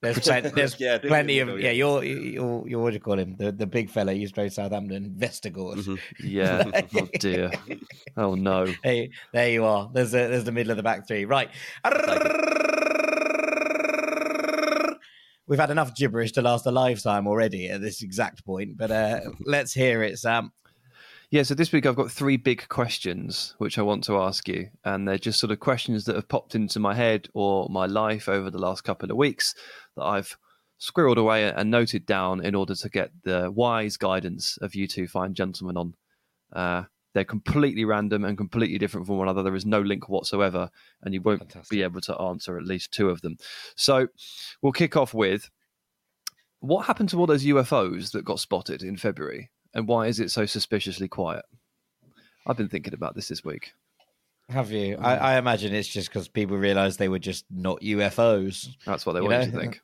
There's 0.00 0.18
plenty, 0.18 0.48
there's 0.56 0.80
Yeah, 0.80 0.98
plenty 0.98 1.38
of 1.38 1.48
yeah. 1.50 1.54
yeah. 1.66 1.70
You're 1.70 2.02
you're 2.02 2.68
you're 2.68 2.80
what 2.80 2.90
do 2.90 2.94
you 2.94 3.00
call 3.00 3.20
him? 3.20 3.36
The 3.36 3.52
the 3.52 3.68
big 3.68 3.88
fella 3.88 4.12
used 4.12 4.34
to 4.34 4.40
play 4.40 4.48
Southampton, 4.48 5.14
Vestergaard. 5.16 5.76
Mhm. 5.76 5.98
Yeah. 6.24 6.64
oh 6.96 7.08
dear. 7.20 7.52
Oh 8.16 8.34
no. 8.34 8.66
Hey, 8.82 9.10
there 9.32 9.50
you 9.50 9.64
are. 9.64 9.88
There's 9.94 10.12
a, 10.12 10.26
there's 10.26 10.42
the 10.42 10.50
middle 10.50 10.72
of 10.72 10.76
the 10.76 10.82
back 10.82 11.06
three. 11.06 11.24
Right. 11.24 11.50
We've 15.46 15.58
had 15.58 15.70
enough 15.70 15.94
gibberish 15.94 16.32
to 16.32 16.42
last 16.42 16.66
a 16.66 16.70
lifetime 16.70 17.26
already 17.26 17.68
at 17.68 17.80
this 17.80 18.02
exact 18.02 18.44
point, 18.44 18.76
but 18.76 18.90
uh, 18.90 19.20
let's 19.44 19.72
hear 19.72 20.02
it, 20.02 20.18
Sam. 20.18 20.52
Yeah, 21.32 21.44
so 21.44 21.54
this 21.54 21.72
week 21.72 21.86
I've 21.86 21.96
got 21.96 22.10
three 22.12 22.36
big 22.36 22.68
questions 22.68 23.54
which 23.56 23.78
I 23.78 23.82
want 23.82 24.04
to 24.04 24.18
ask 24.18 24.46
you. 24.48 24.68
And 24.84 25.08
they're 25.08 25.16
just 25.16 25.40
sort 25.40 25.50
of 25.50 25.60
questions 25.60 26.04
that 26.04 26.14
have 26.14 26.28
popped 26.28 26.54
into 26.54 26.78
my 26.78 26.94
head 26.94 27.28
or 27.32 27.70
my 27.70 27.86
life 27.86 28.28
over 28.28 28.50
the 28.50 28.58
last 28.58 28.82
couple 28.84 29.10
of 29.10 29.16
weeks 29.16 29.54
that 29.96 30.04
I've 30.04 30.36
squirreled 30.78 31.16
away 31.16 31.50
and 31.50 31.70
noted 31.70 32.04
down 32.04 32.44
in 32.44 32.54
order 32.54 32.74
to 32.74 32.88
get 32.90 33.12
the 33.24 33.50
wise 33.50 33.96
guidance 33.96 34.58
of 34.60 34.74
you 34.74 34.86
two 34.86 35.08
fine 35.08 35.32
gentlemen 35.32 35.78
on. 35.78 35.94
Uh, 36.52 36.84
they're 37.14 37.24
completely 37.24 37.84
random 37.84 38.24
and 38.24 38.36
completely 38.36 38.78
different 38.78 39.06
from 39.06 39.18
one 39.18 39.28
another. 39.28 39.42
There 39.42 39.54
is 39.54 39.66
no 39.66 39.80
link 39.80 40.08
whatsoever, 40.08 40.70
and 41.02 41.14
you 41.14 41.20
won't 41.20 41.40
Fantastic. 41.40 41.70
be 41.70 41.82
able 41.82 42.00
to 42.02 42.18
answer 42.18 42.56
at 42.56 42.64
least 42.64 42.92
two 42.92 43.10
of 43.10 43.20
them. 43.20 43.36
So 43.76 44.08
we'll 44.62 44.72
kick 44.72 44.96
off 44.96 45.14
with 45.14 45.50
what 46.60 46.86
happened 46.86 47.08
to 47.10 47.18
all 47.18 47.26
those 47.26 47.44
UFOs 47.44 48.12
that 48.12 48.24
got 48.24 48.40
spotted 48.40 48.82
in 48.82 48.96
February, 48.96 49.50
and 49.74 49.86
why 49.88 50.06
is 50.06 50.20
it 50.20 50.30
so 50.30 50.46
suspiciously 50.46 51.08
quiet? 51.08 51.44
I've 52.46 52.56
been 52.56 52.68
thinking 52.68 52.94
about 52.94 53.14
this 53.14 53.28
this 53.28 53.44
week. 53.44 53.72
Have 54.48 54.70
you? 54.70 54.96
I, 55.00 55.16
mm. 55.16 55.20
I 55.20 55.38
imagine 55.38 55.74
it's 55.74 55.88
just 55.88 56.08
because 56.08 56.28
people 56.28 56.56
realised 56.56 56.98
they 56.98 57.08
were 57.08 57.18
just 57.18 57.44
not 57.50 57.80
UFOs. 57.80 58.68
That's 58.84 59.06
what 59.06 59.12
they 59.14 59.20
You 59.20 59.28
want 59.28 59.46
you 59.46 59.52
know? 59.52 59.58
to 59.58 59.60
think. 59.60 59.80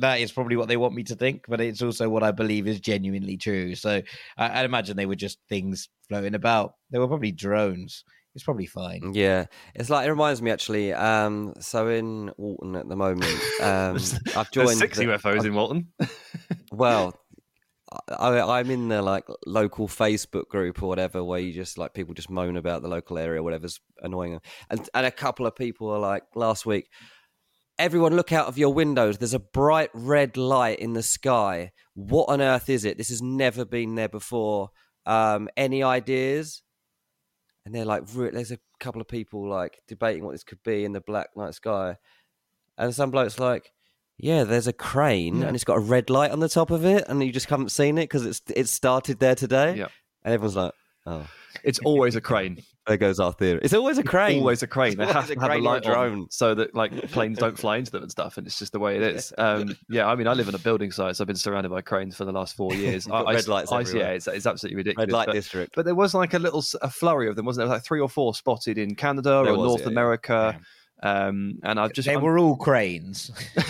That 0.00 0.20
is 0.20 0.32
probably 0.32 0.56
what 0.56 0.68
they 0.68 0.76
want 0.76 0.94
me 0.94 1.02
to 1.04 1.14
think, 1.14 1.44
but 1.48 1.60
it's 1.60 1.82
also 1.82 2.08
what 2.08 2.22
I 2.22 2.30
believe 2.30 2.66
is 2.66 2.80
genuinely 2.80 3.36
true. 3.36 3.74
So 3.74 4.02
I, 4.38 4.48
I 4.48 4.64
imagine 4.64 4.96
they 4.96 5.06
were 5.06 5.14
just 5.16 5.38
things 5.48 5.88
floating 6.08 6.34
about. 6.34 6.74
They 6.90 6.98
were 6.98 7.08
probably 7.08 7.32
drones. 7.32 8.04
It's 8.34 8.44
probably 8.44 8.66
fine. 8.66 9.12
Yeah, 9.12 9.46
it's 9.74 9.90
like 9.90 10.06
it 10.06 10.10
reminds 10.10 10.40
me 10.40 10.50
actually. 10.50 10.94
Um, 10.94 11.52
so 11.60 11.88
in 11.88 12.30
Walton 12.38 12.76
at 12.76 12.88
the 12.88 12.96
moment, 12.96 13.30
um, 13.60 13.98
I've 14.34 14.50
joined. 14.50 14.68
There's 14.68 14.78
six 14.78 14.98
the- 14.98 15.04
UFOs 15.04 15.44
in 15.44 15.54
Walton. 15.54 15.88
Well, 16.74 17.14
I, 18.08 18.40
I'm 18.40 18.70
in 18.70 18.88
the 18.88 19.02
like 19.02 19.24
local 19.46 19.88
Facebook 19.88 20.48
group 20.48 20.82
or 20.82 20.86
whatever 20.86 21.22
where 21.22 21.38
you 21.38 21.52
just 21.52 21.76
like 21.76 21.92
people 21.94 22.14
just 22.14 22.30
moan 22.30 22.56
about 22.56 22.80
the 22.80 22.88
local 22.88 23.18
area, 23.18 23.42
whatever's 23.42 23.80
annoying 24.00 24.32
them. 24.32 24.40
And 24.70 24.88
and 24.94 25.06
a 25.06 25.10
couple 25.10 25.46
of 25.46 25.54
people 25.54 25.90
are 25.90 25.98
like 25.98 26.22
last 26.34 26.64
week. 26.66 26.88
Everyone, 27.82 28.14
look 28.14 28.30
out 28.30 28.46
of 28.46 28.58
your 28.58 28.72
windows. 28.72 29.18
There's 29.18 29.34
a 29.34 29.40
bright 29.40 29.90
red 29.92 30.36
light 30.36 30.78
in 30.78 30.92
the 30.92 31.02
sky. 31.02 31.72
What 31.94 32.28
on 32.28 32.40
earth 32.40 32.70
is 32.70 32.84
it? 32.84 32.96
This 32.96 33.08
has 33.08 33.20
never 33.20 33.64
been 33.64 33.96
there 33.96 34.08
before. 34.08 34.70
Um, 35.04 35.48
any 35.56 35.82
ideas? 35.82 36.62
And 37.66 37.74
they're 37.74 37.84
like, 37.84 38.06
there's 38.06 38.52
a 38.52 38.60
couple 38.78 39.00
of 39.00 39.08
people 39.08 39.48
like 39.48 39.80
debating 39.88 40.24
what 40.24 40.30
this 40.30 40.44
could 40.44 40.62
be 40.62 40.84
in 40.84 40.92
the 40.92 41.00
black 41.00 41.30
night 41.36 41.54
sky, 41.54 41.96
and 42.78 42.94
some 42.94 43.10
bloke's 43.10 43.40
like, 43.40 43.72
yeah, 44.16 44.44
there's 44.44 44.68
a 44.68 44.72
crane 44.72 45.42
and 45.42 45.56
it's 45.56 45.64
got 45.64 45.78
a 45.78 45.80
red 45.80 46.08
light 46.08 46.30
on 46.30 46.38
the 46.38 46.48
top 46.48 46.70
of 46.70 46.84
it, 46.84 47.04
and 47.08 47.20
you 47.20 47.32
just 47.32 47.50
haven't 47.50 47.72
seen 47.72 47.98
it 47.98 48.02
because 48.02 48.24
it's 48.24 48.42
it 48.54 48.68
started 48.68 49.18
there 49.18 49.34
today. 49.34 49.74
Yeah. 49.74 49.88
and 50.22 50.32
everyone's 50.34 50.54
like, 50.54 50.72
oh, 51.06 51.26
It's 51.64 51.80
always 51.80 52.14
a 52.14 52.20
crane. 52.20 52.62
There 52.86 52.96
goes 52.96 53.20
our 53.20 53.32
theory. 53.32 53.60
It's 53.62 53.74
always 53.74 53.98
a 53.98 54.02
crane. 54.02 54.38
Always 54.40 54.62
a 54.62 54.66
crane. 54.66 54.96
They 54.96 55.04
It's 55.04 55.12
have 55.12 55.24
always 55.24 55.36
a 55.36 55.40
have 55.40 55.42
a 55.42 55.46
crane 55.52 55.60
or 55.64 55.68
a 55.68 55.72
light 55.72 55.82
drone. 55.84 56.26
so 56.30 56.54
that 56.54 56.74
like 56.74 57.10
planes 57.12 57.38
don't 57.38 57.56
fly 57.58 57.76
into 57.76 57.90
them 57.92 58.02
and 58.02 58.10
stuff. 58.10 58.38
And 58.38 58.46
it's 58.46 58.58
just 58.58 58.72
the 58.72 58.78
way 58.80 58.96
it 58.96 59.02
is. 59.16 59.32
Um, 59.38 59.76
yeah, 59.88 60.06
I 60.08 60.14
mean, 60.16 60.26
I 60.26 60.32
live 60.34 60.48
in 60.48 60.54
a 60.54 60.58
building 60.58 60.90
site, 60.90 61.16
so 61.16 61.22
I've 61.22 61.28
been 61.28 61.36
surrounded 61.36 61.68
by 61.70 61.80
cranes 61.80 62.16
for 62.16 62.24
the 62.24 62.32
last 62.32 62.56
four 62.56 62.74
years. 62.74 63.06
I, 63.08 63.20
I- 63.20 63.34
red 63.34 63.48
lights 63.48 63.70
I- 63.70 63.80
everywhere. 63.80 64.08
yeah, 64.08 64.14
it's, 64.14 64.26
it's 64.26 64.46
absolutely 64.46 64.76
ridiculous. 64.78 65.06
red 65.06 65.12
light 65.12 65.26
but, 65.26 65.32
district. 65.34 65.74
but 65.76 65.84
there 65.84 65.94
was 65.94 66.12
like 66.14 66.34
a 66.34 66.38
little 66.38 66.64
a 66.82 66.90
flurry 66.90 67.28
of 67.28 67.36
them, 67.36 67.46
wasn't 67.46 67.66
there? 67.66 67.74
Like 67.76 67.84
three 67.84 68.00
or 68.00 68.08
four 68.08 68.34
spotted 68.34 68.78
in 68.78 68.94
Canada 68.96 69.42
There 69.44 69.52
or 69.54 69.58
was, 69.58 69.66
North 69.68 69.80
yeah, 69.82 69.86
yeah. 70.52 70.58
America. 71.02 71.28
Um, 71.28 71.58
and 71.62 71.80
I've 71.80 71.92
just 71.92 72.06
they 72.06 72.14
I'm- 72.14 72.22
were 72.22 72.38
all 72.38 72.56
cranes. 72.56 73.30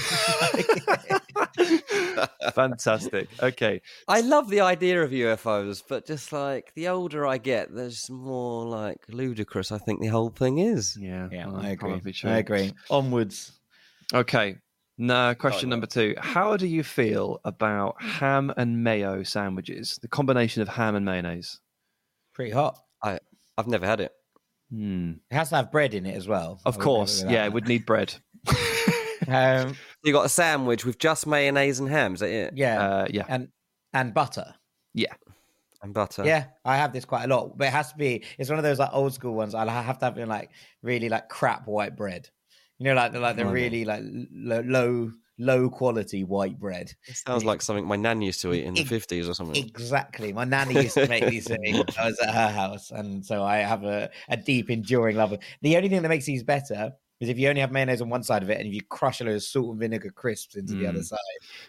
fantastic. 2.54 3.28
Okay, 3.42 3.80
I 4.08 4.20
love 4.20 4.48
the 4.48 4.60
idea 4.60 5.02
of 5.02 5.10
UFOs, 5.10 5.82
but 5.86 6.06
just 6.06 6.32
like 6.32 6.72
the 6.74 6.88
older 6.88 7.26
I 7.26 7.38
get, 7.38 7.74
there's 7.74 8.08
more 8.10 8.64
like 8.64 8.98
ludicrous. 9.08 9.72
I 9.72 9.78
think 9.78 10.00
the 10.00 10.08
whole 10.08 10.30
thing 10.30 10.58
is. 10.58 10.96
yeah, 11.00 11.28
yeah, 11.30 11.46
well, 11.46 11.60
I 11.60 11.70
agree. 11.70 11.90
probably 11.90 12.12
true. 12.12 12.30
I 12.30 12.38
agree. 12.38 12.72
Onwards. 12.90 13.52
Okay. 14.12 14.56
Now, 14.98 15.32
question 15.34 15.70
no. 15.70 15.74
number 15.74 15.86
two. 15.86 16.14
How 16.18 16.56
do 16.56 16.66
you 16.66 16.82
feel 16.82 17.40
about 17.44 18.00
ham 18.00 18.52
and 18.56 18.84
mayo 18.84 19.22
sandwiches? 19.22 19.98
The 20.02 20.08
combination 20.08 20.62
of 20.62 20.68
ham 20.68 20.94
and 20.94 21.04
mayonnaise. 21.04 21.60
Pretty 22.34 22.50
hot. 22.52 22.78
I 23.02 23.18
I've 23.56 23.68
never 23.68 23.86
had 23.86 24.00
it. 24.00 24.12
Hmm. 24.72 25.12
It 25.30 25.34
has 25.34 25.50
to 25.50 25.56
have 25.56 25.70
bread 25.70 25.92
in 25.94 26.06
it 26.06 26.16
as 26.16 26.26
well. 26.26 26.60
Of 26.64 26.78
I 26.78 26.80
course. 26.80 27.18
never 27.20 27.28
go 27.28 27.34
Yeah, 27.34 27.44
it 27.44 27.52
would 27.52 27.68
need 27.68 27.84
bread. 27.84 28.14
that. 28.46 28.88
Um, 29.28 29.76
You 30.02 30.12
got 30.12 30.26
a 30.26 30.28
sandwich 30.28 30.84
with 30.84 30.98
just 30.98 31.26
mayonnaise 31.28 31.78
and 31.78 31.88
ham. 31.88 32.14
Is 32.14 32.20
that 32.20 32.30
it? 32.30 32.54
yeah, 32.56 32.80
Uh, 32.82 33.06
yeah. 33.10 33.24
and 33.28 33.48
and 33.92 34.12
butter. 34.12 34.54
Yeah, 34.94 35.12
and 35.82 35.94
butter. 35.94 36.24
Yeah, 36.24 36.46
I 36.64 36.76
have 36.76 36.92
this 36.92 37.04
quite 37.04 37.24
a 37.24 37.28
lot, 37.28 37.56
but 37.56 37.68
it 37.68 37.72
has 37.72 37.92
to 37.92 37.96
be. 37.98 38.24
It's 38.38 38.50
one 38.50 38.58
of 38.58 38.64
those 38.64 38.78
like 38.80 38.90
old 38.92 39.14
school 39.14 39.34
ones. 39.34 39.54
I'll 39.54 39.68
have 39.68 39.98
to 40.00 40.06
have 40.06 40.18
it 40.18 40.22
in, 40.22 40.28
like 40.28 40.50
really 40.82 41.08
like 41.08 41.28
crap 41.28 41.68
white 41.68 41.96
bread. 41.96 42.28
You 42.78 42.86
know, 42.86 42.94
like 42.94 43.12
the 43.12 43.20
like 43.20 43.36
the 43.36 43.44
Okay. 43.44 43.52
really 43.52 43.84
like 43.84 44.02
low 44.04 44.60
low 44.66 45.12
low 45.38 45.68
quality 45.70 46.24
white 46.24 46.58
bread. 46.58 46.92
It 47.06 47.16
sounds 47.16 47.44
like 47.44 47.62
something 47.62 47.86
my 47.86 47.96
nan 47.96 48.22
used 48.22 48.40
to 48.42 48.52
eat 48.52 48.64
in 48.64 48.74
the 48.74 48.84
fifties 48.84 49.28
or 49.28 49.34
something. 49.34 49.56
Exactly. 49.64 50.32
My 50.32 50.44
nanny 50.44 50.82
used 50.82 50.94
to 50.94 51.06
make 51.08 51.24
these 51.24 51.48
when 51.48 51.58
I 51.98 52.06
was 52.06 52.18
at 52.20 52.34
her 52.34 52.48
house, 52.50 52.90
and 52.90 53.24
so 53.24 53.42
I 53.42 53.58
have 53.58 53.84
a, 53.84 54.10
a 54.28 54.36
deep, 54.36 54.70
enduring 54.70 55.16
love. 55.16 55.32
of 55.32 55.40
The 55.62 55.76
only 55.76 55.88
thing 55.88 56.02
that 56.02 56.08
makes 56.08 56.24
these 56.26 56.42
better 56.42 56.92
is 57.20 57.28
if 57.28 57.38
you 57.38 57.48
only 57.48 57.60
have 57.60 57.70
mayonnaise 57.72 58.00
on 58.02 58.08
one 58.08 58.22
side 58.22 58.42
of 58.42 58.50
it, 58.50 58.58
and 58.58 58.66
if 58.66 58.74
you 58.74 58.82
crush 58.82 59.20
a 59.20 59.24
load 59.24 59.36
of 59.36 59.42
salt 59.42 59.70
and 59.70 59.78
vinegar 59.80 60.10
crisps 60.10 60.56
into 60.56 60.74
the 60.74 60.86
other 60.86 60.98
Mm. 60.98 61.04
side. 61.04 61.18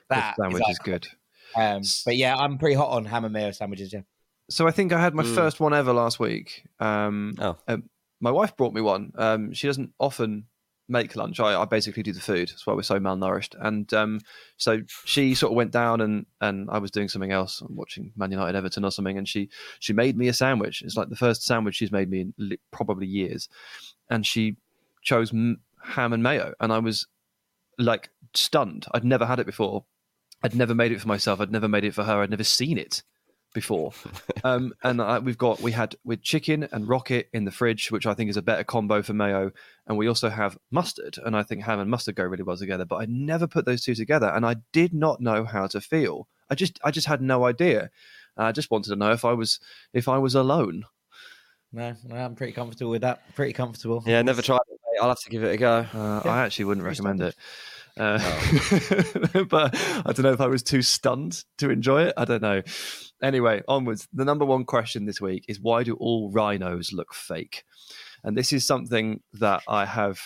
The 0.10 0.16
That 0.16 0.36
sandwich 0.40 0.64
is 0.68 0.74
is 0.74 0.80
good. 0.80 1.08
Um, 1.56 1.82
but 2.06 2.16
yeah, 2.18 2.36
I'm 2.36 2.58
pretty 2.58 2.76
hot 2.76 2.90
on 2.90 3.06
ham 3.06 3.24
and 3.26 3.34
mayo 3.34 3.52
sandwiches. 3.52 3.94
Yeah. 3.94 4.02
So 4.50 4.68
I 4.68 4.72
think 4.72 4.92
I 4.92 5.00
had 5.00 5.14
my 5.14 5.24
Mm. 5.24 5.36
first 5.36 5.60
one 5.60 5.74
ever 5.74 5.94
last 5.94 6.20
week. 6.20 6.64
Um, 6.80 7.36
Oh. 7.40 7.56
um, 7.68 7.90
my 8.20 8.32
wife 8.32 8.56
brought 8.58 8.74
me 8.74 8.82
one. 8.82 9.12
Um, 9.16 9.54
she 9.54 9.68
doesn't 9.68 9.94
often 10.00 10.48
make 10.94 11.16
lunch. 11.18 11.40
I, 11.40 11.62
I 11.62 11.66
basically 11.66 12.04
do 12.04 12.14
the 12.14 12.22
food. 12.22 12.50
That's 12.50 12.66
why 12.66 12.74
we're 12.74 12.84
so 12.84 13.00
malnourished. 13.00 13.56
And 13.60 13.92
um, 13.94 14.22
so 14.56 14.82
she 15.04 15.34
sort 15.36 15.52
of 15.52 15.58
went 15.58 15.72
down 15.72 16.00
and, 16.00 16.26
and 16.40 16.70
I 16.70 16.78
was 16.78 16.92
doing 16.92 17.10
something 17.10 17.32
else, 17.32 17.62
watching 17.68 18.14
Man 18.16 18.32
United 18.32 18.56
Everton 18.56 18.86
or 18.86 18.92
something, 18.92 19.18
and 19.18 19.28
she 19.28 19.50
she 19.80 19.92
made 19.92 20.16
me 20.16 20.30
a 20.30 20.34
sandwich. 20.34 20.82
It's 20.82 20.96
like 20.96 21.10
the 21.10 21.18
first 21.18 21.44
sandwich 21.44 21.76
she's 21.76 21.92
made 21.92 22.10
me 22.10 22.22
in 22.22 22.34
li- 22.38 22.60
probably 22.72 23.08
years, 23.08 23.50
and 24.10 24.26
she 24.26 24.56
chose 25.02 25.34
m- 25.34 25.60
ham 25.84 26.14
and 26.14 26.24
mayo, 26.24 26.54
and 26.62 26.72
I 26.72 26.80
was 26.80 27.08
like 27.78 28.10
stunned. 28.34 28.86
I'd 28.94 29.04
never 29.04 29.26
had 29.26 29.40
it 29.40 29.46
before. 29.46 29.84
I'd 30.44 30.56
never 30.56 30.76
made 30.76 30.92
it 30.92 31.02
for 31.02 31.08
myself. 31.08 31.42
I'd 31.42 31.52
never 31.52 31.68
made 31.68 31.84
it 31.84 31.94
for 31.94 32.04
her. 32.04 32.22
I'd 32.22 32.30
never 32.30 32.44
seen 32.44 32.78
it 32.78 33.04
before. 33.54 33.94
um, 34.44 34.74
and 34.84 35.00
uh, 35.00 35.22
we've 35.24 35.38
got 35.38 35.62
we 35.62 35.72
had 35.72 35.96
with 36.04 36.22
chicken 36.22 36.68
and 36.72 36.88
rocket 36.88 37.30
in 37.34 37.46
the 37.46 37.52
fridge, 37.52 37.92
which 37.92 38.06
I 38.06 38.14
think 38.14 38.30
is 38.30 38.38
a 38.38 38.42
better 38.42 38.64
combo 38.64 39.02
for 39.02 39.14
mayo. 39.14 39.52
And 39.88 39.98
we 39.98 40.08
also 40.08 40.30
have 40.30 40.58
mustard, 40.72 41.18
and 41.24 41.36
I 41.36 41.44
think 41.44 41.64
ham 41.64 41.80
and 41.80 41.90
mustard 41.90 42.16
go 42.16 42.24
really 42.24 42.44
well 42.44 42.58
together. 42.58 42.86
But 42.86 42.98
I 42.98 43.06
never 43.06 43.48
put 43.48 43.66
those 43.66 43.84
two 43.84 43.96
together, 43.96 44.28
and 44.28 44.46
I 44.46 44.56
did 44.72 44.94
not 44.94 45.22
know 45.22 45.46
how 45.46 45.68
to 45.68 45.82
feel. 45.82 46.28
I 46.50 46.56
just 46.56 46.80
I 46.84 46.92
just 46.92 47.08
had 47.08 47.22
no 47.22 47.46
idea. 47.46 47.90
I 48.36 48.52
just 48.52 48.72
wanted 48.72 48.90
to 48.90 48.96
know 48.96 49.12
if 49.12 49.26
I 49.26 49.34
was 49.34 49.60
if 49.94 50.08
I 50.08 50.18
was 50.18 50.36
alone. 50.36 50.86
No, 51.72 51.96
no, 52.06 52.16
I'm 52.16 52.36
pretty 52.36 52.54
comfortable 52.54 52.92
with 52.92 53.02
that. 53.02 53.22
Pretty 53.36 53.54
comfortable. 53.54 54.04
Yeah, 54.06 54.22
never 54.22 54.42
tried 54.42 54.58
it. 54.70 54.80
mate. 54.92 55.02
I'll 55.02 55.10
have 55.10 55.20
to 55.22 55.30
give 55.30 55.44
it 55.44 55.54
a 55.54 55.58
go. 55.58 55.88
Uh, 55.94 56.22
Yeah, 56.24 56.32
I 56.32 56.46
actually 56.46 56.66
wouldn't 56.66 56.86
recommend 56.86 57.22
it. 57.22 57.36
Uh, 57.96 58.18
but 59.50 59.76
I 59.76 60.12
don't 60.14 60.24
know 60.24 60.34
if 60.34 60.42
I 60.42 60.48
was 60.48 60.64
too 60.64 60.82
stunned 60.82 61.44
to 61.60 61.70
enjoy 61.70 62.04
it. 62.06 62.14
I 62.18 62.26
don't 62.26 62.42
know. 62.42 62.62
Anyway, 63.24 63.64
onwards. 63.70 64.08
The 64.12 64.26
number 64.26 64.44
one 64.44 64.66
question 64.66 65.06
this 65.06 65.22
week 65.22 65.46
is 65.48 65.62
why 65.62 65.84
do 65.84 65.96
all 65.96 66.30
rhinos 66.30 66.92
look 66.92 67.14
fake? 67.14 67.64
And 68.24 68.38
this 68.38 68.52
is 68.52 68.68
something 68.68 69.22
that 69.34 69.64
I 69.68 69.86
have 69.86 70.20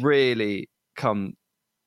really 0.00 0.70
come 0.96 1.36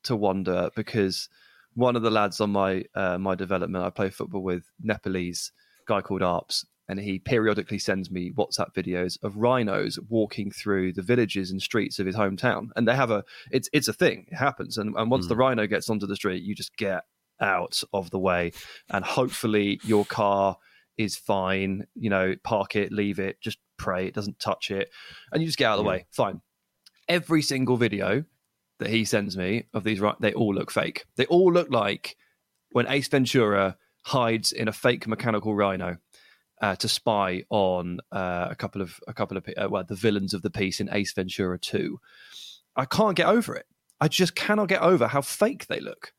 to 0.03 0.15
wonder 0.15 0.69
because 0.75 1.29
one 1.73 1.95
of 1.95 2.03
the 2.03 2.11
lads 2.11 2.39
on 2.39 2.51
my 2.51 2.83
uh, 2.93 3.17
my 3.17 3.33
development, 3.33 3.83
I 3.83 3.89
play 3.89 4.11
football 4.11 4.43
with 4.43 4.71
Nepalese 4.79 5.51
guy 5.87 6.01
called 6.01 6.21
Arps, 6.21 6.63
and 6.87 6.99
he 6.99 7.17
periodically 7.17 7.79
sends 7.79 8.11
me 8.11 8.31
WhatsApp 8.31 8.73
videos 8.75 9.17
of 9.23 9.37
rhinos 9.37 9.97
walking 10.09 10.51
through 10.51 10.93
the 10.93 11.01
villages 11.01 11.49
and 11.49 11.59
streets 11.59 11.97
of 11.97 12.05
his 12.05 12.15
hometown. 12.15 12.69
And 12.75 12.87
they 12.87 12.95
have 12.95 13.09
a 13.09 13.23
it's 13.51 13.67
it's 13.73 13.87
a 13.87 13.93
thing. 13.93 14.27
It 14.31 14.35
happens. 14.35 14.77
And, 14.77 14.95
and 14.95 15.09
once 15.09 15.27
the 15.27 15.35
rhino 15.35 15.65
gets 15.65 15.89
onto 15.89 16.05
the 16.05 16.15
street, 16.15 16.43
you 16.43 16.53
just 16.53 16.77
get 16.77 17.03
out 17.41 17.83
of 17.93 18.09
the 18.09 18.19
way. 18.19 18.51
And 18.89 19.03
hopefully 19.03 19.79
your 19.83 20.05
car 20.05 20.57
is 20.97 21.15
fine. 21.15 21.85
You 21.95 22.09
know, 22.09 22.35
park 22.43 22.75
it, 22.75 22.91
leave 22.91 23.19
it, 23.19 23.41
just 23.41 23.57
pray 23.77 24.07
it 24.07 24.13
doesn't 24.13 24.39
touch 24.39 24.71
it. 24.71 24.89
And 25.31 25.41
you 25.41 25.47
just 25.47 25.57
get 25.57 25.65
out 25.65 25.79
of 25.79 25.83
the 25.83 25.89
way. 25.89 26.05
Fine. 26.11 26.41
Every 27.07 27.41
single 27.41 27.77
video 27.77 28.23
that 28.79 28.89
he 28.89 29.05
sends 29.05 29.37
me 29.37 29.65
of 29.73 29.83
these, 29.83 29.99
right, 29.99 30.19
they 30.19 30.33
all 30.33 30.53
look 30.53 30.71
fake. 30.71 31.05
They 31.17 31.25
all 31.25 31.51
look 31.51 31.69
like 31.69 32.15
when 32.71 32.87
Ace 32.87 33.07
Ventura 33.07 33.77
hides 34.05 34.51
in 34.51 34.67
a 34.67 34.73
fake 34.73 35.07
mechanical 35.07 35.55
rhino 35.55 35.97
uh, 36.61 36.75
to 36.75 36.87
spy 36.87 37.43
on 37.49 37.99
uh, 38.11 38.47
a 38.49 38.55
couple 38.55 38.81
of 38.81 38.99
a 39.07 39.13
couple 39.13 39.37
of 39.37 39.45
uh, 39.57 39.67
well 39.69 39.83
the 39.83 39.95
villains 39.95 40.33
of 40.33 40.41
the 40.41 40.49
piece 40.49 40.79
in 40.79 40.89
Ace 40.91 41.13
Ventura 41.13 41.59
Two. 41.59 41.99
I 42.75 42.85
can't 42.85 43.15
get 43.15 43.27
over 43.27 43.55
it. 43.55 43.65
I 43.99 44.07
just 44.07 44.35
cannot 44.35 44.67
get 44.67 44.81
over 44.81 45.07
how 45.07 45.21
fake 45.21 45.67
they 45.67 45.79
look. 45.79 46.13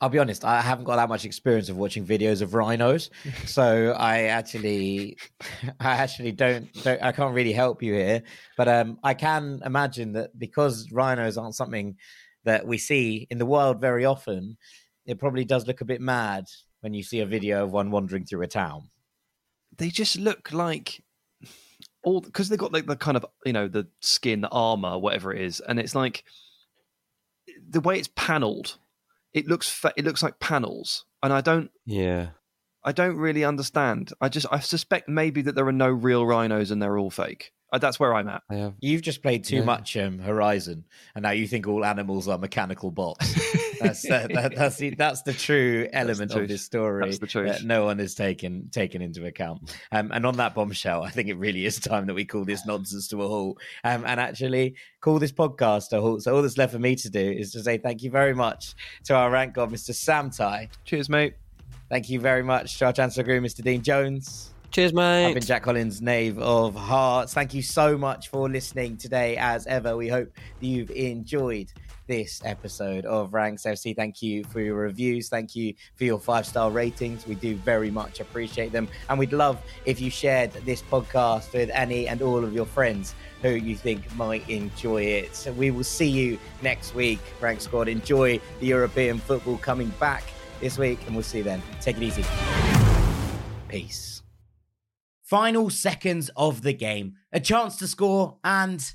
I'll 0.00 0.08
be 0.08 0.18
honest, 0.18 0.44
I 0.44 0.60
haven't 0.60 0.84
got 0.84 0.96
that 0.96 1.08
much 1.08 1.24
experience 1.24 1.68
of 1.68 1.76
watching 1.76 2.06
videos 2.06 2.40
of 2.40 2.54
rhinos, 2.54 3.10
so 3.46 3.92
I 3.98 4.24
actually, 4.24 5.18
I 5.80 5.90
actually 5.90 6.32
don't, 6.32 6.72
don't, 6.84 7.02
I 7.02 7.12
can't 7.12 7.34
really 7.34 7.52
help 7.52 7.82
you 7.82 7.94
here. 7.94 8.22
But 8.56 8.68
um, 8.68 8.98
I 9.02 9.14
can 9.14 9.60
imagine 9.64 10.12
that 10.12 10.38
because 10.38 10.90
rhinos 10.92 11.36
aren't 11.36 11.56
something 11.56 11.96
that 12.44 12.66
we 12.66 12.78
see 12.78 13.26
in 13.30 13.38
the 13.38 13.46
wild 13.46 13.80
very 13.80 14.04
often, 14.04 14.56
it 15.04 15.18
probably 15.18 15.44
does 15.44 15.66
look 15.66 15.80
a 15.80 15.84
bit 15.86 16.00
mad 16.00 16.44
when 16.80 16.94
you 16.94 17.02
see 17.02 17.20
a 17.20 17.26
video 17.26 17.64
of 17.64 17.72
one 17.72 17.90
wandering 17.90 18.24
through 18.24 18.42
a 18.42 18.46
town. 18.46 18.90
They 19.76 19.88
just 19.88 20.16
look 20.16 20.52
like 20.52 21.02
all 22.04 22.20
because 22.20 22.48
they've 22.48 22.58
got 22.58 22.72
like 22.72 22.86
the 22.86 22.96
kind 22.96 23.16
of 23.16 23.26
you 23.44 23.52
know 23.52 23.68
the 23.68 23.88
skin, 24.00 24.42
the 24.42 24.48
armor, 24.48 24.98
whatever 24.98 25.32
it 25.32 25.42
is, 25.42 25.60
and 25.60 25.78
it's 25.78 25.94
like 25.94 26.24
the 27.68 27.80
way 27.80 27.98
it's 27.98 28.10
paneled 28.14 28.78
it 29.32 29.46
looks 29.46 29.68
fa- 29.68 29.92
it 29.96 30.04
looks 30.04 30.22
like 30.22 30.40
panels, 30.40 31.04
and 31.22 31.32
I 31.32 31.40
don't. 31.40 31.70
Yeah. 31.84 32.30
I 32.84 32.92
don't 32.92 33.16
really 33.16 33.44
understand. 33.44 34.12
I 34.20 34.28
just 34.28 34.46
I 34.50 34.60
suspect 34.60 35.08
maybe 35.08 35.42
that 35.42 35.54
there 35.54 35.66
are 35.66 35.72
no 35.72 35.88
real 35.88 36.24
rhinos 36.24 36.70
and 36.70 36.80
they're 36.80 36.96
all 36.96 37.10
fake. 37.10 37.52
Uh, 37.70 37.78
that's 37.78 38.00
where 38.00 38.14
I'm 38.14 38.28
at. 38.28 38.42
You've 38.80 39.02
just 39.02 39.20
played 39.20 39.44
too 39.44 39.56
yeah. 39.56 39.64
much 39.64 39.96
um, 39.96 40.20
Horizon, 40.20 40.84
and 41.14 41.22
now 41.22 41.32
you 41.32 41.46
think 41.46 41.66
all 41.66 41.84
animals 41.84 42.28
are 42.28 42.38
mechanical 42.38 42.90
bots. 42.90 43.34
that's 43.80 44.08
uh, 44.10 44.26
that, 44.34 44.54
that's 44.54 44.76
the 44.76 44.90
that's 44.90 45.22
the 45.22 45.32
true 45.32 45.88
element 45.92 46.32
the 46.32 46.40
of 46.40 46.48
this 46.48 46.62
story 46.62 47.10
the 47.10 47.26
that 47.26 47.64
no 47.64 47.84
one 47.84 47.98
has 47.98 48.14
taken 48.14 48.68
taken 48.70 49.02
into 49.02 49.26
account. 49.26 49.74
Um, 49.92 50.10
and 50.12 50.26
on 50.26 50.36
that 50.36 50.54
bombshell, 50.54 51.02
I 51.02 51.10
think 51.10 51.28
it 51.28 51.34
really 51.34 51.66
is 51.66 51.78
time 51.78 52.06
that 52.06 52.14
we 52.14 52.24
call 52.24 52.44
this 52.44 52.66
nonsense 52.66 53.08
to 53.08 53.22
a 53.22 53.28
halt, 53.28 53.58
um, 53.84 54.04
and 54.06 54.20
actually 54.20 54.74
call 55.00 55.18
this 55.18 55.32
podcast 55.32 55.92
a 55.92 56.00
halt. 56.00 56.22
So 56.22 56.34
all 56.34 56.42
that's 56.42 56.58
left 56.58 56.72
for 56.72 56.78
me 56.78 56.96
to 56.96 57.10
do 57.10 57.20
is 57.20 57.52
to 57.52 57.62
say 57.62 57.78
thank 57.78 58.02
you 58.02 58.10
very 58.10 58.34
much 58.34 58.74
to 59.04 59.14
our 59.14 59.30
rank 59.30 59.54
god, 59.54 59.70
Mr. 59.70 59.94
Sam 59.94 60.30
Tighe. 60.30 60.68
Cheers, 60.84 61.08
mate. 61.08 61.34
Thank 61.88 62.10
you 62.10 62.20
very 62.20 62.42
much 62.42 62.78
to 62.78 62.86
our 62.86 62.92
Chancellor 62.92 63.24
Groom, 63.24 63.44
Mr. 63.44 63.62
Dean 63.62 63.82
Jones. 63.82 64.52
Cheers, 64.70 64.92
mate. 64.92 65.28
I've 65.28 65.34
been 65.34 65.42
Jack 65.42 65.62
Collins, 65.62 66.02
Knave 66.02 66.38
of 66.38 66.74
Hearts. 66.74 67.32
Thank 67.32 67.54
you 67.54 67.62
so 67.62 67.96
much 67.96 68.28
for 68.28 68.50
listening 68.50 68.98
today. 68.98 69.36
As 69.38 69.66
ever, 69.66 69.96
we 69.96 70.08
hope 70.08 70.30
you've 70.60 70.90
enjoyed 70.90 71.72
this 72.08 72.40
episode 72.44 73.04
of 73.04 73.32
Ranks 73.34 73.62
FC. 73.62 73.94
Thank 73.94 74.22
you 74.22 74.42
for 74.44 74.60
your 74.60 74.74
reviews. 74.74 75.28
Thank 75.28 75.54
you 75.54 75.74
for 75.94 76.04
your 76.04 76.18
five 76.18 76.46
star 76.46 76.70
ratings. 76.70 77.26
We 77.26 77.36
do 77.36 77.54
very 77.54 77.90
much 77.90 78.18
appreciate 78.18 78.72
them. 78.72 78.88
And 79.08 79.18
we'd 79.18 79.32
love 79.32 79.62
if 79.84 80.00
you 80.00 80.10
shared 80.10 80.52
this 80.64 80.82
podcast 80.82 81.52
with 81.52 81.70
any 81.70 82.08
and 82.08 82.20
all 82.22 82.42
of 82.42 82.52
your 82.52 82.66
friends 82.66 83.14
who 83.42 83.50
you 83.50 83.76
think 83.76 84.12
might 84.16 84.48
enjoy 84.48 85.02
it. 85.02 85.36
So 85.36 85.52
we 85.52 85.70
will 85.70 85.84
see 85.84 86.08
you 86.08 86.38
next 86.62 86.94
week, 86.94 87.20
Rank 87.40 87.60
Squad. 87.60 87.86
Enjoy 87.86 88.40
the 88.58 88.66
European 88.66 89.18
football 89.18 89.58
coming 89.58 89.92
back 90.00 90.24
this 90.60 90.78
week, 90.78 90.98
and 91.06 91.14
we'll 91.14 91.22
see 91.22 91.38
you 91.38 91.44
then. 91.44 91.62
Take 91.80 91.98
it 91.98 92.02
easy. 92.02 92.24
Peace. 93.68 94.22
Final 95.22 95.68
seconds 95.68 96.30
of 96.36 96.62
the 96.62 96.72
game, 96.72 97.16
a 97.32 97.38
chance 97.38 97.76
to 97.76 97.86
score, 97.86 98.38
and 98.42 98.94